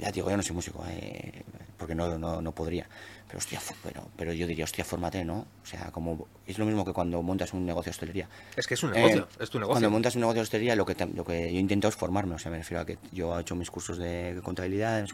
Ya 0.00 0.10
digo, 0.10 0.30
yo 0.30 0.36
no 0.36 0.42
soy 0.42 0.54
músico, 0.56 0.84
eh, 0.88 1.42
porque 1.76 1.94
no, 1.94 2.18
no, 2.18 2.40
no 2.40 2.52
podría. 2.52 2.88
Pero 3.26 3.38
hostia, 3.38 3.60
pero, 3.82 4.06
pero 4.16 4.32
yo 4.32 4.46
diría, 4.46 4.64
hostia, 4.64 4.84
fórmate, 4.84 5.24
¿no? 5.24 5.46
O 5.62 5.66
sea, 5.66 5.90
como 5.90 6.26
es 6.46 6.58
lo 6.58 6.64
mismo 6.66 6.84
que 6.84 6.92
cuando 6.92 7.22
montas 7.22 7.52
un 7.52 7.66
negocio 7.66 7.90
de 7.90 7.90
hostelería. 7.90 8.28
Es 8.56 8.66
que 8.66 8.74
es 8.74 8.82
un 8.82 8.90
Eh, 8.90 8.94
negocio, 8.96 9.28
es 9.40 9.50
tu 9.50 9.58
negocio. 9.58 9.72
Cuando 9.74 9.90
montas 9.90 10.14
un 10.14 10.20
negocio 10.20 10.40
de 10.40 10.42
hostelería, 10.42 10.76
lo 10.76 10.86
que, 10.86 10.94
te- 10.94 11.06
lo 11.06 11.24
que 11.24 11.52
yo 11.52 11.58
intento 11.58 11.88
es 11.88 11.96
formarme. 11.96 12.34
O 12.34 12.38
sea, 12.38 12.50
me 12.50 12.58
refiero 12.58 12.80
a 12.82 12.86
que 12.86 12.98
yo 13.12 13.36
he 13.36 13.40
hecho 13.40 13.54
mis 13.56 13.70
cursos 13.70 13.98
de 13.98 14.40
contabilidad, 14.42 15.04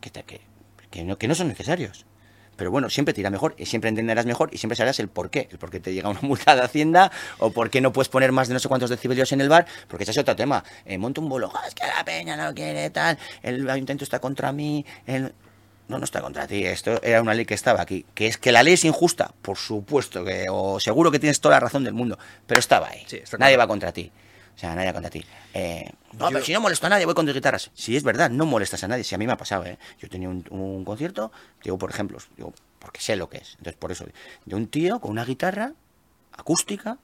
que, 0.00 0.10
te- 0.10 0.22
que, 0.24 0.40
que 0.90 1.04
no, 1.04 1.18
que 1.18 1.28
no 1.28 1.34
son 1.34 1.48
necesarios. 1.48 2.06
Pero 2.56 2.70
bueno, 2.70 2.88
siempre 2.90 3.12
te 3.14 3.20
irá 3.20 3.30
mejor 3.30 3.54
y 3.58 3.66
siempre 3.66 3.88
entenderás 3.90 4.26
mejor 4.26 4.48
y 4.52 4.58
siempre 4.58 4.76
sabrás 4.76 4.98
el 5.00 5.08
por 5.08 5.30
qué. 5.30 5.48
El 5.50 5.58
por 5.58 5.70
qué 5.70 5.78
te 5.80 5.92
llega 5.92 6.08
una 6.08 6.20
multa 6.22 6.54
de 6.56 6.62
Hacienda 6.62 7.12
o 7.38 7.50
por 7.50 7.70
qué 7.70 7.80
no 7.80 7.92
puedes 7.92 8.08
poner 8.08 8.32
más 8.32 8.48
de 8.48 8.54
no 8.54 8.60
sé 8.60 8.68
cuántos 8.68 8.90
decibelios 8.90 9.30
en 9.32 9.40
el 9.40 9.48
bar, 9.48 9.66
porque 9.88 10.04
ese 10.04 10.12
es 10.12 10.18
otro 10.18 10.34
tema. 10.36 10.64
Eh, 10.84 10.98
monto 10.98 11.20
un 11.20 11.28
bolo, 11.28 11.52
"Ah, 11.54 11.64
es 11.68 11.74
que 11.74 11.84
la 11.86 12.04
peña 12.04 12.36
no 12.36 12.54
quiere 12.54 12.90
tal, 12.90 13.18
el 13.42 13.68
ayuntamiento 13.68 14.04
está 14.04 14.18
contra 14.18 14.52
mí, 14.52 14.84
el... 15.06 15.32
No, 15.88 15.98
no 15.98 16.04
está 16.04 16.20
contra 16.20 16.48
ti. 16.48 16.64
Esto 16.66 17.00
era 17.00 17.22
una 17.22 17.32
ley 17.32 17.44
que 17.46 17.54
estaba 17.54 17.80
aquí. 17.80 18.04
Que 18.12 18.26
es 18.26 18.38
que 18.38 18.50
la 18.50 18.64
ley 18.64 18.72
es 18.74 18.84
injusta, 18.84 19.30
por 19.40 19.56
supuesto, 19.56 20.24
que, 20.24 20.46
o 20.50 20.80
seguro 20.80 21.12
que 21.12 21.20
tienes 21.20 21.40
toda 21.40 21.54
la 21.54 21.60
razón 21.60 21.84
del 21.84 21.94
mundo, 21.94 22.18
pero 22.44 22.58
estaba 22.58 22.88
ahí. 22.88 23.04
Sí, 23.06 23.18
Nadie 23.38 23.54
claro. 23.54 23.58
va 23.58 23.66
contra 23.68 23.92
ti. 23.92 24.10
O 24.56 24.58
sea, 24.58 24.74
nadie 24.74 24.92
contra 24.92 25.10
ti. 25.10 25.22
Eh, 25.52 25.90
no, 26.18 26.28
pero 26.28 26.42
si 26.42 26.52
no 26.52 26.62
molesto 26.62 26.86
a 26.86 26.90
nadie, 26.90 27.04
voy 27.04 27.14
con 27.14 27.26
dos 27.26 27.34
guitarras. 27.34 27.70
Si 27.74 27.94
es 27.94 28.02
verdad, 28.02 28.30
no 28.30 28.46
molestas 28.46 28.82
a 28.84 28.88
nadie. 28.88 29.04
Si 29.04 29.14
a 29.14 29.18
mí 29.18 29.26
me 29.26 29.34
ha 29.34 29.36
pasado, 29.36 29.66
¿eh? 29.66 29.78
Yo 30.00 30.08
tenía 30.08 30.30
un, 30.30 30.44
un 30.50 30.84
concierto, 30.84 31.30
digo, 31.62 31.76
por 31.76 31.90
ejemplo, 31.90 32.18
digo, 32.36 32.54
porque 32.78 33.00
sé 33.00 33.16
lo 33.16 33.28
que 33.28 33.38
es. 33.38 33.50
Entonces, 33.58 33.76
por 33.76 33.92
eso, 33.92 34.06
de 34.46 34.54
un 34.56 34.68
tío 34.68 34.98
con 34.98 35.10
una 35.10 35.26
guitarra 35.26 35.72
acústica, 36.32 36.98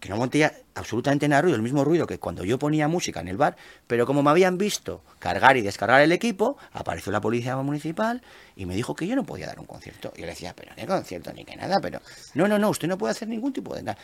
que 0.00 0.08
no 0.08 0.16
monté 0.16 0.50
absolutamente 0.74 1.28
nada 1.28 1.38
de 1.38 1.42
ruido, 1.42 1.56
el 1.56 1.62
mismo 1.62 1.84
ruido 1.84 2.06
que 2.06 2.18
cuando 2.18 2.42
yo 2.42 2.58
ponía 2.58 2.88
música 2.88 3.20
en 3.20 3.28
el 3.28 3.36
bar, 3.36 3.56
pero 3.86 4.06
como 4.06 4.22
me 4.22 4.30
habían 4.30 4.56
visto 4.56 5.02
cargar 5.18 5.58
y 5.58 5.60
descargar 5.60 6.00
el 6.00 6.10
equipo, 6.10 6.56
apareció 6.72 7.12
la 7.12 7.20
policía 7.20 7.56
municipal 7.58 8.22
y 8.56 8.64
me 8.64 8.74
dijo 8.74 8.94
que 8.94 9.06
yo 9.06 9.14
no 9.14 9.24
podía 9.24 9.46
dar 9.46 9.60
un 9.60 9.66
concierto. 9.66 10.12
Y 10.16 10.20
yo 10.20 10.26
le 10.26 10.32
decía, 10.32 10.54
pero 10.56 10.72
ni 10.74 10.86
concierto 10.86 11.32
ni 11.34 11.44
que 11.44 11.54
nada, 11.54 11.78
pero 11.82 12.00
no, 12.34 12.48
no, 12.48 12.58
no, 12.58 12.70
usted 12.70 12.88
no 12.88 12.96
puede 12.96 13.12
hacer 13.12 13.28
ningún 13.28 13.52
tipo 13.52 13.74
de... 13.74 13.94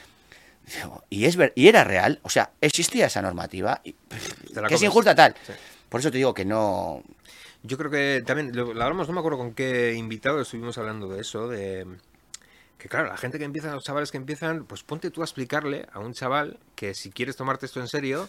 Y, 1.09 1.27
es 1.27 1.37
ver, 1.37 1.53
y 1.55 1.69
era 1.69 1.85
real, 1.85 2.19
o 2.23 2.29
sea, 2.29 2.51
existía 2.61 3.07
esa 3.07 3.23
normativa, 3.23 3.81
y, 3.85 3.93
que 3.93 4.75
es 4.75 4.83
injusta 4.83 5.15
tal. 5.15 5.35
Por 5.89 6.01
eso 6.01 6.11
te 6.11 6.19
digo 6.19 6.35
que 6.35 6.45
no... 6.45 7.03
Yo 7.63 7.79
creo 7.79 7.91
que 7.91 8.23
también, 8.27 8.55
lo, 8.55 8.75
lo 8.75 8.83
hablamos, 8.83 9.09
no 9.09 9.15
me 9.15 9.21
acuerdo 9.21 9.39
con 9.39 9.55
qué 9.55 9.95
invitado 9.95 10.41
estuvimos 10.41 10.77
hablando 10.79 11.09
de 11.09 11.21
eso, 11.21 11.49
de 11.49 11.87
que 12.79 12.89
claro, 12.89 13.09
la 13.09 13.17
gente 13.17 13.39
que 13.39 13.45
empieza, 13.45 13.73
los 13.73 13.85
chavales 13.85 14.11
que 14.11 14.19
empiezan, 14.19 14.65
pues 14.65 14.83
ponte 14.83 15.11
tú 15.11 15.23
a 15.23 15.25
explicarle 15.25 15.87
a 15.93 15.99
un 15.99 16.13
chaval 16.13 16.59
que 16.75 16.95
si 16.95 17.11
quieres 17.11 17.37
tomarte 17.37 17.67
esto 17.67 17.81
en 17.81 17.89
serio, 17.89 18.29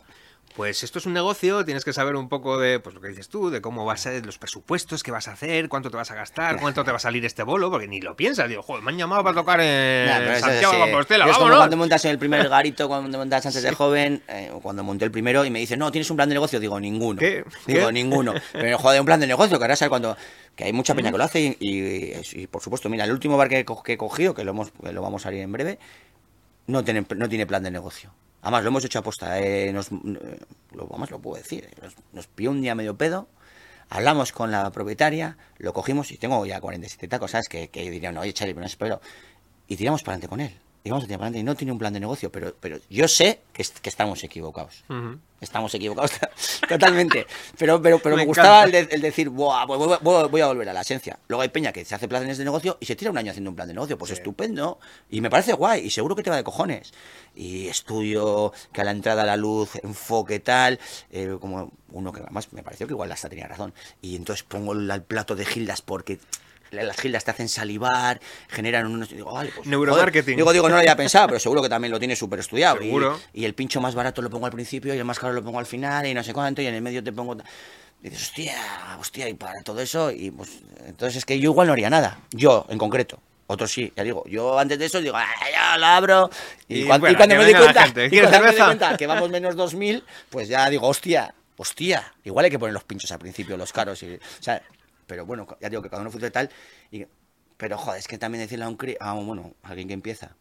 pues 0.55 0.81
esto 0.83 0.97
es 0.97 1.05
un 1.05 1.13
negocio, 1.13 1.63
tienes 1.65 1.85
que 1.85 1.93
saber 1.93 2.15
un 2.15 2.29
poco 2.29 2.57
de 2.57 2.79
pues 2.79 2.95
lo 2.95 3.01
que 3.01 3.09
dices 3.09 3.29
tú, 3.29 3.49
de 3.51 3.61
cómo 3.61 3.85
vas 3.85 4.05
a 4.07 4.11
ser 4.11 4.25
los 4.25 4.39
presupuestos, 4.39 5.03
qué 5.03 5.11
vas 5.11 5.27
a 5.27 5.33
hacer, 5.33 5.69
cuánto 5.69 5.91
te 5.91 5.97
vas 5.97 6.09
a 6.09 6.15
gastar, 6.15 6.59
cuánto 6.59 6.83
te 6.83 6.89
va 6.91 6.97
a 6.97 6.99
salir 6.99 7.23
este 7.25 7.43
bolo, 7.43 7.69
porque 7.69 7.87
ni 7.87 8.01
lo 8.01 8.15
piensas, 8.15 8.49
digo, 8.49 8.63
joder, 8.63 8.83
me 8.83 8.91
han 8.91 8.97
llamado 8.97 9.23
para 9.23 9.35
tocar 9.35 9.59
en 9.61 10.07
Santiago 10.39 10.73
de 10.73 10.79
Compostela, 10.91 11.25
es 11.25 11.37
como 11.37 11.49
¿no? 11.49 11.57
cuando 11.57 11.77
montas 11.77 12.03
en 12.05 12.11
el 12.11 12.17
primer 12.17 12.49
garito, 12.49 12.87
cuando 12.87 13.17
montas 13.19 13.45
antes 13.45 13.61
de 13.61 13.71
joven, 13.73 14.23
eh, 14.27 14.49
o 14.51 14.59
cuando 14.59 14.83
monté 14.83 15.05
el 15.05 15.11
primero 15.11 15.45
y 15.45 15.51
me 15.51 15.59
dice, 15.59 15.77
no, 15.77 15.91
tienes 15.91 16.09
un 16.09 16.15
plan 16.17 16.27
de 16.29 16.33
negocio, 16.35 16.59
digo, 16.59 16.79
ninguno. 16.79 17.19
¿Qué? 17.19 17.43
Digo, 17.67 17.87
¿Qué? 17.87 17.93
ninguno. 17.93 18.33
Pero 18.53 18.77
joder, 18.79 18.99
un 18.99 19.05
plan 19.05 19.19
de 19.19 19.27
negocio, 19.27 19.57
que 19.59 19.63
ahora 19.63 19.75
sabes 19.75 19.89
cuando. 19.89 20.17
Que 20.55 20.63
hay 20.63 20.73
mucha 20.73 20.95
peña 20.95 21.11
que 21.11 21.17
lo 21.19 21.23
hace 21.23 21.39
y, 21.39 21.57
y- 21.59 22.41
y, 22.41 22.47
por 22.47 22.63
supuesto, 22.63 22.89
mira, 22.89 23.03
el 23.05 23.11
último 23.11 23.37
bar 23.37 23.47
que, 23.47 23.59
he 23.59 23.65
co- 23.65 23.83
que 23.83 23.93
he 23.93 23.97
cogido, 23.97 24.33
que 24.33 24.43
lo, 24.43 24.51
hemos, 24.51 24.71
que 24.71 24.91
lo 24.91 25.03
vamos 25.03 25.27
a 25.27 25.31
ir 25.31 25.41
en 25.41 25.51
breve, 25.51 25.77
no 26.65 26.83
tiene, 26.83 27.05
no 27.15 27.29
tiene 27.29 27.45
plan 27.45 27.61
de 27.61 27.69
negocio. 27.69 28.11
Además, 28.47 28.63
lo 28.63 28.69
hemos 28.69 28.85
hecho 28.85 28.99
aposta. 28.99 29.41
Eh, 29.41 29.73
nos, 29.73 29.91
lo, 29.91 30.87
lo 31.11 31.19
puedo 31.19 31.35
decir. 31.35 31.65
eh, 31.65 31.75
Nos, 31.81 31.95
nos 32.13 32.27
un 32.49 32.61
día 32.61 32.75
medio 32.75 32.95
pedo. 32.97 33.27
Hablamos 33.89 34.31
con 34.31 34.51
la 34.51 34.71
propietaria, 34.71 35.37
lo 35.57 35.73
cogimos 35.73 36.11
y 36.11 36.17
tengo 36.17 36.45
ya 36.45 36.61
47 36.61 37.09
tacos, 37.09 37.31
¿sabes? 37.31 37.49
Que, 37.49 37.67
que 37.69 37.89
dirían, 37.91 38.15
no, 38.15 38.21
oye, 38.21 38.31
Charlie, 38.31 38.53
pero 38.53 38.61
no 38.61 38.67
espero. 38.67 39.01
Y 39.67 39.75
tiramos 39.75 40.01
para 40.01 40.13
adelante 40.15 40.29
con 40.29 40.39
él. 40.39 40.57
Y 40.87 40.89
vamos 40.89 41.03
a 41.03 41.07
adelante. 41.13 41.39
Y 41.39 41.43
no 41.43 41.53
tiene 41.55 41.71
un 41.73 41.77
plan 41.79 41.91
de 41.93 41.99
negocio, 41.99 42.31
pero, 42.31 42.55
pero 42.59 42.77
yo 42.89 43.07
sé 43.09 43.41
que, 43.51 43.61
est- 43.61 43.77
que 43.79 43.89
estamos 43.89 44.23
equivocados. 44.23 44.83
Estamos 45.41 45.73
equivocados 45.75 46.11
totalmente. 46.69 47.27
Pero, 47.57 47.81
pero, 47.81 47.99
pero 47.99 48.15
Me 48.15 48.21
me, 48.23 48.25
gustaba 48.27 48.63
el, 48.63 48.69
encanta. 48.69 48.89
de- 48.89 48.95
el 48.95 49.01
decir, 49.01 49.29
Buah, 49.29 49.65
voy, 49.65 49.77
voy- 50.01 50.27
voy 50.29 50.41
a 50.41 50.47
volver 50.47 50.69
a 50.69 50.73
la 50.73 50.81
esencia. 50.81 51.19
Luego 51.27 51.41
hay 51.41 51.49
peña 51.49 51.71
que 51.73 51.83
se 51.85 51.93
hace 51.93 52.07
planes 52.07 52.37
de 52.37 52.45
negocio 52.45 52.77
y 52.79 52.85
se 52.85 52.95
tira 52.95 53.11
un 53.11 53.17
año 53.17 53.31
haciendo 53.31 53.49
un 53.49 53.55
plan 53.55 53.67
de 53.67 53.73
negocio. 53.73 53.97
Pues 53.97 54.11
estupendo. 54.11 54.79
Y 55.09 55.19
me 55.21 55.29
parece 55.29 55.53
guay. 55.53 55.85
Y 55.85 55.89
seguro 55.89 56.15
que 56.15 56.23
te 56.23 56.29
va 56.29 56.37
de 56.37 56.43
cojones. 56.43 56.93
Y 57.35 57.67
estudio, 57.67 58.53
que 58.71 58.81
a 58.81 58.83
la 58.83 58.91
entrada 58.91 59.25
la 59.25 59.35
luz, 59.37 59.71
enfoque 59.83 60.39
tal. 60.39 60.79
eh, 61.11 61.37
como 61.41 61.71
uno 61.91 62.11
que 62.11 62.21
además 62.21 62.51
me 62.53 62.63
pareció 62.63 62.87
que 62.87 62.93
igual 62.93 63.11
hasta 63.11 63.29
tenía 63.29 63.47
razón. 63.47 63.73
Y 64.01 64.15
entonces 64.15 64.43
pongo 64.43 64.73
el, 64.73 64.89
el 64.89 65.03
plato 65.03 65.35
de 65.35 65.45
gildas 65.45 65.81
porque 65.81 66.19
las 66.71 66.97
gildas 66.97 67.23
te 67.23 67.31
hacen 67.31 67.49
salivar, 67.49 68.19
generan 68.49 68.87
unos... 68.87 69.09
Digo, 69.09 69.31
vale, 69.33 69.51
pues, 69.55 69.67
Neuromarketing. 69.67 70.23
joder. 70.23 70.35
Digo, 70.37 70.53
digo, 70.53 70.69
no 70.69 70.75
lo 70.75 70.79
había 70.81 70.95
pensado, 70.95 71.27
pero 71.27 71.39
seguro 71.39 71.61
que 71.61 71.69
también 71.69 71.91
lo 71.91 71.99
tiene 71.99 72.15
súper 72.15 72.39
estudiado. 72.39 72.77
Y- 72.81 72.85
Seguro. 72.85 73.19
y 73.33 73.45
el 73.45 73.53
pincho 73.53 73.79
más 73.81 73.95
barato 73.95 74.21
lo 74.21 74.29
pongo 74.29 74.45
al 74.45 74.51
principio 74.51 74.93
y 74.93 74.97
el 74.97 75.05
más 75.05 75.19
caro 75.19 75.33
lo 75.33 75.43
pongo 75.43 75.59
al 75.59 75.65
final 75.65 76.05
y 76.05 76.13
no 76.13 76.23
sé 76.23 76.33
cuánto 76.33 76.61
y 76.61 76.67
en 76.67 76.73
el 76.75 76.81
medio 76.81 77.03
te 77.03 77.11
pongo... 77.11 77.37
Y 78.03 78.09
dices, 78.09 78.27
hostia, 78.27 78.55
hostia, 78.99 79.27
y 79.27 79.33
para 79.33 79.61
todo 79.63 79.81
eso, 79.81 80.11
y 80.11 80.29
pues... 80.31 80.49
Entonces 80.85 81.17
es 81.17 81.25
que 81.25 81.39
yo 81.39 81.49
igual 81.51 81.67
no 81.67 81.73
haría 81.73 81.89
nada, 81.89 82.19
yo 82.31 82.65
en 82.69 82.77
concreto. 82.77 83.19
Otros 83.49 83.71
sí, 83.71 83.91
ya 83.95 84.03
digo, 84.03 84.23
yo 84.27 84.59
antes 84.59 84.77
de 84.77 84.85
eso 84.87 84.99
digo, 84.99 85.15
ah, 85.15 85.25
ya 85.51 85.77
lo 85.77 85.85
abro. 85.85 86.29
Y, 86.67 86.81
Y 86.81 86.85
cuando, 86.85 87.07
me 87.37 87.45
di 87.45 87.53
cuenta, 87.53 87.85
cuenta 88.65 88.97
que 88.97 89.07
vamos 89.07 89.29
menos 89.29 89.55
2000, 89.55 90.03
pues 90.29 90.49
ya 90.49 90.69
digo, 90.69 90.85
hostia, 90.85 91.33
hostia, 91.55 92.13
igual 92.25 92.43
hay 92.45 92.51
que 92.51 92.59
poner 92.59 92.73
los 92.73 92.83
pinchos 92.83 93.09
al 93.13 93.19
principio, 93.19 93.55
los 93.55 93.71
caros. 93.71 94.03
Y, 94.03 94.15
o 94.15 94.19
sea, 94.41 94.61
pero 95.07 95.25
bueno, 95.25 95.47
ya 95.59 95.69
digo 95.69 95.81
que 95.81 95.89
cada 95.89 96.01
uno 96.01 96.11
funciona 96.11 96.31
tal. 96.31 96.49
Y, 96.91 97.05
pero 97.57 97.77
joder, 97.77 97.99
es 97.99 98.07
que 98.07 98.17
también 98.17 98.43
decirle 98.43 98.65
a 98.65 98.67
un, 98.67 98.77
cri- 98.77 98.97
a 98.99 99.13
un- 99.13 99.25
bueno, 99.25 99.53
a 99.63 99.69
alguien 99.69 99.87
que 99.87 99.93
empieza, 99.95 100.35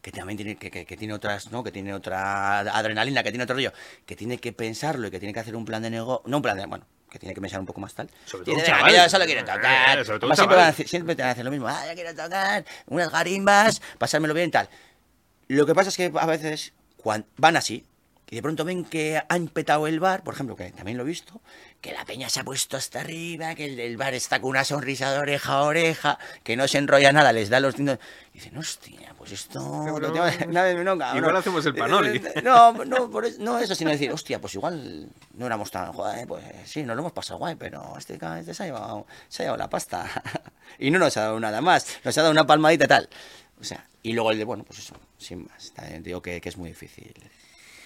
que 0.00 0.12
también 0.12 0.36
tiene 0.36 0.56
que, 0.56 0.70
que- 0.70 0.84
que 0.86 0.96
tiene 0.96 1.14
otras 1.14 1.50
no 1.50 1.64
que 1.64 1.72
tiene 1.72 1.94
otra 1.94 2.60
adrenalina 2.60 3.22
que 3.22 3.30
tiene 3.30 3.44
otro 3.44 3.56
rollo 3.56 3.72
que 4.04 4.14
tiene 4.14 4.36
que 4.38 4.52
pensarlo 4.52 5.06
y 5.08 5.10
que 5.10 5.18
tiene 5.18 5.32
que 5.32 5.40
hacer 5.40 5.56
un 5.56 5.64
plan 5.64 5.80
de 5.82 5.88
negocio 5.88 6.22
no 6.28 6.36
un 6.36 6.42
plan 6.42 6.58
de 6.58 6.66
bueno 6.66 6.86
que 7.10 7.18
tiene 7.18 7.34
que 7.34 7.40
pensar 7.40 7.58
un 7.60 7.64
poco 7.66 7.80
más 7.80 7.94
tal. 7.94 8.10
Sobre 8.26 8.42
Y 8.42 8.44
todo 8.46 8.54
un 8.56 8.60
dice, 8.60 8.72
"Venga, 8.72 8.88
chaval". 8.92 9.10
solo 9.10 9.24
quiero 9.24 9.40
tocar. 9.44 9.98
Eh, 10.00 10.04
sobre 10.04 10.18
todo 10.18 10.34
siempre, 10.34 10.56
van 10.56 10.66
a 10.66 10.72
decir- 10.72 10.88
siempre 10.88 11.14
te 11.16 11.22
van 11.22 11.28
a 11.28 11.32
hacer 11.32 11.44
lo 11.44 11.50
mismo. 11.52 11.68
Ah, 11.68 11.84
yo 11.88 11.94
quiero 11.94 12.12
tocar 12.14 12.64
unas 12.86 13.10
garimbas 13.12 13.80
pasármelo 13.98 14.34
bien 14.34 14.50
tal. 14.50 14.68
Lo 15.48 15.64
que 15.64 15.74
pasa 15.76 15.90
es 15.90 15.96
que 15.96 16.12
a 16.12 16.26
veces 16.26 16.72
cuan- 16.96 17.24
van 17.36 17.56
así 17.56 17.86
y 18.34 18.38
de 18.38 18.42
pronto 18.42 18.64
ven 18.64 18.84
que 18.84 19.22
han 19.28 19.46
petado 19.46 19.86
el 19.86 20.00
bar, 20.00 20.24
por 20.24 20.34
ejemplo, 20.34 20.56
que 20.56 20.72
también 20.72 20.96
lo 20.98 21.04
he 21.04 21.06
visto, 21.06 21.40
que 21.80 21.92
la 21.92 22.04
peña 22.04 22.28
se 22.28 22.40
ha 22.40 22.44
puesto 22.44 22.76
hasta 22.76 22.98
arriba, 22.98 23.54
que 23.54 23.66
el 23.66 23.76
del 23.76 23.96
bar 23.96 24.12
está 24.12 24.40
con 24.40 24.50
una 24.50 24.64
sonrisa 24.64 25.12
de 25.12 25.20
oreja 25.20 25.52
a 25.52 25.62
oreja, 25.62 26.18
que 26.42 26.56
no 26.56 26.66
se 26.66 26.78
enrolla 26.78 27.12
nada, 27.12 27.32
les 27.32 27.48
da 27.48 27.60
los 27.60 27.76
dientes. 27.76 28.00
Y 28.32 28.38
dicen, 28.38 28.58
hostia, 28.58 29.14
pues 29.16 29.30
esto... 29.30 29.60
Tengo- 29.84 29.98
una 29.98 30.24
vez- 30.64 30.84
no, 30.84 30.98
cabrón. 30.98 31.18
Igual 31.18 31.36
hacemos 31.36 31.64
el 31.64 31.74
panoli. 31.76 32.16
Eh, 32.16 32.42
No, 32.42 32.72
no, 32.84 33.08
por 33.08 33.24
eso, 33.24 33.36
no 33.40 33.56
eso, 33.60 33.76
sino 33.76 33.90
decir, 33.92 34.10
hostia, 34.10 34.40
pues 34.40 34.52
igual 34.56 35.08
no 35.34 35.46
éramos 35.46 35.70
tan... 35.70 35.92
Joder, 35.92 36.26
pues 36.26 36.42
sí, 36.64 36.82
nos 36.82 36.96
lo 36.96 37.02
hemos 37.02 37.12
pasado 37.12 37.38
guay, 37.38 37.54
pero 37.54 37.94
este, 37.96 38.14
este 38.40 38.52
se, 38.52 38.64
ha 38.64 38.66
llevado, 38.66 39.06
se 39.28 39.42
ha 39.42 39.46
llevado 39.46 39.58
la 39.58 39.70
pasta. 39.70 40.10
y 40.80 40.90
no 40.90 40.98
nos 40.98 41.16
ha 41.16 41.20
dado 41.20 41.38
nada 41.38 41.60
más, 41.60 41.86
nos 42.02 42.18
ha 42.18 42.22
dado 42.22 42.32
una 42.32 42.44
palmadita 42.48 42.88
tal. 42.88 43.08
O 43.60 43.62
sea, 43.62 43.86
y 44.02 44.12
luego 44.12 44.32
el 44.32 44.38
de, 44.38 44.44
bueno, 44.44 44.64
pues 44.64 44.80
eso, 44.80 44.96
sin 45.16 45.44
más. 45.46 45.72
También 45.72 46.02
digo 46.02 46.20
que, 46.20 46.40
que 46.40 46.48
es 46.48 46.56
muy 46.56 46.70
difícil. 46.70 47.14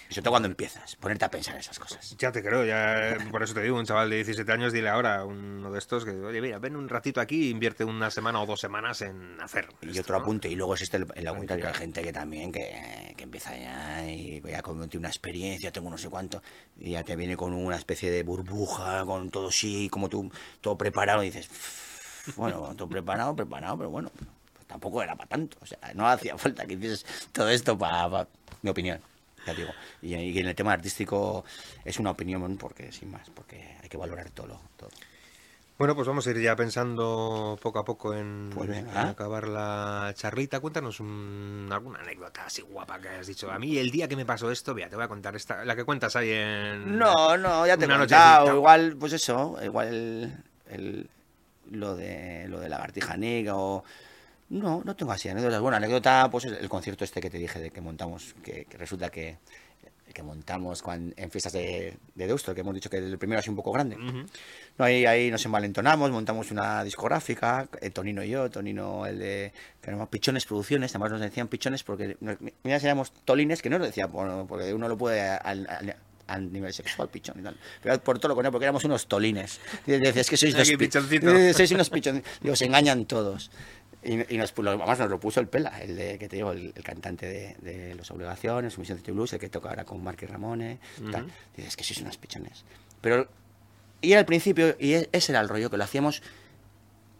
Y 0.09 0.15
sobre 0.15 0.23
todo 0.23 0.31
cuando 0.31 0.47
empiezas, 0.47 0.95
ponerte 0.95 1.25
a 1.25 1.29
pensar 1.29 1.55
esas 1.55 1.77
cosas. 1.77 2.15
Ya 2.17 2.31
te 2.31 2.41
creo, 2.41 2.65
ya 2.65 3.15
por 3.29 3.43
eso 3.43 3.53
te 3.53 3.61
digo, 3.61 3.77
un 3.77 3.85
chaval 3.85 4.09
de 4.09 4.15
17 4.15 4.51
años, 4.51 4.73
dile 4.73 4.89
ahora 4.89 5.17
a 5.17 5.25
uno 5.25 5.71
de 5.71 5.77
estos 5.77 6.03
que, 6.03 6.09
oye, 6.09 6.41
mira, 6.41 6.57
ven 6.57 6.75
un 6.75 6.89
ratito 6.89 7.21
aquí 7.21 7.47
e 7.47 7.49
invierte 7.51 7.83
una 7.83 8.09
semana 8.09 8.41
o 8.41 8.47
dos 8.47 8.59
semanas 8.59 9.03
en 9.03 9.39
hacer. 9.39 9.69
Y 9.83 9.89
esto, 9.89 10.01
otro 10.01 10.17
¿no? 10.17 10.23
apunte, 10.23 10.49
y 10.49 10.55
luego 10.55 10.73
existe 10.73 10.97
el, 10.97 11.05
el 11.13 11.27
contrario, 11.27 11.67
hay 11.67 11.75
gente 11.75 12.01
que 12.01 12.11
también 12.11 12.51
que, 12.51 13.13
que 13.15 13.23
empieza 13.23 13.55
ya 13.55 14.09
y 14.09 14.39
voy 14.39 14.55
a 14.55 14.63
cometer 14.63 14.99
una 14.99 15.09
experiencia, 15.09 15.71
tengo 15.71 15.91
no 15.91 15.97
sé 15.99 16.09
cuánto, 16.09 16.41
y 16.79 16.91
ya 16.91 17.03
te 17.03 17.15
viene 17.15 17.37
con 17.37 17.53
una 17.53 17.75
especie 17.75 18.09
de 18.09 18.23
burbuja, 18.23 19.05
con 19.05 19.29
todo 19.29 19.49
así, 19.49 19.89
como 19.89 20.09
tú, 20.09 20.31
todo 20.59 20.75
preparado, 20.75 21.21
y 21.21 21.27
dices, 21.27 21.49
"Ff, 21.49 22.35
bueno, 22.35 22.73
todo 22.75 22.89
preparado, 22.89 23.35
preparado, 23.35 23.77
pero 23.77 23.91
bueno, 23.91 24.11
tampoco 24.65 25.03
era 25.03 25.15
para 25.15 25.29
tanto, 25.29 25.57
o 25.61 25.67
sea, 25.67 25.77
no 25.93 26.07
hacía 26.07 26.35
falta 26.35 26.65
que 26.65 26.73
hicieses 26.73 27.05
todo 27.31 27.47
esto 27.49 27.77
para, 27.77 28.27
mi 28.63 28.71
opinión, 28.71 28.99
ya 29.45 29.53
digo. 29.53 29.73
Y, 30.01 30.15
y 30.15 30.39
en 30.39 30.47
el 30.47 30.55
tema 30.55 30.73
artístico 30.73 31.43
es 31.85 31.99
una 31.99 32.11
opinión 32.11 32.57
porque, 32.57 32.91
sin 32.91 33.11
más, 33.11 33.29
porque 33.29 33.75
hay 33.81 33.89
que 33.89 33.97
valorar 33.97 34.29
todo. 34.31 34.59
Bueno, 35.77 35.95
pues 35.95 36.05
vamos 36.09 36.27
a 36.27 36.31
ir 36.31 36.41
ya 36.41 36.57
pensando 36.57 37.57
poco 37.61 37.79
a 37.79 37.85
poco 37.85 38.13
en, 38.13 38.49
Pues 38.53 38.69
en 38.69 38.89
acabar 38.89 39.47
la 39.47 40.11
charlita. 40.13 40.59
Cuéntanos 40.59 40.99
un- 40.99 41.69
alguna 41.71 41.99
anécdota 41.99 42.45
así 42.47 42.61
guapa 42.63 42.99
que 42.99 43.07
hayas 43.07 43.27
dicho. 43.27 43.49
A 43.49 43.57
mí 43.57 43.77
el 43.77 43.89
día 43.89 44.05
que 44.09 44.17
me 44.17 44.25
pasó 44.25 44.51
esto, 44.51 44.75
mira, 44.75 44.89
te 44.89 44.97
voy 44.97 45.05
a 45.05 45.07
contar 45.07 45.37
esta, 45.37 45.63
la 45.63 45.77
que 45.77 45.85
cuentas 45.85 46.17
ahí 46.17 46.31
en... 46.31 46.97
No, 46.97 47.37
no, 47.37 47.65
ya 47.65 47.77
te 47.77 47.85
he 47.85 47.87
contado. 47.87 48.55
Igual, 48.57 48.97
pues 48.99 49.13
eso, 49.13 49.57
igual 49.63 49.87
el, 49.87 50.33
el- 50.69 51.09
lo 51.71 51.95
de 51.95 52.47
lo 52.49 52.59
de 52.59 52.67
Lagartija 52.67 53.15
Negra 53.15 53.55
o... 53.55 53.85
No, 54.49 54.81
no 54.83 54.95
tengo 54.95 55.11
así 55.11 55.29
anécdotas. 55.29 55.61
Bueno, 55.61 55.77
anécdota, 55.77 56.27
pues 56.31 56.45
el 56.45 56.67
concierto 56.69 57.03
este 57.03 57.21
que 57.21 57.29
te 57.29 57.37
dije 57.37 57.59
de 57.59 57.69
que 57.71 57.81
montamos, 57.81 58.33
que, 58.43 58.65
que 58.65 58.77
resulta 58.77 59.09
que, 59.09 59.37
que 60.11 60.23
montamos 60.23 60.83
en 60.87 61.29
fiestas 61.31 61.53
de, 61.53 61.95
de 62.15 62.27
Deusto, 62.27 62.55
que 62.55 62.61
hemos 62.61 62.73
dicho 62.73 62.89
que 62.89 62.97
el 62.97 63.17
primero 63.19 63.39
ha 63.39 63.41
sido 63.43 63.51
un 63.51 63.57
poco 63.57 63.71
grande. 63.71 63.95
No, 64.77 64.85
ahí, 64.85 65.05
ahí 65.05 65.29
nos 65.29 65.45
envalentonamos, 65.45 66.09
montamos 66.09 66.49
una 66.49 66.83
discográfica, 66.83 67.67
eh, 67.79 67.91
Tonino 67.91 68.23
y 68.23 68.29
yo, 68.29 68.49
Tonino 68.49 69.05
el 69.05 69.19
de 69.19 69.53
que 69.81 69.89
éramos 69.91 70.09
Pichones 70.09 70.45
Producciones, 70.45 70.91
además 70.91 71.11
nos 71.11 71.21
decían 71.21 71.47
Pichones 71.47 71.83
porque 71.83 72.17
nos- 72.19 72.37
mira 72.63 72.79
si 72.79 72.85
éramos 72.87 73.11
Tolines, 73.25 73.61
que 73.61 73.69
no 73.69 73.77
nos 73.77 73.87
decía 73.87 74.07
por- 74.07 74.47
porque 74.47 74.73
uno 74.73 74.87
lo 74.87 74.97
puede 74.97 75.21
al, 75.21 75.67
al- 75.69 75.95
al 76.25 76.53
nivel 76.53 76.71
sexual, 76.73 77.09
pichón 77.09 77.39
y 77.39 77.43
tal. 77.43 77.57
Pero 77.81 77.99
por 78.03 78.19
todo 78.19 78.29
lo 78.29 78.35
contrario, 78.35 78.51
porque 78.51 78.65
éramos 78.65 78.83
unos 78.83 79.07
tolines. 79.07 79.59
Decías, 79.87 80.15
es 80.15 80.29
que 80.29 80.37
sois 80.37 80.53
dos 80.55 80.67
pi- 80.77 80.85
sois 81.57 81.71
unos 81.71 81.89
pichones. 81.89 82.23
Digo, 82.41 82.55
se 82.55 82.65
engañan 82.65 83.05
todos. 83.05 83.49
Y, 84.03 84.33
y 84.33 84.37
nos, 84.37 84.57
lo- 84.57 84.69
además 84.71 84.97
nos 84.99 85.09
lo 85.09 85.19
puso 85.19 85.39
el 85.41 85.47
Pela, 85.47 85.79
el 85.81 85.95
de, 85.95 86.17
que 86.17 86.29
te 86.29 86.37
digo, 86.37 86.51
el, 86.51 86.71
el 86.75 86.83
cantante 86.83 87.25
de, 87.25 87.55
de 87.59 87.95
Los 87.95 88.09
Obligaciones, 88.11 88.73
Sumisión 88.73 88.97
City 88.97 89.11
Blues, 89.11 89.33
el 89.33 89.39
que 89.39 89.49
toca 89.49 89.69
ahora 89.69 89.83
con 89.83 90.01
Mark 90.03 90.17
y 90.21 90.25
Ramone. 90.25 90.79
tal. 91.11 91.23
Ujú. 91.23 91.31
Dices, 91.57 91.69
es 91.71 91.75
que 91.75 91.83
sois 91.83 91.99
unos 92.01 92.17
pichones. 92.17 92.63
Pero 93.01 93.27
y 94.01 94.13
al 94.13 94.25
principio, 94.25 94.75
y 94.79 94.93
e- 94.93 95.09
ese 95.11 95.33
era 95.33 95.41
el 95.41 95.49
rollo, 95.49 95.69
que 95.69 95.75
lo 95.77 95.83
hacíamos 95.83 96.21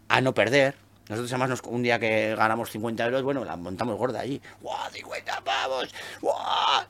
a 0.08 0.20
no 0.22 0.32
perder. 0.34 0.74
Nosotros 1.10 1.30
además 1.32 1.50
nos- 1.50 1.62
un 1.62 1.82
día 1.82 1.98
que 1.98 2.34
ganamos 2.34 2.70
50 2.70 3.04
euros, 3.04 3.22
bueno, 3.24 3.44
la 3.44 3.56
montamos 3.56 3.98
gorda 3.98 4.20
allí. 4.20 4.40
¡Guau, 4.62 4.90
50 4.90 5.40
pavos! 5.44 5.92
¡Guau! 6.22 6.84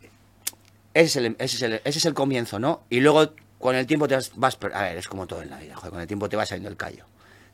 Ese 0.95 1.05
es, 1.07 1.17
el, 1.17 1.37
ese, 1.39 1.57
es 1.57 1.63
el, 1.63 1.73
ese 1.85 1.99
es 1.99 2.05
el 2.05 2.15
comienzo, 2.15 2.59
¿no? 2.59 2.83
Y 2.91 3.01
luego 3.01 3.33
con 3.59 3.75
el 3.77 3.87
tiempo 3.87 4.07
te 4.09 4.15
vas, 4.15 4.33
vas 4.37 4.59
A 4.75 4.83
ver, 4.83 4.99
es 4.99 5.09
como 5.09 5.27
todo 5.27 5.43
en 5.43 5.51
la 5.51 5.59
vida, 5.59 5.75
joder, 5.77 5.91
con 5.91 6.01
el 6.01 6.07
tiempo 6.07 6.29
te 6.29 6.37
va 6.37 6.47
saliendo 6.47 6.69
el 6.69 6.77
callo. 6.77 7.05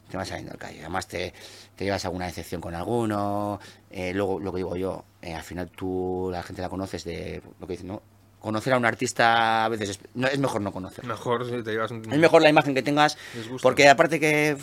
Te 0.08 0.16
vas 0.16 0.28
saliendo 0.28 0.52
del 0.52 0.60
callo. 0.60 0.80
Además 0.80 1.06
te, 1.08 1.32
te 1.74 1.84
llevas 1.84 2.04
alguna 2.04 2.26
decepción 2.26 2.60
con 2.60 2.74
alguno. 2.74 3.60
eh, 3.90 4.12
luego, 4.14 4.38
lo 4.40 4.52
que 4.52 4.58
digo 4.58 4.76
yo, 4.76 5.04
eh, 5.22 5.34
al 5.34 5.42
final 5.42 5.70
tú, 5.70 6.28
la 6.32 6.42
gente 6.42 6.62
la 6.62 6.68
conoces 6.68 7.04
de 7.04 7.42
lo 7.60 7.66
que 7.66 7.74
dicen, 7.74 7.88
¿no? 7.88 8.02
Conocer 8.46 8.74
a 8.74 8.76
un 8.76 8.84
artista 8.84 9.64
a 9.64 9.68
veces 9.68 9.88
es, 9.88 9.98
no, 10.14 10.28
es 10.28 10.38
mejor 10.38 10.60
no 10.60 10.70
conocerlo. 10.70 11.12
Mejor 11.12 11.44
si 11.46 11.64
te 11.64 11.72
llevas 11.72 11.90
un... 11.90 12.00
Es 12.12 12.16
mejor 12.16 12.42
la 12.42 12.48
imagen 12.48 12.76
que 12.76 12.82
tengas, 12.84 13.18
porque 13.60 13.88
aparte 13.88 14.20
que 14.20 14.56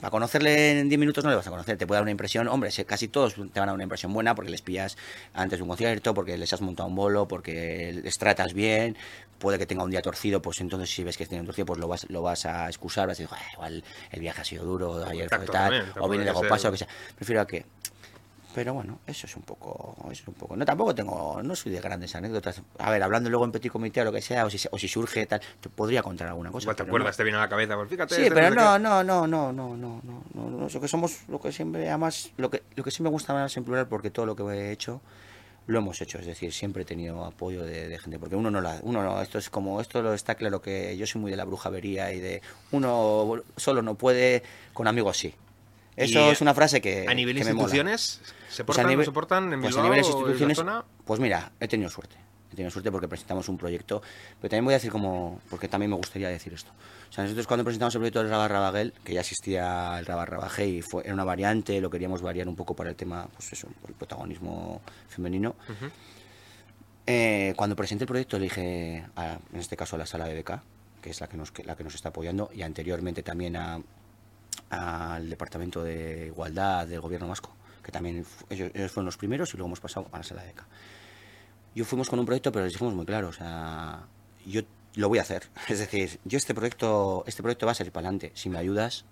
para 0.00 0.10
conocerle 0.10 0.80
en 0.80 0.88
10 0.88 0.98
minutos 0.98 1.22
no 1.22 1.30
le 1.30 1.36
vas 1.36 1.46
a 1.46 1.50
conocer, 1.50 1.78
te 1.78 1.86
puede 1.86 1.98
dar 1.98 2.02
una 2.02 2.10
impresión, 2.10 2.48
hombre, 2.48 2.72
casi 2.84 3.06
todos 3.06 3.34
te 3.34 3.40
van 3.40 3.62
a 3.62 3.66
dar 3.66 3.74
una 3.74 3.84
impresión 3.84 4.12
buena 4.12 4.34
porque 4.34 4.50
les 4.50 4.60
pillas 4.60 4.96
antes 5.34 5.60
de 5.60 5.62
un 5.62 5.68
concierto, 5.68 6.14
porque 6.14 6.36
les 6.36 6.52
has 6.52 6.60
montado 6.62 6.88
un 6.88 6.96
bolo, 6.96 7.28
porque 7.28 8.00
les 8.02 8.18
tratas 8.18 8.54
bien, 8.54 8.96
puede 9.38 9.56
que 9.56 9.66
tenga 9.66 9.84
un 9.84 9.90
día 9.92 10.02
torcido, 10.02 10.42
pues 10.42 10.60
entonces 10.60 10.90
si 10.90 11.04
ves 11.04 11.16
que 11.16 11.24
tiene 11.24 11.42
un 11.42 11.46
torcido, 11.46 11.66
pues 11.66 11.78
lo 11.78 11.86
vas, 11.86 12.10
lo 12.10 12.22
vas 12.22 12.44
a 12.44 12.66
excusar, 12.66 13.06
vas 13.06 13.20
a 13.20 13.22
decir, 13.22 13.28
"Joder, 13.28 13.44
igual 13.52 13.84
el 14.10 14.20
viaje 14.20 14.40
ha 14.40 14.44
sido 14.44 14.64
duro, 14.64 15.04
ayer 15.06 15.28
fue 15.28 15.38
contacto 15.38 15.52
tal, 15.52 15.70
también, 15.70 15.92
o 16.00 16.08
viene 16.08 16.24
de 16.24 16.48
paso, 16.48 16.70
o 16.70 16.72
que 16.72 16.78
sea. 16.78 16.88
Prefiero 17.14 17.42
a 17.42 17.46
que 17.46 17.66
pero 18.54 18.74
bueno, 18.74 19.00
eso 19.06 19.26
es 19.26 19.36
un 19.36 19.42
poco, 19.42 19.94
eso 20.10 20.22
es 20.22 20.28
un 20.28 20.34
poco. 20.34 20.56
No, 20.56 20.64
tampoco 20.64 20.94
tengo, 20.94 21.40
no 21.42 21.54
soy 21.54 21.72
de 21.72 21.80
grandes 21.80 22.14
anécdotas. 22.14 22.62
A 22.78 22.90
ver, 22.90 23.02
hablando 23.02 23.28
luego 23.28 23.44
en 23.44 23.52
petit 23.52 23.70
comité 23.70 24.00
o 24.00 24.04
lo 24.04 24.12
que 24.12 24.22
sea, 24.22 24.46
o 24.46 24.50
si, 24.50 24.58
o 24.70 24.78
si 24.78 24.88
surge 24.88 25.26
tal, 25.26 25.40
te 25.60 25.68
podría 25.68 26.02
contar 26.02 26.28
alguna 26.28 26.50
cosa. 26.50 26.64
Igual 26.64 26.76
te 26.76 26.82
acuerdas, 26.82 27.14
no. 27.14 27.16
te 27.16 27.24
viene 27.24 27.38
a 27.38 27.42
la 27.42 27.48
cabeza. 27.48 27.76
Pues 27.76 27.88
fíjate. 27.90 28.14
Sí, 28.14 28.22
este 28.22 28.34
pero 28.34 28.54
no, 28.54 28.78
no, 28.78 29.04
no, 29.04 29.26
no, 29.26 29.52
no, 29.52 29.76
no, 29.76 30.02
no, 30.02 30.22
no, 30.34 30.50
no, 30.50 30.68
Lo 30.68 30.80
que 30.80 30.88
somos, 30.88 31.20
lo 31.28 31.40
que 31.40 31.52
siempre, 31.52 31.88
además, 31.88 32.30
lo 32.36 32.50
que, 32.50 32.62
lo 32.74 32.82
que 32.82 32.90
sí 32.90 33.02
me 33.02 33.10
gusta 33.10 33.34
más 33.34 33.56
en 33.56 33.64
plural, 33.64 33.86
porque 33.86 34.10
todo 34.10 34.26
lo 34.26 34.34
que 34.34 34.42
he 34.44 34.72
hecho 34.72 35.00
lo 35.66 35.80
hemos 35.80 36.00
hecho, 36.00 36.18
es 36.18 36.24
decir, 36.24 36.50
siempre 36.52 36.82
he 36.82 36.86
tenido 36.86 37.26
apoyo 37.26 37.62
de, 37.62 37.88
de 37.88 37.98
gente, 37.98 38.18
porque 38.18 38.34
uno 38.34 38.50
no 38.50 38.62
la, 38.62 38.78
uno 38.82 39.02
no, 39.02 39.20
esto 39.20 39.36
es 39.36 39.50
como, 39.50 39.82
esto 39.82 40.00
lo 40.00 40.14
está 40.14 40.34
claro 40.34 40.62
que 40.62 40.96
yo 40.96 41.06
soy 41.06 41.20
muy 41.20 41.30
de 41.30 41.36
la 41.36 41.44
brujavería 41.44 42.10
y 42.14 42.20
de 42.20 42.40
uno 42.72 43.42
solo 43.56 43.82
no 43.82 43.94
puede, 43.94 44.42
con 44.72 44.88
amigos 44.88 45.18
sí. 45.18 45.34
Eso 46.04 46.30
es 46.30 46.40
una 46.40 46.54
frase 46.54 46.80
que 46.80 47.06
A 47.08 47.14
nivel 47.14 47.34
me 47.36 47.40
mola. 47.42 47.50
instituciones, 47.52 48.20
¿se 48.48 48.64
Pues 48.64 48.78
a 48.78 48.82
portan, 48.82 48.86
nivel- 48.86 48.98
no 48.98 49.04
se 49.04 49.12
portan 49.12 49.52
en 49.52 49.60
pues 49.60 49.76
a 49.76 49.82
Bilbao 49.82 49.94
en 49.94 50.00
la 50.02 50.06
instituciones, 50.06 50.56
zona? 50.56 50.84
pues 51.04 51.20
mira, 51.20 51.52
he 51.60 51.68
tenido 51.68 51.90
suerte. 51.90 52.16
He 52.50 52.56
tenido 52.56 52.70
suerte 52.70 52.90
porque 52.90 53.08
presentamos 53.08 53.46
un 53.50 53.58
proyecto, 53.58 54.00
pero 54.40 54.48
también 54.50 54.64
voy 54.64 54.72
a 54.74 54.78
decir 54.78 54.90
como, 54.90 55.38
porque 55.50 55.68
también 55.68 55.90
me 55.90 55.96
gustaría 55.96 56.28
decir 56.28 56.52
esto. 56.54 56.70
O 57.08 57.12
sea, 57.12 57.24
nosotros 57.24 57.46
cuando 57.46 57.62
presentamos 57.64 57.94
el 57.94 57.98
proyecto 58.00 58.20
del 58.20 58.30
Rabar 58.30 58.50
Rabaguel, 58.50 58.94
que 59.04 59.12
ya 59.14 59.20
existía 59.20 59.98
el 59.98 60.06
Rabar 60.06 60.30
Rabajé 60.30 60.66
y 60.66 60.82
fue, 60.82 61.02
era 61.04 61.12
una 61.12 61.24
variante, 61.24 61.78
lo 61.80 61.90
queríamos 61.90 62.22
variar 62.22 62.48
un 62.48 62.56
poco 62.56 62.74
para 62.74 62.88
el 62.90 62.96
tema, 62.96 63.28
pues 63.36 63.52
eso, 63.52 63.68
por 63.82 63.90
el 63.90 63.96
protagonismo 63.96 64.80
femenino. 65.08 65.56
Eh, 67.06 67.54
cuando 67.56 67.74
presenté 67.76 68.04
el 68.04 68.08
proyecto 68.08 68.38
le 68.38 68.44
dije, 68.44 69.04
a- 69.16 69.38
en 69.52 69.60
este 69.60 69.76
caso 69.76 69.96
a 69.96 69.98
la 69.98 70.06
sala 70.06 70.26
de 70.26 70.34
BK, 70.42 70.62
que 71.00 71.10
es 71.10 71.20
la 71.20 71.28
que 71.28 71.36
nos, 71.36 71.50
que- 71.52 71.64
la 71.64 71.74
que 71.76 71.84
nos 71.84 71.94
está 71.94 72.10
apoyando, 72.10 72.50
y 72.54 72.62
anteriormente 72.62 73.22
también 73.22 73.56
a- 73.56 73.80
al 74.70 75.28
Departamento 75.30 75.82
de 75.82 76.26
Igualdad 76.26 76.86
del 76.86 77.00
Gobierno 77.00 77.28
Vasco, 77.28 77.54
que 77.82 77.92
también 77.92 78.24
ellos, 78.50 78.70
ellos 78.74 78.92
fueron 78.92 79.06
los 79.06 79.16
primeros 79.16 79.52
y 79.54 79.56
luego 79.56 79.68
hemos 79.68 79.80
pasado 79.80 80.06
a 80.12 80.18
la 80.18 80.22
sala 80.22 80.42
de 80.42 80.52
BK. 80.52 80.66
Yo 81.74 81.84
fuimos 81.84 82.08
con 82.08 82.18
un 82.18 82.26
proyecto, 82.26 82.50
pero 82.50 82.64
les 82.64 82.72
dijimos 82.72 82.94
muy 82.94 83.06
claro, 83.06 83.28
o 83.28 83.32
sea, 83.32 84.06
yo 84.46 84.62
lo 84.96 85.08
voy 85.08 85.18
a 85.18 85.22
hacer. 85.22 85.48
Es 85.68 85.78
decir, 85.78 86.18
yo 86.24 86.36
este 86.36 86.54
proyecto, 86.54 87.24
este 87.26 87.42
proyecto 87.42 87.66
va 87.66 87.72
a 87.72 87.74
salir 87.74 87.92
para 87.92 88.08
adelante. 88.08 88.32
Si 88.34 88.50
me 88.50 88.58
ayudas, 88.58 89.04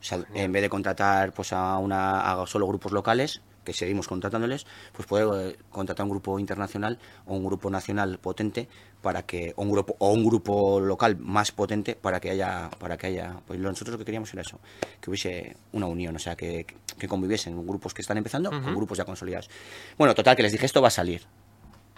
o 0.00 0.04
sea, 0.04 0.24
en 0.34 0.52
vez 0.52 0.62
de 0.62 0.68
contratar 0.68 1.32
pues 1.32 1.52
a 1.52 1.78
una 1.78 2.32
a 2.32 2.46
solo 2.46 2.66
grupos 2.66 2.92
locales, 2.92 3.42
que 3.68 3.74
seguimos 3.74 4.08
contratándoles, 4.08 4.66
pues 4.92 5.06
poder 5.06 5.52
eh, 5.52 5.56
contratar 5.70 6.04
un 6.04 6.10
grupo 6.10 6.38
internacional 6.38 6.98
o 7.26 7.34
un 7.34 7.44
grupo 7.44 7.68
nacional 7.68 8.18
potente 8.18 8.66
para 9.02 9.24
que 9.24 9.52
o 9.56 9.62
un 9.62 9.70
grupo 9.70 9.94
o 9.98 10.10
un 10.10 10.24
grupo 10.24 10.80
local 10.80 11.18
más 11.18 11.52
potente 11.52 11.94
para 11.94 12.18
que 12.18 12.30
haya 12.30 12.70
para 12.78 12.96
que 12.96 13.08
haya 13.08 13.40
pues 13.46 13.60
nosotros 13.60 13.92
lo 13.92 13.98
que 13.98 14.06
queríamos 14.06 14.32
era 14.32 14.40
eso 14.42 14.58
que 15.00 15.10
hubiese 15.10 15.56
una 15.72 15.86
unión 15.86 16.16
o 16.16 16.18
sea 16.18 16.34
que, 16.34 16.66
que 16.98 17.06
conviviesen 17.06 17.66
grupos 17.66 17.92
que 17.92 18.00
están 18.00 18.16
empezando 18.16 18.50
con 18.50 18.74
grupos 18.74 18.96
ya 18.96 19.04
consolidados. 19.04 19.50
Bueno 19.98 20.14
total 20.14 20.34
que 20.34 20.42
les 20.42 20.52
dije 20.52 20.64
esto 20.64 20.80
va 20.80 20.88
a 20.88 20.90
salir 20.90 21.22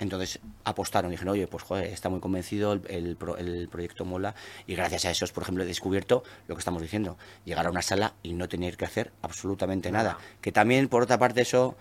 entonces 0.04 0.40
apostaron 0.64 1.10
y 1.10 1.14
dijeron, 1.14 1.32
oye, 1.34 1.46
pues 1.46 1.62
joder, 1.64 1.86
está 1.86 2.08
muy 2.08 2.20
convencido, 2.20 2.72
el, 2.72 2.82
el 2.88 3.16
pro- 3.16 3.36
el 3.36 3.68
proyecto 3.68 4.04
mola 4.04 4.34
y 4.66 4.74
gracias 4.74 5.04
a 5.04 5.10
eso, 5.10 5.26
por 5.34 5.42
ejemplo, 5.42 5.64
he 5.64 5.66
descubierto 5.66 6.22
lo 6.48 6.54
que 6.54 6.60
estamos 6.60 6.82
diciendo, 6.82 7.16
llegar 7.44 7.66
a 7.66 7.70
una 7.70 7.82
sala 7.82 8.14
y 8.22 8.32
no 8.32 8.48
tener 8.48 8.76
que 8.76 8.84
hacer 8.84 9.12
absolutamente 9.22 9.90
nada. 9.90 10.18
Que 10.40 10.52
también, 10.52 10.88
por 10.88 11.02
otra 11.02 11.18
parte, 11.18 11.40
eso 11.42 11.76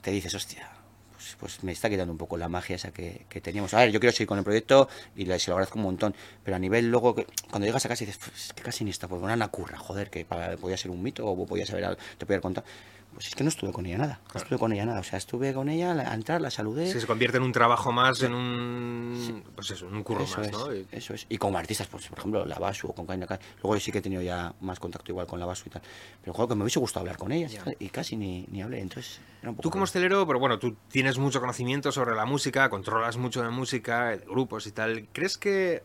te 0.00 0.10
dices, 0.10 0.34
hostia, 0.34 0.68
pues, 1.12 1.36
pues 1.38 1.62
me 1.64 1.72
está 1.72 1.88
quitando 1.88 2.12
un 2.12 2.18
poco 2.18 2.36
la 2.36 2.48
magia 2.48 2.76
esa 2.76 2.90
que, 2.92 3.26
que 3.28 3.40
teníamos. 3.40 3.72
A 3.74 3.78
ver, 3.78 3.90
yo 3.92 4.00
quiero 4.00 4.12
seguir 4.12 4.26
con 4.26 4.38
el 4.38 4.44
proyecto 4.44 4.88
y 5.16 5.24
se 5.26 5.50
lo 5.50 5.54
agradezco 5.54 5.78
un 5.78 5.84
montón, 5.84 6.14
pero 6.42 6.56
a 6.56 6.58
nivel 6.58 6.90
luego, 6.90 7.14
que, 7.14 7.26
cuando 7.50 7.66
llegas 7.66 7.84
a 7.86 7.88
casa 7.88 8.02
y 8.04 8.06
dices, 8.06 8.20
pues, 8.28 8.46
es 8.46 8.52
que 8.52 8.62
casi 8.62 8.84
ni 8.84 8.90
está, 8.90 9.06
pues 9.08 9.22
una 9.22 9.48
curra, 9.48 9.78
joder, 9.78 10.10
que 10.10 10.24
para- 10.24 10.56
podía 10.56 10.76
ser 10.76 10.90
un 10.90 11.02
mito 11.02 11.26
o 11.26 11.46
podía 11.46 11.66
saber 11.66 11.84
algo, 11.84 12.00
te 12.18 12.26
podía 12.26 12.40
contar. 12.40 12.64
Pues 13.12 13.26
es 13.28 13.34
que 13.34 13.44
no 13.44 13.48
estuve 13.48 13.72
con 13.72 13.84
ella 13.86 13.98
nada, 13.98 14.20
no 14.34 14.40
estuve 14.40 14.58
con 14.58 14.72
ella 14.72 14.86
nada, 14.86 15.00
o 15.00 15.02
sea, 15.04 15.18
estuve 15.18 15.52
con 15.52 15.68
ella 15.68 15.94
la- 15.94 16.04
al 16.04 16.14
entrar, 16.14 16.40
la 16.40 16.50
saludé. 16.50 16.86
Se 16.98 17.06
convierte 17.06 17.36
en 17.36 17.42
un 17.42 17.52
trabajo 17.52 17.92
más, 17.92 18.22
en 18.22 18.32
un. 18.34 19.44
Pues 19.54 19.70
eso, 19.70 19.86
en 19.88 19.94
un 19.94 20.02
curro 20.02 20.24
Eso 20.24 20.38
más, 20.38 20.46
es, 20.48 20.52
¿no? 20.52 20.74
Y- 20.74 20.86
eso 20.90 21.14
es. 21.14 21.26
Y 21.28 21.36
como 21.38 21.58
artistas, 21.58 21.86
pues, 21.88 22.08
por 22.08 22.18
ejemplo, 22.18 22.44
la 22.46 22.58
Basu 22.58 22.88
o 22.88 22.94
con 22.94 23.06
Kaina 23.06 23.26
Kai. 23.26 23.38
Luego 23.62 23.78
sí 23.78 23.92
que 23.92 23.98
he 23.98 24.02
tenido 24.02 24.22
ya 24.22 24.54
más 24.60 24.80
contacto 24.80 25.12
igual 25.12 25.26
con 25.26 25.38
la 25.38 25.46
Basu 25.46 25.64
y 25.66 25.70
tal. 25.70 25.82
Pero 26.22 26.32
joder, 26.32 26.48
que 26.48 26.54
me 26.54 26.62
hubiese 26.62 26.80
gustado 26.80 27.00
hablar 27.02 27.16
con 27.18 27.32
ellas 27.32 27.56
y 27.78 27.88
casi 27.90 28.16
ni, 28.16 28.46
ni 28.50 28.62
hablé. 28.62 28.80
Entonces, 28.80 29.20
era 29.40 29.50
un 29.50 29.56
poco 29.56 29.62
Tú 29.62 29.70
como 29.70 29.84
hostelero, 29.84 30.26
pero 30.26 30.38
bueno, 30.38 30.58
tú 30.58 30.76
tienes 30.88 31.18
mucho 31.18 31.40
conocimiento 31.40 31.92
sobre 31.92 32.14
la 32.16 32.24
música, 32.24 32.70
controlas 32.70 33.16
mucho 33.18 33.42
de 33.42 33.50
música, 33.50 34.08
de 34.08 34.18
grupos 34.18 34.66
y 34.66 34.72
tal. 34.72 35.06
¿Crees 35.12 35.36
que 35.38 35.82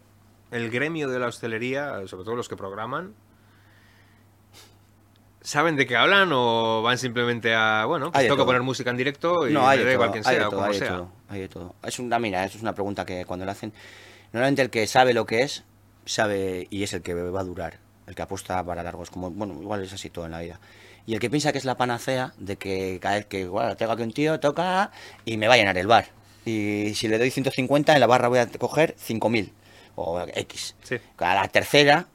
el 0.51 0.69
gremio 0.69 1.09
de 1.09 1.19
la 1.19 1.27
hostelería, 1.27 2.07
sobre 2.07 2.23
todo 2.23 2.35
los 2.35 2.47
que 2.47 2.55
programan, 2.55 3.13
saben 5.47 5.77
de 5.77 5.87
qué 5.87 5.95
hablan 5.95 6.29
o 6.33 6.81
van 6.81 6.97
simplemente 6.97 7.55
a, 7.55 7.85
bueno, 7.85 8.11
pues 8.11 8.25
tengo 8.25 8.35
que 8.35 8.43
poner 8.43 8.63
música 8.63 8.89
en 8.89 8.97
directo 8.97 9.47
y 9.47 9.53
No, 9.53 9.61
me 9.61 9.67
hay 9.67 9.79
da 9.79 9.85
de 9.85 9.93
igual 9.93 10.11
sea 10.11 10.49
o 10.49 10.67
de 10.67 10.73
sea? 10.73 10.89
todo, 10.89 11.11
hay 11.29 11.39
de 11.39 11.47
todo. 11.47 11.75
Es 11.83 11.99
una, 11.99 12.19
mira, 12.19 12.43
eso 12.43 12.57
es 12.57 12.61
una 12.61 12.73
pregunta 12.73 13.05
que 13.05 13.23
cuando 13.23 13.45
la 13.45 13.53
hacen, 13.53 13.71
normalmente 14.33 14.61
el 14.61 14.69
que 14.69 14.85
sabe 14.87 15.13
lo 15.13 15.25
que 15.25 15.43
es, 15.43 15.63
sabe 16.05 16.67
y 16.69 16.83
es 16.83 16.91
el 16.91 17.01
que 17.01 17.13
va 17.13 17.39
a 17.39 17.43
durar. 17.45 17.79
El 18.07 18.15
que 18.15 18.21
apuesta 18.21 18.63
para 18.63 18.83
largo. 18.83 19.03
Es 19.03 19.09
como, 19.09 19.31
bueno, 19.31 19.57
igual 19.61 19.83
es 19.83 19.93
así 19.93 20.09
todo 20.09 20.25
en 20.25 20.31
la 20.31 20.39
vida. 20.39 20.59
Y 21.05 21.13
el 21.13 21.19
que 21.19 21.29
piensa 21.29 21.53
que 21.53 21.57
es 21.57 21.65
la 21.65 21.75
panacea 21.75 22.33
de 22.37 22.57
que 22.57 22.99
cada 23.01 23.15
vez 23.15 23.25
que, 23.25 23.47
bueno, 23.47 23.75
tengo 23.77 23.93
aquí 23.93 24.03
un 24.03 24.11
tío, 24.11 24.39
toca 24.41 24.91
y 25.23 25.37
me 25.37 25.47
va 25.47 25.53
a 25.53 25.57
llenar 25.57 25.77
el 25.77 25.87
bar. 25.87 26.07
Y 26.45 26.93
si 26.95 27.07
le 27.07 27.17
doy 27.17 27.31
150, 27.31 27.93
en 27.93 27.99
la 27.99 28.07
barra 28.07 28.27
voy 28.27 28.39
a 28.39 28.47
coger 28.47 28.95
5000 28.97 29.53
o 29.95 30.25
X. 30.27 30.75
Sí. 30.83 30.97
A 31.17 31.35
la 31.35 31.47
tercera 31.47 32.07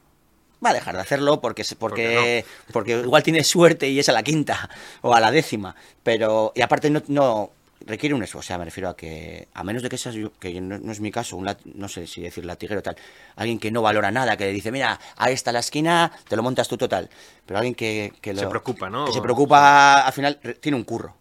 va 0.63 0.69
a 0.69 0.73
dejar 0.73 0.95
de 0.95 1.01
hacerlo 1.01 1.41
porque 1.41 1.63
porque 1.77 2.45
porque 2.71 2.91
igual 2.99 3.23
tiene 3.23 3.43
suerte 3.43 3.87
y 3.89 3.99
es 3.99 4.09
a 4.09 4.11
la 4.13 4.23
quinta 4.23 4.69
o 5.01 5.13
a 5.13 5.19
la 5.19 5.31
décima 5.31 5.75
pero 6.03 6.51
y 6.55 6.61
aparte 6.61 6.89
no, 6.89 7.01
no 7.07 7.51
requiere 7.85 8.15
un 8.15 8.23
eso 8.23 8.37
o 8.37 8.41
sea 8.41 8.57
me 8.57 8.65
refiero 8.65 8.89
a 8.89 8.95
que 8.95 9.47
a 9.53 9.63
menos 9.63 9.83
de 9.83 9.89
que 9.89 9.97
seas 9.97 10.15
yo- 10.15 10.31
que 10.39 10.59
no, 10.61 10.77
no 10.79 10.91
es 10.91 10.99
mi 11.01 11.11
caso 11.11 11.35
un 11.35 11.45
lat- 11.45 11.63
no 11.65 11.89
sé 11.89 12.07
si 12.07 12.21
decir 12.21 12.45
latiguero 12.45 12.79
o 12.79 12.83
tal 12.83 12.95
alguien 13.35 13.59
que 13.59 13.71
no 13.71 13.81
valora 13.81 14.09
nada 14.11 14.37
que 14.37 14.45
le 14.45 14.53
dice 14.53 14.71
mira 14.71 14.99
ahí 15.17 15.33
está 15.33 15.51
la 15.51 15.59
esquina 15.59 16.11
te 16.27 16.35
lo 16.37 16.43
montas 16.43 16.67
tú 16.69 16.77
total 16.77 17.09
pero 17.45 17.57
alguien 17.59 17.75
que, 17.75 18.13
que 18.21 18.33
Se 18.33 18.41
lo- 18.43 18.49
preocupa, 18.49 18.89
¿no? 18.89 19.05
que 19.05 19.11
se 19.11 19.21
preocupa 19.21 20.01
al 20.05 20.13
final 20.13 20.39
tiene 20.61 20.77
un 20.77 20.85
curro 20.85 21.13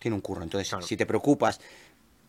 tiene 0.00 0.14
un 0.14 0.20
curro 0.22 0.42
entonces 0.42 0.68
Claro. 0.68 0.86
si 0.86 0.96
te 0.96 1.04
preocupas 1.04 1.60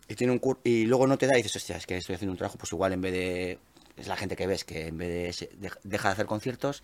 y 0.10 0.16
tiene 0.16 0.34
un 0.34 0.42
cur- 0.42 0.58
y 0.64 0.86
luego 0.86 1.06
no 1.08 1.18
te 1.18 1.28
da 1.28 1.34
y 1.36 1.44
dices 1.44 1.56
hostia 1.56 1.78
es 1.78 1.86
que 1.86 1.96
estoy 1.98 2.16
haciendo 2.16 2.32
un 2.34 2.38
trabajo 2.38 2.58
pues 2.58 2.72
igual 2.74 2.92
en 2.94 3.02
vez 3.02 3.14
de 3.14 3.60
es 4.00 4.08
la 4.08 4.16
gente 4.18 4.36
que 4.36 4.48
ves 4.48 4.64
que 4.64 4.88
en 4.88 4.98
vez 4.98 5.40
de 5.58 5.72
deja 5.84 6.10
de 6.10 6.14
hacer 6.14 6.26
conciertos 6.26 6.84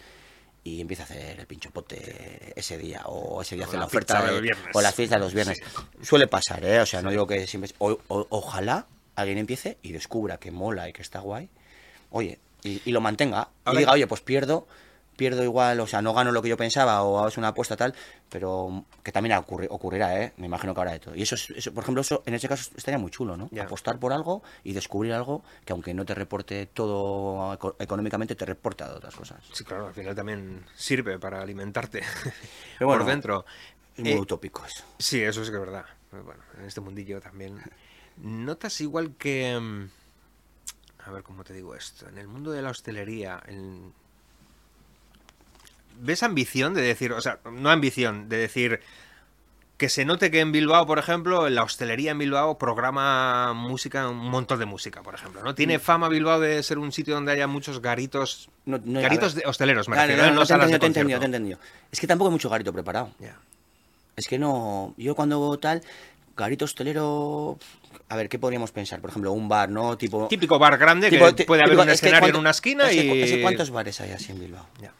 y 0.63 0.81
empieza 0.81 1.03
a 1.03 1.05
hacer 1.05 1.39
el 1.39 1.45
pinchopote 1.47 2.53
ese 2.59 2.77
día 2.77 3.03
o 3.05 3.41
ese 3.41 3.55
día 3.55 3.65
O 3.65 3.67
hace 3.67 3.77
la 3.77 3.81
la 3.81 3.85
oferta 3.87 4.13
de- 4.31 4.31
o 4.73 4.81
la 4.81 4.91
fiesta 4.91 5.15
de 5.15 5.21
los 5.21 5.33
viernes. 5.33 5.59
Suele 6.01 6.27
pasar 6.27 6.63
eh 6.65 6.79
o 6.79 6.85
sea 6.85 7.01
no 7.01 7.09
digo 7.11 7.27
que 7.27 7.45
siempre 7.47 7.71
o- 7.77 7.99
o- 8.07 8.27
ojalá 8.29 8.87
alguien 9.15 9.37
empiece 9.37 9.77
y 9.83 9.91
descubra 9.91 10.37
que 10.37 10.51
mola 10.51 10.89
y 10.89 10.93
que 10.93 11.01
está 11.01 11.19
guay 11.19 11.49
oye 12.09 12.39
y, 12.63 12.81
y 12.85 12.91
lo 12.91 12.99
mantenga. 13.01 13.49
Y 13.67 13.77
diga 13.79 13.91
oye 13.93 14.07
pues 14.07 14.21
pierdo 14.21 14.67
pierdo 15.15 15.43
igual, 15.43 15.79
o 15.79 15.87
sea, 15.87 16.01
no 16.01 16.13
gano 16.13 16.31
lo 16.31 16.41
que 16.41 16.49
yo 16.49 16.57
pensaba 16.57 17.01
o 17.03 17.27
es 17.27 17.37
una 17.37 17.49
apuesta 17.49 17.75
tal, 17.77 17.93
pero 18.29 18.85
que 19.03 19.11
también 19.11 19.35
ocurri- 19.37 19.67
ocurrirá, 19.69 20.21
¿eh? 20.21 20.33
Me 20.37 20.45
imagino 20.47 20.73
que 20.73 20.79
habrá 20.81 20.91
de 20.93 20.99
todo. 20.99 21.15
Y 21.15 21.21
eso, 21.21 21.35
es- 21.35 21.49
eso, 21.51 21.73
por 21.73 21.83
ejemplo, 21.83 22.01
eso 22.01 22.21
en 22.25 22.33
ese 22.33 22.47
caso 22.47 22.69
estaría 22.75 22.97
muy 22.97 23.11
chulo, 23.11 23.37
¿no? 23.37 23.47
Ya. 23.51 23.63
Apostar 23.63 23.97
por 23.99 24.13
algo 24.13 24.43
y 24.63 24.73
descubrir 24.73 25.13
algo 25.13 25.43
que 25.65 25.73
aunque 25.73 25.93
no 25.93 26.05
te 26.05 26.13
reporte 26.15 26.65
todo 26.67 27.53
eco- 27.53 27.75
económicamente, 27.79 28.35
te 28.35 28.45
reporta 28.45 28.89
de 28.89 28.95
otras 28.95 29.15
cosas. 29.15 29.39
Sí, 29.53 29.63
claro, 29.63 29.87
al 29.87 29.93
final 29.93 30.15
también 30.15 30.65
sirve 30.75 31.17
para 31.19 31.41
alimentarte 31.41 32.01
Pero 32.79 32.87
bueno, 32.87 33.03
por 33.03 33.11
dentro. 33.11 33.45
Es 33.95 34.03
muy 34.03 34.13
Eh, 34.13 34.19
utópico 34.19 34.65
eso. 34.65 34.83
Sí, 34.99 35.21
eso 35.21 35.41
es 35.41 35.49
que 35.49 35.55
es 35.55 35.61
verdad. 35.61 35.85
Bueno, 36.11 36.41
en 36.57 36.65
este 36.65 36.81
mundillo 36.81 37.21
también. 37.21 37.61
¿Notas 38.17 38.79
igual 38.81 39.15
que... 39.17 39.57
mm, 39.59 39.89
A 41.07 41.11
ver, 41.11 41.23
¿cómo 41.23 41.43
te 41.43 41.53
digo 41.53 41.75
esto? 41.75 42.07
En 42.09 42.17
el 42.17 42.27
mundo 42.27 42.51
de 42.51 42.61
la 42.61 42.69
hostelería, 42.71 43.41
en- 43.47 43.93
¿ves 45.99 46.23
ambición 46.23 46.73
de 46.73 46.81
decir, 46.81 47.11
o 47.13 47.21
sea, 47.21 47.39
no 47.51 47.69
ambición, 47.69 48.29
de 48.29 48.37
decir, 48.37 48.79
que 49.77 49.89
se 49.89 50.05
note 50.05 50.31
que 50.31 50.39
en 50.39 50.51
Bilbao, 50.53 50.85
por 50.87 50.99
ejemplo, 50.99 51.47
en 51.47 51.55
la 51.55 51.63
hostelería 51.63 52.11
en 52.11 52.17
Bilbao 52.17 52.57
programa 52.57 53.51
música, 53.53 54.07
un 54.07 54.17
montón 54.29 54.57
de 54.59 54.65
música, 54.65 55.01
por 55.03 55.15
ejemplo, 55.15 55.43
¿no? 55.43 55.53
Tiene 55.53 55.79
fama 55.79 56.07
Bilbao 56.07 56.39
de 56.39 56.63
ser 56.63 56.77
un 56.77 56.91
sitio 56.93 57.13
donde 57.15 57.33
haya 57.33 57.47
muchos 57.47 57.81
garitos, 57.81 58.49
No- 58.65 58.79
no- 58.83 59.01
garitos 59.01 59.35
de 59.35 59.43
hosteleros, 59.45 59.89
me 59.89 59.97
refiero, 59.97 60.23
no, 60.23 60.29
¿eh? 60.29 60.33
no, 60.35 60.45
te 60.45 60.53
he 60.53 60.55
entendido, 60.55 60.79
te 60.79 60.85
he 60.85 60.87
entendido, 60.87 61.19
te 61.19 61.25
he 61.25 61.27
entendido. 61.27 61.59
Es 61.91 61.99
que 61.99 62.07
tampoco 62.07 62.29
hay 62.29 62.33
mucho 62.33 62.49
garito 62.49 62.71
preparado. 62.71 63.11
Ya. 63.19 63.35
Es 64.15 64.27
que 64.29 64.39
no. 64.39 64.93
Yo 64.97 65.13
cuando 65.13 65.57
tal, 65.57 65.81
garito 66.37 66.63
hostelero. 66.63 67.59
A 68.07 68.15
ver, 68.15 68.29
¿qué 68.29 68.39
podríamos 68.39 68.71
pensar? 68.71 69.01
Por 69.01 69.09
ejemplo, 69.09 69.33
un 69.33 69.49
bar, 69.49 69.69
¿no? 69.69 69.97
Tipo. 69.97 70.27
Típico 70.29 70.57
bar 70.57 70.77
grande 70.77 71.09
tipo- 71.09 71.35
que 71.35 71.43
puede 71.43 71.63
haber 71.63 71.77
un 71.77 71.89
escenario 71.89 72.17
en 72.17 72.21
cuánto- 72.21 72.39
una 72.39 72.51
esquina 72.51 72.89
es 72.89 72.95
y... 72.95 73.01
que 73.01 73.41
¿Cuántos 73.41 73.71
bares 73.71 73.99
hay 73.99 74.11
así 74.11 74.31
en 74.31 74.39
Bilbao? 74.39 74.65
Ya. 74.81 74.93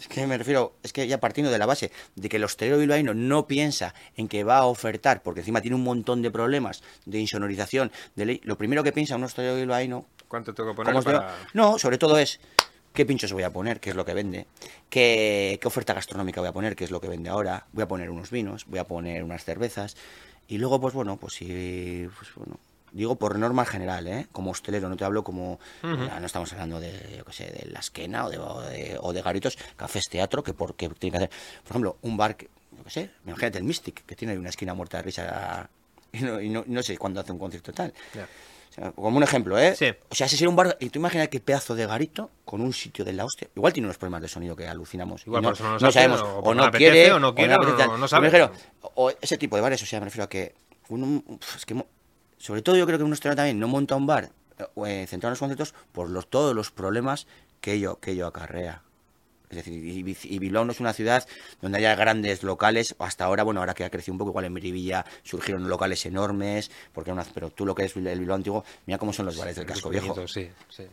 Es 0.00 0.08
que 0.08 0.26
me 0.26 0.38
refiero, 0.38 0.72
es 0.82 0.92
que 0.92 1.06
ya 1.06 1.20
partiendo 1.20 1.52
de 1.52 1.58
la 1.58 1.66
base 1.66 1.92
de 2.16 2.28
que 2.28 2.38
el 2.38 2.44
hostelero 2.44 2.78
bilbaíno 2.78 3.12
no 3.12 3.46
piensa 3.46 3.94
en 4.16 4.28
que 4.28 4.44
va 4.44 4.58
a 4.58 4.64
ofertar, 4.64 5.22
porque 5.22 5.40
encima 5.40 5.60
tiene 5.60 5.76
un 5.76 5.84
montón 5.84 6.22
de 6.22 6.30
problemas 6.30 6.82
de 7.04 7.20
insonorización, 7.20 7.92
de 8.16 8.24
ley, 8.24 8.40
lo 8.44 8.56
primero 8.56 8.82
que 8.82 8.92
piensa 8.92 9.16
un 9.16 9.24
hostelero 9.24 9.56
bilbaíno 9.56 10.06
¿Cuánto 10.30 10.54
tengo 10.54 10.70
que 10.70 10.76
poner 10.76 11.02
para...? 11.02 11.34
No, 11.54 11.76
sobre 11.76 11.98
todo 11.98 12.16
es 12.16 12.38
qué 12.94 13.04
pinchos 13.04 13.32
voy 13.32 13.42
a 13.42 13.52
poner, 13.52 13.80
qué 13.80 13.90
es 13.90 13.96
lo 13.96 14.04
que 14.04 14.14
vende, 14.14 14.46
qué, 14.88 15.58
qué 15.60 15.68
oferta 15.68 15.92
gastronómica 15.92 16.40
voy 16.40 16.48
a 16.48 16.52
poner, 16.52 16.76
qué 16.76 16.84
es 16.84 16.92
lo 16.92 17.00
que 17.00 17.08
vende 17.08 17.30
ahora, 17.30 17.66
voy 17.72 17.82
a 17.82 17.88
poner 17.88 18.10
unos 18.10 18.30
vinos, 18.30 18.64
voy 18.66 18.78
a 18.78 18.84
poner 18.84 19.24
unas 19.24 19.44
cervezas. 19.44 19.96
Y 20.46 20.58
luego 20.58 20.80
pues 20.80 20.94
bueno, 20.94 21.16
pues 21.16 21.34
si 21.34 22.08
pues 22.16 22.32
bueno, 22.36 22.60
digo 22.92 23.16
por 23.16 23.38
norma 23.38 23.64
general, 23.64 24.06
¿eh? 24.06 24.26
como 24.32 24.50
hostelero, 24.50 24.88
no 24.88 24.96
te 24.96 25.04
hablo 25.04 25.22
como 25.24 25.58
no 25.82 26.26
estamos 26.26 26.52
hablando 26.52 26.80
de 26.80 27.16
yo 27.18 27.24
qué 27.24 27.32
sé, 27.32 27.44
de 27.50 27.70
la 27.70 27.80
esquena 27.80 28.26
o 28.26 28.30
de, 28.30 28.38
o 28.38 28.60
de, 28.62 28.96
o 29.00 29.12
de 29.12 29.22
garitos, 29.22 29.56
cafés, 29.76 30.08
teatro, 30.08 30.42
que 30.42 30.52
por 30.54 30.74
qué 30.74 30.88
tiene 30.90 31.12
que 31.18 31.24
hacer, 31.24 31.30
por 31.62 31.70
ejemplo, 31.72 31.96
un 32.02 32.16
bar 32.16 32.36
que 32.36 32.48
yo 32.76 32.84
qué 32.84 32.90
sé, 32.90 33.10
imagínate 33.26 33.58
el 33.58 33.64
Mystic, 33.64 34.04
que 34.06 34.14
tiene 34.16 34.38
una 34.38 34.48
esquina 34.50 34.74
muerta 34.74 34.96
de 34.98 35.02
risa 35.04 35.68
y 36.12 36.20
no, 36.22 36.40
y 36.40 36.48
no, 36.48 36.64
no 36.66 36.82
sé 36.82 36.96
cuándo 36.98 37.20
hace 37.20 37.32
un 37.32 37.38
concierto 37.38 37.72
tal. 37.72 37.92
Ya. 38.14 38.24
O 38.24 38.72
sea, 38.72 38.92
como 38.92 39.16
un 39.16 39.22
ejemplo, 39.24 39.58
¿eh? 39.58 39.74
Sí. 39.74 39.86
O 40.08 40.14
sea, 40.14 40.26
ese 40.26 40.36
sería 40.36 40.48
un 40.48 40.54
bar. 40.54 40.76
Y 40.78 40.90
tú 40.90 41.00
imaginas 41.00 41.26
qué 41.28 41.40
pedazo 41.40 41.74
de 41.74 41.86
garito 41.86 42.30
con 42.44 42.60
un 42.60 42.72
sitio 42.72 43.04
de 43.04 43.12
la 43.12 43.24
hostia. 43.24 43.48
Igual 43.56 43.72
tiene 43.72 43.86
unos 43.88 43.98
problemas 43.98 44.22
de 44.22 44.28
sonido 44.28 44.54
que 44.54 44.68
alucinamos. 44.68 45.26
Igual 45.26 45.42
no, 45.42 45.48
por 45.48 45.54
eso 45.56 45.78
no 45.78 45.90
sabemos. 45.90 46.20
o 46.22 46.38
O, 46.38 46.42
porque 46.44 46.56
no 46.56 46.64
apetece, 46.66 46.90
quiere. 46.92 47.12
o 47.12 47.18
no 47.18 47.34
quiere, 47.34 47.54
o 47.54 47.58
no- 47.98 48.06
sabe. 48.06 48.22
me 48.22 48.30
refiero, 48.30 48.52
o 48.94 49.10
ese 49.20 49.38
tipo 49.38 49.56
de 49.56 49.62
bares, 49.62 49.82
o 49.82 49.86
sea, 49.86 49.98
me 49.98 50.04
refiero 50.04 50.24
a 50.24 50.28
que. 50.28 50.54
un- 50.88 51.02
un- 51.02 51.40
es 51.56 51.66
que 51.66 51.74
sobre 52.40 52.62
todo 52.62 52.76
yo 52.76 52.86
creo 52.86 52.98
que 52.98 53.04
un 53.04 53.12
hostelero 53.12 53.36
también 53.36 53.60
no 53.60 53.68
monta 53.68 53.94
un 53.94 54.06
bar 54.06 54.32
eh, 54.58 54.64
eh, 54.86 55.06
centrado 55.06 55.28
en 55.28 55.32
los 55.32 55.38
conciertos 55.38 55.74
por 55.92 56.08
los, 56.08 56.28
todos 56.28 56.54
los 56.54 56.70
problemas 56.70 57.26
que 57.60 57.74
ello, 57.74 58.00
que 58.00 58.12
ello 58.12 58.26
acarrea. 58.26 58.82
Es 59.50 59.56
decir, 59.56 59.74
y, 59.84 60.38
Bilbao 60.38 60.64
no 60.64 60.70
es 60.70 60.78
una 60.78 60.92
ciudad 60.92 61.26
donde 61.60 61.78
haya 61.78 61.96
grandes 61.96 62.44
locales. 62.44 62.94
Hasta 63.00 63.24
ahora, 63.24 63.42
bueno, 63.42 63.58
ahora 63.58 63.74
que 63.74 63.84
ha 63.84 63.90
crecido 63.90 64.14
un 64.14 64.18
poco, 64.18 64.30
igual 64.30 64.44
en 64.44 64.52
Miribilla 64.52 65.04
surgieron 65.24 65.68
locales 65.68 66.06
enormes, 66.06 66.70
porque 66.92 67.10
una, 67.10 67.24
pero 67.24 67.50
tú 67.50 67.66
lo 67.66 67.74
que 67.74 67.84
es 67.84 67.96
el 67.96 68.18
Bilbao 68.20 68.36
antiguo, 68.36 68.64
mira 68.86 68.98
cómo 68.98 69.12
son 69.12 69.26
los 69.26 69.36
bares 69.36 69.56
del 69.56 69.66
casco 69.66 69.90
viejo. 69.90 70.26
Sí, 70.28 70.48
sí. 70.68 70.84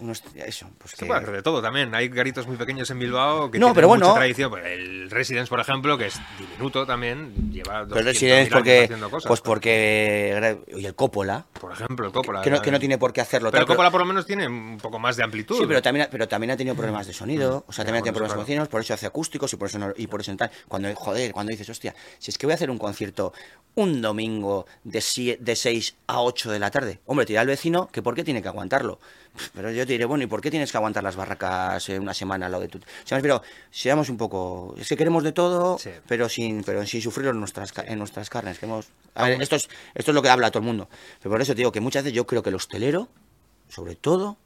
Unos- 0.00 0.22
eso, 0.34 0.68
pues 0.78 0.90
Se 0.92 0.96
que... 0.98 1.06
puede 1.06 1.20
hacer 1.20 1.34
de 1.34 1.42
todo 1.42 1.62
también. 1.62 1.94
Hay 1.94 2.08
garitos 2.08 2.46
muy 2.46 2.56
pequeños 2.56 2.90
en 2.90 2.98
Bilbao 2.98 3.50
que 3.50 3.58
No, 3.58 3.66
tienen 3.66 3.74
pero 3.74 3.88
mucha 3.88 4.14
tradición. 4.14 4.50
Pues 4.50 4.64
El 4.66 5.10
Residence, 5.10 5.48
por 5.48 5.60
ejemplo, 5.60 5.96
que 5.96 6.06
es 6.06 6.20
diminuto 6.38 6.84
también, 6.86 7.32
lleva 7.52 7.84
200.000 7.86 8.02
Residence 8.02 8.40
años 8.40 8.48
porque, 8.52 8.84
haciendo 8.84 9.10
cosas. 9.10 9.28
pues 9.28 9.40
porque... 9.40 10.58
Y 10.76 10.84
el 10.86 10.94
Coppola, 10.94 11.46
Por 11.60 11.72
ejemplo, 11.72 12.06
el 12.06 12.12
Coppola. 12.12 12.42
que 12.42 12.50
no, 12.50 12.60
que 12.60 12.70
no 12.70 12.80
tiene 12.80 12.98
por 12.98 13.12
qué 13.12 13.20
hacerlo. 13.20 13.50
Pero 13.50 13.60
tal, 13.66 13.72
el 13.72 13.76
Coppola 13.76 13.90
por 13.90 14.00
lo 14.00 14.06
menos 14.06 14.26
tiene 14.26 14.46
un 14.48 14.78
poco 14.78 14.98
más 14.98 15.16
de 15.16 15.22
amplitud. 15.22 15.56
Sí, 15.58 15.64
pero 15.66 15.80
también, 15.82 16.06
ha- 16.06 16.10
pero 16.10 16.26
también 16.28 16.50
ha 16.50 16.56
tenido 16.56 16.74
problemas 16.74 17.06
de 17.06 17.12
sonido, 17.12 17.64
o 17.66 17.72
sea, 17.72 17.84
también 17.84 18.02
ha 18.02 18.04
tenido 18.04 18.14
problemas 18.14 18.32
claro. 18.34 18.40
con 18.40 18.46
vecinos, 18.46 18.68
por 18.68 18.80
eso 18.80 18.94
hace 18.94 19.06
acústicos 19.06 19.52
y 19.52 19.56
por 19.56 19.68
eso 19.68 19.78
no- 19.78 19.92
y 19.96 20.06
por 20.06 20.20
eso 20.20 20.30
en 20.30 20.36
tal. 20.38 20.50
Cuando, 20.68 20.92
joder, 20.94 21.32
cuando 21.32 21.50
dices, 21.50 21.68
hostia, 21.68 21.94
si 22.18 22.30
es 22.30 22.38
que 22.38 22.46
voy 22.46 22.52
a 22.52 22.56
hacer 22.56 22.70
un 22.70 22.78
concierto 22.78 23.32
un 23.76 24.00
domingo 24.02 24.66
de, 24.84 25.36
de 25.40 25.56
6 25.56 25.96
a 26.06 26.20
8 26.20 26.50
de 26.52 26.58
la 26.58 26.70
tarde, 26.70 27.00
hombre, 27.06 27.26
te 27.26 27.32
dirá 27.32 27.42
el 27.42 27.48
vecino 27.48 27.88
que 27.92 28.02
por 28.02 28.14
qué 28.14 28.22
tiene 28.24 28.40
que 28.42 28.48
aguantarlo. 28.48 28.98
Pero 29.52 29.70
yo 29.72 29.84
te 29.86 29.92
diré, 29.92 30.04
bueno, 30.04 30.22
¿y 30.24 30.26
por 30.26 30.40
qué 30.40 30.50
tienes 30.50 30.70
que 30.70 30.76
aguantar 30.76 31.02
las 31.02 31.16
barracas 31.16 31.88
eh, 31.88 31.98
una 31.98 32.14
semana 32.14 32.46
al 32.46 32.52
lado 32.52 32.62
de 32.62 32.68
tu... 32.68 32.78
O 32.78 32.82
sea, 33.04 33.20
pero 33.20 33.42
seamos 33.70 34.08
un 34.08 34.16
poco... 34.16 34.74
Es 34.78 34.88
que 34.88 34.96
queremos 34.96 35.24
de 35.24 35.32
todo, 35.32 35.78
Sí. 35.78 35.90
pero 36.06 36.28
sin 36.28 36.62
pero 36.62 36.86
sin 36.86 37.02
sufrirlo 37.02 37.32
en 37.32 37.40
nuestras, 37.40 37.72
en 37.84 37.98
nuestras 37.98 38.30
carnes. 38.30 38.58
Queremos... 38.58 38.86
A 39.14 39.24
ver, 39.24 39.42
esto 39.42 39.56
es, 39.56 39.68
esto 39.94 40.10
es 40.10 40.14
lo 40.14 40.22
que 40.22 40.28
habla 40.28 40.50
todo 40.50 40.60
el 40.60 40.66
mundo. 40.66 40.88
Pero 41.20 41.30
por 41.32 41.42
eso 41.42 41.52
te 41.52 41.58
digo 41.58 41.72
que 41.72 41.80
muchas 41.80 42.04
veces 42.04 42.14
yo 42.16 42.26
creo 42.26 42.42
que 42.42 42.50
el 42.50 42.54
hostelero, 42.56 43.08
sobre 43.68 43.96
todo, 43.96 44.36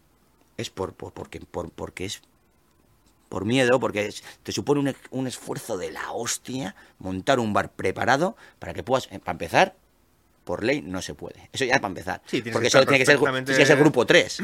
es 0.56 0.70
por, 0.70 0.94
por- 0.94 1.12
porque, 1.12 1.40
por- 1.40 1.70
porque 1.70 2.06
es 2.06 2.22
por 3.28 3.44
miedo, 3.44 3.78
porque 3.78 4.06
es- 4.06 4.24
te 4.42 4.52
supone 4.52 4.80
un, 4.80 4.96
un 5.10 5.26
esfuerzo 5.26 5.76
de 5.76 5.90
la 5.92 6.12
hostia 6.12 6.74
montar 6.98 7.40
un 7.40 7.52
bar 7.52 7.70
preparado 7.72 8.36
para 8.58 8.72
que 8.72 8.82
puedas, 8.82 9.06
eh, 9.12 9.18
para 9.18 9.32
empezar, 9.32 9.74
por 10.48 10.64
ley 10.64 10.80
no 10.80 11.02
se 11.02 11.12
puede. 11.12 11.50
Eso 11.52 11.66
ya 11.66 11.74
para 11.74 11.88
empezar. 11.88 12.22
Sí, 12.24 12.40
porque 12.40 12.60
que 12.62 12.66
eso 12.68 12.80
tiene 12.86 12.98
que 12.98 13.04
ser, 13.04 13.18
tiene 13.18 13.44
que 13.58 13.66
ser 13.66 13.76
grupo 13.78 14.06
3 14.06 14.38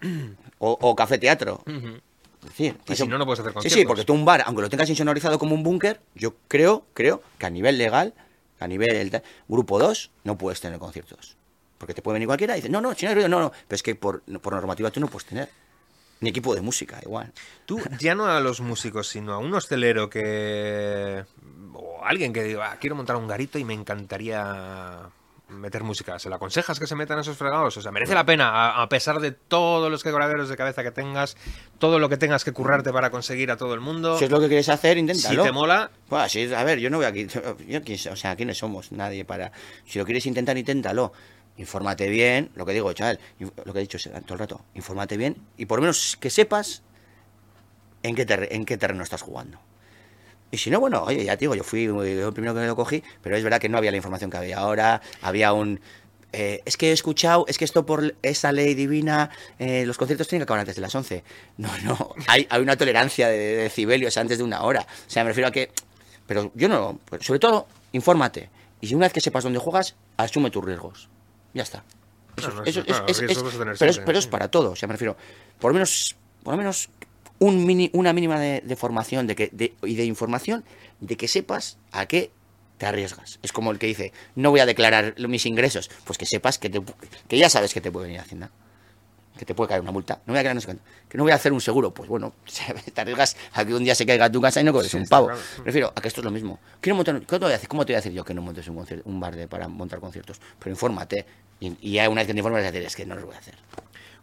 o, 0.58 0.78
o 0.80 0.96
café 0.96 1.18
teatro. 1.18 1.62
Ujú. 1.66 2.00
Es 2.42 2.48
decir, 2.48 2.76
Y 2.88 2.92
eso- 2.94 3.04
si 3.04 3.10
no, 3.10 3.18
no 3.18 3.26
puedes 3.26 3.40
hacer 3.40 3.50
Sí, 3.50 3.54
conciertos. 3.54 3.80
sí, 3.80 3.84
porque 3.86 4.04
tú 4.04 4.14
un 4.14 4.24
bar, 4.24 4.42
aunque 4.46 4.62
lo 4.62 4.70
tengas 4.70 4.88
insonorizado 4.88 5.38
como 5.38 5.54
un 5.54 5.62
búnker, 5.62 6.00
yo 6.14 6.34
creo, 6.48 6.86
creo 6.94 7.22
que 7.38 7.44
a 7.44 7.50
nivel 7.50 7.76
legal, 7.76 8.14
a 8.58 8.66
nivel 8.66 9.10
ta- 9.10 9.22
grupo 9.48 9.78
2, 9.78 10.10
no 10.24 10.38
puedes 10.38 10.60
tener 10.62 10.78
conciertos. 10.78 11.36
Porque 11.76 11.92
te 11.92 12.00
puede 12.00 12.14
venir 12.14 12.26
cualquiera 12.28 12.54
y 12.54 12.60
dice, 12.60 12.70
no, 12.70 12.80
no, 12.80 12.94
si 12.94 13.04
no 13.04 13.10
hay 13.10 13.14
ruido, 13.16 13.28
no, 13.28 13.40
no. 13.40 13.50
Pero 13.68 13.76
es 13.76 13.82
que 13.82 13.94
por, 13.94 14.22
por 14.40 14.54
normativa 14.54 14.90
tú 14.90 15.00
no 15.00 15.08
puedes 15.08 15.26
tener. 15.28 15.50
Ni 16.20 16.28
equipo 16.30 16.54
de 16.54 16.60
música, 16.60 16.98
igual. 17.02 17.32
Tú, 17.64 17.80
ya 17.98 18.14
no 18.14 18.26
a 18.26 18.40
los 18.40 18.60
músicos, 18.60 19.08
sino 19.08 19.32
a 19.32 19.38
un 19.38 19.52
hostelero 19.54 20.10
que. 20.10 21.24
o 21.72 22.04
alguien 22.04 22.34
que 22.34 22.42
diga, 22.42 22.72
"Ah, 22.72 22.76
quiero 22.78 22.94
montar 22.96 23.16
un 23.16 23.26
garito 23.26 23.58
y 23.58 23.64
me 23.64 23.72
encantaría 23.72 25.08
meter 25.50 25.82
música. 25.82 26.18
¿Se 26.18 26.28
le 26.28 26.34
aconsejas 26.36 26.78
que 26.78 26.86
se 26.86 26.94
metan 26.94 27.18
esos 27.18 27.36
fregados? 27.36 27.76
O 27.76 27.82
sea, 27.82 27.90
merece 27.92 28.14
la 28.14 28.24
pena, 28.24 28.48
a, 28.50 28.82
a 28.82 28.88
pesar 28.88 29.20
de 29.20 29.32
todos 29.32 29.90
los 29.90 30.02
quebraderos 30.02 30.48
de 30.48 30.56
cabeza 30.56 30.82
que 30.82 30.90
tengas, 30.90 31.36
todo 31.78 31.98
lo 31.98 32.08
que 32.08 32.16
tengas 32.16 32.44
que 32.44 32.52
currarte 32.52 32.92
para 32.92 33.10
conseguir 33.10 33.50
a 33.50 33.56
todo 33.56 33.74
el 33.74 33.80
mundo. 33.80 34.18
Si 34.18 34.24
es 34.24 34.30
lo 34.30 34.40
que 34.40 34.48
quieres 34.48 34.68
hacer, 34.68 34.94
Si 34.94 35.00
inténtalo. 35.00 35.42
te 35.42 35.52
mola, 35.52 35.90
sí, 36.28 36.52
a 36.54 36.64
ver, 36.64 36.78
yo 36.78 36.90
no 36.90 36.96
voy 36.98 37.06
aquí. 37.06 37.26
Yo, 37.68 37.80
o 38.12 38.16
sea, 38.16 38.36
¿quiénes 38.36 38.58
somos? 38.58 38.92
Nadie 38.92 39.24
para. 39.24 39.52
Si 39.86 39.98
lo 39.98 40.04
quieres 40.04 40.26
intentar, 40.26 40.56
inténtalo. 40.56 41.12
Infórmate 41.56 42.08
bien, 42.08 42.50
lo 42.54 42.64
que 42.64 42.72
digo, 42.72 42.90
chaval, 42.94 43.18
lo 43.38 43.72
que 43.72 43.78
he 43.80 43.82
dicho 43.82 43.98
todo 43.98 44.34
el 44.34 44.38
rato. 44.38 44.62
Infórmate 44.74 45.18
bien 45.18 45.36
y 45.58 45.66
por 45.66 45.78
lo 45.78 45.82
menos 45.82 46.16
que 46.18 46.30
sepas 46.30 46.82
en 48.02 48.14
qué, 48.14 48.24
terre- 48.24 48.48
en 48.54 48.64
qué 48.64 48.78
terreno 48.78 49.02
estás 49.02 49.20
jugando. 49.20 49.58
Y 50.50 50.58
si 50.58 50.68
no, 50.70 50.80
bueno, 50.80 51.02
oye, 51.04 51.24
ya 51.24 51.36
te 51.36 51.40
digo, 51.40 51.54
yo 51.54 51.62
fui 51.64 51.84
yo 51.84 52.02
el 52.02 52.32
primero 52.32 52.54
que 52.54 52.66
lo 52.66 52.74
cogí, 52.76 53.02
pero 53.22 53.36
es 53.36 53.42
verdad 53.44 53.60
que 53.60 53.68
no 53.68 53.78
había 53.78 53.90
la 53.92 53.96
información 53.96 54.30
que 54.30 54.36
había 54.36 54.58
ahora. 54.58 55.00
Había 55.22 55.52
un. 55.52 55.80
eh, 56.32 56.60
es 56.64 56.76
que 56.76 56.90
he 56.90 56.92
escuchado, 56.92 57.44
es 57.48 57.56
que 57.58 57.64
esto 57.64 57.86
por 57.86 58.14
esa 58.22 58.50
ley 58.52 58.74
divina, 58.74 59.30
eh, 59.58 59.84
los 59.86 59.96
conciertos 59.96 60.26
tienen 60.28 60.40
que 60.40 60.44
acabar 60.44 60.60
antes 60.60 60.74
de 60.76 60.82
las 60.82 60.94
11. 60.94 61.22
No, 61.58 61.68
no, 61.84 62.14
hay, 62.26 62.46
hay 62.50 62.60
una 62.62 62.76
tolerancia 62.76 63.28
de, 63.28 63.36
de 63.38 63.56
decibelios 63.64 64.16
antes 64.16 64.38
de 64.38 64.44
una 64.44 64.62
hora. 64.62 64.80
O 64.80 65.10
sea, 65.10 65.22
me 65.24 65.30
refiero 65.30 65.48
a 65.48 65.52
que. 65.52 65.70
Pero 66.26 66.50
yo 66.54 66.68
no. 66.68 66.98
pues, 67.04 67.24
sobre 67.24 67.38
todo, 67.40 67.66
infórmate. 67.92 68.50
Y 68.80 68.94
una 68.94 69.06
vez 69.06 69.12
que 69.12 69.20
sepas 69.20 69.44
dónde 69.44 69.58
juegas, 69.58 69.94
asume 70.16 70.50
tus 70.50 70.64
riesgos. 70.64 71.08
Ya 71.54 71.62
está. 71.64 71.84
Eso, 72.36 72.48
No, 72.48 72.54
no, 72.56 72.64
eso- 72.64 72.84
claro, 72.84 73.04
es- 73.08 73.18
pero, 73.78 73.90
es, 73.90 73.98
pero 73.98 74.20
para 74.30 74.48
todo. 74.48 74.70
O 74.72 74.76
sea, 74.76 74.86
me 74.88 74.94
refiero. 74.94 75.16
Por 75.58 75.70
lo 75.70 75.74
menos. 75.74 76.16
Por 76.42 76.54
lo 76.54 76.58
menos 76.58 76.88
un 77.40 77.66
mini, 77.66 77.90
una 77.92 78.12
mínima 78.12 78.38
de, 78.38 78.60
de 78.64 78.76
formación 78.76 79.26
de 79.26 79.34
que, 79.34 79.48
de- 79.52 79.74
y 79.82 79.96
de 79.96 80.04
información 80.04 80.64
de 81.00 81.16
que 81.16 81.26
sepas 81.26 81.78
a 81.90 82.06
qué 82.06 82.30
te 82.78 82.86
arriesgas. 82.86 83.38
Es 83.42 83.50
como 83.52 83.72
el 83.72 83.78
que 83.78 83.86
dice, 83.88 84.12
no 84.36 84.50
voy 84.50 84.60
a 84.60 84.66
declarar 84.66 85.14
mis 85.18 85.44
ingresos. 85.46 85.90
Pues 86.04 86.16
que 86.18 86.24
sepas 86.26 86.58
que, 86.58 86.70
te, 86.70 86.80
que 87.28 87.36
ya 87.38 87.50
sabes 87.50 87.74
que 87.74 87.80
te 87.80 87.90
puede 87.90 88.06
venir 88.06 88.20
Hacienda. 88.20 88.50
Que 89.38 89.44
te 89.46 89.54
puede 89.54 89.68
caer 89.68 89.80
una 89.80 89.92
multa. 89.92 90.20
No 90.26 90.32
voy 90.32 90.38
a 90.38 90.42
crear 90.42 90.54
no 90.54 90.60
sé. 90.60 90.76
Que 91.08 91.16
no 91.16 91.24
voy 91.24 91.32
a 91.32 91.36
hacer 91.36 91.52
un 91.52 91.60
seguro. 91.60 91.92
Pues 91.94 92.08
bueno, 92.08 92.32
te 92.94 93.00
arriesgas 93.00 93.36
a 93.52 93.64
que 93.64 93.74
un 93.74 93.84
día 93.84 93.94
se 93.94 94.04
caiga 94.04 94.30
tu 94.30 94.40
casa 94.40 94.60
y 94.60 94.64
no 94.64 94.72
cobres 94.72 94.90
Sí, 94.90 94.96
un 94.98 95.06
pavo. 95.06 95.26
claro. 95.28 95.40
Prefiero 95.62 95.92
a 95.94 96.00
que 96.00 96.08
esto 96.08 96.20
es 96.20 96.24
lo 96.26 96.30
mismo. 96.30 96.58
Quiero 96.80 96.96
montar, 96.96 97.14
¿cómo, 97.26 97.38
te 97.38 97.44
voy 97.44 97.50
a 97.50 97.56
decir, 97.56 97.68
¿Cómo 97.68 97.86
te 97.86 97.92
voy 97.92 97.96
a 97.96 97.98
decir 97.98 98.12
yo 98.12 98.24
que 98.24 98.34
no 98.34 98.42
montes 98.42 98.66
un, 98.68 98.76
concierto- 98.76 99.02
un 99.08 99.18
bar 99.20 99.36
de, 99.36 99.48
para 99.48 99.68
montar 99.68 100.00
conciertos? 100.00 100.40
Pero 100.58 100.70
infórmate. 100.72 101.24
Y, 101.60 101.74
y 101.80 101.92
ya 101.92 102.08
una 102.10 102.20
vez 102.22 102.26
que 102.26 102.32
te 102.34 102.38
informes, 102.40 102.64
a 102.64 102.76
es 102.76 102.96
que 102.96 103.06
no 103.06 103.14
lo 103.14 103.24
voy 103.26 103.34
a 103.34 103.38
hacer. 103.38 103.54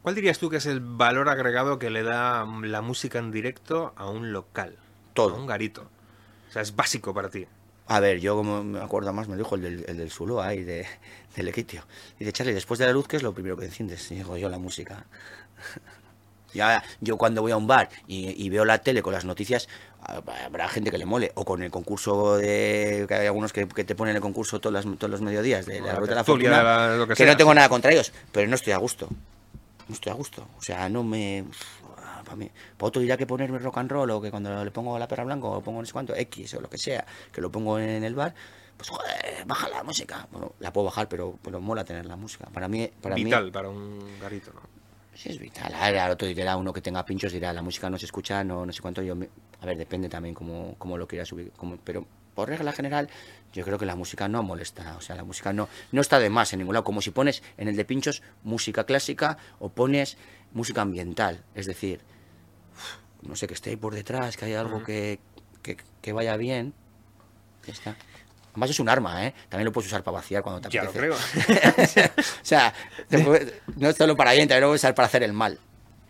¿Cuál 0.07 0.15
dirías 0.15 0.39
tú 0.39 0.49
que 0.49 0.55
es 0.55 0.65
el 0.67 0.79
valor 0.79 1.27
agregado 1.27 1.79
que 1.79 1.89
le 1.89 2.01
da 2.01 2.45
mm, 2.45 2.63
la 2.63 2.81
música 2.81 3.19
en 3.19 3.29
directo 3.29 3.91
a 3.97 4.09
un 4.09 4.31
local? 4.31 4.77
Todo. 5.13 5.35
A 5.35 5.37
un 5.37 5.47
garito. 5.47 5.81
O 6.49 6.53
sea, 6.53 6.61
es 6.61 6.73
básico 6.73 7.13
para 7.13 7.29
ti. 7.29 7.45
A 7.87 7.99
ver, 7.99 8.21
yo 8.21 8.37
como 8.37 8.63
me 8.63 8.79
acuerdo 8.79 9.11
más, 9.11 9.27
me 9.27 9.35
dijo 9.35 9.55
el 9.55 9.61
del, 9.63 9.85
el 9.85 9.97
del 9.97 10.09
y 10.57 10.63
de, 10.63 10.85
del 11.35 11.47
Equitio. 11.49 11.83
Dice, 12.17 12.31
Charlie, 12.31 12.53
después 12.53 12.79
de 12.79 12.85
la 12.85 12.93
luz, 12.93 13.05
¿qué 13.05 13.17
es 13.17 13.23
lo 13.23 13.33
primero 13.33 13.57
que 13.57 13.65
enciendes? 13.65 14.09
Y 14.09 14.15
digo, 14.15 14.37
yo 14.37 14.47
la 14.47 14.59
música. 14.59 15.07
ya, 16.53 16.81
yo 17.01 17.17
cuando 17.17 17.41
voy 17.41 17.51
a 17.51 17.57
un 17.57 17.67
bar 17.67 17.89
y, 18.07 18.41
y 18.41 18.49
veo 18.49 18.63
la 18.63 18.77
tele 18.77 19.01
con 19.01 19.11
las 19.11 19.25
noticias, 19.25 19.67
habrá 20.45 20.69
gente 20.69 20.89
que 20.89 20.99
le 20.99 21.05
mole. 21.05 21.33
O 21.35 21.43
con 21.43 21.61
el 21.63 21.69
concurso 21.69 22.37
de... 22.37 23.03
que 23.09 23.13
hay 23.13 23.27
algunos 23.27 23.51
que, 23.51 23.67
que 23.67 23.83
te 23.83 23.93
ponen 23.93 24.15
el 24.15 24.21
concurso 24.21 24.61
todos 24.61 24.85
los, 24.85 24.97
todos 24.97 25.11
los 25.11 25.19
mediodías 25.19 25.65
de 25.65 25.81
la, 25.81 25.87
La 25.87 25.95
Ruta 25.95 26.11
de 26.11 26.15
la 26.15 26.23
Fortuna. 26.23 26.63
la- 26.63 27.05
que 27.07 27.09
que 27.09 27.15
sea, 27.17 27.27
no 27.33 27.35
tengo 27.35 27.51
sí. 27.51 27.55
nada 27.57 27.67
contra 27.67 27.91
ellos, 27.91 28.13
pero 28.31 28.47
no 28.47 28.55
estoy 28.55 28.71
a 28.71 28.77
gusto. 28.77 29.09
No 29.87 29.93
estoy 29.93 30.11
a 30.11 30.15
gusto. 30.15 30.47
O 30.57 30.61
sea, 30.61 30.89
no 30.89 31.03
me... 31.03 31.45
para 32.23 32.35
mí. 32.35 32.49
Para 32.77 32.87
otro 32.87 33.01
dirá 33.01 33.17
que 33.17 33.25
ponerme 33.25 33.59
rock 33.59 33.77
and 33.77 33.91
roll 33.91 34.09
o 34.11 34.21
que 34.21 34.31
cuando 34.31 34.63
le 34.63 34.71
pongo 34.71 34.97
la 34.99 35.07
perra 35.07 35.23
blanca 35.23 35.47
o 35.47 35.61
pongo 35.61 35.79
no 35.81 35.85
sé 35.85 35.93
cuánto, 35.93 36.15
X 36.15 36.53
o 36.55 36.61
lo 36.61 36.69
que 36.69 36.77
sea, 36.77 37.05
que 37.31 37.41
lo 37.41 37.51
pongo 37.51 37.79
en 37.79 38.03
el 38.03 38.15
bar, 38.15 38.33
pues 38.75 38.89
joder, 38.89 39.45
baja 39.45 39.69
la 39.69 39.83
música. 39.83 40.27
Bueno, 40.31 40.53
la 40.59 40.71
puedo 40.73 40.85
bajar, 40.85 41.07
pero, 41.07 41.37
pero 41.41 41.61
mola 41.61 41.83
tener 41.85 42.05
la 42.05 42.15
música. 42.15 42.47
Para 42.53 42.67
mí, 42.67 42.89
para 43.01 43.15
mí 43.15 43.23
Vital 43.25 43.51
para 43.51 43.69
un 43.69 43.99
garito, 44.19 44.51
¿no? 44.53 44.61
Sí, 45.13 45.29
es 45.29 45.39
vital. 45.39 45.73
A 45.73 45.89
ver, 45.89 45.97
al 45.99 46.11
otro 46.11 46.27
dirá 46.27 46.55
uno 46.57 46.71
que 46.71 46.81
tenga 46.81 47.03
pinchos, 47.03 47.31
dirá 47.31 47.51
la 47.51 47.63
música 47.63 47.89
no 47.89 47.97
se 47.97 48.05
escucha, 48.05 48.43
no, 48.43 48.65
no 48.67 48.71
sé 48.71 48.81
cuánto. 48.81 49.01
Yo, 49.01 49.15
me- 49.15 49.29
a 49.61 49.65
ver, 49.65 49.75
depende 49.77 50.09
también 50.09 50.35
cómo, 50.35 50.75
cómo 50.77 50.95
lo 50.95 51.07
quieras 51.07 51.27
subir. 51.27 51.51
cómo- 51.57 51.77
pero 51.83 52.05
por 52.37 52.49
regla 52.49 52.71
general, 52.71 53.09
yo 53.51 53.65
creo 53.65 53.79
que 53.79 53.87
la 53.87 53.95
música 53.95 54.27
no 54.27 54.43
molesta. 54.43 54.95
O 54.95 55.01
sea, 55.01 55.15
la 55.15 55.23
música 55.23 55.53
no, 55.53 55.67
no 55.91 56.01
está 56.01 56.19
de 56.19 56.29
más 56.29 56.53
en 56.53 56.59
ningún 56.59 56.75
lado. 56.75 56.83
Como 56.83 57.01
si 57.01 57.09
pones 57.09 57.41
en 57.57 57.67
el 57.67 57.75
de 57.75 57.83
pinchos 57.83 58.21
música 58.43 58.83
clásica 58.83 59.39
o 59.57 59.69
pones 59.69 60.17
música 60.51 60.83
ambiental. 60.83 61.43
Es 61.55 61.65
decir, 61.65 61.99
no 63.23 63.35
sé, 63.35 63.47
que 63.47 63.55
esté 63.55 63.71
ahí 63.71 63.75
por 63.75 63.95
detrás, 63.95 64.37
que 64.37 64.45
haya 64.45 64.61
algo 64.61 64.83
que, 64.83 65.19
que, 65.63 65.77
que 65.99 66.13
vaya 66.13 66.37
bien. 66.37 66.75
Ya 67.65 67.73
está. 67.73 67.95
Además 68.51 68.69
es 68.69 68.79
un 68.79 68.89
arma, 68.89 69.25
¿eh? 69.25 69.33
También 69.49 69.65
lo 69.65 69.71
puedes 69.71 69.87
usar 69.87 70.03
para 70.03 70.17
vaciar 70.17 70.43
cuando 70.43 70.61
te 70.61 70.69
Ya 70.69 70.83
lo 70.83 70.91
creo. 70.91 71.15
o 71.15 71.17
sea, 72.43 72.71
no 73.77 73.89
es 73.89 73.97
solo 73.97 74.15
para 74.15 74.33
bien, 74.33 74.47
también 74.47 74.61
lo 74.61 74.67
puedes 74.67 74.81
usar 74.81 74.93
para 74.93 75.07
hacer 75.07 75.23
el 75.23 75.33
mal. 75.33 75.57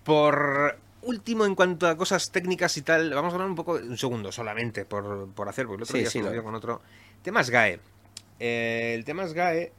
Por 0.04 0.78
último, 1.08 1.46
en 1.46 1.56
cuanto 1.56 1.88
a 1.88 1.96
cosas 1.98 2.32
técnicas 2.32 2.76
y 2.78 2.82
tal, 2.82 3.14
vamos 3.14 3.32
a 3.32 3.36
hablar 3.36 3.50
un 3.50 3.56
poco, 3.56 3.74
un 3.74 3.98
segundo 3.98 4.32
solamente, 4.32 4.86
por, 4.86 5.30
por 5.34 5.48
hacer, 5.50 5.66
porque 5.66 5.78
el 5.78 5.84
otro 5.84 5.94
Sí, 5.94 6.00
día 6.02 6.10
sí, 6.10 6.14
se 6.14 6.20
me 6.20 6.24
lo- 6.26 6.30
olvidó 6.32 6.44
con 6.44 6.56
otro. 6.56 6.82
Temas 7.22 7.50
GAE. 7.50 7.80
Eh, 8.40 8.94
el 8.96 9.04
tema 9.06 9.26
GAE, 9.26 9.72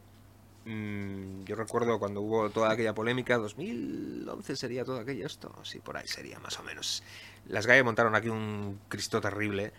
mm, 0.64 1.44
yo 1.44 1.54
recuerdo 1.56 1.98
cuando 1.98 2.20
hubo 2.20 2.50
toda 2.50 2.72
aquella 2.72 2.94
polémica, 2.94 3.36
2011 3.38 4.56
sería 4.56 4.84
todo 4.84 4.98
aquello 4.98 5.26
esto, 5.26 5.54
sí, 5.62 5.78
por 5.78 5.96
ahí 5.96 6.08
sería 6.08 6.38
más 6.40 6.58
o 6.58 6.62
menos. 6.62 7.02
Las 7.46 7.66
GAE 7.66 7.82
montaron 7.82 8.14
aquí 8.14 8.28
un 8.28 8.78
Cristo 8.88 9.20
terrible. 9.20 9.72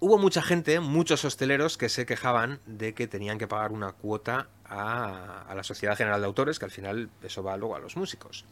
Hubo 0.00 0.16
mucha 0.18 0.42
gente, 0.42 0.78
muchos 0.78 1.24
hosteleros 1.24 1.76
que 1.76 1.88
se 1.88 2.06
quejaban 2.06 2.60
de 2.66 2.94
que 2.94 3.08
tenían 3.08 3.36
que 3.36 3.48
pagar 3.48 3.72
una 3.72 3.92
cuota 3.92 4.46
a, 4.64 5.42
a 5.48 5.54
la 5.56 5.64
Sociedad 5.64 5.96
General 5.96 6.20
de 6.20 6.26
Autores, 6.26 6.60
que 6.60 6.66
al 6.66 6.70
final 6.70 7.10
eso 7.22 7.42
va 7.42 7.56
luego 7.56 7.74
a 7.74 7.80
los 7.80 7.96
músicos. 7.96 8.44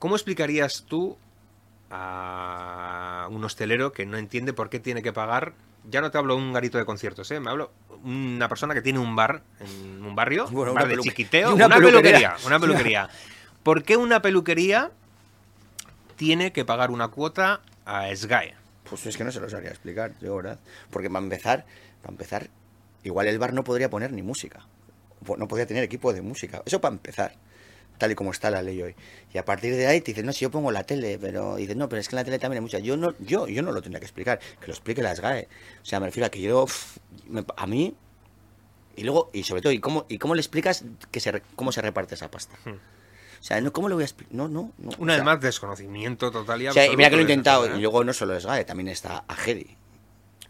¿Cómo 0.00 0.16
explicarías 0.16 0.84
tú 0.88 1.16
a 1.90 3.28
un 3.30 3.44
hostelero 3.44 3.92
que 3.92 4.06
no 4.06 4.16
entiende 4.16 4.52
por 4.52 4.70
qué 4.70 4.80
tiene 4.80 5.02
que 5.02 5.12
pagar? 5.12 5.52
Ya 5.88 6.00
no 6.00 6.10
te 6.10 6.18
hablo 6.18 6.36
un 6.36 6.52
garito 6.52 6.78
de 6.78 6.84
conciertos, 6.84 7.30
¿eh? 7.30 7.40
me 7.40 7.50
hablo 7.50 7.70
una 8.04 8.48
persona 8.48 8.74
que 8.74 8.82
tiene 8.82 8.98
un 8.98 9.14
bar 9.16 9.42
en 9.60 10.04
un 10.04 10.14
barrio, 10.14 10.46
Bueno, 10.48 10.72
un 10.72 10.76
bar 10.78 10.88
de 10.88 10.98
chiquiteo, 10.98 11.54
una, 11.54 11.66
una 11.66 11.76
peluquería, 11.76 12.12
peluquería. 12.12 12.46
una 12.46 12.58
peluquería. 12.60 13.08
¿Por 13.62 13.82
qué 13.82 13.96
una 13.96 14.20
peluquería 14.22 14.90
tiene 16.16 16.52
que 16.52 16.64
pagar 16.64 16.90
una 16.90 17.08
cuota 17.08 17.60
a 17.84 18.14
SGAE? 18.14 18.54
Pues 18.88 19.06
es 19.06 19.16
que 19.16 19.24
no 19.24 19.32
se 19.32 19.40
lo 19.40 19.48
sabría 19.48 19.70
explicar, 19.70 20.12
yo, 20.20 20.36
¿verdad? 20.36 20.58
Porque 20.90 21.08
para 21.08 21.22
empezar, 21.22 21.64
para 22.02 22.12
empezar, 22.12 22.48
igual 23.04 23.26
el 23.28 23.38
bar 23.38 23.52
no 23.52 23.64
podría 23.64 23.88
poner 23.90 24.12
ni 24.12 24.22
música. 24.22 24.66
Po- 25.24 25.36
No 25.36 25.46
podría 25.48 25.66
tener 25.66 25.84
equipo 25.84 26.12
de 26.12 26.22
música. 26.22 26.62
Eso 26.66 26.80
para 26.80 26.94
empezar, 26.94 27.34
tal 28.00 28.10
y 28.10 28.14
como 28.16 28.32
está 28.32 28.50
la 28.50 28.62
ley 28.62 28.82
hoy. 28.82 28.96
Y 29.32 29.38
a 29.38 29.44
partir 29.44 29.76
de 29.76 29.86
ahí 29.86 30.00
te 30.00 30.10
dicen, 30.10 30.26
no, 30.26 30.32
si 30.32 30.40
yo 30.40 30.50
pongo 30.50 30.72
la 30.72 30.82
tele, 30.82 31.18
pero 31.20 31.54
dices, 31.54 31.76
no, 31.76 31.88
pero 31.88 32.00
es 32.00 32.08
que 32.08 32.16
en 32.16 32.20
la 32.20 32.24
tele 32.24 32.40
también 32.40 32.56
hay 32.58 32.62
música. 32.62 32.80
Yo 32.80 32.96
no, 32.96 33.14
yo, 33.20 33.46
yo 33.46 33.62
no 33.62 33.70
lo 33.70 33.80
tendría 33.80 34.00
que 34.00 34.06
explicar, 34.06 34.40
que 34.60 34.66
lo 34.66 34.72
explique 34.72 35.00
las 35.02 35.20
GAE. 35.20 35.46
O 35.82 35.84
sea, 35.86 36.00
me 36.00 36.06
refiero 36.06 36.26
a 36.26 36.30
que 36.30 36.40
yo, 36.40 36.66
me- 37.28 37.44
a 37.56 37.66
mí, 37.68 37.94
y 38.96 39.04
luego, 39.04 39.30
y 39.32 39.44
sobre 39.44 39.62
todo, 39.62 39.72
¿y 39.72 39.78
cómo, 39.78 40.04
y 40.08 40.18
cómo 40.18 40.34
le 40.34 40.40
explicas 40.40 40.84
que 41.12 41.20
se, 41.20 41.40
cómo 41.54 41.70
se 41.70 41.80
reparte 41.80 42.16
esa 42.16 42.28
pasta? 42.30 42.56
Hmm. 42.64 42.70
O 42.70 43.42
sea, 43.42 43.60
no, 43.60 43.72
¿cómo 43.72 43.88
le 43.88 43.94
voy 43.94 44.02
a 44.02 44.06
explicar? 44.06 44.34
No, 44.34 44.48
no, 44.48 44.72
no. 44.78 44.90
Una 44.98 45.14
o 45.14 45.16
vez 45.16 45.24
más, 45.24 45.40
desconocimiento 45.40 46.30
total 46.30 46.60
y 46.62 46.68
o 46.68 46.72
sea, 46.72 46.86
y 46.86 46.96
mira 46.96 47.08
que 47.08 47.16
lo 47.16 47.20
he 47.20 47.22
intentado, 47.22 47.76
y 47.76 47.80
luego 47.80 48.02
no 48.04 48.12
solo 48.12 48.36
es 48.36 48.44
GAE, 48.44 48.64
también 48.64 48.88
está 48.88 49.24
Agedi. 49.28 49.76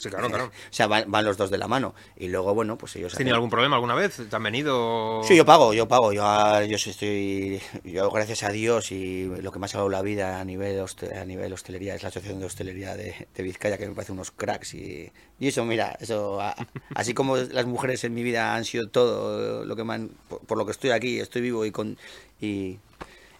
Sí, 0.00 0.08
claro, 0.08 0.28
claro. 0.28 0.46
O 0.46 0.50
sea, 0.72 0.86
van, 0.86 1.10
van 1.10 1.24
los 1.24 1.36
dos 1.36 1.50
de 1.50 1.58
la 1.58 1.68
mano. 1.68 1.94
Y 2.16 2.28
luego, 2.28 2.54
bueno, 2.54 2.78
pues 2.78 2.96
ellos... 2.96 3.12
¿Has 3.12 3.18
tenido 3.18 3.34
hacen- 3.34 3.36
algún 3.36 3.50
problema 3.50 3.76
alguna 3.76 3.94
vez? 3.94 4.16
¿Te 4.28 4.34
han 4.34 4.42
venido...? 4.42 5.20
Sí, 5.24 5.36
yo 5.36 5.44
pago, 5.44 5.72
yo 5.74 5.86
pago. 5.86 6.12
Yo, 6.12 6.22
ah, 6.24 6.64
yo 6.64 6.76
estoy... 6.76 7.60
Yo, 7.84 8.10
gracias 8.10 8.42
a 8.42 8.50
Dios, 8.50 8.90
y 8.92 9.26
lo 9.40 9.52
que 9.52 9.58
me 9.58 9.66
ha 9.66 9.68
salvado 9.68 9.90
la 9.90 10.02
vida 10.02 10.40
a 10.40 10.44
nivel, 10.44 10.82
a 11.14 11.24
nivel 11.24 11.52
hostelería 11.52 11.94
es 11.94 12.02
la 12.02 12.08
Asociación 12.08 12.40
de 12.40 12.46
Hostelería 12.46 12.96
de, 12.96 13.28
de 13.34 13.42
Vizcaya, 13.42 13.76
que 13.78 13.86
me 13.86 13.94
parece 13.94 14.12
unos 14.12 14.30
cracks. 14.30 14.74
Y, 14.74 15.12
y 15.38 15.48
eso, 15.48 15.64
mira, 15.64 15.96
eso... 16.00 16.40
a- 16.40 16.56
así 16.94 17.12
como 17.14 17.36
las 17.36 17.66
mujeres 17.66 18.02
en 18.04 18.14
mi 18.14 18.22
vida 18.22 18.54
han 18.54 18.64
sido 18.64 18.88
todo 18.88 19.64
lo 19.64 19.76
que 19.76 19.84
me 19.84 19.94
han... 19.94 20.08
Por, 20.28 20.40
por 20.40 20.58
lo 20.58 20.64
que 20.64 20.72
estoy 20.72 20.90
aquí, 20.90 21.20
estoy 21.20 21.42
vivo 21.42 21.64
y 21.66 21.70
con... 21.70 21.98
Y, 22.40 22.78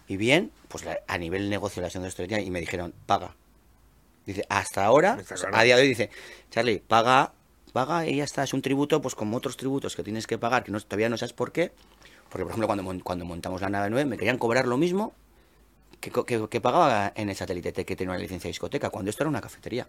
y 0.07 0.17
bien, 0.17 0.51
pues 0.67 0.85
la- 0.85 0.99
a 1.07 1.17
nivel 1.17 1.49
negocio 1.49 1.75
de 1.77 1.81
la 1.81 1.87
Asociación 1.87 2.03
de 2.03 2.07
Hostelería, 2.09 2.39
y 2.41 2.51
me 2.51 2.59
dijeron, 2.59 2.93
paga. 3.05 3.35
Dice, 4.25 4.45
hasta 4.49 4.85
ahora, 4.85 5.17
a 5.53 5.63
día 5.63 5.75
de 5.75 5.81
hoy, 5.81 5.87
dice, 5.87 6.09
Charlie, 6.49 6.79
paga, 6.79 7.33
paga 7.73 8.05
y 8.07 8.17
ya 8.17 8.23
está. 8.23 8.43
Es 8.43 8.53
un 8.53 8.61
tributo, 8.61 9.01
pues 9.01 9.15
como 9.15 9.37
otros 9.37 9.57
tributos 9.57 9.95
que 9.95 10.03
tienes 10.03 10.27
que 10.27 10.37
pagar, 10.37 10.63
que 10.63 10.71
no, 10.71 10.79
todavía 10.79 11.09
no 11.09 11.17
sabes 11.17 11.33
por 11.33 11.51
qué. 11.51 11.71
Porque, 12.29 12.43
por 12.43 12.51
ejemplo, 12.51 12.67
cuando, 12.67 13.03
cuando 13.03 13.25
montamos 13.25 13.61
la 13.61 13.69
nave 13.69 13.89
9, 13.89 14.05
me 14.05 14.17
querían 14.17 14.37
cobrar 14.37 14.67
lo 14.67 14.77
mismo 14.77 15.13
que, 15.99 16.11
que, 16.11 16.47
que 16.49 16.61
pagaba 16.61 17.11
en 17.15 17.29
el 17.29 17.35
satélite 17.35 17.85
que 17.85 17.95
tenía 17.95 18.11
una 18.11 18.21
licencia 18.21 18.47
de 18.47 18.51
discoteca, 18.51 18.89
cuando 18.89 19.09
esto 19.09 19.23
era 19.23 19.29
una 19.29 19.41
cafetería. 19.41 19.87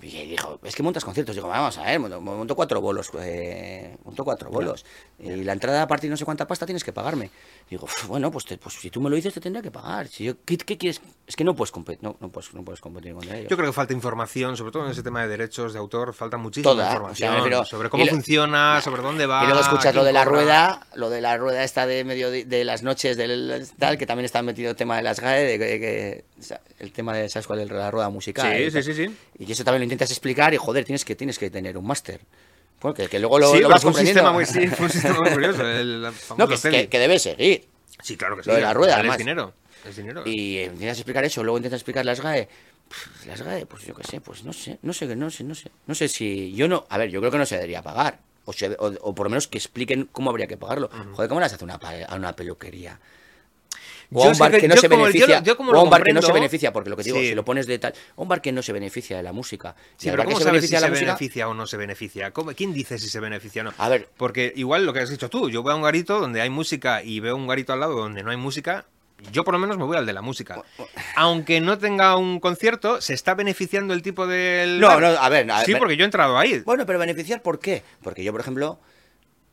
Y 0.00 0.26
dijo, 0.26 0.58
es 0.64 0.74
que 0.74 0.82
montas 0.82 1.04
conciertos. 1.04 1.34
Digo, 1.36 1.46
vamos 1.46 1.78
a 1.78 1.84
ver, 1.84 2.00
monto, 2.00 2.20
monto 2.20 2.56
cuatro 2.56 2.80
bolos. 2.80 3.08
Eh, 3.20 3.96
monto 4.04 4.24
cuatro 4.24 4.50
bolos. 4.50 4.84
Y 5.20 5.44
la 5.44 5.52
entrada 5.52 5.82
a 5.82 5.86
partir 5.86 6.08
de 6.08 6.12
no 6.12 6.16
sé 6.16 6.24
cuánta 6.24 6.44
pasta 6.46 6.66
tienes 6.66 6.82
que 6.82 6.92
pagarme. 6.92 7.30
Digo, 7.70 7.84
"Uf, 7.84 8.08
bueno, 8.08 8.28
pues, 8.32 8.44
te- 8.44 8.58
pues 8.58 8.74
si 8.74 8.90
tú 8.90 9.00
me 9.00 9.08
lo 9.08 9.14
dices, 9.14 9.32
te 9.32 9.40
tendría 9.40 9.62
que 9.62 9.70
pagar. 9.70 10.08
Si 10.08 10.24
yo, 10.24 10.34
¿qué, 10.44 10.56
qué 10.58 10.76
quieres? 10.76 11.00
Es 11.24 11.36
que 11.36 11.44
no 11.44 11.54
puedes 11.54 11.70
competir, 11.70 12.02
no, 12.02 12.16
no 12.18 12.30
puedes, 12.30 12.52
no 12.52 12.64
puedes 12.64 12.80
competir 12.80 13.14
con 13.14 13.22
ellos. 13.28 13.48
Yo 13.48 13.56
creo 13.56 13.68
que 13.68 13.72
falta 13.72 13.92
información, 13.92 14.56
sobre 14.56 14.72
todo 14.72 14.84
en 14.86 14.90
ese 14.90 15.04
tema 15.04 15.22
de 15.22 15.28
derechos 15.28 15.72
de 15.72 15.78
autor, 15.78 16.12
falta 16.14 16.36
muchísima 16.36 16.72
Toda, 16.72 16.84
o 16.84 16.86
sea, 16.88 16.94
información 16.96 17.30
me 17.30 17.36
refiero- 17.38 17.64
sobre 17.64 17.88
cómo 17.88 18.04
lo- 18.04 18.10
funciona, 18.10 18.80
sobre 18.82 19.02
dónde 19.02 19.26
va. 19.26 19.44
Y 19.44 19.46
luego 19.46 19.60
escuchas 19.60 19.94
lo 19.94 20.02
de 20.02 20.12
la 20.12 20.24
rueda, 20.24 20.84
lo 20.96 21.10
de 21.10 21.20
la 21.20 21.36
rueda 21.36 21.62
esta 21.62 21.86
de 21.86 22.02
medio 22.02 22.28
de, 22.32 22.44
de 22.44 22.64
las 22.64 22.82
noches 22.82 23.16
del 23.16 23.68
tal, 23.78 23.96
que 23.98 24.06
también 24.06 24.24
está 24.24 24.42
metido 24.42 24.70
el 24.70 24.76
tema 24.76 24.96
de 24.96 25.02
las 25.04 25.20
GAE, 25.20 25.58
de 25.58 26.24
o 26.40 26.42
sea, 26.42 26.60
el 26.80 26.90
tema 26.90 27.14
de, 27.14 27.28
¿sabes 27.28 27.46
cuál 27.46 27.60
es 27.60 27.70
la 27.70 27.88
rueda 27.92 28.10
musical? 28.10 28.52
Sí, 28.56 28.70
sí, 28.72 28.82
sí, 28.82 28.94
sí. 29.06 29.16
Y 29.38 29.52
eso 29.52 29.62
también 29.62 29.81
lo 29.82 29.84
intentas 29.84 30.10
explicar 30.10 30.54
y 30.54 30.56
joder, 30.56 30.84
tienes 30.84 31.04
que, 31.04 31.14
tienes 31.16 31.38
que 31.38 31.50
tener 31.50 31.76
un 31.76 31.86
máster. 31.86 32.20
Porque 32.78 33.08
que 33.08 33.18
luego 33.20 33.38
lo, 33.38 33.46
sí, 33.48 33.54
lo 33.56 33.58
pero 33.60 33.68
vas 33.70 33.82
fue 33.82 33.90
un 33.92 33.96
sistema 33.98 34.32
muy, 34.32 34.44
sí, 34.46 34.66
fue 34.68 34.86
un 34.86 34.92
sistema 34.92 35.18
muy 35.20 35.30
curioso. 35.30 35.68
El 35.68 36.08
famoso 36.12 36.36
No, 36.36 36.48
que, 36.48 36.70
que, 36.70 36.88
que 36.88 36.98
debe 36.98 37.18
seguir. 37.18 37.68
Sí, 38.02 38.16
claro 38.16 38.36
que 38.36 38.42
sí. 38.42 38.48
lo 38.50 38.56
de 38.56 38.62
la 38.62 38.74
rueda, 38.74 38.94
además. 38.96 39.14
Es 39.14 39.18
dinero. 39.18 39.52
Es 39.88 39.96
dinero. 39.96 40.22
Y 40.26 40.58
eh, 40.58 40.64
intentas 40.64 40.98
explicar 40.98 41.24
eso, 41.24 41.42
luego 41.44 41.58
intentas 41.58 41.78
explicar 41.80 42.04
las 42.04 42.20
GAE. 42.20 42.48
Pff, 42.88 43.26
Las 43.26 43.42
GAE, 43.42 43.66
pues 43.66 43.84
yo 43.84 43.94
qué 43.94 44.02
sé, 44.04 44.20
pues 44.20 44.42
no 44.44 44.52
sé, 44.52 44.78
no 44.82 44.92
sé, 44.92 45.14
no 45.14 45.30
sé, 45.30 45.44
no 45.44 45.54
sé. 45.54 45.70
No 45.86 45.94
sé 45.94 46.08
si. 46.08 46.52
Yo 46.54 46.66
no. 46.68 46.86
A 46.88 46.98
ver, 46.98 47.10
yo 47.10 47.20
creo 47.20 47.30
que 47.30 47.38
no 47.38 47.46
se 47.46 47.54
debería 47.56 47.82
pagar. 47.82 48.18
O, 48.44 48.52
se- 48.52 48.70
o, 48.78 48.86
o 49.00 49.14
por 49.14 49.26
lo 49.26 49.30
menos 49.30 49.46
que 49.46 49.58
expliquen 49.58 50.08
cómo 50.10 50.30
habría 50.30 50.48
que 50.48 50.56
pagarlo. 50.56 50.90
Joder, 51.12 51.28
¿cómo 51.28 51.40
las 51.40 51.52
hace 51.52 51.62
una, 51.64 51.74
a 52.08 52.16
una 52.16 52.34
peluquería? 52.34 52.98
O 54.14 54.24
a 54.24 54.28
un 54.32 54.38
bar 54.38 54.50
que- 54.58 54.68
no 54.68 54.76
se 54.76 54.88
beneficia. 54.88 55.40
o 55.40 55.90
que 56.02 56.12
no 56.12 56.22
se 56.22 56.32
beneficia, 56.32 56.72
porque 56.72 56.90
lo 56.90 56.96
que 56.96 57.02
digo, 57.02 57.18
Sí. 57.18 57.28
si 57.28 57.34
lo 57.34 57.44
pones 57.44 57.66
de 57.66 57.78
tal. 57.78 57.94
Un 58.16 58.28
bar 58.28 58.40
que 58.40 58.52
no 58.52 58.62
se 58.62 58.72
beneficia 58.72 59.16
de 59.16 59.22
la 59.22 59.32
música. 59.32 59.74
Sí, 59.96 60.10
pero 60.10 60.22
que 60.22 60.26
¿cómo 60.28 60.38
se 60.38 60.44
sabes 60.44 60.64
si 60.64 60.70
beneficia 60.72 60.76
de 60.76 60.80
se 60.80 60.86
la 60.86 60.90
música. 60.90 61.06
beneficia 61.06 61.48
o 61.48 61.54
no 61.54 61.66
se 61.66 61.76
beneficia? 61.76 62.30
¿Cómo- 62.32 62.52
¿Quién 62.54 62.72
dice 62.72 62.98
si 62.98 63.08
se 63.08 63.20
beneficia 63.20 63.62
o 63.62 63.64
no? 63.66 63.74
A 63.78 63.88
ver, 63.88 64.08
Porque 64.16 64.52
igual 64.56 64.84
lo 64.86 64.92
que 64.92 65.00
has 65.00 65.10
dicho 65.10 65.28
tú, 65.28 65.48
yo 65.50 65.62
voy 65.62 65.72
a 65.72 65.76
un 65.76 65.82
garito 65.82 66.20
donde 66.20 66.40
hay 66.40 66.50
música 66.50 67.02
y 67.02 67.20
veo 67.20 67.36
un 67.36 67.46
garito 67.46 67.72
al 67.72 67.80
lado 67.80 67.94
donde 67.96 68.22
no 68.22 68.30
hay 68.30 68.36
música, 68.36 68.86
yo 69.32 69.44
por 69.44 69.54
lo 69.54 69.58
menos 69.60 69.78
me 69.78 69.84
voy 69.84 69.96
al 69.96 70.04
de 70.06 70.12
la 70.12 70.20
música. 70.22 70.62
Aunque 71.16 71.60
no 71.60 71.78
tenga 71.78 72.16
un 72.16 72.40
concierto, 72.40 73.00
¿se 73.00 73.14
está 73.14 73.34
beneficiando 73.34 73.94
el 73.94 74.02
tipo 74.02 74.26
del... 74.26 74.80
No, 74.80 74.98
no, 75.00 75.06
a 75.06 75.28
ver, 75.28 75.50
a 75.50 75.56
ver, 75.58 75.66
Sí, 75.66 75.74
porque 75.76 75.96
yo 75.96 76.02
he 76.02 76.06
entrado 76.06 76.38
ahí. 76.38 76.60
Bueno, 76.60 76.84
pero 76.86 76.98
beneficiar, 76.98 77.40
¿por 77.42 77.58
qué? 77.60 77.82
Porque 78.02 78.24
yo, 78.24 78.32
por 78.32 78.40
ejemplo, 78.40 78.78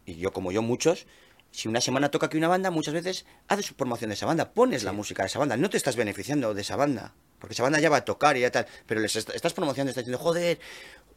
y 0.05 0.15
yo 0.15 0.31
como 0.33 0.51
yo 0.51 0.61
muchos, 0.61 1.05
si 1.51 1.67
una 1.67 1.81
semana 1.81 2.09
toca 2.11 2.27
aquí 2.27 2.37
una 2.37 2.47
banda, 2.47 2.71
muchas 2.71 2.93
veces 2.93 3.25
haces 3.47 3.65
su 3.65 3.75
promoción 3.75 4.09
de 4.09 4.13
esa 4.15 4.25
banda, 4.25 4.51
pones 4.53 4.83
la 4.83 4.91
música 4.91 5.23
de 5.23 5.27
esa 5.27 5.39
banda, 5.39 5.57
no 5.57 5.69
te 5.69 5.77
estás 5.77 5.95
beneficiando 5.95 6.53
de 6.53 6.61
esa 6.61 6.75
banda, 6.75 7.13
porque 7.39 7.53
esa 7.53 7.63
banda 7.63 7.79
ya 7.79 7.89
va 7.89 7.97
a 7.97 8.05
tocar 8.05 8.37
y 8.37 8.41
ya 8.41 8.51
tal, 8.51 8.67
pero 8.85 9.01
les 9.01 9.15
est- 9.15 9.29
estás 9.33 9.53
promocionando, 9.53 9.89
estás 9.89 10.05
diciendo, 10.05 10.23
joder, 10.23 10.59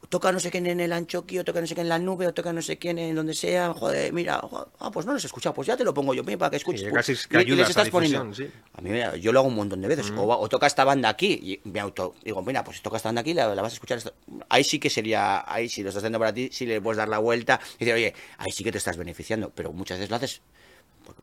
toca 0.08 0.30
no 0.32 0.40
sé 0.40 0.50
quién 0.50 0.66
en 0.66 0.80
el 0.80 0.92
Anchoqui, 0.92 1.38
o 1.38 1.44
toca 1.44 1.60
no 1.60 1.66
sé 1.66 1.74
quién 1.74 1.86
en 1.86 1.88
la 1.90 1.98
nube, 1.98 2.26
o 2.26 2.34
toca 2.34 2.52
no 2.52 2.60
sé 2.62 2.76
quién 2.78 2.98
en 2.98 3.14
donde 3.14 3.34
sea, 3.34 3.72
joder, 3.72 4.12
mira, 4.12 4.38
jo- 4.40 4.68
ah, 4.78 4.90
pues 4.90 5.06
no 5.06 5.12
los 5.12 5.24
he 5.24 5.26
escuchado, 5.26 5.54
pues 5.54 5.68
ya 5.68 5.76
te 5.76 5.84
lo 5.84 5.94
pongo 5.94 6.12
yo, 6.14 6.22
mira, 6.24 6.38
para 6.38 6.50
que 6.50 6.56
escuches. 6.56 6.82
Sí, 6.82 6.90
casi 6.92 7.14
que 7.28 7.42
y- 7.42 7.56
les 7.56 7.66
a 7.66 7.70
estás 7.70 7.88
poniendo. 7.88 8.34
sí. 8.34 8.48
A 8.74 8.80
mí 8.80 8.90
mira, 8.90 9.16
yo 9.16 9.32
lo 9.32 9.38
hago 9.40 9.48
un 9.48 9.54
montón 9.54 9.80
de 9.80 9.88
veces. 9.88 10.10
O, 10.16 10.26
va- 10.26 10.36
o 10.38 10.48
toca 10.48 10.66
esta 10.66 10.84
banda 10.84 11.08
aquí 11.08 11.60
y 11.64 11.68
me 11.68 11.80
auto. 11.80 12.14
Digo, 12.24 12.42
mira, 12.42 12.62
pues 12.64 12.78
si 12.78 12.82
toca 12.82 12.96
esta 12.96 13.08
banda 13.08 13.20
aquí, 13.20 13.32
la, 13.34 13.54
la 13.54 13.62
vas 13.62 13.72
a 13.72 13.74
escuchar. 13.74 13.98
esta- 13.98 14.12
Ahí 14.48 14.64
sí 14.64 14.78
que 14.78 14.90
sería. 14.90 15.44
Ahí 15.50 15.68
si 15.68 15.82
lo 15.82 15.88
estás 15.88 16.02
haciendo 16.02 16.18
para 16.18 16.32
ti, 16.34 16.50
sí 16.52 16.66
le 16.66 16.80
puedes 16.80 16.96
dar 16.98 17.08
la 17.08 17.18
vuelta 17.18 17.60
y 17.76 17.84
decir, 17.84 17.94
oye, 17.94 18.14
ahí 18.38 18.50
sí 18.52 18.64
que 18.64 18.72
te 18.72 18.78
estás 18.78 18.96
beneficiando. 18.96 19.50
Pero 19.54 19.72
muchas 19.72 19.98
veces 19.98 20.10
lo 20.10 20.16
haces. 20.16 20.40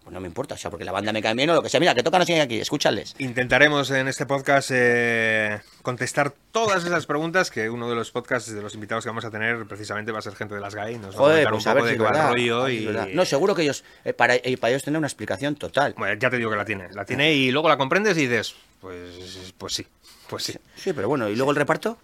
Pues 0.10 0.16
no 0.16 0.22
me 0.22 0.28
importa, 0.28 0.56
o 0.56 0.58
sea, 0.58 0.72
porque 0.72 0.86
la 0.86 0.92
banda 0.92 1.14
me 1.14 1.22
cae 1.22 1.36
bien 1.36 1.52
o 1.52 1.54
lo 1.54 1.62
que 1.62 1.70
sea. 1.70 1.80
Mira, 1.80 1.94
que 1.94 2.02
tocan 2.02 2.24
así 2.24 2.34
aquí, 2.34 2.60
escúchales. 2.60 3.14
Intentaremos 3.20 3.92
en 3.92 4.08
este 4.08 4.26
podcast 4.26 4.72
eh, 4.74 5.62
contestar 5.84 6.34
todas 6.52 6.84
esas 6.84 7.06
preguntas 7.06 7.52
que 7.52 7.70
uno 7.70 7.88
de 7.88 7.94
los 7.96 8.10
podcasts 8.10 8.52
de 8.52 8.60
los 8.60 8.74
invitados 8.74 9.04
que 9.04 9.10
vamos 9.12 9.24
a 9.24 9.30
tener 9.30 9.68
precisamente 9.68 10.12
va 10.12 10.18
a 10.18 10.22
ser 10.24 10.36
gente 10.36 10.56
de 10.56 10.62
las 10.62 10.74
GAI. 10.74 10.98
Nos 10.98 11.14
va 11.14 11.20
Joder, 11.20 11.46
a 11.48 11.52
pues 11.52 11.64
comentar 11.64 11.78
a 11.78 11.82
un 11.82 11.86
ver 11.86 11.86
poco 11.86 11.86
si 11.86 11.90
de 11.90 11.94
es 11.94 11.98
qué 11.98 12.04
va 12.04 12.10
el 12.10 12.14
verdad. 12.16 12.32
rollo 12.32 12.70
y... 12.70 12.86
verdad. 12.88 13.08
No, 13.14 13.24
seguro 13.24 13.54
que 13.54 13.62
ellos, 13.62 13.84
eh, 14.04 14.14
para, 14.14 14.34
eh, 14.34 14.58
para 14.60 14.72
ellos 14.72 14.84
tener 14.84 14.98
una 14.98 15.06
explicación 15.06 15.56
total. 15.58 15.94
Bueno, 15.96 16.16
ya 16.20 16.32
te 16.32 16.38
digo 16.38 16.50
que 16.50 16.58
la 16.58 16.66
tiene. 16.66 16.88
La 16.92 17.06
tiene 17.06 17.32
y 17.34 17.52
luego 17.52 17.70
la 17.70 17.78
comprendes 17.78 18.18
y 18.18 18.26
dices, 18.26 18.56
pues, 18.82 19.54
pues 19.60 19.74
sí, 19.76 19.86
pues 20.28 20.44
sí. 20.44 20.54
Sí, 20.76 20.92
pero 20.92 21.08
bueno, 21.08 21.30
¿y 21.30 21.36
luego 21.36 21.52
el 21.52 21.58
reparto? 21.58 22.00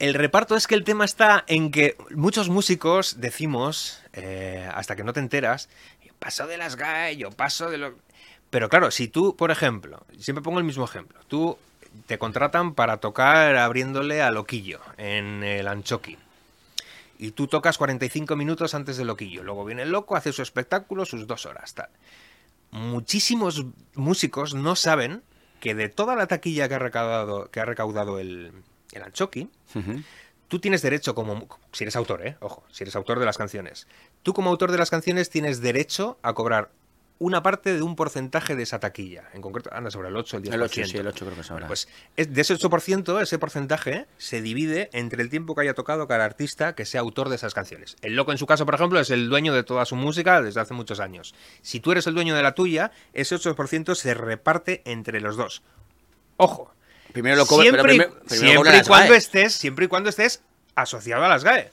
El 0.00 0.14
reparto 0.14 0.56
es 0.56 0.66
que 0.66 0.74
el 0.74 0.82
tema 0.82 1.04
está 1.04 1.44
en 1.46 1.70
que 1.70 1.96
muchos 2.10 2.48
músicos 2.48 3.20
decimos, 3.20 4.00
eh, 4.12 4.68
hasta 4.74 4.96
que 4.96 5.04
no 5.04 5.12
te 5.12 5.20
enteras, 5.20 5.68
paso 6.24 6.46
de 6.46 6.56
las 6.56 6.76
GAE, 6.76 7.18
yo 7.18 7.30
paso 7.30 7.68
de 7.68 7.76
lo... 7.76 7.94
Pero 8.48 8.70
claro, 8.70 8.90
si 8.90 9.08
tú, 9.08 9.36
por 9.36 9.50
ejemplo, 9.50 10.06
siempre 10.18 10.42
pongo 10.42 10.58
el 10.58 10.64
mismo 10.64 10.86
ejemplo, 10.86 11.20
tú 11.28 11.58
te 12.06 12.18
contratan 12.18 12.74
para 12.74 12.96
tocar 12.96 13.56
abriéndole 13.56 14.22
a 14.22 14.30
Loquillo 14.30 14.80
en 14.96 15.44
el 15.44 15.68
Anchoqui. 15.68 16.16
Y 17.18 17.32
tú 17.32 17.46
tocas 17.46 17.76
45 17.76 18.36
minutos 18.36 18.74
antes 18.74 18.96
de 18.96 19.04
Loquillo. 19.04 19.42
Luego 19.42 19.66
viene 19.66 19.82
el 19.82 19.90
loco, 19.90 20.16
hace 20.16 20.32
su 20.32 20.40
espectáculo, 20.40 21.04
sus 21.04 21.26
dos 21.26 21.44
horas. 21.44 21.74
Tal. 21.74 21.90
Muchísimos 22.70 23.66
músicos 23.94 24.54
no 24.54 24.76
saben 24.76 25.22
que 25.60 25.74
de 25.74 25.90
toda 25.90 26.16
la 26.16 26.26
taquilla 26.26 26.68
que 26.68 26.74
ha 26.74 26.78
recaudado, 26.78 27.50
que 27.50 27.60
ha 27.60 27.66
recaudado 27.66 28.18
el, 28.18 28.50
el 28.92 29.02
Anchoqui, 29.02 29.50
tú 30.48 30.58
tienes 30.58 30.80
derecho 30.80 31.14
como 31.14 31.48
si 31.72 31.84
eres 31.84 31.96
autor, 31.96 32.26
¿eh? 32.26 32.36
Ojo, 32.40 32.64
si 32.70 32.84
eres 32.84 32.96
autor 32.96 33.18
de 33.18 33.26
las 33.26 33.36
canciones. 33.36 33.86
Tú 34.24 34.32
como 34.34 34.50
autor 34.50 34.72
de 34.72 34.78
las 34.78 34.90
canciones 34.90 35.30
tienes 35.30 35.60
derecho 35.60 36.18
a 36.22 36.32
cobrar 36.32 36.70
una 37.20 37.44
parte 37.44 37.72
de 37.72 37.80
un 37.82 37.94
porcentaje 37.94 38.56
de 38.56 38.64
esa 38.64 38.80
taquilla. 38.80 39.22
En 39.34 39.40
concreto, 39.40 39.70
anda 39.72 39.88
sobre 39.90 40.08
el 40.08 40.16
8, 40.16 40.38
el 40.38 40.42
10%. 40.42 40.54
El 40.54 40.62
8, 40.62 40.80
sí, 40.86 40.96
el 40.98 41.06
8 41.06 41.24
creo 41.24 41.36
que. 41.36 41.42
Pues 41.68 41.88
es- 42.16 42.34
de 42.34 42.40
ese 42.40 42.54
8%, 42.54 43.20
ese 43.20 43.38
porcentaje 43.38 44.06
se 44.18 44.42
divide 44.42 44.90
entre 44.92 45.22
el 45.22 45.30
tiempo 45.30 45.54
que 45.54 45.60
haya 45.60 45.74
tocado 45.74 46.08
cada 46.08 46.24
artista 46.24 46.74
que 46.74 46.84
sea 46.84 47.02
autor 47.02 47.28
de 47.28 47.36
esas 47.36 47.54
canciones. 47.54 47.96
El 48.02 48.16
loco, 48.16 48.32
en 48.32 48.38
su 48.38 48.46
caso, 48.46 48.66
por 48.66 48.74
ejemplo, 48.74 48.98
es 48.98 49.10
el 49.10 49.28
dueño 49.28 49.54
de 49.54 49.62
toda 49.62 49.84
su 49.84 49.94
música 49.94 50.42
desde 50.42 50.60
hace 50.60 50.74
muchos 50.74 50.98
años. 50.98 51.36
Si 51.62 51.78
tú 51.78 51.92
eres 51.92 52.06
el 52.08 52.14
dueño 52.14 52.34
de 52.34 52.42
la 52.42 52.54
tuya, 52.56 52.90
ese 53.12 53.36
8% 53.36 53.94
se 53.94 54.12
reparte 54.14 54.82
entre 54.84 55.20
los 55.20 55.36
dos. 55.36 55.62
Ojo, 56.36 56.74
primero 57.12 57.36
lo 57.36 57.46
cobra, 57.46 57.62
siempre, 57.62 57.82
pero 57.82 57.92
primero, 57.94 58.10
primero 58.26 58.50
siempre 58.50 58.78
y 58.78 58.82
cuando 58.88 59.14
estés, 59.14 59.52
siempre 59.54 59.84
y 59.84 59.88
cuando 59.88 60.08
estés 60.10 60.42
asociado 60.74 61.24
a 61.24 61.28
las 61.28 61.44
GAE. 61.44 61.70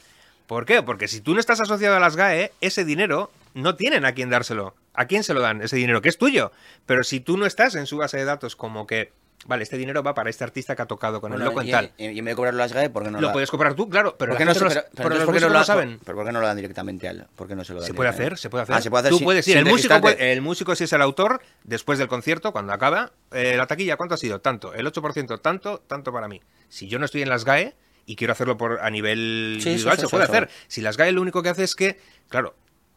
¿Por 0.52 0.66
qué? 0.66 0.84
Porque 0.84 1.08
si 1.08 1.22
tú 1.22 1.34
no 1.34 1.40
estás 1.40 1.62
asociado 1.62 1.96
a 1.96 2.00
las 2.02 2.18
GAE, 2.18 2.52
ese 2.60 2.84
dinero 2.84 3.32
no 3.54 3.76
tienen 3.76 4.04
a 4.04 4.12
quién 4.12 4.30
dárselo. 4.30 4.76
¿A 4.94 5.06
quién 5.06 5.24
se 5.24 5.34
lo 5.34 5.40
dan 5.40 5.62
ese 5.62 5.78
dinero? 5.78 6.02
Que 6.02 6.10
es 6.10 6.18
tuyo. 6.18 6.52
Pero 6.86 7.06
si 7.06 7.22
tú 7.22 7.38
no 7.38 7.46
estás 7.46 7.76
en 7.76 7.86
su 7.88 7.96
base 7.96 8.18
de 8.18 8.26
datos 8.26 8.58
como 8.58 8.86
que, 8.86 9.14
vale, 9.46 9.64
este 9.64 9.78
dinero 9.78 10.04
va 10.04 10.14
para 10.14 10.30
este 10.30 10.44
artista 10.44 10.76
que 10.76 10.82
ha 10.82 10.88
tocado 10.88 11.22
con 11.22 11.32
el 11.32 11.40
loco 11.40 11.62
en 11.62 11.70
y, 11.70 11.72
tal. 11.72 11.94
y, 11.98 12.08
y 12.08 12.20
en 12.20 12.26
vez 12.26 12.34
de 12.34 12.36
cobrarlo 12.36 12.58
las 12.58 12.74
GAE, 12.74 12.90
¿por 12.90 13.04
qué 13.06 13.12
no 13.12 13.22
lo 13.22 13.28
la- 13.28 13.32
puedes 13.34 13.50
cobrar 13.50 13.76
tú, 13.76 13.88
claro, 13.90 14.18
pero 14.20 14.32
¿Por 14.34 14.40
qué 14.40 14.44
no 14.44 14.54
se- 14.54 14.60
lo- 14.60 14.68
pero- 14.68 14.82
pero 14.82 14.92
pero 14.92 15.04
entonces 15.06 15.20
los 15.22 15.26
¿por 15.26 15.36
qué 15.36 15.40
no 15.40 15.46
músicos 15.46 15.52
lo 15.52 15.54
no 15.58 15.60
ha- 15.62 15.64
saben. 15.64 16.00
¿Pero 16.04 16.18
por 16.18 16.26
qué 16.26 16.32
no 16.34 16.42
lo 16.42 16.48
dan 16.48 16.58
directamente 16.58 17.08
a 17.08 17.12
él? 17.12 17.26
¿Por 17.38 17.48
qué 17.48 17.56
no 17.56 17.64
se 17.64 17.74
lo 17.74 17.80
dan 17.80 17.88
Se 17.88 17.94
puede 17.94 18.10
directamente? 18.10 18.34
hacer, 18.36 18.42
se 18.42 18.50
puede 18.50 18.64
hacer. 18.64 18.76
Ah, 18.76 18.82
se 18.82 18.90
puede 18.90 19.00
hacer 19.04 19.12
Tú 19.12 19.18
sin- 19.20 19.26
puedes 19.26 19.48
ir. 19.48 19.56
El 19.56 19.64
músico, 19.64 19.76
registrarte. 19.94 20.18
puede- 20.18 20.34
el 20.34 20.42
músico, 20.42 20.76
si 20.76 20.84
es 20.84 20.92
el 20.92 21.02
autor, 21.02 21.42
después 21.64 21.98
del 21.98 22.10
concierto, 22.10 22.52
cuando 22.52 22.74
acaba, 22.74 23.14
eh, 23.32 23.56
la 23.56 23.68
taquilla, 23.68 23.96
¿cuánto 23.96 24.16
ha 24.16 24.18
sido? 24.18 24.42
Tanto. 24.42 24.74
El 24.74 24.86
8%, 24.86 25.38
tanto, 25.40 25.78
tanto 25.88 26.12
para 26.12 26.28
mí. 26.28 26.42
Si 26.68 26.90
yo 26.90 27.00
no 27.00 27.06
estoy 27.06 27.22
en 27.22 27.30
las 27.30 27.46
GAE 27.46 27.74
y 28.12 28.18
quiero 28.18 28.34
hacerlo 28.34 28.58
por 28.58 28.82
a 28.82 28.90
nivel 28.90 29.60
Sí, 29.62 29.70
individual, 29.70 29.96
sí, 29.96 30.02
se 30.02 30.10
puede 30.10 30.26
hacer. 30.26 30.50
Si 30.68 30.82
las 30.82 30.98
GAE 30.98 31.14
lo 31.14 31.22
único 31.22 31.42
que 31.42 31.48
hace 31.48 31.64
es 31.64 31.76
que, 31.76 31.98
claro, 32.28 32.56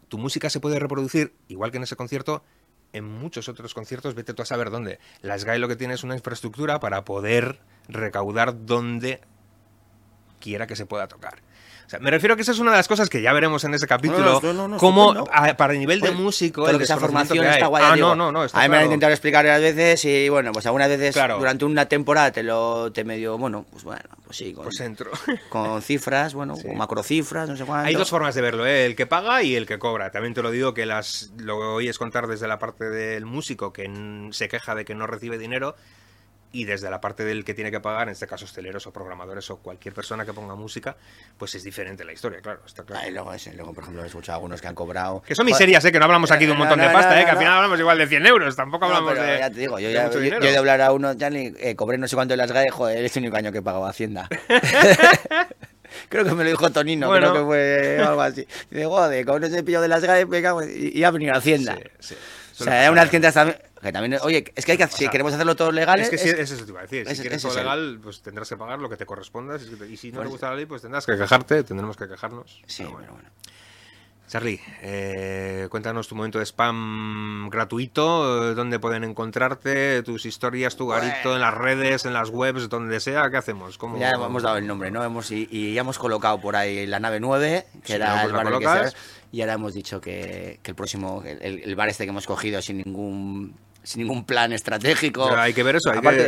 tu 0.08 0.18
música 0.18 0.50
se 0.50 0.58
puede 0.58 0.80
reproducir, 0.80 1.34
igual 1.46 1.70
que 1.70 1.76
en 1.76 1.84
ese 1.84 1.94
concierto, 1.94 2.42
en 2.92 3.04
muchos 3.04 3.48
otros 3.48 3.74
conciertos, 3.74 4.16
vete 4.16 4.34
tú 4.34 4.42
a 4.42 4.44
saber 4.44 4.70
dónde. 4.70 4.98
Las 5.22 5.44
GAE 5.44 5.60
lo 5.60 5.68
que 5.68 5.76
tiene 5.76 5.94
es 5.94 6.02
una 6.02 6.16
infraestructura 6.16 6.80
para 6.80 7.04
poder 7.04 7.60
recaudar 7.86 8.66
donde 8.66 9.20
quiera 10.40 10.66
que 10.66 10.74
se 10.74 10.84
pueda 10.84 11.06
tocar. 11.06 11.42
O 11.86 11.90
sea, 11.90 11.98
me 11.98 12.10
refiero 12.10 12.32
a 12.32 12.36
que 12.36 12.42
esa 12.42 12.52
es 12.52 12.58
una 12.58 12.70
de 12.70 12.78
las 12.78 12.88
cosas 12.88 13.08
que 13.10 13.20
ya 13.20 13.32
veremos 13.32 13.62
en 13.64 13.74
ese 13.74 13.86
capítulo. 13.86 14.40
no, 14.42 14.52
no, 14.54 14.68
no, 14.68 14.76
cómo, 14.78 15.12
estupendo. 15.12 15.30
a- 15.34 15.54
para 15.56 15.74
el 15.74 15.78
nivel 15.78 16.00
de 16.00 16.08
Oye, 16.08 16.16
músico, 16.18 16.68
el 16.68 16.78
que 16.78 16.84
esa 16.84 16.96
formación 16.98 17.38
que 17.44 17.50
está 17.50 17.66
guay. 17.66 17.84
Ah, 17.86 17.94
digo, 17.94 18.08
no, 18.08 18.14
no, 18.16 18.32
no. 18.32 18.44
Está 18.44 18.58
a 18.58 18.62
mí 18.62 18.68
me 18.68 18.76
lo 18.76 18.78
claro. 18.80 18.84
intentado 18.86 19.12
explicar 19.12 19.44
varias 19.44 19.60
veces 19.60 20.04
y 20.06 20.28
bueno, 20.30 20.52
pues 20.52 20.64
algunas 20.66 20.88
veces 20.88 21.12
Claro. 21.14 21.38
durante 21.38 21.64
una 21.66 21.86
temporada 21.86 22.32
te 22.32 22.42
lo 22.42 22.90
te 22.92 23.04
medio, 23.04 23.36
bueno, 23.36 23.66
pues 23.70 23.84
bueno, 23.84 24.02
pues 24.24 24.36
sí, 24.38 24.52
con, 24.54 24.64
Pues 24.64 24.80
entro. 24.80 25.10
con 25.50 25.82
cifras, 25.82 26.32
bueno, 26.34 26.56
Sí. 26.56 26.66
con 26.66 26.76
macrocifras, 26.78 27.48
no 27.48 27.56
sé 27.56 27.64
cuánto. 27.64 27.86
Hay 27.88 27.94
dos 27.94 28.08
formas 28.08 28.34
de 28.34 28.40
verlo, 28.40 28.66
¿eh? 28.66 28.86
el 28.86 28.96
que 28.96 29.06
paga 29.06 29.42
y 29.42 29.54
el 29.54 29.66
que 29.66 29.78
cobra. 29.78 30.10
También 30.10 30.32
te 30.34 30.42
lo 30.42 30.50
digo 30.50 30.72
que 30.74 30.86
las 30.86 31.32
lo 31.38 31.74
oyes 31.74 31.98
contar 31.98 32.26
desde 32.26 32.48
la 32.48 32.58
parte 32.58 32.88
del 32.88 33.26
músico 33.26 33.72
que 33.72 33.90
se 34.32 34.48
queja 34.48 34.74
de 34.74 34.84
que 34.86 34.94
no 34.94 35.06
recibe 35.06 35.36
dinero 35.38 35.76
y 36.54 36.64
desde 36.64 36.88
la 36.88 37.00
parte 37.00 37.24
del 37.24 37.44
que 37.44 37.52
tiene 37.52 37.72
que 37.72 37.80
pagar, 37.80 38.06
en 38.06 38.12
este 38.12 38.28
caso 38.28 38.44
hosteleros 38.44 38.86
o 38.86 38.92
programadores 38.92 39.50
o 39.50 39.56
cualquier 39.56 39.92
persona 39.92 40.24
que 40.24 40.32
ponga 40.32 40.54
música, 40.54 40.96
pues 41.36 41.52
es 41.56 41.64
diferente 41.64 42.04
la 42.04 42.12
historia, 42.12 42.40
claro, 42.40 42.60
está 42.64 42.84
claro. 42.84 43.02
Ah, 43.04 43.08
y 43.08 43.10
luego, 43.10 43.34
ese, 43.34 43.52
luego, 43.54 43.74
por 43.74 43.82
ejemplo, 43.82 44.04
he 44.04 44.06
escuchado 44.06 44.36
algunos 44.36 44.60
que 44.60 44.68
han 44.68 44.74
cobrado. 44.76 45.20
Que 45.22 45.34
son 45.34 45.46
miserias, 45.46 45.84
¿eh? 45.84 45.90
Que 45.90 45.98
no 45.98 46.04
hablamos 46.04 46.30
aquí 46.30 46.46
de 46.46 46.52
un 46.52 46.58
montón 46.58 46.78
no, 46.78 46.86
de 46.86 46.92
pasta, 46.92 47.16
no, 47.16 47.20
¿eh? 47.20 47.24
Que 47.24 47.30
al 47.32 47.38
final 47.38 47.54
hablamos 47.54 47.80
igual 47.80 47.98
de 47.98 48.06
100 48.06 48.26
euros. 48.26 48.54
Tampoco 48.54 48.84
hablamos 48.84 49.14
de. 49.14 49.38
ya 49.40 49.50
te 49.50 49.58
digo, 49.58 49.80
yo 49.80 49.88
de 49.88 49.94
ya 49.94 50.10
yo, 50.10 50.20
de 50.20 50.56
hablar 50.56 50.80
a 50.80 50.92
uno, 50.92 51.12
ya 51.14 51.28
ni 51.28 51.52
eh, 51.58 51.74
cobré 51.74 51.98
no 51.98 52.06
sé 52.06 52.14
cuánto 52.14 52.32
de 52.34 52.36
las 52.36 52.52
GAE, 52.52 52.70
joder, 52.70 53.04
es 53.04 53.16
el 53.16 53.24
único 53.24 53.36
año 53.36 53.50
que 53.50 53.58
he 53.58 53.62
pagado 53.62 53.86
Hacienda. 53.86 54.28
creo 56.08 56.24
que 56.24 56.32
me 56.34 56.44
lo 56.44 56.50
dijo 56.50 56.70
Tonino, 56.70 57.08
Bueno. 57.08 57.32
creo 57.32 57.42
que 57.42 57.46
fue 57.46 58.04
algo 58.06 58.22
así. 58.22 58.46
Y 58.70 58.76
digo, 58.76 58.90
joder, 58.90 59.26
como 59.26 59.40
no 59.40 59.48
se 59.48 59.64
pillado 59.64 59.82
de 59.82 59.88
las 59.88 60.04
GAE, 60.04 60.26
me 60.26 60.40
cago 60.40 60.62
y, 60.62 60.92
y 60.94 61.02
ha 61.02 61.10
venido 61.10 61.34
Hacienda. 61.34 61.76
Sí, 61.98 62.14
sí. 62.14 62.16
O 62.60 62.64
sea, 62.64 63.08
tiendas 63.10 63.34
también, 63.34 63.58
que 63.82 63.92
también, 63.92 64.20
oye, 64.22 64.44
es 64.54 64.64
que 64.64 64.72
hay 64.72 64.78
que, 64.78 64.86
si 64.86 64.96
sea, 64.98 65.10
queremos 65.10 65.32
hacerlo 65.34 65.56
todos 65.56 65.74
legales, 65.74 66.04
Es 66.06 66.10
que 66.10 66.18
sí, 66.18 66.28
es- 66.28 66.38
es 66.38 66.50
eso 66.52 66.64
te 66.64 66.70
iba 66.70 66.80
a 66.80 66.82
decir. 66.84 67.08
Si 67.08 67.20
quieres 67.22 67.42
todo 67.42 67.54
legal, 67.54 67.98
pues 68.02 68.22
tendrás 68.22 68.48
que 68.48 68.56
pagar 68.56 68.78
lo 68.78 68.88
que 68.88 68.96
te 68.96 69.06
corresponda. 69.06 69.58
si- 69.58 69.66
Y 69.90 69.96
si 69.96 70.10
no 70.12 70.16
Pues- 70.18 70.28
te 70.28 70.30
gusta 70.30 70.50
la 70.50 70.56
ley, 70.56 70.66
pues 70.66 70.82
tendrás 70.82 71.04
que 71.06 71.16
quejarte, 71.16 71.64
tendremos 71.64 71.96
que 71.96 72.06
quejarnos. 72.08 72.62
sí, 72.66 72.82
Pero 72.84 72.90
bueno, 72.92 73.12
bueno. 73.12 73.12
bueno. 73.24 73.28
Charlie, 74.26 74.58
eh, 74.80 75.68
cuéntanos 75.70 76.08
tu 76.08 76.14
momento 76.14 76.38
de 76.38 76.46
spam 76.46 77.50
gratuito, 77.50 78.50
eh, 78.50 78.54
dónde 78.54 78.78
pueden 78.78 79.04
encontrarte, 79.04 80.02
tus 80.02 80.24
historias, 80.24 80.76
tu 80.76 80.88
garito 80.88 81.34
en 81.34 81.42
las 81.42 81.52
redes, 81.52 82.06
en 82.06 82.14
las 82.14 82.30
webs, 82.30 82.70
donde 82.70 83.00
sea, 83.00 83.30
¿qué 83.30 83.36
hacemos? 83.36 83.76
¿Cómo- 83.76 83.98
Ya 83.98 84.10
hemos 84.12 84.42
dado 84.42 84.56
el 84.56 84.66
nombre, 84.66 84.90
¿no? 84.90 85.04
Hemos, 85.04 85.30
y, 85.30 85.46
y 85.50 85.74
ya 85.74 85.82
hemos 85.82 85.98
colocado 85.98 86.40
por 86.40 86.56
ahí 86.56 86.86
la 86.86 87.00
nave 87.00 87.20
9, 87.20 87.66
que 87.82 87.86
Sí, 87.88 87.92
era 87.92 88.06
¿no? 88.06 88.12
Pues 88.22 88.26
el 88.26 88.32
bar 88.32 88.82
que 88.84 88.88
se- 88.90 88.96
y 89.34 89.40
ahora 89.40 89.54
hemos 89.54 89.74
dicho 89.74 90.00
que, 90.00 90.60
que 90.62 90.70
el 90.70 90.74
próximo, 90.76 91.22
el, 91.24 91.62
el 91.64 91.74
bar 91.76 91.88
este 91.88 92.04
que 92.04 92.10
hemos 92.10 92.26
cogido 92.26 92.62
sin 92.62 92.78
ningún 92.78 93.54
sin 93.82 94.00
ningún 94.00 94.24
plan 94.24 94.50
estratégico. 94.54 95.26
Pero 95.28 95.40
hay 95.42 95.52
que 95.52 95.62
ver 95.62 95.76
eso, 95.76 95.90
hay 95.90 95.98
Aparte, 95.98 96.26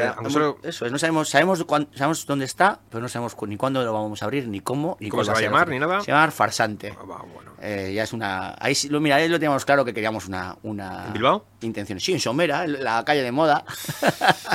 que- 0.63 0.69
eso 0.69 0.85
es, 0.87 0.93
no 0.93 0.99
sabemos, 0.99 1.31
sabemos, 1.31 1.65
cuán- 1.65 1.89
sabemos 1.95 2.27
dónde 2.27 2.45
está, 2.45 2.81
pero 2.91 3.01
no 3.01 3.09
sabemos 3.09 3.35
ni 3.47 3.57
cuándo 3.57 3.83
lo 3.83 3.95
vamos 3.95 4.21
a 4.21 4.27
abrir, 4.27 4.47
ni 4.47 4.61
cómo, 4.61 4.99
ni 5.01 5.09
cómo 5.09 5.25
se 5.25 5.33
va 5.33 5.39
a 5.39 5.41
llamar, 5.41 5.69
ni 5.69 5.79
nada? 5.79 6.03
Se 6.03 6.13
va 6.13 6.19
a 6.19 6.21
llamar 6.21 6.33
Farsante. 6.33 6.93
Ah, 6.99 7.23
bueno. 7.35 7.53
Eh, 7.63 7.93
ya 7.95 8.03
es 8.03 8.13
una. 8.13 8.55
Ahí 8.61 8.75
lo, 8.91 9.01
mira, 9.01 9.17
ahí 9.17 9.29
lo 9.29 9.39
teníamos 9.39 9.65
claro 9.65 9.87
que 9.87 9.95
queríamos 9.95 10.27
una. 10.27 10.59
una 10.65 11.07
¿En 11.07 11.15
Bilbao? 11.15 11.47
Intención. 11.63 11.99
Sí, 11.99 12.13
en 12.13 12.21
Somera, 12.21 12.67
la 12.67 13.03
calle 13.07 13.23
de 13.23 13.33
moda. 13.33 13.65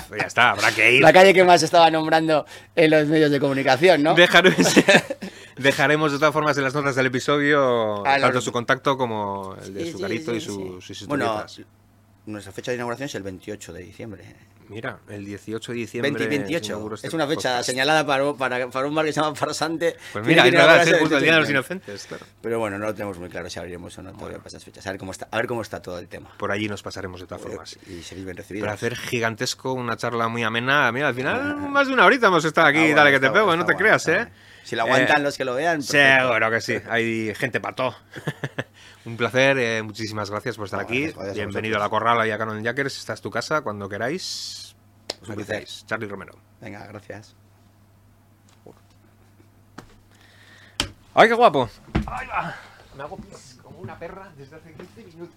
Pues 0.08 0.22
ya 0.22 0.28
está, 0.28 0.52
habrá 0.52 0.72
que 0.72 0.92
ir. 0.98 1.02
la 1.02 1.12
calle 1.12 1.34
que 1.34 1.44
más 1.44 1.64
estaba 1.64 1.90
nombrando 1.90 2.46
en 2.76 2.92
los 2.92 3.08
medios 3.08 3.32
de 3.32 3.40
comunicación, 3.40 4.04
¿no? 4.04 4.14
Dejaremos, 4.14 4.58
dejaremos 5.62 6.12
de 6.12 6.20
todas 6.20 6.34
formas 6.34 6.58
en 6.58 6.64
las 6.64 6.74
notas 6.74 6.96
del 6.96 7.06
episodio 7.08 8.06
Ah, 8.06 8.18
tanto 8.20 8.36
los- 8.36 8.44
su 8.44 8.52
contacto 8.52 8.98
como 8.98 9.56
el 9.64 9.74
de 9.74 9.86
Sí, 9.86 9.92
su 9.92 9.98
sí, 9.98 10.02
garito 10.04 10.32
sí, 10.32 10.38
y 10.38 10.42
su- 10.42 10.82
sí. 10.82 10.94
sus 10.94 11.08
Bueno, 11.08 11.46
nuestra 12.26 12.52
fecha 12.54 12.72
de 12.72 12.76
inauguración 12.76 13.06
es 13.08 13.16
el 13.16 13.24
28 13.24 13.74
de 13.74 13.82
diciembre. 13.84 14.24
Mira, 14.70 15.00
el 15.10 15.26
18 15.26 15.74
de 15.74 15.78
diciembre. 15.80 16.12
20 16.12 16.24
y 16.24 16.26
se 16.26 16.30
28. 16.30 16.66
inauguró 16.68 16.96
este 16.96 17.08
es 17.08 17.14
una 17.14 17.28
fecha 17.28 17.50
podcast. 17.50 17.66
señalada 17.66 18.06
para, 18.06 18.34
para, 18.36 18.70
para 18.70 18.88
un 18.88 18.96
bar 18.96 19.06
que 19.06 19.12
se 19.12 19.20
llama 19.20 19.36
Farsante. 19.36 19.98
Pues 20.14 20.26
mira, 20.26 20.44
que 20.44 20.50
es 20.50 20.54
verdad, 20.56 20.82
es 20.84 20.88
inaugurarse 20.88 20.92
el 20.92 21.00
justo 21.02 21.18
el 21.18 21.24
Día 21.24 21.34
de 21.34 21.40
los 21.40 21.48
28. 21.50 21.74
Inocentes, 21.74 22.08
claro. 22.08 22.26
Pero 22.42 22.60
bueno, 22.60 22.78
no 22.80 22.86
lo 22.86 22.94
tenemos 22.94 23.20
muy 23.20 23.28
claro 23.28 23.50
si 23.50 23.60
abriremos 23.60 23.98
o 23.98 24.02
no 24.02 24.14
todavía 24.14 24.38
para 24.38 24.48
esas 24.48 24.64
fechas. 24.64 24.88
A 24.88 24.92
ver 24.92 25.00
cómo 25.00 25.12
está, 25.12 25.28
a 25.30 25.36
ver 25.36 25.48
cómo 25.48 25.62
está 25.62 25.82
todo 25.82 26.00
el 26.00 26.08
tema. 26.08 26.30
Por 26.38 26.54
allí 26.54 26.70
nos 26.70 26.82
pasaremos 26.84 27.20
de 27.20 27.28
todas 27.28 27.42
formas. 27.44 27.78
Y 27.86 28.02
seréis 28.02 28.24
bien 28.24 28.38
recibidos. 28.38 28.66
Placer 28.68 28.96
gigantesco, 28.96 29.74
una 29.74 29.98
charla 29.98 30.30
muy 30.30 30.44
amena. 30.44 30.90
Mira, 30.94 31.10
al 31.10 31.16
final 31.16 31.58
más 31.70 31.88
de 31.88 31.94
una 31.94 32.06
horita 32.06 32.28
hemos 32.28 32.46
estado 32.46 32.68
aquí, 32.68 32.78
Ah, 32.78 32.82
bueno, 32.84 32.96
dale 32.96 33.12
que 33.12 33.20
te 33.20 33.30
pego, 33.30 33.46
bueno, 33.48 33.64
no 33.64 33.66
te 33.66 33.74
está 33.74 33.84
creas, 33.84 34.06
bueno, 34.06 34.22
¿eh? 34.22 34.28
Si 34.72 34.78
lo 34.78 34.84
aguantan 34.84 35.20
Eh, 35.20 35.24
los 35.24 35.36
que 35.38 35.44
lo 35.44 35.54
vean. 35.56 35.80
perfecto. 35.82 36.28
Seguro 36.30 36.50
que 36.50 36.62
sí, 36.62 36.78
hay 36.90 37.36
gente 37.36 37.60
para 37.60 37.76
todo. 37.76 37.94
Un 39.06 39.18
placer, 39.18 39.58
eh, 39.58 39.82
muchísimas 39.84 40.32
gracias 40.32 40.56
por 40.56 40.64
estar 40.64 40.80
No, 40.80 40.86
aquí. 40.86 41.00
gracias, 41.02 41.18
gracias 41.18 41.36
a 41.36 41.40
Bienvenido 41.46 41.76
a 41.76 41.80
la 41.82 41.90
Corrala 41.90 42.26
y 42.26 42.32
a 42.32 42.38
Canon 42.38 42.64
Jackers. 42.64 42.98
Esta 43.00 43.12
es 43.12 43.20
tu 43.20 43.30
casa, 43.30 43.64
cuando 43.64 43.90
queráis. 43.90 44.74
Pues 45.20 45.28
un 45.30 45.36
placer. 45.36 45.66
Charlie 45.86 46.08
Romero. 46.08 46.40
Venga, 46.62 46.88
gracias. 46.88 47.36
¡Ay, 51.16 51.28
qué 51.28 51.34
guapo! 51.34 51.70
¡Ahí 52.08 52.28
va! 52.28 52.56
Me 52.96 53.04
hago 53.04 53.18
pis 53.18 53.60
como 53.62 53.78
una 53.80 54.00
perra 54.00 54.32
desde 54.38 54.56
hace 54.56 54.72
15 54.72 55.04
minutos. 55.04 55.36